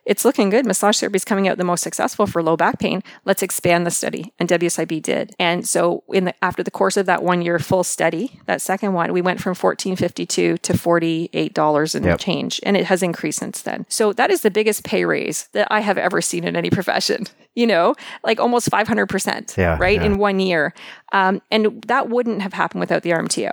it's 0.05 0.25
looking 0.25 0.49
good. 0.49 0.65
Massage 0.65 0.99
therapy 0.99 1.15
is 1.17 1.25
coming 1.25 1.47
out 1.47 1.57
the 1.57 1.63
most 1.63 1.81
successful 1.81 2.25
for 2.25 2.41
low 2.41 2.57
back 2.57 2.79
pain. 2.79 3.03
Let's 3.25 3.43
expand 3.43 3.85
the 3.85 3.91
study. 3.91 4.33
And 4.39 4.49
WSIB 4.49 5.01
did. 5.01 5.35
And 5.39 5.67
so 5.67 6.03
in 6.09 6.25
the 6.25 6.43
after 6.43 6.63
the 6.63 6.71
course 6.71 6.97
of 6.97 7.05
that 7.05 7.23
one 7.23 7.41
year 7.41 7.59
full 7.59 7.83
study, 7.83 8.39
that 8.45 8.61
second 8.61 8.93
one, 8.93 9.13
we 9.13 9.21
went 9.21 9.41
from 9.41 9.53
fourteen 9.55 9.95
fifty 9.95 10.25
two 10.25 10.57
to 10.59 10.77
forty 10.77 11.29
eight 11.33 11.53
dollars 11.53 11.95
and 11.95 12.05
Yep. 12.05 12.19
change. 12.19 12.59
And 12.63 12.75
it 12.75 12.85
has 12.85 13.03
increased 13.03 13.39
since 13.39 13.61
then. 13.61 13.85
So 13.89 14.11
that 14.13 14.31
is 14.31 14.41
the 14.41 14.51
biggest 14.51 14.83
pay 14.83 15.05
raise 15.05 15.47
that 15.53 15.67
I 15.69 15.81
have 15.81 15.97
ever 15.97 16.21
seen 16.21 16.43
in 16.43 16.55
any 16.55 16.69
profession. 16.69 17.25
You 17.53 17.67
know, 17.67 17.95
like 18.23 18.39
almost 18.39 18.69
five 18.69 18.87
hundred 18.87 19.07
percent. 19.07 19.55
Yeah, 19.57 19.77
Right. 19.77 19.99
yeah. 19.99 20.05
In 20.05 20.17
one 20.17 20.39
year. 20.39 20.73
Um, 21.11 21.41
and 21.51 21.81
that 21.87 22.07
wouldn't 22.07 22.41
have 22.41 22.53
happened 22.53 22.79
without 22.79 23.03
the 23.03 23.09
RMTO. 23.11 23.51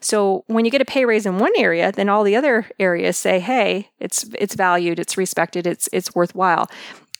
So 0.00 0.44
when 0.48 0.64
you 0.66 0.70
get 0.70 0.82
a 0.82 0.84
pay 0.84 1.04
raise 1.06 1.24
in 1.24 1.38
one 1.38 1.52
area, 1.56 1.90
then 1.90 2.08
all 2.10 2.24
the 2.24 2.36
other 2.36 2.66
areas 2.78 3.16
say, 3.16 3.40
"Hey, 3.40 3.88
it's 4.00 4.26
it's 4.38 4.54
valued, 4.54 4.98
it's 4.98 5.16
respected, 5.16 5.66
it's 5.66 5.88
it's 5.92 6.14
worthwhile." 6.14 6.68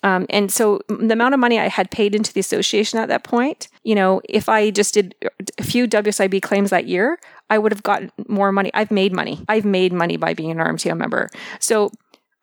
Um, 0.04 0.26
and 0.30 0.52
so 0.52 0.80
the 0.88 1.12
amount 1.12 1.34
of 1.34 1.40
money 1.40 1.58
I 1.58 1.68
had 1.68 1.90
paid 1.90 2.14
into 2.14 2.32
the 2.32 2.38
association 2.40 3.00
at 3.00 3.08
that 3.08 3.24
point, 3.24 3.66
you 3.82 3.96
know, 3.96 4.20
if 4.28 4.48
I 4.48 4.70
just 4.70 4.94
did 4.94 5.14
a 5.58 5.64
few 5.64 5.88
WSIB 5.88 6.40
claims 6.40 6.70
that 6.70 6.86
year, 6.86 7.18
I 7.50 7.58
would 7.58 7.72
have 7.72 7.82
gotten 7.82 8.12
more 8.28 8.52
money. 8.52 8.70
I've 8.74 8.92
made 8.92 9.12
money. 9.12 9.44
I've 9.48 9.64
made 9.64 9.92
money 9.92 10.16
by 10.16 10.34
being 10.34 10.52
an 10.52 10.58
RMTO 10.58 10.96
member. 10.96 11.30
So 11.58 11.90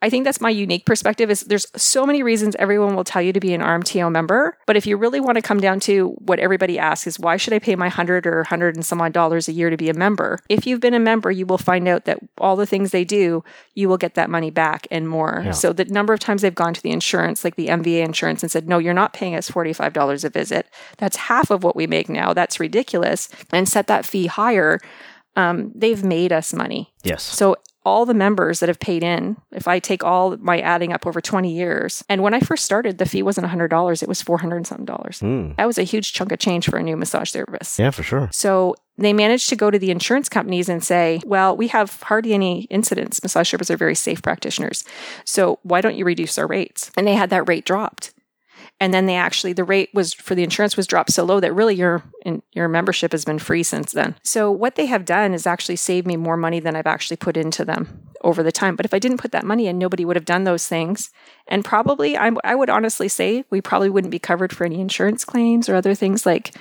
I 0.01 0.09
think 0.09 0.25
that's 0.25 0.41
my 0.41 0.49
unique 0.49 0.85
perspective 0.85 1.31
is 1.31 1.41
there's 1.41 1.65
so 1.75 2.05
many 2.05 2.21
reasons 2.21 2.55
everyone 2.59 2.95
will 2.95 3.03
tell 3.03 3.21
you 3.21 3.33
to 3.33 3.39
be 3.39 3.53
an 3.53 3.61
RMTO 3.61 4.11
member. 4.11 4.57
But 4.67 4.75
if 4.75 4.85
you 4.85 4.97
really 4.97 5.19
want 5.19 5.37
to 5.37 5.41
come 5.41 5.59
down 5.59 5.79
to 5.81 6.09
what 6.19 6.37
everybody 6.37 6.77
asks 6.77 7.07
is 7.07 7.19
why 7.19 7.37
should 7.37 7.53
I 7.53 7.59
pay 7.59 7.75
my 7.75 7.89
hundred 7.89 8.27
or 8.27 8.43
hundred 8.43 8.75
and 8.75 8.85
some 8.85 9.01
odd 9.01 9.13
dollars 9.13 9.47
a 9.47 9.53
year 9.53 9.69
to 9.69 9.77
be 9.77 9.89
a 9.89 9.93
member? 9.93 10.39
If 10.49 10.67
you've 10.67 10.81
been 10.81 10.93
a 10.93 10.99
member, 10.99 11.31
you 11.31 11.45
will 11.45 11.57
find 11.57 11.87
out 11.87 12.05
that 12.05 12.19
all 12.37 12.55
the 12.55 12.65
things 12.65 12.91
they 12.91 13.05
do, 13.05 13.43
you 13.73 13.89
will 13.89 13.97
get 13.97 14.15
that 14.15 14.29
money 14.29 14.51
back 14.51 14.85
and 14.91 15.07
more. 15.09 15.41
Yeah. 15.45 15.51
So 15.51 15.73
the 15.73 15.85
number 15.85 16.13
of 16.13 16.19
times 16.19 16.41
they've 16.41 16.53
gone 16.53 16.73
to 16.73 16.83
the 16.83 16.91
insurance, 16.91 17.43
like 17.43 17.55
the 17.55 17.67
MVA 17.67 18.03
insurance, 18.03 18.43
and 18.43 18.51
said, 18.51 18.67
No, 18.67 18.77
you're 18.77 18.93
not 18.93 19.13
paying 19.13 19.35
us 19.35 19.49
$45 19.49 20.23
a 20.23 20.29
visit. 20.29 20.67
That's 20.97 21.15
half 21.15 21.49
of 21.49 21.63
what 21.63 21.75
we 21.75 21.87
make 21.87 22.09
now. 22.09 22.33
That's 22.33 22.59
ridiculous. 22.59 23.29
And 23.51 23.67
set 23.67 23.87
that 23.87 24.05
fee 24.05 24.27
higher. 24.27 24.79
Um, 25.35 25.71
they've 25.73 26.03
made 26.03 26.31
us 26.31 26.53
money. 26.53 26.93
Yes. 27.03 27.23
So 27.23 27.55
all 27.86 28.05
the 28.05 28.13
members 28.13 28.59
that 28.59 28.69
have 28.69 28.79
paid 28.79 29.03
in, 29.03 29.38
if 29.51 29.67
I 29.67 29.79
take 29.79 30.03
all 30.03 30.36
my 30.38 30.59
adding 30.59 30.91
up 30.91 31.05
over 31.05 31.21
20 31.21 31.53
years, 31.53 32.03
and 32.09 32.23
when 32.23 32.33
I 32.33 32.39
first 32.39 32.65
started, 32.65 32.97
the 32.97 33.05
fee 33.05 33.21
wasn't 33.21 33.47
$100, 33.47 34.01
it 34.01 34.09
was 34.09 34.21
400 34.21 34.55
and 34.55 34.67
something 34.67 34.86
dollars. 34.86 35.19
Mm. 35.19 35.55
That 35.57 35.67
was 35.67 35.77
a 35.77 35.83
huge 35.83 36.13
chunk 36.13 36.31
of 36.31 36.39
change 36.39 36.67
for 36.67 36.77
a 36.77 36.83
new 36.83 36.97
massage 36.97 37.31
therapist. 37.31 37.77
Yeah, 37.77 37.91
for 37.91 38.03
sure. 38.03 38.29
So 38.31 38.75
they 38.97 39.13
managed 39.13 39.49
to 39.49 39.55
go 39.55 39.69
to 39.69 39.77
the 39.77 39.91
insurance 39.91 40.29
companies 40.29 40.67
and 40.67 40.83
say, 40.83 41.21
well, 41.25 41.55
we 41.55 41.67
have 41.67 42.01
hardly 42.03 42.33
any 42.33 42.63
incidents. 42.63 43.21
Massage 43.21 43.53
therapists 43.53 43.69
are 43.69 43.77
very 43.77 43.95
safe 43.95 44.21
practitioners. 44.21 44.83
So 45.23 45.59
why 45.63 45.81
don't 45.81 45.95
you 45.95 46.05
reduce 46.05 46.38
our 46.38 46.47
rates? 46.47 46.91
And 46.97 47.05
they 47.05 47.13
had 47.13 47.29
that 47.29 47.47
rate 47.47 47.65
dropped. 47.65 48.13
And 48.86 48.93
then 48.93 49.07
they 49.07 49.15
actually, 49.15 49.53
the 49.53 49.63
rate 49.63 49.89
was 49.95 50.13
for 50.13 50.36
the 50.36 50.43
insurance 50.43 50.77
was 50.77 50.86
dropped 50.86 51.11
so 51.11 51.23
low 51.23 51.39
that 51.39 51.51
really 51.55 51.73
your 51.73 52.03
in, 52.21 52.43
your 52.51 52.67
membership 52.67 53.13
has 53.13 53.25
been 53.25 53.39
free 53.39 53.63
since 53.63 53.93
then. 53.93 54.13
So 54.21 54.51
what 54.51 54.75
they 54.75 54.86
have 54.86 55.05
done 55.05 55.33
is 55.33 55.47
actually 55.47 55.77
saved 55.77 56.05
me 56.05 56.17
more 56.17 56.38
money 56.38 56.59
than 56.59 56.75
I've 56.75 56.86
actually 56.86 57.17
put 57.17 57.36
into 57.36 57.65
them 57.65 58.03
over 58.21 58.43
the 58.43 58.51
time. 58.51 58.75
But 58.75 58.86
if 58.86 58.93
I 58.93 58.99
didn't 58.99 59.17
put 59.17 59.31
that 59.31 59.43
money 59.43 59.65
in, 59.65 59.79
nobody 59.79 60.05
would 60.05 60.15
have 60.15 60.23
done 60.23 60.43
those 60.43 60.67
things. 60.67 61.09
And 61.47 61.65
probably, 61.65 62.15
I, 62.15 62.29
I 62.43 62.53
would 62.53 62.69
honestly 62.69 63.07
say 63.07 63.43
we 63.49 63.59
probably 63.59 63.89
wouldn't 63.89 64.11
be 64.11 64.19
covered 64.19 64.53
for 64.53 64.65
any 64.65 64.79
insurance 64.79 65.25
claims 65.25 65.67
or 65.67 65.73
other 65.73 65.95
things 65.95 66.23
like 66.23 66.53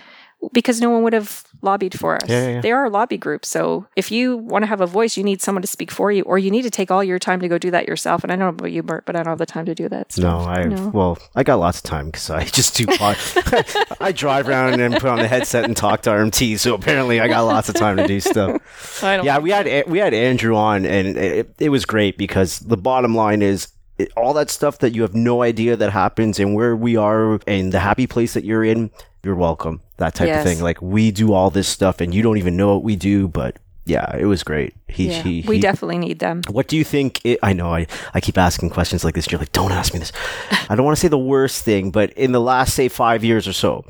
because 0.53 0.81
no 0.81 0.91
one 0.91 1.03
would 1.03 1.13
have 1.13 1.45
lobbied 1.63 1.99
for 1.99 2.17
us. 2.17 2.29
Yeah, 2.29 2.43
yeah, 2.47 2.55
yeah. 2.55 2.61
They 2.61 2.73
are 2.73 2.85
a 2.85 2.91
lobby 2.91 3.17
group. 3.17 3.45
So 3.45 3.87
if 3.97 4.11
you 4.11 4.37
want 4.37 4.63
to 4.63 4.67
have 4.67 4.81
a 4.81 4.87
voice, 4.87 5.17
you 5.17 5.25
need 5.25 5.41
someone 5.41 5.63
to 5.63 5.69
speak 5.69 5.91
for 5.91 6.13
you, 6.13 6.23
or 6.23 6.39
you 6.39 6.51
need 6.51 6.63
to 6.63 6.71
take 6.71 6.91
all 6.91 7.03
your 7.03 7.19
time 7.19 7.41
to 7.41 7.49
go 7.49 7.59
do 7.59 7.71
that 7.71 7.89
yourself. 7.89 8.23
And 8.23 8.33
I 8.33 8.37
don't 8.37 8.45
know 8.45 8.49
about 8.51 8.73
you, 8.73 8.83
Bert, 8.83 9.07
but 9.07 9.17
I 9.17 9.23
don't 9.23 9.31
have 9.31 9.39
the 9.39 9.47
time 9.47 9.67
to 9.67 9.75
do 9.75 9.89
that. 9.89 10.17
No. 10.19 10.41
I 10.41 10.65
No. 10.65 10.89
well, 10.89 11.19
I 11.35 11.43
got 11.43 11.57
lots 11.59 11.79
of 11.79 11.85
time 11.85 12.07
because 12.07 12.31
I 12.31 12.45
just 12.59 12.77
do 12.77 12.87
pod. 12.87 13.17
I 14.01 14.13
drive 14.13 14.49
around 14.49 14.81
and 14.81 14.95
put 14.95 15.07
on 15.07 15.19
the 15.19 15.29
headset 15.29 15.65
and 15.65 15.77
talk 15.77 16.03
to 16.03 16.11
RMT. 16.11 16.59
So 16.59 16.75
apparently, 16.75 17.21
I 17.21 17.29
got 17.29 17.43
lots 17.43 17.69
of 17.69 17.75
time 17.75 17.97
to 17.97 18.07
do 18.07 18.21
stuff. 18.21 18.61
I 19.03 19.17
don't 19.17 19.27
Yeah, 19.27 19.39
we 19.39 19.51
had 19.51 19.89
we 19.89 19.99
had 19.99 20.15
Andrew 20.15 20.57
on, 20.57 20.85
and 20.87 21.17
it, 21.17 21.55
it 21.59 21.69
was 21.71 21.85
great 21.85 22.19
because 22.19 22.61
the 22.61 22.77
bottom 22.77 23.15
line 23.15 23.43
is 23.43 23.69
all 24.17 24.35
that 24.35 24.51
stuff 24.51 24.79
that 24.79 24.91
you 24.91 25.03
have 25.03 25.15
no 25.15 25.43
idea 25.43 25.77
that 25.77 25.91
happens, 25.93 26.39
and 26.41 26.55
where 26.55 26.77
we 26.77 26.97
are, 26.97 27.39
and 27.47 27.73
the 27.73 27.81
happy 27.81 28.07
place 28.07 28.35
that 28.35 28.45
you're 28.45 28.65
in. 28.65 28.91
You're 29.25 29.35
welcome. 29.35 29.81
That 29.97 30.15
type 30.15 30.29
Yes. 30.29 30.45
of 30.45 30.53
thing. 30.53 30.63
Like 30.63 30.81
we 30.83 31.11
do 31.11 31.33
all 31.33 31.51
this 31.51 31.69
stuff, 31.69 32.01
and 32.01 32.15
you 32.15 32.23
don't 32.23 32.37
even 32.39 32.57
know 32.57 32.75
what 32.75 32.83
we 32.85 32.97
do, 32.97 33.29
but. 33.29 33.59
Yeah, 33.87 34.17
it 34.17 34.25
was 34.25 34.43
great. 34.43 34.73
He, 34.89 35.11
Yeah, 35.11 35.23
he, 35.23 35.45
we 35.47 35.57
he- 35.57 35.61
definitely 35.61 35.99
need 35.99 36.19
them. 36.19 36.41
what 36.51 36.69
do 36.69 36.77
you 36.79 36.85
think? 36.85 37.21
It, 37.23 37.39
I 37.43 37.53
know 37.53 37.75
I, 37.75 37.87
I 38.15 38.21
keep 38.23 38.39
asking 38.39 38.71
questions 38.71 39.05
like 39.05 39.15
this. 39.15 39.31
You're 39.31 39.39
like, 39.39 39.53
don't 39.53 39.73
ask 39.73 39.93
me 39.93 39.99
this. 40.01 40.11
I 40.71 40.75
don't 40.75 40.87
want 40.87 40.97
to 40.97 41.01
say 41.03 41.09
the 41.09 41.19
worst 41.19 41.65
thing, 41.67 41.91
but 41.91 42.11
in 42.15 42.33
the 42.33 42.41
last, 42.41 42.73
say, 42.73 42.89
five 42.89 43.23
years 43.23 43.47
or 43.47 43.53
so, 43.53 43.85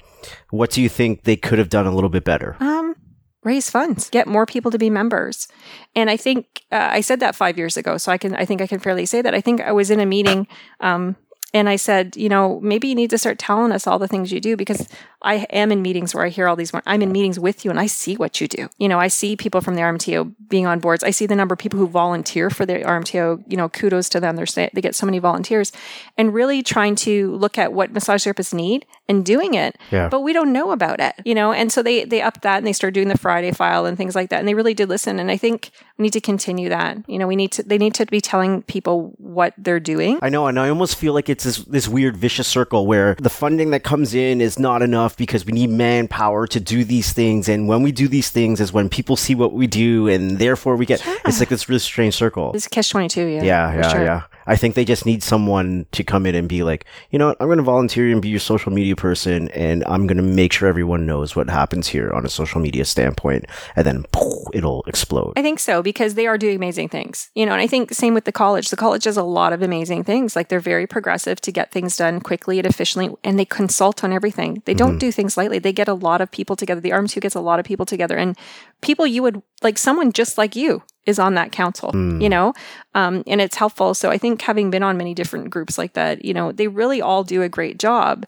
what 0.50 0.70
do 0.72 0.82
you 0.82 0.88
think 0.88 1.22
they 1.22 1.36
could 1.36 1.60
have 1.60 1.68
done 1.68 1.86
a 1.86 1.94
little 1.94 2.10
bit 2.10 2.24
better? 2.24 2.56
Um, 2.58 2.96
raise 3.44 3.70
funds, 3.70 4.10
get 4.10 4.26
more 4.26 4.46
people 4.46 4.72
to 4.72 4.78
be 4.78 4.90
members. 4.90 5.46
And 5.94 6.10
I 6.10 6.16
think 6.16 6.62
uh, 6.72 6.88
I 6.90 7.00
said 7.00 7.20
that 7.20 7.36
five 7.36 7.56
years 7.56 7.76
ago, 7.76 7.96
so 7.96 8.10
I 8.10 8.18
can 8.18 8.34
I 8.34 8.44
think 8.44 8.60
I 8.60 8.66
can 8.66 8.80
fairly 8.80 9.06
say 9.06 9.22
that. 9.22 9.32
I 9.32 9.40
think 9.40 9.60
I 9.60 9.70
was 9.70 9.92
in 9.92 10.00
a 10.00 10.06
meeting. 10.06 10.48
Um, 10.80 11.14
and 11.52 11.68
I 11.68 11.76
said, 11.76 12.16
you 12.16 12.28
know, 12.28 12.58
maybe 12.62 12.88
you 12.88 12.96
need 12.96 13.10
to 13.10 13.18
start 13.18 13.38
telling 13.38 13.70
us 13.70 13.86
all 13.86 14.00
the 14.00 14.08
things 14.08 14.32
you 14.32 14.40
do 14.40 14.56
because 14.56 14.88
I 15.24 15.46
am 15.50 15.72
in 15.72 15.82
meetings 15.82 16.14
where 16.14 16.24
I 16.24 16.28
hear 16.28 16.46
all 16.46 16.54
these. 16.54 16.70
I'm 16.86 17.02
in 17.02 17.10
meetings 17.10 17.40
with 17.40 17.64
you 17.64 17.70
and 17.70 17.80
I 17.80 17.86
see 17.86 18.14
what 18.14 18.40
you 18.40 18.46
do. 18.46 18.68
You 18.78 18.88
know, 18.88 19.00
I 19.00 19.08
see 19.08 19.36
people 19.36 19.60
from 19.60 19.74
the 19.74 19.80
RMTO 19.80 20.34
being 20.48 20.66
on 20.66 20.78
boards. 20.78 21.02
I 21.02 21.10
see 21.10 21.26
the 21.26 21.34
number 21.34 21.54
of 21.54 21.58
people 21.58 21.78
who 21.78 21.88
volunteer 21.88 22.50
for 22.50 22.66
the 22.66 22.74
RMTO. 22.74 23.44
You 23.50 23.56
know, 23.56 23.68
kudos 23.68 24.08
to 24.10 24.20
them. 24.20 24.36
They're 24.36 24.44
they 24.54 24.80
get 24.80 24.94
so 24.94 25.06
many 25.06 25.18
volunteers, 25.18 25.72
and 26.18 26.34
really 26.34 26.62
trying 26.62 26.94
to 26.96 27.34
look 27.36 27.58
at 27.58 27.72
what 27.72 27.92
massage 27.92 28.26
therapists 28.26 28.52
need 28.52 28.86
and 29.08 29.24
doing 29.24 29.54
it. 29.54 29.76
Yeah. 29.90 30.08
But 30.08 30.20
we 30.20 30.32
don't 30.32 30.52
know 30.52 30.70
about 30.70 31.00
it, 31.00 31.14
you 31.24 31.34
know. 31.34 31.52
And 31.52 31.72
so 31.72 31.82
they 31.82 32.04
they 32.04 32.20
upped 32.20 32.42
that 32.42 32.58
and 32.58 32.66
they 32.66 32.72
started 32.72 32.94
doing 32.94 33.08
the 33.08 33.18
Friday 33.18 33.50
file 33.52 33.86
and 33.86 33.96
things 33.96 34.14
like 34.14 34.30
that. 34.30 34.38
And 34.38 34.46
they 34.46 34.54
really 34.54 34.74
did 34.74 34.88
listen. 34.88 35.18
And 35.18 35.30
I 35.30 35.36
think 35.36 35.70
we 35.98 36.04
need 36.04 36.12
to 36.12 36.20
continue 36.20 36.68
that. 36.68 36.98
You 37.08 37.18
know, 37.18 37.26
we 37.26 37.36
need 37.36 37.52
to 37.52 37.62
they 37.62 37.78
need 37.78 37.94
to 37.94 38.06
be 38.06 38.20
telling 38.20 38.62
people 38.62 39.14
what 39.16 39.54
they're 39.56 39.80
doing. 39.80 40.18
I 40.20 40.28
know, 40.28 40.46
and 40.46 40.60
I 40.60 40.68
almost 40.68 40.96
feel 40.96 41.14
like 41.14 41.28
it's 41.28 41.44
this, 41.44 41.58
this 41.58 41.88
weird 41.88 42.16
vicious 42.16 42.46
circle 42.46 42.86
where 42.86 43.14
the 43.16 43.30
funding 43.30 43.70
that 43.70 43.82
comes 43.82 44.14
in 44.14 44.40
is 44.40 44.58
not 44.58 44.82
enough 44.82 45.13
because 45.14 45.44
we 45.44 45.52
need 45.52 45.70
manpower 45.70 46.46
to 46.48 46.60
do 46.60 46.84
these 46.84 47.12
things. 47.12 47.48
And 47.48 47.68
when 47.68 47.82
we 47.82 47.92
do 47.92 48.08
these 48.08 48.30
things 48.30 48.60
is 48.60 48.72
when 48.72 48.88
people 48.88 49.16
see 49.16 49.34
what 49.34 49.52
we 49.52 49.66
do, 49.66 50.08
and 50.08 50.38
therefore 50.38 50.76
we 50.76 50.86
get, 50.86 51.02
it's 51.24 51.40
like 51.40 51.48
this 51.48 51.68
really 51.68 51.78
strange 51.78 52.14
circle. 52.14 52.52
It's 52.54 52.68
catch 52.68 52.90
twenty 52.90 53.08
two. 53.08 53.26
Yeah. 53.26 53.42
Yeah, 53.42 53.74
yeah, 53.74 53.88
sure. 53.88 54.02
yeah. 54.02 54.22
I 54.46 54.56
think 54.56 54.74
they 54.74 54.84
just 54.84 55.06
need 55.06 55.22
someone 55.22 55.86
to 55.92 56.04
come 56.04 56.26
in 56.26 56.34
and 56.34 56.48
be 56.48 56.62
like, 56.62 56.84
you 57.10 57.18
know 57.18 57.28
what, 57.28 57.36
I'm 57.40 57.48
going 57.48 57.58
to 57.58 57.64
volunteer 57.64 58.10
and 58.10 58.20
be 58.20 58.28
your 58.28 58.40
social 58.40 58.72
media 58.72 58.96
person, 58.96 59.48
and 59.50 59.84
I'm 59.86 60.06
going 60.06 60.16
to 60.16 60.22
make 60.22 60.52
sure 60.52 60.68
everyone 60.68 61.06
knows 61.06 61.34
what 61.34 61.48
happens 61.48 61.88
here 61.88 62.12
on 62.12 62.24
a 62.24 62.28
social 62.28 62.60
media 62.60 62.84
standpoint, 62.84 63.46
and 63.76 63.86
then 63.86 64.04
poof, 64.12 64.48
it'll 64.52 64.82
explode. 64.86 65.34
I 65.36 65.42
think 65.42 65.58
so 65.58 65.82
because 65.82 66.14
they 66.14 66.26
are 66.26 66.38
doing 66.38 66.56
amazing 66.56 66.88
things, 66.88 67.30
you 67.34 67.46
know. 67.46 67.52
And 67.52 67.60
I 67.60 67.66
think 67.66 67.92
same 67.92 68.14
with 68.14 68.24
the 68.24 68.32
college. 68.32 68.70
The 68.70 68.76
college 68.76 69.04
does 69.04 69.16
a 69.16 69.22
lot 69.22 69.52
of 69.52 69.62
amazing 69.62 70.04
things. 70.04 70.36
Like 70.36 70.48
they're 70.48 70.60
very 70.60 70.86
progressive 70.86 71.40
to 71.42 71.52
get 71.52 71.70
things 71.70 71.96
done 71.96 72.20
quickly 72.20 72.58
and 72.58 72.66
efficiently, 72.66 73.14
and 73.24 73.38
they 73.38 73.44
consult 73.44 74.04
on 74.04 74.12
everything. 74.12 74.62
They 74.64 74.74
don't 74.74 74.90
mm-hmm. 74.90 74.98
do 74.98 75.12
things 75.12 75.36
lightly. 75.36 75.58
They 75.58 75.72
get 75.72 75.88
a 75.88 75.94
lot 75.94 76.20
of 76.20 76.30
people 76.30 76.56
together. 76.56 76.80
The 76.80 76.90
RMTO 76.90 77.20
gets 77.20 77.34
a 77.34 77.40
lot 77.40 77.58
of 77.58 77.64
people 77.64 77.86
together, 77.86 78.16
and 78.16 78.36
people 78.84 79.06
you 79.06 79.22
would 79.22 79.42
like 79.62 79.78
someone 79.78 80.12
just 80.12 80.38
like 80.38 80.54
you 80.54 80.82
is 81.06 81.18
on 81.18 81.34
that 81.34 81.52
council, 81.52 81.90
you 82.22 82.28
know, 82.28 82.54
um, 82.94 83.22
and 83.26 83.40
it's 83.40 83.56
helpful. 83.56 83.94
So 83.94 84.10
I 84.10 84.18
think 84.18 84.40
having 84.42 84.70
been 84.70 84.82
on 84.82 84.96
many 84.96 85.14
different 85.14 85.50
groups 85.50 85.76
like 85.76 85.92
that, 85.94 86.24
you 86.24 86.32
know, 86.32 86.52
they 86.52 86.68
really 86.68 87.02
all 87.02 87.24
do 87.24 87.42
a 87.42 87.48
great 87.48 87.78
job. 87.78 88.24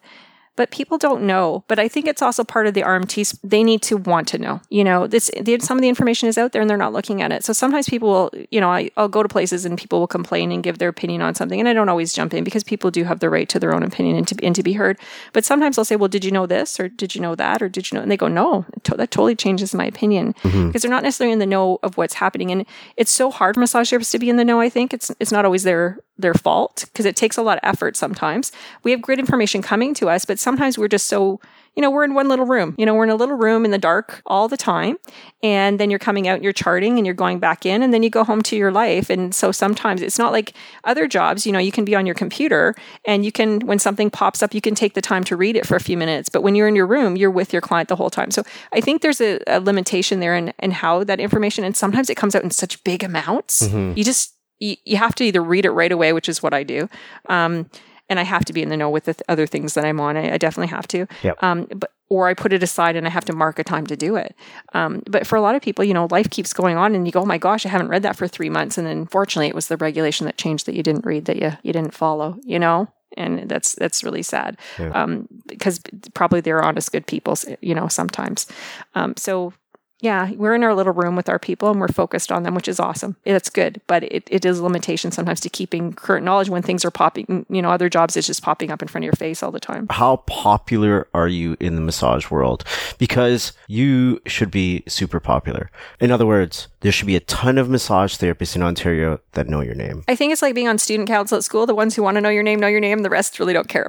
But 0.56 0.70
people 0.70 0.98
don't 0.98 1.22
know. 1.22 1.64
But 1.68 1.78
I 1.78 1.88
think 1.88 2.06
it's 2.06 2.22
also 2.22 2.42
part 2.44 2.66
of 2.66 2.74
the 2.74 2.82
RMTs. 2.82 3.38
They 3.44 3.62
need 3.62 3.82
to 3.82 3.96
want 3.96 4.28
to 4.28 4.38
know. 4.38 4.60
You 4.70 4.84
know, 4.84 5.06
this 5.06 5.30
some 5.60 5.78
of 5.78 5.82
the 5.82 5.88
information 5.88 6.28
is 6.28 6.38
out 6.38 6.52
there 6.52 6.60
and 6.60 6.68
they're 6.68 6.76
not 6.76 6.92
looking 6.92 7.22
at 7.22 7.32
it. 7.32 7.44
So 7.44 7.52
sometimes 7.52 7.88
people 7.88 8.08
will, 8.08 8.30
you 8.50 8.60
know, 8.60 8.70
I, 8.70 8.90
I'll 8.96 9.08
go 9.08 9.22
to 9.22 9.28
places 9.28 9.64
and 9.64 9.78
people 9.78 10.00
will 10.00 10.06
complain 10.06 10.50
and 10.52 10.62
give 10.62 10.78
their 10.78 10.88
opinion 10.88 11.22
on 11.22 11.34
something, 11.34 11.60
and 11.60 11.68
I 11.68 11.72
don't 11.72 11.88
always 11.88 12.12
jump 12.12 12.34
in 12.34 12.44
because 12.44 12.64
people 12.64 12.90
do 12.90 13.04
have 13.04 13.20
the 13.20 13.30
right 13.30 13.48
to 13.50 13.58
their 13.58 13.74
own 13.74 13.82
opinion 13.82 14.16
and 14.16 14.28
to, 14.28 14.36
and 14.42 14.54
to 14.54 14.62
be 14.62 14.72
heard. 14.72 14.98
But 15.32 15.44
sometimes 15.44 15.78
I'll 15.78 15.84
say, 15.84 15.96
well, 15.96 16.08
did 16.08 16.24
you 16.24 16.30
know 16.30 16.46
this 16.46 16.80
or 16.80 16.88
did 16.88 17.14
you 17.14 17.20
know 17.20 17.34
that 17.34 17.62
or 17.62 17.68
did 17.68 17.90
you 17.90 17.96
know? 17.96 18.02
And 18.02 18.10
they 18.10 18.16
go, 18.16 18.28
no, 18.28 18.64
that 18.84 19.10
totally 19.10 19.36
changes 19.36 19.74
my 19.74 19.84
opinion 19.84 20.34
mm-hmm. 20.42 20.68
because 20.68 20.82
they're 20.82 20.90
not 20.90 21.02
necessarily 21.02 21.32
in 21.32 21.38
the 21.38 21.46
know 21.46 21.78
of 21.82 21.96
what's 21.96 22.14
happening. 22.14 22.50
And 22.50 22.64
it's 22.96 23.10
so 23.10 23.30
hard 23.30 23.54
for 23.54 23.60
massage 23.60 23.92
therapists 23.92 24.12
to 24.12 24.18
be 24.18 24.30
in 24.30 24.36
the 24.36 24.44
know. 24.44 24.60
I 24.60 24.68
think 24.68 24.94
it's 24.94 25.10
it's 25.20 25.32
not 25.32 25.44
always 25.44 25.62
their 25.62 25.98
their 26.18 26.34
fault 26.34 26.84
because 26.86 27.06
it 27.06 27.16
takes 27.16 27.36
a 27.36 27.42
lot 27.42 27.58
of 27.58 27.68
effort. 27.68 27.96
Sometimes 27.96 28.52
we 28.82 28.90
have 28.90 29.02
great 29.02 29.18
information 29.18 29.62
coming 29.62 29.94
to 29.94 30.08
us, 30.08 30.24
but 30.24 30.38
sometimes 30.38 30.78
we're 30.78 30.88
just 30.88 31.06
so 31.06 31.40
you 31.76 31.82
know, 31.82 31.90
we're 31.90 32.04
in 32.04 32.14
one 32.14 32.28
little 32.28 32.46
room. 32.46 32.74
You 32.78 32.86
know, 32.86 32.94
we're 32.94 33.04
in 33.04 33.10
a 33.10 33.16
little 33.16 33.36
room 33.36 33.66
in 33.66 33.70
the 33.70 33.78
dark 33.78 34.22
all 34.24 34.48
the 34.48 34.56
time. 34.56 34.96
And 35.42 35.78
then 35.78 35.90
you're 35.90 35.98
coming 35.98 36.26
out 36.26 36.36
and 36.36 36.42
you're 36.42 36.54
charting 36.54 36.96
and 36.96 37.04
you're 37.04 37.14
going 37.14 37.38
back 37.38 37.66
in 37.66 37.82
and 37.82 37.92
then 37.92 38.02
you 38.02 38.08
go 38.08 38.24
home 38.24 38.40
to 38.44 38.56
your 38.56 38.72
life. 38.72 39.10
And 39.10 39.34
so 39.34 39.52
sometimes 39.52 40.00
it's 40.00 40.18
not 40.18 40.32
like 40.32 40.54
other 40.84 41.06
jobs, 41.06 41.46
you 41.46 41.52
know, 41.52 41.58
you 41.58 41.70
can 41.70 41.84
be 41.84 41.94
on 41.94 42.06
your 42.06 42.14
computer 42.14 42.74
and 43.04 43.26
you 43.26 43.30
can, 43.30 43.60
when 43.60 43.78
something 43.78 44.10
pops 44.10 44.42
up, 44.42 44.54
you 44.54 44.62
can 44.62 44.74
take 44.74 44.94
the 44.94 45.02
time 45.02 45.22
to 45.24 45.36
read 45.36 45.54
it 45.54 45.66
for 45.66 45.76
a 45.76 45.80
few 45.80 45.98
minutes. 45.98 46.30
But 46.30 46.42
when 46.42 46.54
you're 46.54 46.66
in 46.66 46.76
your 46.76 46.86
room, 46.86 47.14
you're 47.14 47.30
with 47.30 47.52
your 47.52 47.60
client 47.60 47.90
the 47.90 47.96
whole 47.96 48.10
time. 48.10 48.30
So 48.30 48.42
I 48.72 48.80
think 48.80 49.02
there's 49.02 49.20
a, 49.20 49.38
a 49.46 49.60
limitation 49.60 50.20
there 50.20 50.34
in, 50.34 50.54
in 50.58 50.70
how 50.70 51.04
that 51.04 51.20
information, 51.20 51.62
and 51.62 51.76
sometimes 51.76 52.08
it 52.08 52.14
comes 52.14 52.34
out 52.34 52.42
in 52.42 52.50
such 52.50 52.82
big 52.84 53.04
amounts. 53.04 53.68
Mm-hmm. 53.68 53.98
You 53.98 54.04
just, 54.04 54.35
you, 54.58 54.76
you 54.84 54.96
have 54.96 55.14
to 55.16 55.24
either 55.24 55.42
read 55.42 55.64
it 55.64 55.70
right 55.70 55.92
away, 55.92 56.12
which 56.12 56.28
is 56.28 56.42
what 56.42 56.54
I 56.54 56.62
do. 56.62 56.88
Um, 57.28 57.70
and 58.08 58.20
I 58.20 58.22
have 58.22 58.44
to 58.44 58.52
be 58.52 58.62
in 58.62 58.68
the 58.68 58.76
know 58.76 58.88
with 58.88 59.04
the 59.04 59.14
th- 59.14 59.24
other 59.28 59.46
things 59.46 59.74
that 59.74 59.84
I'm 59.84 60.00
on. 60.00 60.16
I, 60.16 60.34
I 60.34 60.38
definitely 60.38 60.68
have 60.68 60.86
to. 60.88 61.06
Yep. 61.22 61.42
Um, 61.42 61.66
but 61.74 61.90
or 62.08 62.28
I 62.28 62.34
put 62.34 62.52
it 62.52 62.62
aside 62.62 62.94
and 62.94 63.04
I 63.06 63.10
have 63.10 63.24
to 63.24 63.32
mark 63.32 63.58
a 63.58 63.64
time 63.64 63.84
to 63.88 63.96
do 63.96 64.14
it. 64.14 64.36
Um, 64.74 65.02
but 65.10 65.26
for 65.26 65.34
a 65.34 65.40
lot 65.40 65.56
of 65.56 65.62
people, 65.62 65.84
you 65.84 65.92
know, 65.92 66.06
life 66.10 66.30
keeps 66.30 66.52
going 66.52 66.76
on, 66.76 66.94
and 66.94 67.04
you 67.06 67.12
go, 67.12 67.22
"Oh 67.22 67.26
my 67.26 67.38
gosh, 67.38 67.66
I 67.66 67.68
haven't 67.68 67.88
read 67.88 68.02
that 68.02 68.16
for 68.16 68.28
three 68.28 68.50
months," 68.50 68.78
and 68.78 68.86
then 68.86 69.06
fortunately, 69.06 69.48
it 69.48 69.54
was 69.54 69.68
the 69.68 69.76
regulation 69.76 70.26
that 70.26 70.38
changed 70.38 70.66
that 70.66 70.74
you 70.74 70.82
didn't 70.82 71.04
read 71.04 71.24
that 71.24 71.36
you 71.36 71.52
you 71.62 71.72
didn't 71.72 71.94
follow. 71.94 72.38
You 72.44 72.58
know, 72.60 72.88
and 73.16 73.48
that's 73.48 73.74
that's 73.74 74.04
really 74.04 74.22
sad 74.22 74.56
yeah. 74.78 74.90
um, 74.90 75.28
because 75.46 75.80
probably 76.14 76.40
they're 76.40 76.62
honest, 76.62 76.92
good 76.92 77.06
people, 77.06 77.36
you 77.60 77.74
know, 77.74 77.88
sometimes. 77.88 78.46
Um, 78.94 79.14
so 79.16 79.52
yeah, 80.00 80.30
we're 80.32 80.54
in 80.54 80.62
our 80.62 80.74
little 80.74 80.92
room 80.92 81.16
with 81.16 81.28
our 81.28 81.38
people 81.38 81.70
and 81.70 81.80
we're 81.80 81.88
focused 81.88 82.30
on 82.30 82.42
them, 82.42 82.54
which 82.54 82.68
is 82.68 82.78
awesome. 82.78 83.16
That's 83.24 83.48
good. 83.48 83.80
But 83.86 84.04
it, 84.04 84.28
it 84.30 84.44
is 84.44 84.58
a 84.58 84.64
limitation 84.64 85.10
sometimes 85.10 85.40
to 85.40 85.48
keeping 85.48 85.94
current 85.94 86.24
knowledge 86.24 86.50
when 86.50 86.62
things 86.62 86.84
are 86.84 86.90
popping, 86.90 87.46
you 87.48 87.62
know, 87.62 87.70
other 87.70 87.88
jobs 87.88 88.16
is 88.16 88.26
just 88.26 88.42
popping 88.42 88.70
up 88.70 88.82
in 88.82 88.88
front 88.88 89.04
of 89.04 89.06
your 89.06 89.14
face 89.14 89.42
all 89.42 89.50
the 89.50 89.60
time. 89.60 89.86
How 89.90 90.16
popular 90.26 91.08
are 91.14 91.28
you 91.28 91.56
in 91.60 91.76
the 91.76 91.80
massage 91.80 92.30
world? 92.30 92.64
Because 92.98 93.52
you 93.68 94.20
should 94.26 94.50
be 94.50 94.82
super 94.86 95.18
popular. 95.18 95.70
In 95.98 96.10
other 96.10 96.26
words, 96.26 96.68
there 96.80 96.92
should 96.92 97.06
be 97.06 97.16
a 97.16 97.20
ton 97.20 97.56
of 97.56 97.70
massage 97.70 98.16
therapists 98.16 98.54
in 98.54 98.62
Ontario 98.62 99.18
that 99.32 99.48
know 99.48 99.60
your 99.60 99.74
name. 99.74 100.04
I 100.08 100.14
think 100.14 100.32
it's 100.32 100.42
like 100.42 100.54
being 100.54 100.68
on 100.68 100.78
student 100.78 101.08
council 101.08 101.38
at 101.38 101.44
school. 101.44 101.66
The 101.66 101.74
ones 101.74 101.96
who 101.96 102.02
want 102.02 102.16
to 102.16 102.20
know 102.20 102.28
your 102.28 102.42
name 102.42 102.60
know 102.60 102.68
your 102.68 102.80
name. 102.80 102.98
The 103.00 103.10
rest 103.10 103.40
really 103.40 103.52
don't 103.52 103.68
care. 103.68 103.88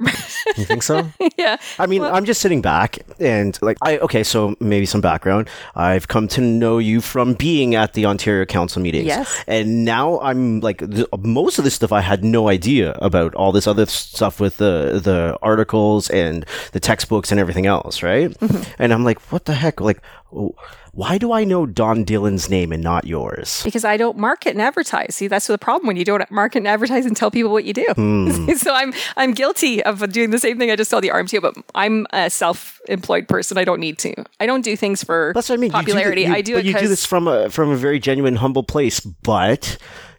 you 0.58 0.66
think 0.66 0.84
so? 0.84 1.08
yeah. 1.38 1.58
I 1.78 1.86
mean, 1.86 2.02
well, 2.02 2.16
I'm 2.16 2.26
just 2.26 2.42
sitting 2.42 2.62
back 2.62 3.00
and 3.20 3.58
like, 3.62 3.78
I, 3.82 3.98
okay, 4.00 4.24
so 4.24 4.56
maybe 4.60 4.86
some 4.86 5.02
background. 5.02 5.50
I've 5.98 6.08
come 6.08 6.28
to 6.30 6.42
know 6.42 6.78
you 6.78 7.02
from 7.02 7.34
being 7.34 7.74
at 7.74 7.94
the 7.94 8.06
Ontario 8.06 8.46
Council 8.46 8.80
meetings. 8.84 9.08
Yes. 9.08 9.44
And 9.48 9.84
now 9.84 10.20
I'm 10.20 10.60
like, 10.60 10.78
the, 10.78 11.10
most 11.18 11.58
of 11.58 11.64
this 11.64 11.74
stuff 11.74 11.92
I 11.92 12.02
had 12.02 12.24
no 12.24 12.50
idea 12.50 12.92
about 13.02 13.34
all 13.34 13.52
this 13.52 13.66
other 13.66 13.88
stuff 13.88 14.40
with 14.40 14.58
the, 14.58 15.02
the 15.04 15.40
articles 15.42 16.08
and 16.12 16.46
the 16.72 16.80
textbooks 16.80 17.32
and 17.32 17.40
everything 17.40 17.66
else, 17.66 18.04
right? 18.04 18.30
Mm-hmm. 18.30 18.74
And 18.78 18.94
I'm 18.94 19.04
like, 19.04 19.20
what 19.32 19.46
the 19.46 19.56
heck? 19.56 19.82
Like, 19.82 20.04
oh, 20.32 20.54
why 20.98 21.20
do 21.20 21.32
I 21.32 21.44
know 21.44 21.68
Don 21.68 22.04
Dillon's 22.04 22.50
name 22.50 22.72
and 22.72 22.82
not 22.82 23.06
yours? 23.06 23.62
Because 23.64 23.86
I 23.86 23.98
don't 23.98 24.18
market 24.18 24.50
and 24.50 24.62
advertise. 24.64 25.14
See, 25.14 25.28
that's 25.28 25.46
the 25.46 25.60
problem 25.60 25.86
when 25.86 25.96
you 25.96 26.04
don't 26.04 26.30
market 26.32 26.58
and 26.58 26.68
advertise 26.68 27.06
and 27.06 27.16
tell 27.16 27.30
people 27.30 27.52
what 27.52 27.66
you 27.66 27.74
do. 27.74 27.86
Hmm. 27.94 28.50
so 28.56 28.74
I'm 28.74 28.92
I'm 29.16 29.36
guilty 29.36 29.84
of 29.84 30.12
doing 30.12 30.32
the 30.32 30.40
same 30.40 30.58
thing 30.58 30.72
I 30.72 30.76
just 30.76 30.90
told 30.90 31.04
the 31.04 31.10
RMTO, 31.10 31.40
but 31.40 31.56
I'm 31.76 32.08
a 32.14 32.32
self-employed 32.32 33.28
person. 33.28 33.60
I 33.60 33.64
don't 33.64 33.80
need 33.80 34.00
to. 34.00 34.16
I 34.40 34.48
don't 34.48 34.62
do 34.62 34.76
things 34.76 35.04
for 35.04 35.34
that's 35.36 35.50
what 35.50 35.60
I 35.60 35.62
mean. 35.62 35.70
popularity. 35.70 36.22
You 36.22 36.28
do, 36.28 36.32
you, 36.32 36.38
I 36.38 36.42
do 36.42 36.58
it. 36.58 36.66
You 36.66 36.74
do 36.74 36.88
this 36.88 37.06
from 37.06 37.28
a 37.28 37.52
from 37.52 37.70
a 37.70 37.76
very 37.76 38.00
genuine, 38.00 38.38
humble 38.38 38.64
place, 38.64 39.00
but 39.00 39.78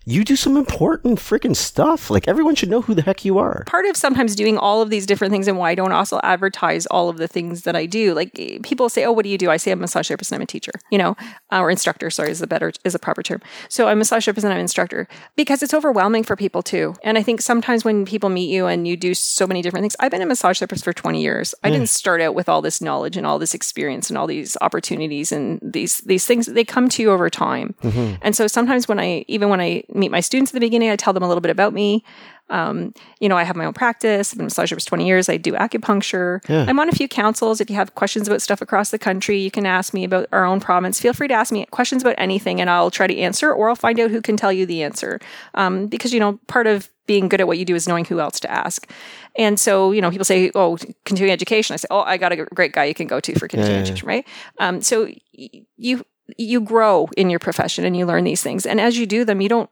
you 0.08 0.24
do 0.24 0.36
some 0.36 0.56
important 0.56 1.18
freaking 1.18 1.54
stuff. 1.54 2.08
Like 2.08 2.26
everyone 2.26 2.54
should 2.54 2.70
know 2.70 2.80
who 2.80 2.94
the 2.94 3.02
heck 3.02 3.26
you 3.26 3.36
are. 3.36 3.64
Part 3.66 3.84
of 3.84 3.94
sometimes 3.94 4.34
doing 4.34 4.56
all 4.56 4.80
of 4.80 4.88
these 4.88 5.04
different 5.04 5.32
things 5.32 5.46
and 5.46 5.58
why 5.58 5.72
I 5.72 5.74
don't 5.74 5.92
also 5.92 6.18
advertise 6.22 6.86
all 6.86 7.10
of 7.10 7.18
the 7.18 7.28
things 7.28 7.62
that 7.62 7.76
I 7.76 7.84
do. 7.84 8.14
Like 8.14 8.32
people 8.62 8.88
say, 8.88 9.04
"Oh, 9.04 9.12
what 9.12 9.24
do 9.24 9.28
you 9.28 9.36
do?" 9.36 9.50
I 9.50 9.58
say 9.58 9.70
I'm 9.70 9.80
a 9.80 9.82
massage 9.82 10.08
therapist 10.08 10.32
and 10.32 10.36
I'm 10.36 10.42
a 10.42 10.46
teacher. 10.46 10.72
You 10.90 10.96
know, 10.96 11.16
uh, 11.52 11.60
or 11.60 11.70
instructor. 11.70 12.08
Sorry, 12.08 12.30
is 12.30 12.40
a 12.40 12.46
better 12.46 12.72
is 12.84 12.94
a 12.94 12.98
proper 12.98 13.22
term. 13.22 13.42
So 13.68 13.86
I'm 13.88 13.98
a 13.98 14.00
massage 14.00 14.24
therapist 14.24 14.44
and 14.44 14.52
I'm 14.52 14.58
an 14.58 14.62
instructor 14.62 15.08
because 15.36 15.62
it's 15.62 15.74
overwhelming 15.74 16.24
for 16.24 16.36
people 16.36 16.62
too. 16.62 16.94
And 17.02 17.18
I 17.18 17.22
think 17.22 17.42
sometimes 17.42 17.84
when 17.84 18.06
people 18.06 18.30
meet 18.30 18.50
you 18.50 18.66
and 18.66 18.88
you 18.88 18.96
do 18.96 19.12
so 19.12 19.46
many 19.46 19.60
different 19.60 19.82
things, 19.82 19.96
I've 20.00 20.10
been 20.10 20.22
a 20.22 20.26
massage 20.26 20.58
therapist 20.58 20.84
for 20.84 20.94
20 20.94 21.20
years. 21.20 21.54
I 21.62 21.68
didn't 21.68 21.90
start 21.90 22.22
out 22.22 22.34
with 22.34 22.48
all 22.48 22.62
this 22.62 22.80
knowledge 22.80 23.18
and 23.18 23.26
all 23.26 23.38
this 23.38 23.52
experience 23.52 24.08
and 24.08 24.16
all 24.16 24.26
these 24.26 24.56
opportunities 24.62 25.32
and 25.32 25.60
these 25.62 25.98
these 26.02 26.24
things. 26.24 26.46
They 26.46 26.64
come 26.64 26.88
to 26.88 27.02
you 27.02 27.10
over 27.10 27.28
time. 27.28 27.74
Mm-hmm. 27.82 28.14
And 28.22 28.34
so 28.34 28.46
sometimes 28.46 28.88
when 28.88 28.98
I 28.98 29.26
even 29.28 29.50
when 29.50 29.60
I 29.60 29.82
meet 29.98 30.10
my 30.10 30.20
students 30.20 30.50
at 30.50 30.54
the 30.54 30.60
beginning. 30.60 30.90
I 30.90 30.96
tell 30.96 31.12
them 31.12 31.22
a 31.22 31.28
little 31.28 31.40
bit 31.40 31.50
about 31.50 31.72
me. 31.72 32.04
Um, 32.50 32.94
you 33.20 33.28
know, 33.28 33.36
I 33.36 33.42
have 33.42 33.56
my 33.56 33.66
own 33.66 33.74
practice. 33.74 34.32
I've 34.32 34.38
been 34.38 34.44
a 34.44 34.46
massage 34.46 34.72
for 34.72 34.80
20 34.80 35.06
years. 35.06 35.28
I 35.28 35.36
do 35.36 35.52
acupuncture. 35.52 36.40
Yeah. 36.48 36.64
I'm 36.66 36.80
on 36.80 36.88
a 36.88 36.92
few 36.92 37.08
councils. 37.08 37.60
If 37.60 37.68
you 37.68 37.76
have 37.76 37.94
questions 37.94 38.26
about 38.26 38.40
stuff 38.40 38.62
across 38.62 38.90
the 38.90 38.98
country, 38.98 39.38
you 39.38 39.50
can 39.50 39.66
ask 39.66 39.92
me 39.92 40.04
about 40.04 40.28
our 40.32 40.44
own 40.44 40.60
province. 40.60 41.00
Feel 41.00 41.12
free 41.12 41.28
to 41.28 41.34
ask 41.34 41.52
me 41.52 41.66
questions 41.66 42.02
about 42.02 42.14
anything 42.16 42.60
and 42.60 42.70
I'll 42.70 42.90
try 42.90 43.06
to 43.06 43.16
answer 43.18 43.52
or 43.52 43.68
I'll 43.68 43.76
find 43.76 44.00
out 44.00 44.10
who 44.10 44.22
can 44.22 44.36
tell 44.36 44.52
you 44.52 44.64
the 44.64 44.82
answer. 44.82 45.20
Um, 45.54 45.86
because, 45.88 46.14
you 46.14 46.20
know, 46.20 46.40
part 46.46 46.66
of 46.66 46.88
being 47.06 47.28
good 47.28 47.40
at 47.40 47.46
what 47.46 47.58
you 47.58 47.64
do 47.64 47.74
is 47.74 47.88
knowing 47.88 48.04
who 48.04 48.20
else 48.20 48.38
to 48.40 48.50
ask. 48.50 48.90
And 49.36 49.58
so, 49.58 49.92
you 49.92 50.00
know, 50.00 50.10
people 50.10 50.24
say, 50.24 50.50
oh, 50.54 50.78
continuing 51.04 51.32
education. 51.32 51.74
I 51.74 51.76
say, 51.78 51.88
oh, 51.90 52.00
I 52.00 52.18
got 52.18 52.32
a 52.32 52.36
great 52.36 52.72
guy 52.72 52.84
you 52.84 52.94
can 52.94 53.06
go 53.06 53.18
to 53.18 53.38
for 53.38 53.48
continuing 53.48 53.76
yeah, 53.76 53.82
education, 53.82 54.06
right? 54.06 54.26
Um, 54.58 54.82
so 54.82 55.04
y- 55.36 55.66
you, 55.76 56.04
you 56.36 56.60
grow 56.60 57.08
in 57.16 57.30
your 57.30 57.38
profession 57.38 57.84
and 57.84 57.96
you 57.96 58.06
learn 58.06 58.24
these 58.24 58.42
things. 58.42 58.66
And 58.66 58.80
as 58.80 58.98
you 58.98 59.06
do 59.06 59.24
them, 59.24 59.40
you 59.40 59.48
don't 59.48 59.70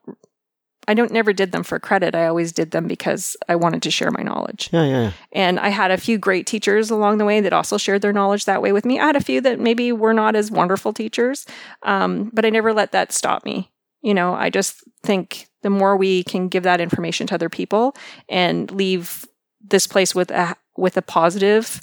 I 0.89 0.95
don't 0.95 1.13
never 1.13 1.33
did 1.33 1.53
them 1.53 1.65
for 1.65 1.79
credit. 1.81 2.15
I 2.15 2.27
always 2.27 2.53
did 2.53 2.71
them 2.71 2.87
because 2.87 3.37
I 3.49 3.57
wanted 3.57 3.83
to 3.83 3.91
share 3.91 4.11
my 4.11 4.23
knowledge. 4.23 4.71
Yeah, 4.73 4.85
yeah. 4.85 5.13
And 5.33 5.59
I 5.59 5.69
had 5.69 5.91
a 5.91 5.97
few 5.97 6.17
great 6.17 6.47
teachers 6.47 6.91
along 6.91 7.19
the 7.19 7.25
way 7.25 7.41
that 7.41 7.53
also 7.53 7.77
shared 7.77 8.03
their 8.03 8.13
knowledge 8.13 8.45
that 8.45 8.63
way 8.63 8.73
with 8.73 8.85
me. 8.85 9.01
I 9.01 9.07
had 9.07 9.17
a 9.17 9.21
few 9.21 9.41
that 9.41 9.59
maybe 9.59 9.91
were 9.91 10.15
not 10.15 10.37
as 10.37 10.51
wonderful 10.51 10.93
teachers, 10.93 11.45
um, 11.83 12.31
but 12.33 12.45
I 12.45 12.51
never 12.51 12.73
let 12.73 12.93
that 12.93 13.13
stop 13.13 13.45
me. 13.45 13.73
You 14.03 14.15
know, 14.15 14.35
I 14.35 14.51
just 14.51 14.85
think 15.03 15.49
the 15.63 15.71
more 15.71 15.97
we 15.97 16.23
can 16.23 16.49
give 16.49 16.63
that 16.63 16.81
information 16.81 17.27
to 17.29 17.35
other 17.35 17.49
people 17.49 17.97
and 18.29 18.71
leave 18.71 19.27
this 19.61 19.87
place 19.89 20.15
with 20.15 20.31
a 20.31 20.55
with 20.77 20.97
a 20.97 21.03
positive 21.03 21.81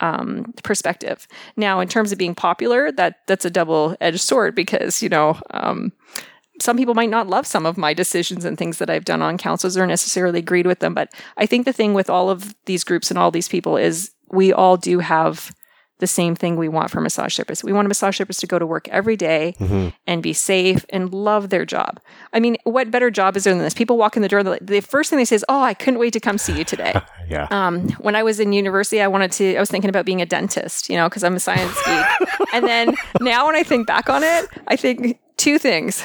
um, 0.00 0.52
perspective. 0.62 1.26
Now, 1.56 1.80
in 1.80 1.88
terms 1.88 2.12
of 2.12 2.18
being 2.18 2.34
popular, 2.34 2.92
that 2.92 3.20
that's 3.26 3.44
a 3.44 3.50
double 3.50 3.96
edged 4.00 4.20
sword 4.20 4.54
because 4.54 5.02
you 5.02 5.08
know. 5.08 5.38
Um, 5.50 5.92
some 6.60 6.76
people 6.76 6.92
might 6.92 7.08
not 7.08 7.26
love 7.26 7.46
some 7.46 7.64
of 7.64 7.78
my 7.78 7.94
decisions 7.94 8.44
and 8.44 8.58
things 8.58 8.76
that 8.78 8.90
I've 8.90 9.06
done 9.06 9.22
on 9.22 9.38
councils 9.38 9.78
or 9.78 9.86
necessarily 9.86 10.40
agreed 10.40 10.66
with 10.66 10.80
them. 10.80 10.92
But 10.92 11.10
I 11.38 11.46
think 11.46 11.64
the 11.64 11.72
thing 11.72 11.94
with 11.94 12.10
all 12.10 12.28
of 12.28 12.54
these 12.66 12.84
groups 12.84 13.10
and 13.10 13.18
all 13.18 13.30
these 13.30 13.48
people 13.48 13.78
is 13.78 14.12
we 14.30 14.52
all 14.52 14.76
do 14.76 14.98
have 14.98 15.54
the 16.00 16.06
same 16.06 16.34
thing 16.34 16.56
we 16.56 16.68
want 16.68 16.90
for 16.90 17.00
massage 17.00 17.38
therapists. 17.38 17.62
We 17.62 17.72
want 17.72 17.86
a 17.86 17.88
massage 17.88 18.18
therapist 18.18 18.40
to 18.40 18.46
go 18.46 18.58
to 18.58 18.66
work 18.66 18.88
every 18.88 19.16
day 19.16 19.54
mm-hmm. 19.58 19.88
and 20.06 20.22
be 20.22 20.32
safe 20.32 20.84
and 20.90 21.12
love 21.12 21.50
their 21.50 21.64
job. 21.64 22.00
I 22.32 22.40
mean, 22.40 22.56
what 22.64 22.90
better 22.90 23.10
job 23.10 23.36
is 23.36 23.44
there 23.44 23.54
than 23.54 23.62
this? 23.62 23.74
People 23.74 23.96
walk 23.96 24.16
in 24.16 24.22
the 24.22 24.28
door, 24.28 24.42
the 24.42 24.80
first 24.80 25.10
thing 25.10 25.18
they 25.18 25.24
say 25.24 25.36
is, 25.36 25.44
"Oh, 25.48 25.62
I 25.62 25.74
couldn't 25.74 26.00
wait 26.00 26.12
to 26.14 26.20
come 26.20 26.38
see 26.38 26.56
you 26.56 26.64
today." 26.64 26.94
yeah. 27.28 27.46
Um, 27.50 27.88
when 28.00 28.16
I 28.16 28.22
was 28.22 28.40
in 28.40 28.52
university, 28.52 29.00
I 29.00 29.06
wanted 29.06 29.32
to. 29.32 29.56
I 29.56 29.60
was 29.60 29.70
thinking 29.70 29.90
about 29.90 30.04
being 30.04 30.20
a 30.20 30.26
dentist, 30.26 30.88
you 30.88 30.96
know, 30.96 31.08
because 31.08 31.24
I'm 31.24 31.36
a 31.36 31.40
science 31.40 31.76
geek. 31.84 32.28
and 32.52 32.66
then 32.66 32.94
now, 33.20 33.46
when 33.46 33.56
I 33.56 33.62
think 33.62 33.86
back 33.86 34.08
on 34.10 34.22
it, 34.22 34.46
I 34.66 34.76
think 34.76 35.18
two 35.36 35.58
things. 35.58 36.04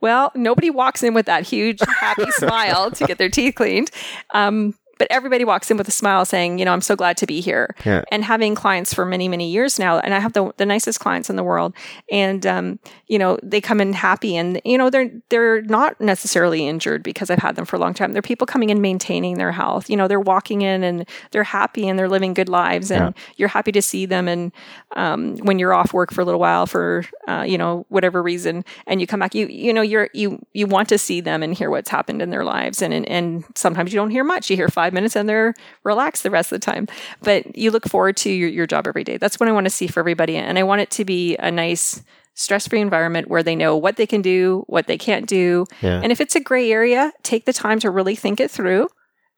Well, 0.00 0.32
nobody 0.34 0.68
walks 0.68 1.02
in 1.02 1.14
with 1.14 1.26
that 1.26 1.44
huge 1.44 1.80
happy 1.80 2.30
smile 2.32 2.90
to 2.90 3.06
get 3.06 3.16
their 3.16 3.30
teeth 3.30 3.54
cleaned. 3.54 3.90
Um, 4.34 4.74
but 4.98 5.08
everybody 5.10 5.44
walks 5.44 5.70
in 5.70 5.76
with 5.76 5.88
a 5.88 5.92
smile 5.92 6.24
saying, 6.24 6.58
you 6.58 6.64
know, 6.64 6.72
I'm 6.72 6.80
so 6.80 6.96
glad 6.96 7.16
to 7.18 7.26
be 7.26 7.40
here. 7.40 7.74
Yeah. 7.84 8.02
And 8.10 8.24
having 8.24 8.54
clients 8.54 8.92
for 8.94 9.04
many, 9.04 9.28
many 9.28 9.50
years 9.50 9.78
now, 9.78 9.98
and 9.98 10.14
I 10.14 10.18
have 10.18 10.32
the, 10.32 10.52
the 10.56 10.66
nicest 10.66 11.00
clients 11.00 11.30
in 11.30 11.36
the 11.36 11.42
world. 11.42 11.74
And, 12.10 12.46
um, 12.46 12.78
you 13.06 13.18
know, 13.18 13.38
they 13.42 13.60
come 13.60 13.80
in 13.80 13.92
happy 13.92 14.36
and, 14.36 14.60
you 14.64 14.78
know, 14.78 14.90
they're, 14.90 15.10
they're 15.30 15.62
not 15.62 16.00
necessarily 16.00 16.66
injured 16.66 17.02
because 17.02 17.30
I've 17.30 17.38
had 17.38 17.56
them 17.56 17.64
for 17.64 17.76
a 17.76 17.78
long 17.78 17.94
time. 17.94 18.12
They're 18.12 18.22
people 18.22 18.46
coming 18.46 18.70
in 18.70 18.80
maintaining 18.80 19.38
their 19.38 19.52
health. 19.52 19.88
You 19.88 19.96
know, 19.96 20.08
they're 20.08 20.20
walking 20.20 20.62
in 20.62 20.84
and 20.84 21.08
they're 21.30 21.44
happy 21.44 21.88
and 21.88 21.98
they're 21.98 22.08
living 22.08 22.34
good 22.34 22.48
lives 22.48 22.90
and 22.90 23.14
yeah. 23.14 23.22
you're 23.36 23.48
happy 23.48 23.72
to 23.72 23.82
see 23.82 24.06
them. 24.06 24.28
And, 24.28 24.52
um, 24.96 25.36
when 25.38 25.58
you're 25.58 25.72
off 25.72 25.92
work 25.92 26.12
for 26.12 26.20
a 26.20 26.24
little 26.24 26.40
while 26.40 26.66
for, 26.66 27.04
uh, 27.28 27.44
you 27.46 27.58
know, 27.58 27.86
whatever 27.88 28.22
reason 28.22 28.64
and 28.86 29.00
you 29.00 29.06
come 29.06 29.20
back, 29.20 29.34
you, 29.34 29.46
you 29.46 29.72
know, 29.72 29.82
you're, 29.82 30.10
you, 30.12 30.44
you 30.52 30.66
want 30.66 30.88
to 30.90 30.98
see 30.98 31.20
them 31.20 31.42
and 31.42 31.54
hear 31.54 31.70
what's 31.70 31.88
happened 31.88 32.20
in 32.20 32.30
their 32.30 32.44
lives. 32.44 32.82
And, 32.82 32.92
and, 32.92 33.08
and 33.08 33.44
sometimes 33.54 33.92
you 33.92 33.98
don't 33.98 34.10
hear 34.10 34.24
much. 34.24 34.50
You 34.50 34.56
hear 34.56 34.68
five 34.68 34.83
five 34.84 34.92
minutes 34.92 35.16
and 35.16 35.26
they're 35.26 35.54
relaxed 35.82 36.22
the 36.22 36.30
rest 36.30 36.52
of 36.52 36.60
the 36.60 36.64
time. 36.64 36.86
But 37.22 37.56
you 37.56 37.70
look 37.70 37.88
forward 37.88 38.18
to 38.18 38.30
your, 38.30 38.50
your 38.50 38.66
job 38.66 38.86
every 38.86 39.04
day. 39.04 39.16
That's 39.16 39.40
what 39.40 39.48
I 39.48 39.52
want 39.52 39.64
to 39.64 39.70
see 39.70 39.86
for 39.86 40.00
everybody. 40.00 40.36
And 40.36 40.58
I 40.58 40.62
want 40.62 40.82
it 40.82 40.90
to 40.92 41.04
be 41.06 41.36
a 41.36 41.50
nice, 41.50 42.02
stress 42.34 42.68
free 42.68 42.80
environment 42.80 43.28
where 43.28 43.42
they 43.42 43.56
know 43.56 43.76
what 43.76 43.96
they 43.96 44.06
can 44.06 44.20
do, 44.20 44.64
what 44.66 44.86
they 44.86 44.98
can't 44.98 45.26
do. 45.26 45.64
Yeah. 45.80 46.00
And 46.02 46.12
if 46.12 46.20
it's 46.20 46.36
a 46.36 46.40
gray 46.40 46.70
area, 46.70 47.12
take 47.22 47.46
the 47.46 47.52
time 47.54 47.78
to 47.80 47.90
really 47.90 48.14
think 48.14 48.40
it 48.40 48.50
through 48.50 48.88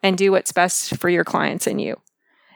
and 0.03 0.19
do 0.19 0.33
what's 0.33 0.51
best 0.51 0.97
for 0.97 1.09
your 1.09 1.25
clients 1.25 1.69
and 1.69 1.81
you, 1.81 2.01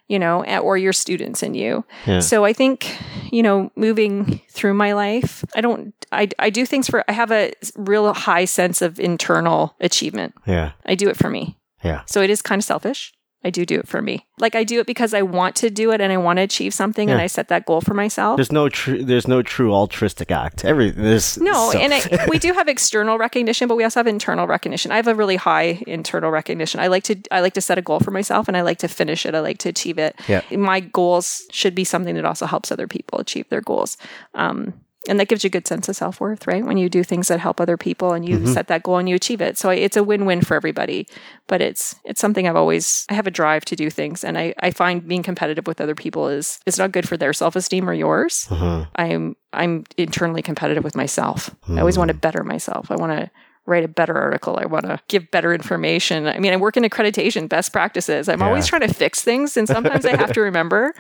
you 0.08 0.18
know, 0.18 0.42
or 0.58 0.76
your 0.76 0.92
students 0.92 1.44
and 1.44 1.56
you. 1.56 1.84
Yeah. 2.06 2.20
So 2.20 2.44
I 2.44 2.52
think, 2.52 2.96
you 3.30 3.44
know, 3.44 3.70
moving 3.76 4.40
through 4.50 4.74
my 4.74 4.94
life, 4.94 5.44
I 5.54 5.60
don't, 5.60 5.94
I, 6.10 6.28
I 6.40 6.50
do 6.50 6.66
things 6.66 6.88
for, 6.88 7.04
I 7.06 7.12
have 7.12 7.30
a 7.30 7.52
real 7.76 8.12
high 8.14 8.46
sense 8.46 8.82
of 8.82 8.98
internal 8.98 9.76
achievement. 9.78 10.34
Yeah. 10.44 10.72
I 10.84 10.96
do 10.96 11.08
it 11.08 11.16
for 11.16 11.30
me. 11.30 11.56
Yeah. 11.82 12.02
So 12.06 12.20
it 12.22 12.30
is 12.30 12.42
kind 12.42 12.60
of 12.60 12.64
selfish. 12.64 13.12
I 13.42 13.48
do 13.48 13.64
do 13.64 13.78
it 13.78 13.88
for 13.88 14.02
me. 14.02 14.26
Like 14.38 14.54
I 14.54 14.64
do 14.64 14.80
it 14.80 14.86
because 14.86 15.14
I 15.14 15.22
want 15.22 15.56
to 15.56 15.70
do 15.70 15.92
it 15.92 16.02
and 16.02 16.12
I 16.12 16.18
want 16.18 16.36
to 16.36 16.42
achieve 16.42 16.74
something 16.74 17.08
and 17.10 17.22
I 17.22 17.26
set 17.26 17.48
that 17.48 17.64
goal 17.64 17.80
for 17.80 17.94
myself. 17.94 18.36
There's 18.36 18.52
no 18.52 18.68
true. 18.68 19.02
There's 19.02 19.26
no 19.26 19.40
true 19.40 19.72
altruistic 19.72 20.30
act. 20.30 20.62
Every 20.62 20.90
there's 20.90 21.38
No, 21.38 21.70
so- 21.72 21.78
and 21.78 21.94
I, 21.94 22.26
we 22.28 22.38
do 22.38 22.52
have 22.52 22.68
external 22.68 23.16
recognition, 23.16 23.66
but 23.66 23.76
we 23.76 23.84
also 23.84 23.98
have 23.98 24.06
internal 24.06 24.46
recognition. 24.46 24.92
I 24.92 24.96
have 24.96 25.06
a 25.08 25.14
really 25.14 25.36
high 25.36 25.82
internal 25.86 26.30
recognition. 26.30 26.80
I 26.80 26.88
like 26.88 27.04
to 27.04 27.16
I 27.30 27.40
like 27.40 27.54
to 27.54 27.62
set 27.62 27.78
a 27.78 27.82
goal 27.82 28.00
for 28.00 28.10
myself, 28.10 28.46
and 28.46 28.58
I 28.58 28.60
like 28.60 28.76
to 28.80 28.88
finish 28.88 29.24
it. 29.24 29.34
I 29.34 29.40
like 29.40 29.56
to 29.60 29.70
achieve 29.70 29.98
it. 29.98 30.16
Yeah. 30.28 30.42
My 30.50 30.80
goals 30.80 31.40
should 31.50 31.74
be 31.74 31.84
something 31.84 32.16
that 32.16 32.26
also 32.26 32.44
helps 32.44 32.70
other 32.70 32.86
people 32.86 33.20
achieve 33.20 33.48
their 33.48 33.62
goals. 33.62 33.96
Um, 34.34 34.74
and 35.08 35.18
that 35.18 35.28
gives 35.28 35.42
you 35.42 35.48
a 35.48 35.50
good 35.50 35.66
sense 35.66 35.88
of 35.88 35.96
self 35.96 36.20
worth, 36.20 36.46
right? 36.46 36.64
When 36.64 36.76
you 36.76 36.88
do 36.90 37.02
things 37.02 37.28
that 37.28 37.40
help 37.40 37.60
other 37.60 37.76
people 37.76 38.12
and 38.12 38.28
you 38.28 38.36
Mm-hmm. 38.36 38.52
set 38.52 38.68
that 38.68 38.82
goal 38.82 38.98
and 38.98 39.08
you 39.08 39.14
achieve 39.14 39.40
it. 39.40 39.56
So 39.56 39.70
it's 39.70 39.96
a 39.96 40.02
win 40.04 40.26
win 40.26 40.42
for 40.42 40.54
everybody. 40.54 41.06
But 41.46 41.60
it's 41.62 41.94
it's 42.04 42.20
something 42.20 42.46
I've 42.46 42.56
always 42.56 43.06
I 43.08 43.14
have 43.14 43.26
a 43.26 43.30
drive 43.30 43.64
to 43.66 43.76
do 43.76 43.88
things, 43.90 44.24
and 44.24 44.36
I, 44.36 44.54
I 44.60 44.70
find 44.70 45.06
being 45.08 45.22
competitive 45.22 45.66
with 45.66 45.80
other 45.80 45.94
people 45.94 46.28
is 46.28 46.60
is 46.66 46.78
not 46.78 46.92
good 46.92 47.08
for 47.08 47.16
their 47.16 47.32
self 47.32 47.56
esteem 47.56 47.88
or 47.88 47.94
yours. 47.94 48.46
Uh-huh. 48.50 48.84
I'm 48.96 49.36
I'm 49.52 49.84
internally 49.96 50.42
competitive 50.42 50.84
with 50.84 50.94
myself. 50.96 51.54
I 51.68 51.80
always 51.80 51.96
want 51.98 52.08
to 52.08 52.14
Hmm. 52.14 52.20
better 52.20 52.44
myself. 52.44 52.90
I 52.90 52.96
want 52.96 53.12
to 53.18 53.30
write 53.66 53.84
a 53.84 53.88
better 53.88 54.14
article. 54.16 54.58
I 54.60 54.66
want 54.66 54.84
to 54.86 54.98
give 55.08 55.30
better 55.30 55.52
information. 55.54 56.26
I 56.26 56.38
mean, 56.40 56.52
I 56.52 56.56
work 56.56 56.76
in 56.76 56.82
accreditation, 56.82 57.48
best 57.48 57.72
practices. 57.72 58.28
I'm 58.28 58.42
always 58.42 58.66
trying 58.66 58.82
to 58.82 58.92
fix 58.92 59.22
things, 59.22 59.56
and 59.56 59.66
sometimes 59.68 60.04
I 60.04 60.16
have 60.16 60.32
to 60.32 60.40
remember 60.50 60.94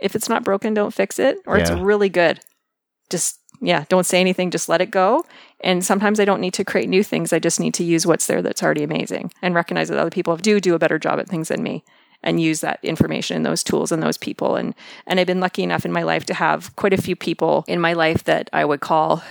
if 0.00 0.14
it's 0.16 0.28
not 0.28 0.42
broken, 0.44 0.74
don't 0.74 0.92
fix 0.92 1.18
it, 1.18 1.38
or 1.46 1.58
it's 1.58 1.70
really 1.70 2.08
good. 2.08 2.40
Just 3.12 3.38
yeah, 3.60 3.84
don't 3.88 4.04
say 4.04 4.20
anything. 4.20 4.50
Just 4.50 4.68
let 4.68 4.80
it 4.80 4.90
go. 4.90 5.24
And 5.60 5.84
sometimes 5.84 6.18
I 6.18 6.24
don't 6.24 6.40
need 6.40 6.54
to 6.54 6.64
create 6.64 6.88
new 6.88 7.04
things. 7.04 7.32
I 7.32 7.38
just 7.38 7.60
need 7.60 7.74
to 7.74 7.84
use 7.84 8.04
what's 8.04 8.26
there 8.26 8.42
that's 8.42 8.62
already 8.62 8.82
amazing, 8.82 9.32
and 9.40 9.54
recognize 9.54 9.88
that 9.88 9.98
other 9.98 10.10
people 10.10 10.36
do 10.36 10.60
do 10.60 10.74
a 10.74 10.80
better 10.80 10.98
job 10.98 11.20
at 11.20 11.28
things 11.28 11.48
than 11.48 11.62
me 11.62 11.84
and 12.24 12.40
use 12.40 12.60
that 12.60 12.80
information 12.82 13.36
and 13.36 13.46
those 13.46 13.62
tools 13.62 13.90
and 13.92 14.02
those 14.02 14.16
people 14.16 14.56
and 14.56 14.74
and 15.06 15.18
I've 15.18 15.26
been 15.26 15.40
lucky 15.40 15.62
enough 15.62 15.84
in 15.84 15.92
my 15.92 16.02
life 16.02 16.24
to 16.26 16.34
have 16.34 16.74
quite 16.76 16.92
a 16.92 17.02
few 17.02 17.16
people 17.16 17.64
in 17.66 17.80
my 17.80 17.94
life 17.94 18.24
that 18.24 18.48
I 18.52 18.64
would 18.64 18.80
call 18.80 19.22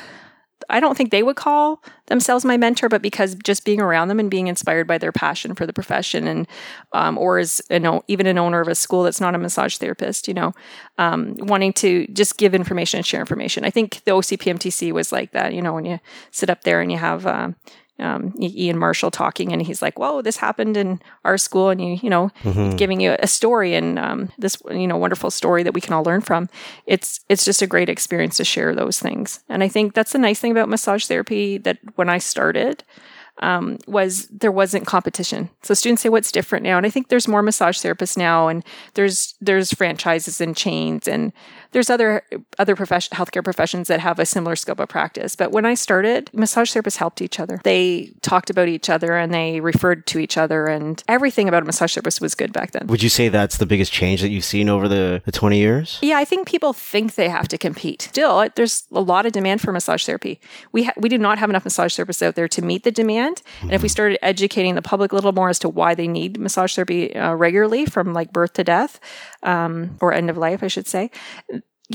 I 0.72 0.80
don't 0.80 0.97
think 0.97 1.11
they 1.11 1.24
would 1.24 1.36
call 1.36 1.84
themselves 2.07 2.43
my 2.43 2.57
mentor, 2.57 2.89
but 2.89 3.01
because 3.01 3.36
just 3.36 3.65
being 3.65 3.82
around 3.82 4.07
them 4.07 4.19
and 4.19 4.32
being 4.32 4.47
inspired 4.47 4.88
by 4.88 4.97
their 4.97 5.11
passion 5.11 5.53
for 5.53 5.65
the 5.65 5.74
profession, 5.74 6.28
and 6.28 6.47
um, 6.93 7.17
or 7.17 7.39
as 7.39 7.61
an, 7.69 8.01
even 8.07 8.26
an 8.26 8.38
owner 8.38 8.61
of 8.61 8.67
a 8.67 8.76
school 8.76 9.03
that's 9.03 9.22
not 9.22 9.36
a 9.36 9.38
massage 9.38 9.78
therapist, 9.78 10.28
you 10.28 10.34
know, 10.34 10.53
um, 10.97 11.36
wanting 11.39 11.74
to 11.74 12.07
just 12.07 12.38
give 12.38 12.55
information 12.55 12.97
and 12.97 13.05
share 13.05 13.19
information. 13.19 13.65
I 13.65 13.69
think 13.69 14.03
the 14.05 14.11
OCPMTC 14.11 14.91
was 14.91 15.11
like 15.11 15.32
that, 15.32 15.53
you 15.53 15.61
know, 15.61 15.74
when 15.74 15.86
you 15.86 15.99
sit 16.32 16.49
up 16.49 16.63
there 16.63 16.82
and 16.82 16.91
you 16.91 16.97
have. 16.97 17.26
Uh, 17.26 17.51
um, 18.01 18.33
Ian 18.39 18.77
Marshall 18.77 19.11
talking, 19.11 19.51
and 19.53 19.61
he's 19.61 19.81
like, 19.81 19.97
"Whoa, 19.99 20.21
this 20.21 20.37
happened 20.37 20.77
in 20.77 21.01
our 21.23 21.37
school," 21.37 21.69
and 21.69 21.81
you, 21.81 21.99
you 22.01 22.09
know, 22.09 22.31
giving 22.77 22.99
you 22.99 23.15
a 23.19 23.27
story 23.27 23.75
and 23.75 23.97
um, 23.99 24.31
this, 24.37 24.57
you 24.69 24.87
know, 24.87 24.97
wonderful 24.97 25.31
story 25.31 25.63
that 25.63 25.73
we 25.73 25.81
can 25.81 25.93
all 25.93 26.03
learn 26.03 26.21
from. 26.21 26.49
It's 26.85 27.21
it's 27.29 27.45
just 27.45 27.61
a 27.61 27.67
great 27.67 27.89
experience 27.89 28.37
to 28.37 28.43
share 28.43 28.75
those 28.75 28.99
things, 28.99 29.41
and 29.49 29.63
I 29.63 29.67
think 29.67 29.93
that's 29.93 30.11
the 30.11 30.19
nice 30.19 30.39
thing 30.39 30.51
about 30.51 30.69
massage 30.69 31.05
therapy. 31.05 31.57
That 31.57 31.77
when 31.95 32.09
I 32.09 32.17
started, 32.17 32.83
um, 33.41 33.77
was 33.87 34.27
there 34.27 34.51
wasn't 34.51 34.85
competition. 34.85 35.49
So 35.63 35.73
students 35.73 36.01
say, 36.01 36.09
"What's 36.09 36.31
different 36.31 36.63
now?" 36.63 36.77
And 36.77 36.85
I 36.85 36.89
think 36.89 37.07
there's 37.07 37.27
more 37.27 37.41
massage 37.41 37.77
therapists 37.77 38.17
now, 38.17 38.47
and 38.47 38.63
there's 38.93 39.35
there's 39.41 39.73
franchises 39.73 40.41
and 40.41 40.55
chains, 40.55 41.07
and 41.07 41.33
there's 41.72 41.89
other 41.89 42.24
other 42.59 42.76
profession, 42.76 43.15
healthcare 43.15 43.43
professions 43.43 43.88
that 43.88 43.99
have 43.99 44.19
a 44.19 44.26
similar 44.26 44.55
scope 44.55 44.80
of 44.80 44.89
practice. 44.89 45.36
But 45.36 45.51
when 45.51 45.65
I 45.65 45.74
started, 45.74 46.30
massage 46.34 46.76
therapists 46.76 46.97
helped 46.97 47.22
each 47.22 47.39
other. 47.39 47.61
They 47.63 48.13
talked 48.22 48.49
about 48.49 48.67
each 48.67 48.89
other 48.89 49.15
and 49.15 49.34
they 49.34 49.59
referred 49.59 50.05
to 50.07 50.19
each 50.19 50.38
other, 50.38 50.67
and 50.67 51.01
everything 51.07 51.47
about 51.47 51.63
a 51.63 51.65
massage 51.65 51.93
therapist 51.93 52.22
was 52.22 52.36
good 52.36 52.53
back 52.53 52.72
then. 52.72 52.88
Would 52.88 53.03
you 53.03 53.09
say 53.09 53.30
that's 53.30 53.57
the 53.57 53.65
biggest 53.65 53.91
change 53.91 54.22
that 54.22 54.30
you've 54.30 54.45
seen 54.45 54.69
over 54.69 54.88
the, 54.88 55.22
the 55.26 55.32
20 55.32 55.57
years? 55.57 55.99
Yeah, 56.01 56.17
I 56.17 56.26
think 56.26 56.47
people 56.47 56.74
think 56.74 57.15
they 57.15 57.30
have 57.30 57.47
to 57.49 57.57
compete. 57.57 58.03
Still, 58.03 58.49
there's 58.55 58.84
a 58.91 59.01
lot 59.01 59.26
of 59.26 59.32
demand 59.32 59.61
for 59.61 59.72
massage 59.72 60.05
therapy. 60.05 60.39
We 60.72 60.84
ha- 60.84 60.93
we 60.97 61.09
do 61.09 61.17
not 61.17 61.39
have 61.39 61.49
enough 61.49 61.63
massage 61.63 61.97
therapists 61.97 62.22
out 62.22 62.36
there 62.36 62.47
to 62.49 62.61
meet 62.61 62.84
the 62.84 62.91
demand. 62.91 63.41
And 63.61 63.74
if 63.74 63.82
we 63.82 63.88
started 63.88 64.24
educating 64.24 64.76
the 64.76 64.82
public 64.82 65.11
a 65.11 65.15
little 65.15 65.32
more 65.32 65.49
as 65.49 65.59
to 65.59 65.69
why 65.69 65.95
they 65.95 66.07
need 66.07 66.39
massage 66.39 66.76
therapy 66.76 67.15
uh, 67.15 67.34
regularly, 67.34 67.86
from 67.86 68.13
like 68.13 68.32
birth 68.32 68.53
to 68.53 68.63
death, 68.63 68.99
um, 69.43 69.97
or 70.01 70.13
end 70.13 70.30
of 70.30 70.38
life, 70.38 70.63
I 70.63 70.67
should 70.67 70.88
say, 70.88 71.09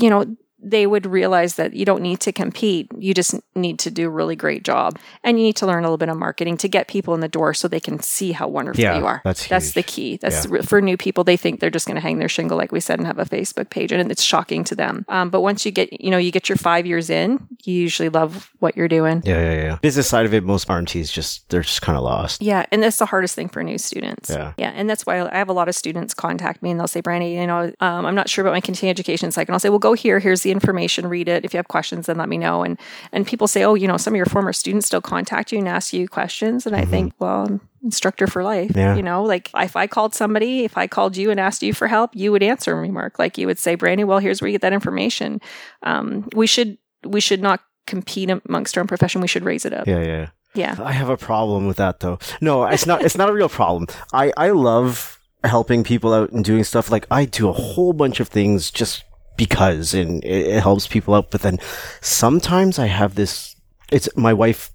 you 0.01 0.09
know, 0.09 0.25
they 0.59 0.87
would 0.87 1.05
realize 1.05 1.55
that 1.55 1.73
you 1.73 1.85
don't 1.85 2.01
need 2.01 2.19
to 2.21 2.31
compete. 2.31 2.87
You 2.97 3.13
just 3.13 3.35
need 3.55 3.77
to 3.79 3.91
do 3.91 4.07
a 4.07 4.09
really 4.09 4.35
great 4.35 4.63
job. 4.63 4.97
And 5.23 5.37
you 5.37 5.43
need 5.45 5.55
to 5.57 5.67
learn 5.67 5.83
a 5.83 5.87
little 5.87 5.97
bit 5.97 6.09
of 6.09 6.17
marketing 6.17 6.57
to 6.57 6.67
get 6.67 6.87
people 6.87 7.13
in 7.13 7.19
the 7.19 7.27
door 7.27 7.53
so 7.53 7.67
they 7.67 7.79
can 7.79 7.99
see 8.01 8.31
how 8.31 8.47
wonderful 8.47 8.81
Yeah, 8.81 8.97
you 8.97 9.05
are. 9.05 9.21
that's 9.23 9.47
that's 9.47 9.67
huge. 9.67 9.73
the 9.75 9.83
key. 9.83 10.17
That's 10.17 10.45
re- 10.47 10.61
for 10.63 10.81
new 10.81 10.97
people. 10.97 11.23
They 11.23 11.37
think 11.37 11.59
they're 11.59 11.69
just 11.69 11.85
going 11.85 11.95
to 11.95 12.01
hang 12.01 12.17
their 12.19 12.27
shingle, 12.29 12.57
like 12.57 12.71
we 12.71 12.79
said, 12.79 12.97
and 12.99 13.05
have 13.07 13.19
a 13.19 13.25
Facebook 13.25 13.69
page, 13.69 13.91
and 13.91 14.11
it's 14.11 14.23
shocking 14.23 14.63
to 14.65 14.75
them. 14.75 15.05
Um, 15.09 15.29
but 15.29 15.41
once 15.41 15.65
you 15.65 15.71
get, 15.71 15.93
you 16.01 16.09
know, 16.09 16.17
you 16.17 16.31
get 16.31 16.49
your 16.49 16.57
five 16.57 16.85
years 16.87 17.09
in, 17.09 17.39
you 17.63 17.73
usually 17.75 18.09
love 18.09 18.51
what 18.59 18.75
you're 18.75 18.87
doing. 18.87 19.21
Yeah, 19.25 19.39
yeah, 19.39 19.61
yeah. 19.61 19.77
Business 19.81 20.07
side 20.07 20.25
of 20.25 20.33
it, 20.33 20.43
most 20.43 20.67
RMTs 20.67 21.11
just 21.11 21.47
they're 21.49 21.61
just 21.61 21.81
kind 21.81 21.97
of 21.97 22.03
lost. 22.03 22.41
Yeah, 22.41 22.65
and 22.71 22.81
that's 22.81 22.97
the 22.97 23.05
hardest 23.05 23.35
thing 23.35 23.47
for 23.49 23.63
new 23.63 23.77
students. 23.77 24.29
Yeah. 24.29 24.53
yeah, 24.57 24.71
and 24.75 24.89
that's 24.89 25.05
why 25.05 25.21
I 25.21 25.37
have 25.37 25.49
a 25.49 25.53
lot 25.53 25.67
of 25.69 25.75
students 25.75 26.13
contact 26.13 26.63
me 26.63 26.71
and 26.71 26.79
they'll 26.79 26.87
say, 26.87 27.01
"Brandy, 27.01 27.31
you 27.31 27.45
know, 27.47 27.71
um, 27.79 28.05
I'm 28.05 28.15
not 28.15 28.27
sure 28.29 28.43
about 28.43 28.53
my 28.53 28.61
continuing 28.61 28.89
education 28.91 29.31
cycle." 29.31 29.51
And 29.51 29.55
I'll 29.55 29.59
say, 29.59 29.69
"Well, 29.69 29.79
go 29.79 29.93
here. 29.93 30.19
Here's 30.19 30.41
the 30.41 30.46
information. 30.51 31.07
Read 31.07 31.27
it. 31.27 31.45
If 31.45 31.53
you 31.53 31.57
have 31.57 31.67
questions, 31.67 32.05
then 32.05 32.17
let 32.17 32.29
me 32.29 32.37
know." 32.37 32.63
And 32.63 32.79
and 33.11 33.25
people 33.25 33.47
say, 33.47 33.63
"Oh, 33.63 33.75
you 33.75 33.87
know, 33.87 33.97
some 33.97 34.13
of 34.13 34.17
your 34.17 34.25
former 34.25 34.53
students 34.53 34.87
still 34.87 35.01
contact 35.01 35.51
you 35.51 35.59
and 35.59 35.67
ask 35.67 35.93
you 35.93 36.07
questions." 36.07 36.65
And 36.65 36.75
I 36.75 36.85
think, 36.85 37.13
well, 37.19 37.45
I'm 37.45 37.61
instructor 37.83 38.27
for 38.27 38.43
life. 38.43 38.69
Mm-hmm. 38.69 38.79
Yeah. 38.79 38.95
You 38.95 39.03
know, 39.03 39.23
like 39.23 39.49
if 39.55 39.75
I 39.75 39.87
called 39.87 40.13
somebody, 40.13 40.63
if 40.63 40.77
I 40.77 40.87
called 40.87 41.17
you 41.17 41.31
and 41.31 41.39
asked 41.39 41.63
you 41.63 41.73
for 41.73 41.87
help, 41.87 42.15
you 42.15 42.31
would 42.31 42.43
answer 42.43 42.79
me, 42.79 42.89
Mark. 42.89 43.17
Like 43.17 43.37
you 43.37 43.47
would 43.47 43.59
say, 43.59 43.75
"Brandy, 43.75 44.03
well, 44.03 44.19
here's 44.19 44.41
where 44.41 44.47
you 44.47 44.53
get 44.53 44.61
that 44.61 44.73
information." 44.73 45.41
Um, 45.83 46.27
we 46.35 46.45
should 46.45 46.77
we 47.03 47.21
should 47.21 47.41
not 47.41 47.61
compete 47.87 48.29
amongst 48.29 48.77
our 48.77 48.81
own 48.81 48.87
profession. 48.87 49.21
We 49.21 49.27
should 49.27 49.45
raise 49.45 49.65
it 49.65 49.73
up. 49.73 49.87
Yeah, 49.87 50.03
yeah. 50.03 50.29
yeah. 50.53 50.75
I 50.79 50.91
have 50.91 51.09
a 51.09 51.17
problem 51.17 51.65
with 51.65 51.77
that 51.77 52.01
though. 52.01 52.19
No, 52.41 52.65
it's 52.65 52.85
not. 52.85 53.01
It's 53.01 53.17
not 53.17 53.29
a 53.29 53.33
real 53.33 53.49
problem. 53.49 53.87
I 54.13 54.31
I 54.37 54.49
love 54.51 55.19
helping 55.43 55.83
people 55.83 56.13
out 56.13 56.31
and 56.31 56.43
doing 56.43 56.63
stuff. 56.63 56.91
Like 56.91 57.07
I 57.09 57.25
do 57.25 57.49
a 57.49 57.53
whole 57.53 57.93
bunch 57.93 58.19
of 58.19 58.27
things 58.27 58.69
just 58.69 59.03
because, 59.37 59.93
and 59.93 60.23
it, 60.23 60.47
it 60.47 60.61
helps 60.61 60.87
people 60.87 61.13
out. 61.13 61.31
But 61.31 61.41
then 61.41 61.59
sometimes 62.01 62.79
I 62.79 62.87
have 62.87 63.15
this. 63.15 63.55
It's 63.91 64.09
my 64.15 64.33
wife. 64.33 64.71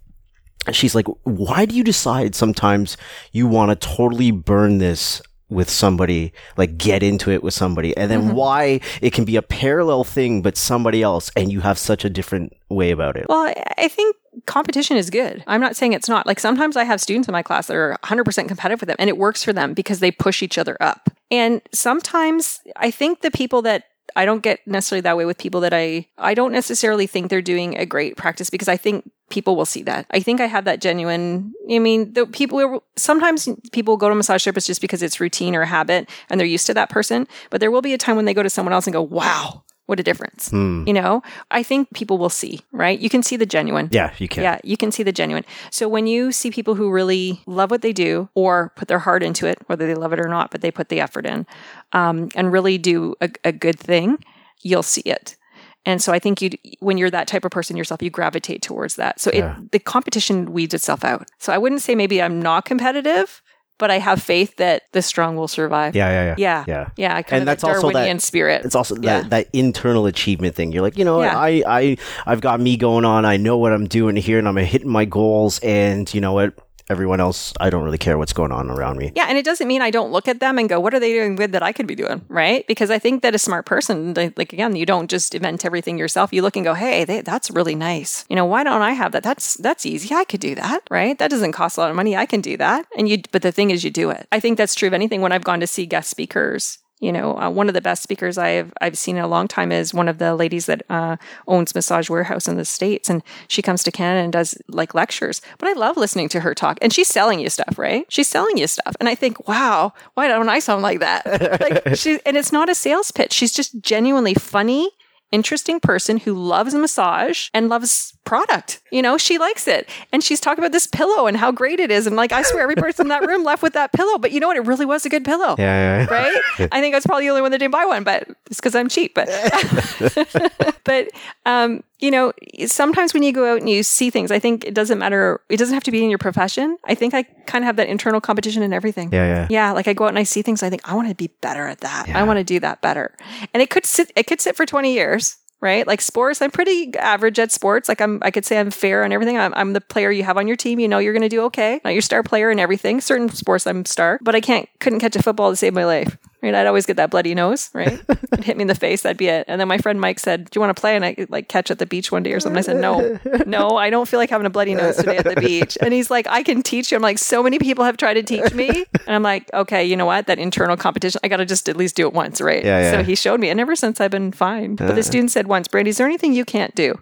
She's 0.71 0.95
like, 0.95 1.07
why 1.25 1.67
do 1.67 1.75
you 1.75 1.83
decide 1.83 2.35
sometimes 2.35 2.97
you 3.33 3.49
want 3.49 3.71
to 3.79 3.89
totally 3.89 4.31
burn 4.31 4.79
this 4.79 5.21
with 5.49 5.69
somebody, 5.69 6.33
like 6.57 6.79
get 6.79 7.03
into 7.03 7.31
it 7.31 7.43
with 7.43 7.53
somebody, 7.53 7.95
and 7.97 8.11
then 8.11 8.23
mm-hmm. 8.23 8.37
why 8.37 8.81
it 9.03 9.13
can 9.13 9.25
be 9.25 9.37
a 9.37 9.43
parallel 9.43 10.03
thing, 10.03 10.41
but 10.41 10.57
somebody 10.57 11.03
else, 11.03 11.31
and 11.37 11.53
you 11.53 11.61
have 11.61 11.79
such 11.79 12.05
a 12.05 12.11
different 12.11 12.55
way 12.71 12.91
about 12.91 13.17
it. 13.17 13.27
Well, 13.29 13.53
I 13.77 13.89
think 13.89 14.17
competition 14.47 14.97
is 14.97 15.11
good. 15.11 15.45
I'm 15.47 15.61
not 15.61 15.77
saying 15.77 15.93
it's 15.93 16.09
not. 16.09 16.27
Like 16.27 16.41
sometimes 16.41 16.77
I 16.77 16.85
have 16.85 17.01
students 17.01 17.29
in 17.29 17.33
my 17.33 17.43
class 17.43 17.67
that 17.67 17.77
are 17.77 17.97
100% 18.03 18.49
competitive 18.49 18.81
with 18.81 18.89
them 18.89 18.97
and 18.99 19.09
it 19.09 19.19
works 19.19 19.45
for 19.45 19.53
them 19.53 19.75
because 19.75 20.01
they 20.01 20.11
push 20.11 20.43
each 20.43 20.59
other 20.59 20.77
up. 20.81 21.11
And 21.31 21.61
sometimes 21.73 22.61
I 22.77 22.91
think 22.91 23.21
the 23.21 23.31
people 23.31 23.63
that 23.63 23.85
I 24.17 24.25
don't 24.25 24.43
get 24.43 24.67
necessarily 24.67 25.03
that 25.03 25.17
way 25.17 25.25
with 25.25 25.39
people 25.39 25.61
that 25.61 25.73
I 25.73 26.07
I 26.19 26.35
don't 26.35 26.53
necessarily 26.53 27.07
think 27.07 27.29
they're 27.29 27.43
doing 27.43 27.77
a 27.79 27.87
great 27.87 28.17
practice 28.17 28.51
because 28.51 28.69
I 28.69 28.77
think 28.77 29.11
people 29.31 29.57
will 29.57 29.67
see 29.67 29.83
that. 29.85 30.07
I 30.11 30.21
think 30.21 30.41
I 30.41 30.47
have 30.47 30.65
that 30.67 30.81
genuine. 30.81 31.55
I 31.71 31.79
mean, 31.79 32.13
the 32.13 32.27
people 32.27 32.83
sometimes 32.97 33.49
people 33.73 33.97
go 33.97 34.09
to 34.09 34.15
massage 34.15 34.45
therapist 34.45 34.67
just 34.67 34.81
because 34.81 35.03
it's 35.03 35.21
routine 35.21 35.55
or 35.55 35.65
habit 35.65 36.09
and 36.29 36.39
they're 36.39 36.47
used 36.47 36.67
to 36.67 36.75
that 36.75 36.91
person. 36.91 37.27
But 37.51 37.61
there 37.61 37.71
will 37.71 37.83
be 37.83 37.95
a 37.95 37.99
time 37.99 38.17
when 38.17 38.25
they 38.25 38.35
go 38.35 38.43
to 38.43 38.51
someone 38.51 38.73
else 38.73 38.87
and 38.87 38.93
go, 38.93 39.03
"Wow, 39.03 39.65
what 39.93 40.01
a 40.01 40.03
difference!" 40.11 40.51
Hmm. 40.51 40.85
You 40.89 40.95
know, 40.95 41.23
I 41.51 41.63
think 41.63 41.89
people 41.95 42.17
will 42.19 42.31
see. 42.41 42.61
Right? 42.73 42.99
You 43.05 43.11
can 43.15 43.23
see 43.23 43.37
the 43.37 43.47
genuine. 43.57 43.89
Yeah, 43.93 44.11
you 44.19 44.29
can. 44.29 44.43
Yeah, 44.43 44.59
you 44.65 44.77
can 44.77 44.91
see 44.93 45.05
the 45.05 45.13
genuine. 45.13 45.45
So 45.71 45.89
when 45.89 46.07
you 46.07 46.33
see 46.33 46.51
people 46.51 46.75
who 46.75 46.91
really 46.91 47.41
love 47.47 47.71
what 47.71 47.83
they 47.83 47.93
do 47.93 48.29
or 48.35 48.73
put 48.77 48.89
their 48.89 49.01
heart 49.01 49.23
into 49.23 49.47
it, 49.47 49.59
whether 49.69 49.87
they 49.87 49.95
love 49.95 50.13
it 50.13 50.21
or 50.21 50.29
not, 50.29 50.51
but 50.51 50.61
they 50.61 50.71
put 50.71 50.89
the 50.89 51.01
effort 51.01 51.27
in, 51.27 51.47
um, 51.93 52.29
and 52.35 52.53
really 52.53 52.79
do 52.79 53.15
a, 53.21 53.29
a 53.45 53.53
good 53.53 53.79
thing, 53.79 54.19
you'll 54.63 54.83
see 54.83 55.03
it. 55.03 55.37
And 55.85 56.01
so 56.01 56.13
I 56.13 56.21
think 56.21 56.41
you, 56.41 56.51
when 56.79 56.97
you're 56.97 57.11
that 57.11 57.27
type 57.27 57.45
of 57.45 57.51
person 57.51 57.77
yourself, 57.77 58.03
you 58.03 58.11
gravitate 58.11 58.63
towards 58.63 58.95
that. 58.97 59.21
So 59.21 59.31
Yeah. 59.35 59.57
it, 59.59 59.73
the 59.73 59.79
competition 59.81 60.53
weeds 60.53 60.75
itself 60.75 61.05
out. 61.05 61.29
So 61.39 61.53
I 61.53 61.59
wouldn't 61.59 61.83
say 61.83 61.97
maybe 61.97 62.23
I'm 62.23 62.41
not 62.41 62.65
competitive, 62.65 63.42
but 63.83 63.91
I 63.91 63.99
have 63.99 64.23
faith 64.23 64.55
that 64.59 64.85
the 64.93 65.03
strong 65.03 65.35
will 65.35 65.49
survive. 65.49 65.97
Yeah, 65.97 66.09
yeah, 66.09 66.25
yeah. 66.25 66.35
Yeah. 66.39 66.65
Yeah. 66.69 66.89
Yeah. 66.97 67.17
I 67.17 67.23
kind 67.25 67.41
And 67.41 67.43
of 67.43 67.47
that's 67.47 67.63
that 67.63 67.75
also 67.75 67.91
that- 67.91 68.23
spirit. 68.23 68.65
It's 68.65 68.77
also 68.77 68.95
Yeah. 68.95 69.23
that, 69.23 69.31
that 69.31 69.49
internal 69.53 70.07
achievement 70.07 70.55
thing. 70.55 70.71
You're 70.71 70.83
like, 70.83 70.97
you 70.97 71.05
know. 71.05 71.21
Yeah. 71.21 71.37
I, 71.37 71.65
I, 71.67 71.97
I've 72.25 72.41
got 72.41 72.61
me 72.61 72.77
going 72.77 73.05
on. 73.05 73.25
I 73.25 73.39
know 73.39 73.59
what 73.59 73.73
I'm 73.73 73.89
doing 73.89 74.15
here 74.15 74.39
and 74.39 74.47
I'm 74.47 74.57
hitting 74.57 74.89
my 74.89 75.05
goals. 75.05 75.59
And 75.65 76.13
you 76.15 76.21
know 76.21 76.33
what? 76.33 76.55
Everyone 76.91 77.21
else, 77.21 77.53
I 77.61 77.71
don't 77.71 77.85
really 77.85 77.99
care 77.99 78.19
what's 78.19 78.33
going 78.33 78.53
on 78.53 78.71
around 78.71 78.99
me. 78.99 79.13
Yeah, 79.15 79.27
and 79.29 79.39
it 79.39 79.45
doesn't 79.45 79.69
mean 79.69 79.83
I 79.83 79.91
don't 79.91 80.13
look 80.13 80.29
at 80.29 80.41
them 80.41 80.59
and 80.59 80.69
go, 80.69 80.81
"What 80.81 80.95
are 80.95 81.01
they 81.01 81.13
doing 81.13 81.37
good 81.37 81.53
that 81.53 81.63
I 81.63 81.73
could 81.73 81.87
be 81.87 81.95
doing?" 81.95 82.25
Right? 82.29 82.67
Because 82.67 82.91
I 82.91 82.99
think 82.99 83.23
that 83.23 83.35
a 83.35 83.39
smart 83.39 83.67
person, 83.67 84.15
like 84.15 84.53
again, 84.53 84.77
you 84.77 84.85
don't 84.87 85.11
just 85.11 85.35
invent 85.35 85.65
everything 85.65 85.99
yourself. 85.99 86.33
You 86.33 86.43
look 86.43 86.57
and 86.57 86.65
go, 86.65 86.75
"Hey, 86.75 87.05
they, 87.05 87.21
that's 87.21 87.51
really 87.51 87.75
nice. 87.75 88.25
You 88.29 88.37
know, 88.37 88.45
why 88.45 88.65
don't 88.65 88.83
I 88.83 88.93
have 88.93 89.13
that? 89.13 89.23
That's 89.23 89.55
that's 89.57 89.87
easy. 89.87 90.15
I 90.15 90.25
could 90.25 90.41
do 90.41 90.55
that. 90.57 90.83
Right? 90.91 91.19
That 91.19 91.31
doesn't 91.31 91.53
cost 91.53 91.77
a 91.77 91.81
lot 91.81 91.91
of 91.91 91.97
money. 91.97 92.17
I 92.17 92.27
can 92.27 92.41
do 92.41 92.57
that." 92.57 92.87
And 92.97 93.09
you, 93.09 93.23
but 93.31 93.43
the 93.43 93.53
thing 93.53 93.71
is, 93.71 93.85
you 93.85 93.91
do 93.91 94.11
it. 94.11 94.27
I 94.33 94.41
think 94.41 94.59
that's 94.59 94.75
true 94.75 94.89
of 94.89 94.95
anything. 94.95 95.21
When 95.21 95.33
I've 95.33 95.45
gone 95.45 95.61
to 95.61 95.67
see 95.67 95.87
guest 95.87 96.11
speakers. 96.11 96.79
You 97.03 97.11
know, 97.11 97.37
uh, 97.37 97.51
one 97.51 97.67
of 97.67 97.75
the 97.75 97.81
best 97.81 98.01
speakers 98.01 98.39
I've 98.39 98.73
I've 98.81 98.97
seen 98.97 99.17
in 99.17 99.25
a 99.25 99.27
long 99.27 99.49
time 99.49 99.73
is 99.73 99.93
one 99.93 100.07
of 100.07 100.19
the 100.19 100.37
ladies 100.37 100.67
that 100.67 100.85
uh, 100.89 101.17
owns 101.49 101.75
Massage 101.75 102.09
Warehouse 102.09 102.47
in 102.47 102.57
the 102.57 102.65
states, 102.65 103.11
and 103.11 103.25
she 103.49 103.61
comes 103.61 103.83
to 103.83 103.91
Canada 103.91 104.23
and 104.23 104.33
does 104.33 104.57
like 104.69 104.95
lectures. 104.95 105.43
But 105.59 105.69
I 105.69 105.73
love 105.73 105.97
listening 105.97 106.29
to 106.29 106.41
her 106.41 106.55
talk, 106.55 106.79
and 106.81 106.93
she's 106.93 107.09
selling 107.09 107.41
you 107.41 107.51
stuff, 107.51 107.77
right? 107.77 108.07
She's 108.09 108.29
selling 108.29 108.57
you 108.57 108.69
stuff, 108.69 108.95
and 109.01 109.09
I 109.09 109.17
think, 109.17 109.49
wow, 109.49 109.93
why 110.15 110.29
don't 110.29 110.49
I 110.49 110.61
sound 110.61 110.83
like 110.83 111.01
that? 111.01 111.27
like 111.61 111.97
she, 111.97 112.21
and 112.25 112.37
it's 112.37 112.53
not 112.53 112.69
a 112.69 112.75
sales 112.75 113.11
pitch. 113.11 113.33
She's 113.33 113.53
just 113.53 113.81
genuinely 113.81 114.35
funny. 114.35 114.89
Interesting 115.33 115.81
person 115.81 116.19
who 116.19 116.35
loves 116.35 116.73
massage 116.73 117.49
and 117.53 117.69
loves 117.69 118.17
product. 118.25 118.81
You 118.91 119.03
know, 119.03 119.19
she 119.19 119.39
likes 119.39 119.67
it. 119.67 119.89
And 120.13 120.23
she's 120.23 120.41
talking 120.41 120.63
about 120.63 120.73
this 120.73 120.87
pillow 120.87 121.27
and 121.27 121.37
how 121.37 121.51
great 121.51 121.81
it 121.81 121.91
is. 121.91 122.07
And 122.07 122.17
like, 122.17 122.33
I 122.33 122.43
swear 122.43 122.63
every 122.63 122.77
person 122.77 123.07
in 123.07 123.09
that 123.09 123.27
room 123.27 123.45
left 123.51 123.63
with 123.63 123.73
that 123.75 123.93
pillow. 123.93 124.19
But 124.19 124.33
you 124.33 124.41
know 124.41 124.47
what? 124.49 124.57
It 124.57 124.67
really 124.67 124.87
was 124.87 125.05
a 125.05 125.09
good 125.09 125.25
pillow 125.25 125.57
Yeah, 125.59 125.65
yeah, 125.65 126.07
yeah. 126.09 126.15
right? 126.15 126.43
I 126.73 126.81
think 126.81 126.95
I 126.95 126.99
was 126.99 127.07
probably 127.07 127.25
the 127.27 127.31
only 127.31 127.43
one 127.43 127.51
that 127.51 127.59
didn't 127.59 127.73
buy 127.73 127.85
one, 127.85 128.05
but 128.05 128.29
it's 128.47 128.59
because 128.61 128.75
I'm 128.75 128.89
cheap. 128.89 129.15
But 129.15 129.29
but 130.85 131.09
um, 131.47 131.83
you 132.01 132.11
know, 132.11 132.33
sometimes 132.67 133.15
when 133.15 133.23
you 133.23 133.33
go 133.33 133.53
out 133.53 133.61
and 133.61 133.69
you 133.69 133.83
see 133.83 134.11
things, 134.11 134.31
I 134.31 134.39
think 134.39 134.65
it 134.65 134.75
doesn't 134.75 134.99
matter. 134.99 135.41
It 135.49 135.57
doesn't 135.57 135.75
have 135.75 135.85
to 135.85 135.91
be 135.91 136.03
in 136.03 136.11
your 136.11 136.19
profession. 136.19 136.77
I 136.85 136.95
think 136.95 137.15
I 137.15 137.23
kind 137.47 137.63
of 137.65 137.67
have 137.67 137.77
that 137.77 137.89
internal 137.89 138.21
competition 138.21 138.63
in 138.63 138.73
everything. 138.73 139.11
Yeah, 139.13 139.27
yeah. 139.27 139.47
Yeah, 139.51 139.73
like 139.73 139.89
I 139.89 139.93
go 139.93 140.05
out 140.05 140.09
and 140.09 140.19
I 140.19 140.25
see 140.25 140.43
things. 140.43 140.63
I 140.63 140.71
think 140.71 140.89
I 140.89 140.95
want 140.95 141.09
to 141.09 141.15
be 141.15 141.29
better 141.41 141.67
at 141.67 141.81
that. 141.81 142.09
I 142.09 142.23
want 142.25 142.39
to 142.39 142.45
do 142.45 142.59
that 142.61 142.81
better. 142.81 143.15
And 143.55 143.63
it 143.63 143.71
could 143.71 143.87
sit. 143.87 144.11
It 144.17 144.27
could 144.27 144.41
sit 144.41 144.57
for 144.57 144.67
twenty 144.67 144.93
years. 144.95 145.37
Right, 145.63 145.87
like 145.87 146.01
sports, 146.01 146.43
I'm 146.43 146.51
pretty 146.51 146.93
average 146.99 147.39
at 147.39 147.53
sports. 147.53 147.89
Like 147.89 148.01
I'm, 148.01 148.19
I 148.21 148.33
could 148.33 148.45
say 148.45 148.59
I'm 148.59 148.73
fair 148.73 149.05
on 149.05 149.13
everything. 149.13 149.39
I'm, 149.39 149.55
I'm 149.55 149.75
the 149.75 149.81
player 149.81 150.11
you 150.11 150.25
have 150.25 150.37
on 150.37 150.49
your 150.49 150.57
team. 150.57 150.81
You 150.81 150.89
know 150.89 150.99
you're 150.99 151.13
going 151.13 151.23
to 151.23 151.29
do 151.29 151.43
okay. 151.45 151.81
Not 151.85 151.93
your 151.93 152.03
star 152.03 152.25
player 152.25 152.51
and 152.51 152.59
everything. 152.59 153.01
Certain 153.01 153.29
sports 153.29 153.65
I'm 153.65 153.85
star, 153.85 154.19
but 154.23 154.35
I 154.35 154.41
can't, 154.41 154.69
couldn't 154.81 154.99
catch 154.99 155.15
a 155.15 155.23
football 155.23 155.51
to 155.51 155.57
save 155.57 155.73
my 155.73 155.85
life. 155.85 156.19
Right, 156.43 156.57
I'd 156.57 156.67
always 156.67 156.87
get 156.87 156.97
that 156.97 157.11
bloody 157.11 157.37
nose. 157.37 157.71
Right, 157.73 158.01
it 158.09 158.43
hit 158.43 158.57
me 158.57 158.63
in 158.63 158.69
the 158.69 158.75
face. 158.75 159.03
That'd 159.03 159.17
be 159.17 159.29
it. 159.29 159.45
And 159.47 159.61
then 159.61 159.69
my 159.69 159.79
friend 159.79 160.01
Mike 160.01 160.19
said, 160.19 160.51
"Do 160.51 160.59
you 160.59 160.61
want 160.61 160.77
to 160.77 160.81
play?" 160.81 160.97
And 160.97 161.05
I 161.05 161.15
like 161.29 161.49
catch 161.49 161.71
at 161.71 161.79
the 161.79 161.87
beach 161.87 162.11
one 162.11 162.25
day 162.25 162.33
or 162.33 162.41
something. 162.41 162.59
I 162.59 162.63
said, 162.63 162.79
"No, 162.79 163.21
no, 163.47 163.77
I 163.77 163.91
don't 163.91 164.09
feel 164.09 164.19
like 164.19 164.31
having 164.31 164.47
a 164.47 164.51
bloody 164.51 164.75
nose 164.75 164.97
today 164.97 165.19
at 165.19 165.25
the 165.25 165.41
beach." 165.41 165.79
And 165.81 165.95
he's 165.95 166.11
like, 166.11 166.27
"I 166.29 166.43
can 166.43 166.63
teach 166.63 166.91
you." 166.91 166.97
I'm 166.97 167.03
like, 167.03 167.19
"So 167.19 167.45
many 167.45 167.61
people 167.61 167.85
have 167.85 167.97
tried 167.97 168.15
to 168.15 168.25
teach 168.25 168.53
me," 168.55 168.69
and 168.69 169.15
I'm 169.15 169.23
like, 169.23 169.49
"Okay, 169.55 169.85
you 169.85 169.97
know 169.97 170.07
what? 170.07 170.27
That 170.27 170.41
internal 170.41 170.77
competition, 170.77 171.21
I 171.23 171.29
got 171.29 171.37
to 171.37 171.47
just 171.47 171.69
at 171.69 171.77
least 171.77 171.95
do 171.95 172.09
it 172.09 172.13
once, 172.13 172.41
right?" 172.41 172.65
Yeah, 172.65 172.81
yeah. 172.81 172.91
So 172.91 173.03
he 173.05 173.15
showed 173.15 173.39
me, 173.39 173.49
and 173.49 173.61
ever 173.61 173.77
since 173.77 174.01
I've 174.01 174.11
been 174.11 174.33
fine. 174.33 174.75
But 174.75 174.95
the 174.95 175.01
uh. 175.01 175.05
student 175.05 175.31
said 175.31 175.47
once, 175.47 175.69
"Brandy, 175.69 175.91
is 175.91 175.99
there 175.99 176.07
anything 176.07 176.33
you 176.33 176.45
can't 176.45 176.75
do?" 176.75 176.99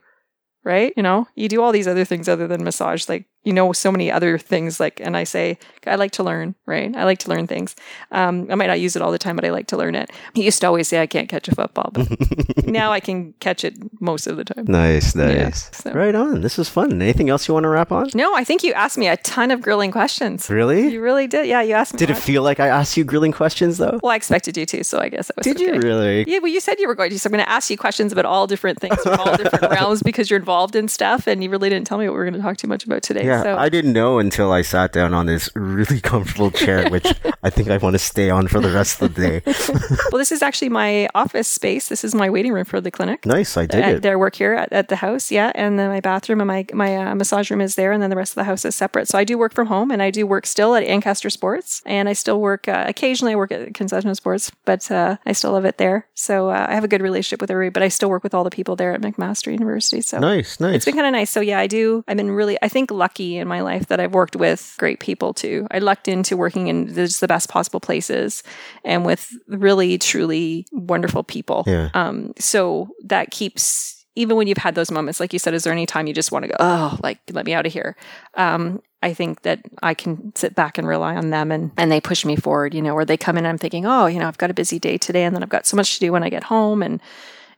Right? 0.63 0.93
You 0.99 1.03
know, 1.03 1.27
you 1.35 1.49
do 1.49 1.63
all 1.63 1.73
these 1.73 1.89
other 1.89 2.05
things 2.05 2.29
other 2.29 2.47
than 2.47 2.63
massage, 2.63 3.09
like 3.09 3.25
you 3.45 3.53
know 3.53 3.73
so 3.73 3.91
many 3.91 4.11
other 4.13 4.37
things 4.37 4.79
like 4.79 5.01
and 5.01 5.17
i 5.17 5.25
say 5.25 5.59
i 5.87 5.95
like 5.95 6.11
to 6.11 6.23
learn 6.23 6.55
right 6.67 6.95
i 6.97 7.05
like 7.05 7.19
to 7.19 7.31
learn 7.31 7.47
things 7.47 7.75
um, 8.13 8.47
i 8.51 8.55
might 8.55 8.67
not 8.67 8.79
use 8.81 8.97
it 8.97 9.03
all 9.03 9.11
the 9.11 9.19
time 9.19 9.35
but 9.35 9.45
i 9.45 9.51
like 9.51 9.67
to 9.67 9.77
learn 9.77 9.95
it 9.95 10.11
he 10.35 10.45
used 10.45 10.61
to 10.61 10.67
always 10.67 10.87
say 10.89 11.01
i 11.01 11.07
can't 11.07 11.29
catch 11.31 11.49
a 11.49 11.55
football 11.55 11.91
but 11.93 12.07
now 12.67 12.93
i 12.93 13.01
can 13.01 13.33
catch 13.41 13.65
it 13.65 13.75
most 14.01 14.27
of 14.27 14.37
the 14.37 14.45
time 14.45 14.65
Nice, 14.69 15.17
Yeah, 15.17 15.45
nice. 15.45 15.71
so- 15.73 15.93
Right 15.93 16.15
on. 16.15 16.41
This 16.43 16.57
was 16.59 16.69
fun. 16.69 16.93
Anything 17.03 17.31
else 17.31 17.49
you 17.49 17.55
want 17.55 17.65
to 17.65 17.69
wrap 17.69 17.91
on? 17.93 18.11
no 18.15 18.35
i 18.35 18.45
think 18.45 18.63
you 18.63 18.73
asked 18.75 18.99
me 18.99 19.09
a 19.09 19.17
ton 19.19 19.51
of 19.51 19.63
grilling 19.63 19.91
questions 19.91 20.51
Really? 20.51 20.89
you 20.89 21.01
really 21.01 21.27
did 21.27 21.47
yeah 21.47 21.63
you 21.63 21.75
asked 21.75 21.95
me 21.95 21.99
Did 21.99 22.11
it 22.11 22.17
feel 22.19 22.43
like 22.43 22.61
I 22.61 22.69
asked 22.69 22.97
you 22.97 23.05
grilling 23.05 23.33
questions 23.33 23.79
though? 23.79 23.99
well 24.03 24.13
i 24.13 24.17
expected 24.17 24.57
you 24.57 24.67
to 24.67 24.85
so 24.85 24.99
i 24.99 25.09
guess 25.09 25.31
it 25.31 25.37
was 25.37 25.45
Did 25.45 25.61
you 25.61 25.75
really? 25.81 26.25
yeah, 26.29 26.39
well, 26.39 26.53
you 26.53 26.61
said 26.61 26.79
you 26.79 26.87
were 26.89 26.95
going 26.95 27.11
to. 27.11 27.19
So 27.19 27.29
I'm 27.29 27.33
going 27.33 27.45
to 27.45 27.49
ask 27.51 27.71
you 27.71 27.77
questions 27.79 28.13
about 28.13 28.25
all 28.27 28.47
different 28.47 28.79
things 28.81 28.97
from 29.03 29.19
all 29.21 29.37
different 29.37 29.71
realms 29.77 30.03
because 30.03 30.29
you're 30.31 30.39
involved 30.39 30.75
in 30.77 30.89
stuff, 30.89 31.27
and 31.27 31.43
you 31.43 31.49
really 31.51 31.69
didn't 31.69 31.87
tell 31.87 31.99
me 31.99 32.07
what 32.07 32.13
we 32.13 32.19
were 32.19 32.25
going 32.25 32.35
to 32.35 32.41
talk 32.41 32.57
too 32.57 32.67
much 32.69 32.85
about 32.85 33.03
today. 33.03 33.25
Yeah, 33.25 33.30
so 33.43 33.57
I 33.57 33.69
didn't 33.69 33.93
know 33.93 34.19
until 34.19 34.53
I 34.53 34.63
sat 34.63 34.93
down 34.93 35.15
on 35.15 35.27
this 35.27 35.51
really 35.55 36.01
comfortable 36.13 36.51
chair, 36.51 36.89
which 36.91 37.07
I 37.43 37.51
think 37.51 37.69
I 37.71 37.77
want 37.79 37.95
to 37.95 37.99
stay 37.99 38.31
on 38.31 38.49
for 38.49 38.61
the 38.61 38.71
rest 38.71 39.01
of 39.01 39.15
the 39.15 39.21
day. 39.23 39.43
well, 40.11 40.19
this 40.19 40.33
is 40.33 40.43
actually 40.43 40.69
my 40.69 41.09
office 41.15 41.49
space. 41.49 41.89
This 41.89 42.05
is 42.05 42.15
my 42.15 42.29
waiting 42.31 42.53
room 42.53 42.65
for 42.65 42.81
the 42.81 42.91
clinic. 42.91 43.25
Nice, 43.27 43.57
I 43.57 43.67
dig 43.67 43.83
at 43.83 43.95
it. 43.97 44.03
their 44.03 44.19
work 44.19 44.35
here 44.35 44.55
at, 44.55 44.73
at 44.73 44.89
the 44.89 44.97
house, 44.97 45.31
yeah, 45.31 45.53
and 45.55 45.79
then 45.79 45.89
my 45.89 46.01
bathroom 46.01 46.41
and 46.41 46.49
my 46.49 46.67
my 46.73 46.97
uh, 46.97 47.15
massage 47.15 47.51
room 47.51 47.61
is 47.61 47.75
there, 47.75 47.93
and 47.93 48.03
then 48.03 48.11
the 48.11 48.17
rest 48.17 48.33
of 48.33 48.37
the 48.37 48.45
house 48.45 48.65
is 48.65 48.75
separate. 48.75 49.09
So 49.09 49.19
I 49.19 49.25
do 49.25 49.39
work 49.39 49.55
from 49.55 49.67
home, 49.67 49.91
and 49.91 50.03
I 50.03 50.11
do 50.11 50.27
work 50.27 50.47
still 50.47 50.75
at 50.75 50.83
Ancaster 50.85 51.31
Sports, 51.31 51.83
and 51.87 52.09
I 52.09 52.13
still 52.13 52.41
work 52.41 52.69
uh, 52.69 52.85
occasionally. 52.89 53.33
I 53.33 53.37
work 53.37 53.53
at 53.53 53.75
Concession 53.75 54.15
Sports, 54.15 54.51
but 54.65 54.91
uh, 54.91 55.17
I 55.27 55.33
still 55.33 55.53
love 55.53 55.65
it 55.65 55.79
there. 55.79 56.07
So 56.15 56.51
uh, 56.51 56.67
I 56.69 56.75
have 56.75 56.85
a 56.85 56.89
good 56.89 57.03
relationship 57.03 57.41
with 57.41 57.51
everybody, 57.51 57.73
but 57.73 57.83
I 57.83 57.89
still 57.89 58.11
work 58.11 58.23
with 58.23 58.35
all 58.35 58.45
the 58.45 58.51
people 58.51 58.77
there 58.77 58.93
at 58.93 59.01
McMaster 59.01 59.53
University. 59.53 60.01
So 60.01 60.19
Nice, 60.19 60.61
nice. 60.61 60.77
it's 60.77 60.85
been 60.85 60.95
kind 60.95 61.07
of 61.07 61.13
nice. 61.13 61.31
So 61.31 61.41
yeah, 61.41 61.59
I 61.59 61.67
do. 61.67 62.05
I've 62.09 62.17
been 62.17 62.31
really, 62.31 62.59
I 62.63 62.69
think, 62.69 62.91
lucky 62.91 63.20
in 63.21 63.47
my 63.49 63.61
life 63.61 63.87
that 63.87 64.01
I've 64.01 64.15
worked 64.15 64.37
with 64.37 64.75
great 64.79 65.01
people 65.01 65.35
too. 65.35 65.67
I 65.71 65.79
lucked 65.79 66.09
into 66.09 66.37
working 66.37 66.69
in 66.69 66.95
just 66.95 67.21
the 67.21 67.29
best 67.29 67.49
possible 67.49 67.81
places 67.81 68.43
and 68.85 69.05
with 69.05 69.31
really, 69.49 69.99
truly 69.99 70.67
wonderful 70.73 71.23
people. 71.23 71.65
Yeah. 71.67 71.91
Um, 71.95 72.33
so 72.39 72.89
that 73.05 73.31
keeps. 73.31 73.97
Even 74.17 74.37
when 74.37 74.49
you've 74.49 74.59
had 74.59 74.75
those 74.75 74.91
moments, 74.91 75.21
like 75.21 75.33
you 75.33 75.39
said, 75.39 75.55
is 75.55 75.63
there 75.63 75.73
any 75.73 75.87
time 75.87 76.09
you 76.09 76.13
just 76.13 76.33
want 76.33 76.43
to 76.43 76.49
go, 76.49 76.57
oh, 76.59 76.99
like 77.01 77.21
let 77.33 77.47
me 77.47 77.55
out 77.55 77.65
of 77.65 77.73
here? 77.73 77.97
Um, 78.35 78.83
I 79.03 79.15
think 79.15 79.43
that 79.43 79.61
I 79.83 79.95
can 79.95 80.35
sit 80.35 80.55
back 80.55 80.79
and 80.79 80.87
rely 80.87 81.15
on 81.15 81.31
them 81.31 81.53
and, 81.53 81.71
and 81.77 81.91
they 81.91 82.01
push 82.01 82.25
me 82.25 82.37
forward, 82.37 82.75
you 82.75 82.83
know, 82.83 82.93
or 82.93 83.05
they 83.05 83.17
come 83.17 83.39
in 83.39 83.45
and 83.45 83.49
I'm 83.49 83.57
thinking, 83.57 83.87
oh, 83.87 84.07
you 84.07 84.19
know, 84.19 84.27
I've 84.27 84.37
got 84.37 84.51
a 84.51 84.55
busy 84.55 84.79
day 84.81 84.99
today 84.99 85.25
and 85.25 85.35
then 85.35 85.45
I've 85.45 85.49
got 85.49 85.65
so 85.65 85.77
much 85.77 85.95
to 85.95 86.01
do 86.01 86.13
when 86.13 86.25
I 86.25 86.29
get 86.29 86.45
home 86.45 86.83
and 86.83 87.01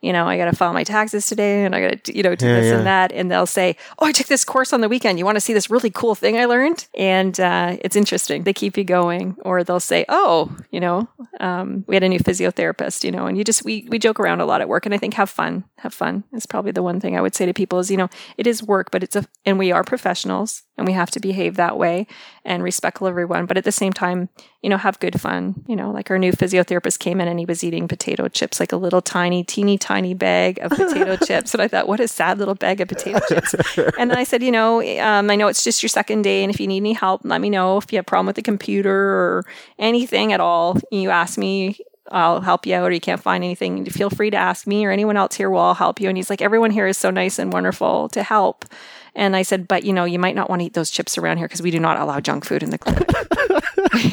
you 0.03 0.12
know, 0.12 0.26
I 0.26 0.36
got 0.36 0.46
to 0.46 0.57
file 0.57 0.72
my 0.72 0.84
taxes 0.84 1.26
today 1.26 1.64
and 1.64 1.74
I 1.74 1.80
got 1.88 2.05
to, 2.05 2.16
you 2.16 2.22
know, 2.22 2.34
do 2.34 2.46
Yeah, 2.46 2.61
this 2.61 2.66
yeah. 2.70 2.76
and 2.78 2.86
that. 2.86 3.12
And 3.12 3.30
they'll 3.30 3.46
say, 3.46 3.76
Oh, 4.00 4.07
I 4.07 4.12
took 4.12 4.26
this 4.26 4.44
course 4.44 4.72
on 4.72 4.80
the 4.80 4.88
weekend. 4.88 5.18
You 5.18 5.24
want 5.24 5.36
to 5.36 5.40
see 5.40 5.53
this 5.55 5.70
really 5.70 5.90
cool 5.90 6.14
thing 6.14 6.36
I 6.36 6.44
learned? 6.46 6.86
And 6.98 7.38
uh, 7.38 7.76
it's 7.80 7.96
interesting. 7.96 8.42
They 8.42 8.53
keep 8.53 8.76
you 8.76 8.84
going. 8.84 9.36
Or 9.44 9.62
they'll 9.64 9.80
say, 9.80 10.05
Oh, 10.09 10.55
you 10.70 10.80
know, 10.80 11.09
um, 11.40 11.84
we 11.86 11.94
had 11.96 12.03
a 12.03 12.09
new 12.09 12.18
physiotherapist, 12.18 13.05
you 13.05 13.12
know, 13.12 13.26
and 13.26 13.38
you 13.38 13.44
just, 13.44 13.64
we, 13.64 13.86
we 13.90 13.98
joke 13.98 14.18
around 14.20 14.40
a 14.40 14.44
lot 14.44 14.61
at 14.61 14.68
work. 14.68 14.86
And 14.86 14.94
I 14.94 14.98
think 14.98 15.14
have 15.14 15.30
fun. 15.30 15.64
Have 15.78 15.94
fun 15.94 16.24
is 16.32 16.46
probably 16.46 16.72
the 16.72 16.82
one 16.82 16.98
thing 17.00 17.16
I 17.16 17.20
would 17.20 17.34
say 17.34 17.46
to 17.46 17.55
people 17.55 17.78
is, 17.78 17.90
you 17.90 17.96
know, 17.96 18.09
it 18.36 18.46
is 18.46 18.62
work, 18.62 18.90
but 18.90 19.03
it's 19.03 19.14
a, 19.16 19.24
and 19.46 19.59
we 19.59 19.70
are 19.72 19.84
professionals 19.84 20.62
and 20.76 20.86
we 20.86 20.92
have 20.94 21.11
to 21.12 21.20
behave 21.20 21.57
that 21.57 21.76
way 21.78 22.07
and 22.45 22.62
respectful 22.62 23.07
of 23.07 23.12
everyone. 23.12 23.47
But 23.47 23.57
at 23.57 23.64
the 23.64 23.72
same 23.72 23.93
time, 23.93 24.28
you 24.62 24.70
know, 24.70 24.76
have 24.76 24.99
good 24.99 25.20
fun. 25.20 25.64
You 25.68 25.76
know, 25.76 25.90
like 25.90 26.11
our 26.11 26.18
new 26.18 26.32
physiotherapist 26.32 26.99
came 26.99 27.20
in 27.20 27.28
and 27.28 27.38
he 27.38 27.47
was 27.47 27.62
eating 27.62 27.88
potato 27.88 28.28
chips, 28.28 28.59
like 28.59 28.72
a 28.72 28.76
little 28.76 29.01
tiny, 29.01 29.45
teeny 29.45 29.78
tiny 29.78 30.14
bag 30.14 30.59
of 30.61 30.72
potato 30.72 31.16
chips. 31.24 31.55
And 31.55 31.62
I 31.62 31.68
thought, 31.68 31.88
what 31.88 32.01
a 32.01 32.09
sad 32.09 32.38
little 32.38 32.55
bag 32.55 32.80
of 32.80 32.88
potato 32.88 33.20
chips. 33.28 33.55
And 33.99 34.12
I 34.12 34.24
said, 34.24 34.43
you 34.43 34.51
know, 34.51 34.82
um, 35.01 35.30
I 35.30 35.36
know 35.36 35.49
it's 35.49 35.64
just 35.64 35.82
your 35.82 35.88
second 35.88 36.22
day. 36.22 36.43
And 36.43 36.53
if 36.53 36.61
you 36.61 36.66
need 36.66 36.78
any 36.78 36.93
help, 36.93 37.22
let 37.24 37.40
me 37.40 37.51
know. 37.51 37.78
If 37.78 37.93
you 37.93 37.97
have 37.97 38.05
a 38.05 38.07
problem 38.07 38.26
with 38.26 38.36
the 38.36 38.43
computer 38.43 38.93
or 38.93 39.45
anything 39.78 40.32
at 40.32 40.40
all, 40.40 40.78
you 40.90 41.11
ask 41.11 41.38
me. 41.38 41.78
I'll 42.11 42.40
help 42.40 42.66
you 42.66 42.74
out, 42.74 42.82
or 42.82 42.93
you 42.93 43.01
can't 43.01 43.22
find 43.22 43.43
anything. 43.43 43.86
Feel 43.86 44.11
free 44.11 44.28
to 44.30 44.36
ask 44.36 44.66
me 44.66 44.84
or 44.84 44.90
anyone 44.90 45.16
else 45.16 45.36
here 45.36 45.49
will 45.49 45.61
I'll 45.61 45.74
help 45.74 46.01
you. 46.01 46.09
And 46.09 46.18
he's 46.18 46.28
like, 46.28 46.43
everyone 46.43 46.70
here 46.70 46.86
is 46.86 46.99
so 46.99 47.11
nice 47.11 47.38
and 47.38 47.53
wonderful 47.53 48.09
to 48.11 48.22
help. 48.22 48.66
And 49.14 49.36
I 49.36 49.42
said, 49.42 49.68
but 49.68 49.84
you 49.84 49.92
know, 49.92 50.04
you 50.04 50.18
might 50.18 50.34
not 50.34 50.48
want 50.48 50.60
to 50.60 50.66
eat 50.66 50.74
those 50.74 50.90
chips 50.90 51.18
around 51.18 51.38
here 51.38 51.46
because 51.46 51.62
we 51.62 51.70
do 51.70 51.80
not 51.80 51.98
allow 51.98 52.20
junk 52.20 52.44
food 52.44 52.62
in 52.62 52.70
the 52.70 52.78
clinic. 52.78 53.08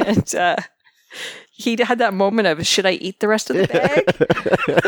and 0.07 0.35
uh, 0.35 0.57
he 1.59 1.75
had 1.77 1.97
that 1.97 2.13
moment 2.13 2.47
of, 2.47 2.65
should 2.65 2.85
I 2.85 2.93
eat 2.93 3.19
the 3.19 3.27
rest 3.27 3.49
of 3.49 3.57
the 3.57 3.67
bag? 3.67 4.05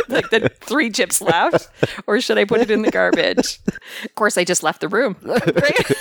like 0.07 0.29
the 0.29 0.49
three 0.61 0.89
chips 0.89 1.21
left, 1.21 1.69
or 2.07 2.21
should 2.21 2.37
I 2.37 2.45
put 2.45 2.61
it 2.61 2.71
in 2.71 2.81
the 2.81 2.89
garbage? 2.89 3.59
Of 4.05 4.15
course, 4.15 4.37
I 4.37 4.45
just 4.45 4.63
left 4.63 4.79
the 4.79 4.87
room. 4.87 5.17
Right? 5.21 5.91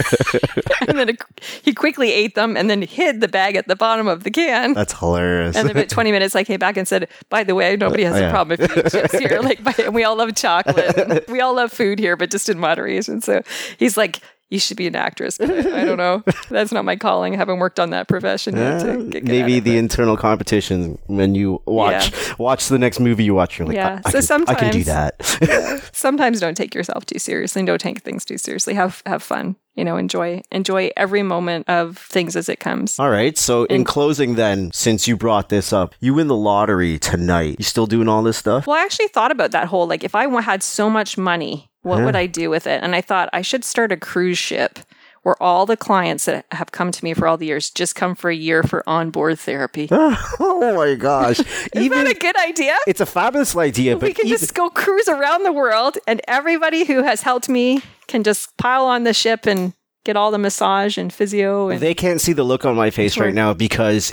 and 0.88 0.96
then 0.96 1.08
it, 1.08 1.22
he 1.62 1.74
quickly 1.74 2.12
ate 2.12 2.36
them 2.36 2.56
and 2.56 2.70
then 2.70 2.82
hid 2.82 3.20
the 3.20 3.26
bag 3.26 3.56
at 3.56 3.66
the 3.66 3.74
bottom 3.74 4.06
of 4.06 4.22
the 4.22 4.30
can. 4.30 4.74
That's 4.74 4.96
hilarious. 4.96 5.56
And 5.56 5.68
then 5.68 5.76
about 5.76 5.88
20 5.88 6.12
minutes, 6.12 6.36
I 6.36 6.44
came 6.44 6.60
back 6.60 6.76
and 6.76 6.86
said, 6.86 7.08
by 7.30 7.42
the 7.42 7.56
way, 7.56 7.76
nobody 7.76 8.04
has 8.04 8.14
Oh, 8.14 8.28
a 8.28 8.30
problem 8.30 8.60
if 8.60 8.76
you 8.76 8.82
eat 8.82 8.92
chips 8.92 9.18
here. 9.18 9.40
Like, 9.42 9.64
by, 9.64 9.74
and 9.84 9.92
we 9.92 10.04
all 10.04 10.14
love 10.16 10.32
chocolate. 10.36 11.28
we 11.28 11.40
all 11.40 11.54
love 11.54 11.72
food 11.72 11.98
here, 11.98 12.16
but 12.16 12.30
just 12.30 12.48
in 12.48 12.60
moderation. 12.60 13.20
So 13.20 13.42
he's 13.76 13.96
like, 13.96 14.20
you 14.50 14.58
should 14.58 14.76
be 14.76 14.86
an 14.86 14.96
actress. 14.96 15.38
But 15.38 15.50
I, 15.50 15.82
I 15.82 15.84
don't 15.84 15.96
know. 15.96 16.22
That's 16.50 16.72
not 16.72 16.84
my 16.84 16.96
calling. 16.96 17.34
I 17.34 17.36
haven't 17.36 17.58
worked 17.58 17.80
on 17.80 17.90
that 17.90 18.08
profession 18.08 18.56
yet. 18.56 18.82
Uh, 18.82 18.96
to 18.96 19.04
get 19.04 19.24
maybe 19.24 19.58
it, 19.58 19.64
the 19.64 19.78
internal 19.78 20.16
competition 20.16 20.98
when 21.06 21.34
you 21.34 21.62
watch 21.66 22.38
watch 22.38 22.68
the 22.68 22.78
next 22.78 23.00
movie 23.00 23.24
you 23.24 23.34
watch. 23.34 23.58
You're 23.58 23.68
like, 23.68 23.76
Yeah. 23.76 24.00
I, 24.04 24.08
I, 24.08 24.10
So 24.10 24.20
sometimes 24.20 24.56
I 24.56 24.60
can 24.60 24.72
do 24.72 24.84
that. 24.84 25.90
sometimes 25.92 26.40
don't 26.40 26.56
take 26.56 26.74
yourself 26.74 27.06
too 27.06 27.18
seriously 27.18 27.62
don't 27.70 27.80
take 27.80 28.02
things 28.02 28.24
too 28.24 28.38
seriously. 28.38 28.74
Have 28.74 29.02
have 29.06 29.22
fun. 29.22 29.56
You 29.76 29.84
know, 29.84 29.96
enjoy 29.96 30.42
enjoy 30.50 30.90
every 30.96 31.22
moment 31.22 31.68
of 31.68 31.96
things 31.96 32.34
as 32.34 32.48
it 32.48 32.58
comes. 32.58 32.98
All 32.98 33.10
right. 33.10 33.38
So 33.38 33.64
in 33.64 33.84
closing, 33.84 34.34
then, 34.34 34.72
since 34.72 35.06
you 35.06 35.16
brought 35.16 35.48
this 35.48 35.72
up, 35.72 35.94
you 36.00 36.14
win 36.14 36.26
the 36.26 36.36
lottery 36.36 36.98
tonight. 36.98 37.56
You 37.58 37.64
still 37.64 37.86
doing 37.86 38.08
all 38.08 38.22
this 38.22 38.36
stuff? 38.36 38.66
Well, 38.66 38.76
I 38.76 38.82
actually 38.82 39.08
thought 39.08 39.30
about 39.30 39.52
that 39.52 39.68
whole 39.68 39.86
like 39.86 40.02
if 40.02 40.14
I 40.16 40.28
had 40.40 40.64
so 40.64 40.90
much 40.90 41.16
money, 41.16 41.69
what 41.82 42.04
would 42.04 42.16
I 42.16 42.26
do 42.26 42.50
with 42.50 42.66
it? 42.66 42.82
And 42.82 42.94
I 42.94 43.00
thought 43.00 43.30
I 43.32 43.42
should 43.42 43.64
start 43.64 43.92
a 43.92 43.96
cruise 43.96 44.38
ship 44.38 44.78
where 45.22 45.40
all 45.42 45.66
the 45.66 45.76
clients 45.76 46.24
that 46.24 46.46
have 46.52 46.72
come 46.72 46.90
to 46.90 47.04
me 47.04 47.12
for 47.12 47.26
all 47.26 47.36
the 47.36 47.46
years 47.46 47.70
just 47.70 47.94
come 47.94 48.14
for 48.14 48.30
a 48.30 48.34
year 48.34 48.62
for 48.62 48.82
onboard 48.88 49.38
therapy. 49.38 49.88
oh 49.92 50.74
my 50.76 50.94
gosh! 50.94 51.40
Isn't 51.74 51.82
even 51.82 52.04
that 52.04 52.16
a 52.16 52.18
good 52.18 52.36
idea? 52.38 52.76
it's 52.86 53.00
a 53.00 53.06
fabulous 53.06 53.54
idea, 53.56 53.96
we 53.96 54.14
can 54.14 54.26
even, 54.26 54.38
just 54.38 54.54
go 54.54 54.70
cruise 54.70 55.08
around 55.08 55.44
the 55.44 55.52
world 55.52 55.98
and 56.06 56.20
everybody 56.26 56.84
who 56.84 57.02
has 57.02 57.22
helped 57.22 57.48
me 57.48 57.82
can 58.06 58.22
just 58.22 58.56
pile 58.56 58.86
on 58.86 59.04
the 59.04 59.12
ship 59.14 59.46
and 59.46 59.74
get 60.04 60.16
all 60.16 60.30
the 60.30 60.38
massage 60.38 60.96
and 60.96 61.12
physio 61.12 61.68
and 61.68 61.80
they 61.80 61.92
can't 61.92 62.22
see 62.22 62.32
the 62.32 62.42
look 62.42 62.64
on 62.64 62.74
my 62.74 62.88
face 62.88 63.18
right 63.18 63.34
now 63.34 63.52
because 63.52 64.10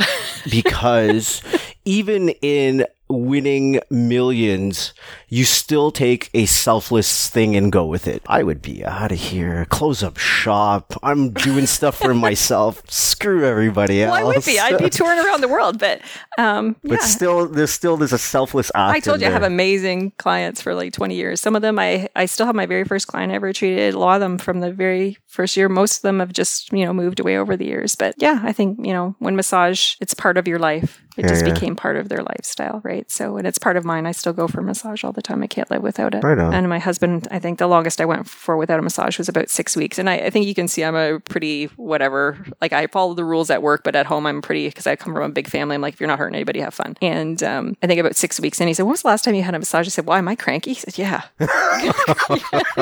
because 0.49 1.41
even 1.85 2.30
in 2.41 2.85
winning 3.09 3.79
millions, 3.89 4.93
you 5.29 5.43
still 5.43 5.91
take 5.91 6.29
a 6.34 6.45
selfless 6.45 7.29
thing 7.29 7.55
and 7.55 7.71
go 7.71 7.85
with 7.85 8.07
it. 8.07 8.21
I 8.27 8.43
would 8.43 8.61
be 8.61 8.84
out 8.85 9.11
of 9.11 9.17
here, 9.17 9.65
close 9.65 10.03
up 10.03 10.17
shop. 10.17 10.93
I'm 11.03 11.31
doing 11.31 11.65
stuff 11.65 11.97
for 11.97 12.13
myself. 12.13 12.81
Screw 12.89 13.45
everybody 13.45 14.03
else. 14.03 14.11
well, 14.11 14.31
I 14.31 14.35
would 14.35 14.45
be. 14.45 14.59
I'd 14.59 14.77
be 14.77 14.89
touring 14.89 15.19
around 15.19 15.41
the 15.41 15.47
world, 15.47 15.79
but 15.79 16.01
um, 16.38 16.75
yeah. 16.84 16.95
But 16.95 17.01
still, 17.01 17.47
there's 17.47 17.71
still 17.71 17.97
there's 17.97 18.13
a 18.13 18.17
selfless 18.17 18.71
act. 18.75 18.95
I 18.95 18.99
told 18.99 19.21
you 19.21 19.27
I 19.27 19.31
have 19.31 19.43
amazing 19.43 20.11
clients 20.17 20.61
for 20.61 20.73
like 20.73 20.93
20 20.93 21.15
years. 21.15 21.41
Some 21.41 21.55
of 21.55 21.61
them 21.61 21.79
I, 21.79 22.07
I 22.15 22.25
still 22.25 22.45
have 22.45 22.55
my 22.55 22.65
very 22.65 22.84
first 22.84 23.07
client 23.07 23.31
I 23.31 23.35
ever 23.35 23.53
treated. 23.53 23.93
A 23.93 23.99
lot 23.99 24.15
of 24.15 24.21
them 24.21 24.38
from 24.38 24.59
the 24.59 24.71
very 24.71 25.17
first 25.27 25.55
year. 25.57 25.69
Most 25.69 25.97
of 25.97 26.01
them 26.01 26.19
have 26.19 26.34
just, 26.34 26.71
you 26.71 26.85
know, 26.85 26.93
moved 26.93 27.19
away 27.19 27.38
over 27.38 27.55
the 27.55 27.65
years. 27.65 27.95
But 27.95 28.15
yeah, 28.17 28.41
I 28.43 28.53
think, 28.53 28.85
you 28.85 28.93
know, 28.93 29.15
when 29.19 29.35
massage, 29.35 29.95
it's 30.01 30.13
part 30.13 30.38
of 30.38 30.47
your 30.47 30.59
life. 30.59 31.03
It 31.18 31.23
Yeah, 31.23 31.30
just 31.30 31.45
yeah. 31.45 31.53
became 31.53 31.76
part 31.76 31.98
of 31.98 32.10
their 32.10 32.22
lifestyle, 32.23 32.80
right? 32.84 33.10
So, 33.10 33.38
and 33.38 33.48
it's 33.48 33.57
part 33.57 33.76
of 33.76 33.84
mine. 33.84 34.06
I 34.06 34.11
still 34.11 34.34
go 34.34 34.48
for 34.48 34.61
massage 34.61 35.03
all 35.03 35.11
the 35.11 35.22
time. 35.22 35.41
I 35.44 35.48
can't 35.48 35.69
live 35.72 35.81
without 35.81 36.14
it. 36.14 36.23
Right 36.23 36.38
on. 36.38 36.53
And 36.53 36.69
my 36.69 36.80
husband, 36.80 37.27
I 37.31 37.39
think 37.39 37.57
the 37.60 37.68
longest 37.68 37.99
I 37.99 38.06
went 38.06 38.30
for 38.30 38.56
without 38.56 38.80
a 38.80 38.84
massage 38.84 39.18
was 39.18 39.27
about 39.27 39.49
six 39.49 39.76
weeks. 39.76 39.98
And 39.98 40.10
I, 40.10 40.15
I 40.18 40.30
think 40.30 40.45
you 40.45 40.53
can 40.56 40.68
see 40.68 40.84
I'm 40.84 40.95
a 40.95 41.19
pretty 41.19 41.65
whatever. 41.76 42.38
Like 42.61 42.72
I 42.73 42.88
follow 42.88 43.14
the 43.15 43.26
rules 43.26 43.49
at 43.49 43.61
work, 43.64 43.84
but 43.84 43.95
at 43.95 44.06
home 44.06 44.26
I'm 44.27 44.41
pretty 44.41 44.68
because 44.68 44.85
I 44.88 44.95
come 44.95 45.14
from 45.14 45.23
a 45.23 45.30
big 45.30 45.48
family. 45.48 45.76
I'm 45.76 45.81
like, 45.81 45.95
if 45.95 45.99
you're 45.99 46.07
not 46.07 46.19
hurting 46.19 46.35
anybody, 46.35 46.60
have 46.60 46.73
fun. 46.73 46.95
And 47.02 47.41
um, 47.44 47.76
I 47.81 47.88
think 47.88 47.99
about 47.99 48.15
six 48.15 48.39
weeks. 48.39 48.60
And 48.61 48.68
he 48.68 48.73
said, 48.73 48.84
"When 48.84 48.91
was 48.91 49.02
the 49.02 49.07
last 49.07 49.23
time 49.26 49.34
you 49.35 49.44
had 49.44 49.56
a 49.56 49.60
massage?" 49.60 49.88
I 49.88 49.89
said, 49.89 50.06
"Why 50.06 50.19
am 50.19 50.27
I 50.27 50.35
cranky?" 50.35 50.73
He 50.73 50.76
said, 50.76 50.98
"Yeah, 50.98 51.23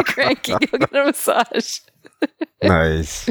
cranky. 0.05 0.53
Go 0.53 0.77
get 0.77 0.93
a 0.95 1.05
massage." 1.05 1.79
nice. 2.63 3.29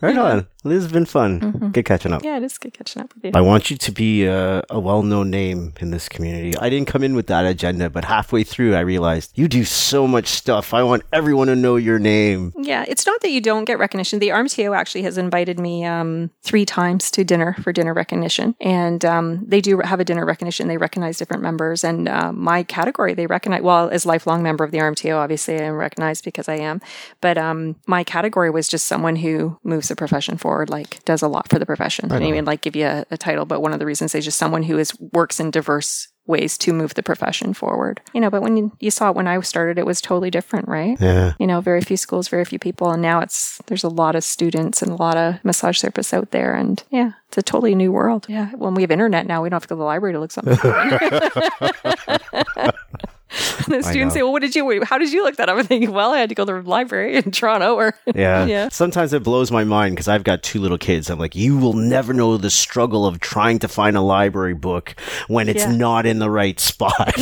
Right 0.00 0.16
on. 0.16 0.46
This 0.64 0.82
has 0.82 0.92
been 0.92 1.04
fun. 1.04 1.70
Good 1.72 1.84
catching 1.84 2.12
up. 2.12 2.24
Yeah, 2.24 2.38
it 2.38 2.42
is 2.42 2.56
good 2.56 2.72
catching 2.72 3.02
up 3.02 3.14
with 3.14 3.26
you. 3.26 3.30
I 3.34 3.42
want 3.42 3.70
you 3.70 3.76
to 3.76 3.92
be 3.92 4.24
a, 4.24 4.62
a 4.70 4.80
well-known 4.80 5.30
name 5.30 5.74
in 5.78 5.90
this 5.90 6.08
community. 6.08 6.56
I 6.56 6.70
didn't 6.70 6.88
come 6.88 7.02
in 7.02 7.14
with 7.14 7.26
that 7.26 7.44
agenda, 7.44 7.90
but 7.90 8.06
halfway 8.06 8.44
through, 8.44 8.74
I 8.74 8.80
realized 8.80 9.32
you 9.34 9.46
do 9.46 9.64
so 9.64 10.06
much 10.06 10.26
stuff. 10.26 10.72
I 10.72 10.82
want 10.82 11.02
everyone 11.12 11.48
to 11.48 11.56
know 11.56 11.76
your 11.76 11.98
name. 11.98 12.54
Yeah, 12.56 12.84
it's 12.88 13.04
not 13.04 13.20
that 13.20 13.30
you 13.30 13.42
don't 13.42 13.66
get 13.66 13.78
recognition. 13.78 14.20
The 14.20 14.28
RMTO 14.28 14.74
actually 14.74 15.02
has 15.02 15.18
invited 15.18 15.58
me 15.58 15.84
um, 15.84 16.30
three 16.42 16.64
times 16.64 17.10
to 17.10 17.24
dinner 17.24 17.54
for 17.62 17.70
dinner 17.70 17.92
recognition, 17.92 18.54
and 18.58 19.04
um, 19.04 19.44
they 19.46 19.60
do 19.60 19.80
have 19.80 20.00
a 20.00 20.04
dinner 20.04 20.24
recognition. 20.24 20.68
They 20.68 20.78
recognize 20.78 21.18
different 21.18 21.42
members, 21.42 21.84
and 21.84 22.08
uh, 22.08 22.32
my 22.32 22.62
category 22.62 23.12
they 23.12 23.26
recognize. 23.26 23.60
Well, 23.60 23.90
as 23.90 24.06
lifelong 24.06 24.42
member 24.42 24.64
of 24.64 24.70
the 24.70 24.78
RMTO, 24.78 25.14
obviously 25.16 25.60
I 25.60 25.64
am 25.64 25.74
recognized 25.74 26.24
because 26.24 26.48
I 26.48 26.56
am. 26.56 26.80
But 27.20 27.36
um, 27.36 27.76
my 27.86 28.02
category 28.02 28.48
was 28.50 28.66
just 28.66 28.86
someone 28.86 29.16
who 29.16 29.58
moves 29.84 29.88
the 29.88 29.96
profession 29.96 30.38
forward, 30.38 30.70
like 30.70 31.04
does 31.04 31.22
a 31.22 31.28
lot 31.28 31.48
for 31.48 31.58
the 31.58 31.66
profession. 31.66 32.10
I 32.10 32.16
didn't 32.16 32.28
even 32.28 32.44
like 32.44 32.62
give 32.62 32.76
you 32.76 32.86
a, 32.86 33.04
a 33.10 33.16
title, 33.16 33.44
but 33.44 33.60
one 33.60 33.72
of 33.72 33.78
the 33.78 33.86
reasons 33.86 34.14
is 34.14 34.24
just 34.24 34.38
someone 34.38 34.62
who 34.62 34.78
is 34.78 34.92
works 35.12 35.40
in 35.40 35.50
diverse 35.50 36.08
ways 36.26 36.56
to 36.56 36.72
move 36.72 36.94
the 36.94 37.02
profession 37.02 37.52
forward. 37.52 38.00
You 38.14 38.20
know, 38.20 38.30
but 38.30 38.40
when 38.40 38.56
you, 38.56 38.72
you 38.80 38.90
saw 38.90 39.10
it 39.10 39.16
when 39.16 39.26
I 39.26 39.38
started, 39.40 39.78
it 39.78 39.84
was 39.84 40.00
totally 40.00 40.30
different, 40.30 40.68
right? 40.68 40.96
Yeah. 40.98 41.34
you 41.38 41.46
know, 41.46 41.60
very 41.60 41.82
few 41.82 41.98
schools, 41.98 42.28
very 42.28 42.46
few 42.46 42.58
people. 42.58 42.90
And 42.90 43.02
now 43.02 43.20
it's, 43.20 43.60
there's 43.66 43.84
a 43.84 43.90
lot 43.90 44.16
of 44.16 44.24
students 44.24 44.80
and 44.80 44.90
a 44.90 44.96
lot 44.96 45.18
of 45.18 45.44
massage 45.44 45.84
therapists 45.84 46.14
out 46.14 46.30
there. 46.30 46.54
And 46.54 46.82
yeah, 46.90 47.12
it's 47.28 47.36
a 47.36 47.42
totally 47.42 47.74
new 47.74 47.92
world. 47.92 48.24
Yeah. 48.26 48.52
When 48.52 48.74
we 48.74 48.82
have 48.82 48.90
internet 48.90 49.26
now, 49.26 49.42
we 49.42 49.50
don't 49.50 49.56
have 49.56 49.64
to 49.64 49.68
go 49.68 49.74
to 49.74 49.80
the 49.80 49.84
library 49.84 50.14
to 50.14 50.20
look 50.20 50.32
something. 50.32 50.56
the 53.68 53.82
students 53.82 54.14
say, 54.14 54.22
well, 54.22 54.32
what 54.32 54.42
did 54.42 54.54
you, 54.54 54.82
how 54.84 54.98
did 54.98 55.12
you 55.12 55.22
look 55.24 55.36
that 55.36 55.48
up? 55.48 55.56
I'm 55.58 55.64
thinking, 55.66 55.92
well, 55.92 56.12
I 56.12 56.18
had 56.18 56.28
to 56.28 56.34
go 56.34 56.44
to 56.44 56.52
the 56.52 56.62
library 56.68 57.16
in 57.16 57.30
Toronto 57.30 57.74
or, 57.74 57.94
Yeah. 58.14 58.44
Yeah. 58.46 58.68
Sometimes 58.70 59.12
it 59.12 59.22
blows 59.22 59.50
my 59.50 59.64
mind 59.64 59.94
because 59.96 60.08
I've 60.08 60.24
got 60.24 60.42
two 60.42 60.60
little 60.60 60.78
kids. 60.78 61.10
I'm 61.10 61.18
like, 61.18 61.34
you 61.34 61.56
will 61.58 61.72
never 61.72 62.12
know 62.12 62.36
the 62.36 62.50
struggle 62.50 63.06
of 63.06 63.20
trying 63.20 63.58
to 63.60 63.68
find 63.68 63.96
a 63.96 64.00
library 64.00 64.54
book 64.54 64.94
when 65.28 65.48
it's 65.48 65.64
Yeah. 65.64 65.74
not 65.76 66.06
in 66.06 66.18
the 66.18 66.30
right 66.30 66.58
spot. 66.60 67.14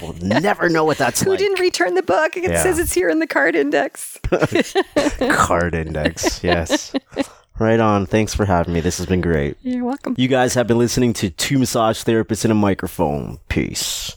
You'll 0.00 0.14
never 0.22 0.68
know 0.68 0.84
what 0.84 0.98
that's 0.98 1.22
who 1.22 1.30
like. 1.30 1.40
Who 1.40 1.46
didn't 1.46 1.60
return 1.60 1.94
the 1.94 2.02
book? 2.02 2.36
It 2.36 2.44
Yeah. 2.44 2.62
says 2.62 2.78
it's 2.78 2.92
here 2.92 3.08
in 3.08 3.18
the 3.18 3.26
card 3.26 3.56
index. 3.56 4.18
Card 5.30 5.74
index. 5.74 6.42
Yes. 6.44 6.92
Right 7.58 7.80
on. 7.80 8.06
Thanks 8.06 8.34
for 8.34 8.44
having 8.44 8.72
me. 8.74 8.80
This 8.80 8.98
has 8.98 9.06
been 9.06 9.20
great. 9.20 9.56
You're 9.62 9.84
welcome. 9.84 10.14
You 10.16 10.28
guys 10.28 10.54
have 10.54 10.66
been 10.66 10.78
listening 10.78 11.12
to 11.14 11.30
Two 11.30 11.58
Massage 11.58 12.02
Therapists 12.02 12.44
in 12.44 12.50
a 12.50 12.54
Microphone. 12.54 13.38
Peace. 13.48 14.16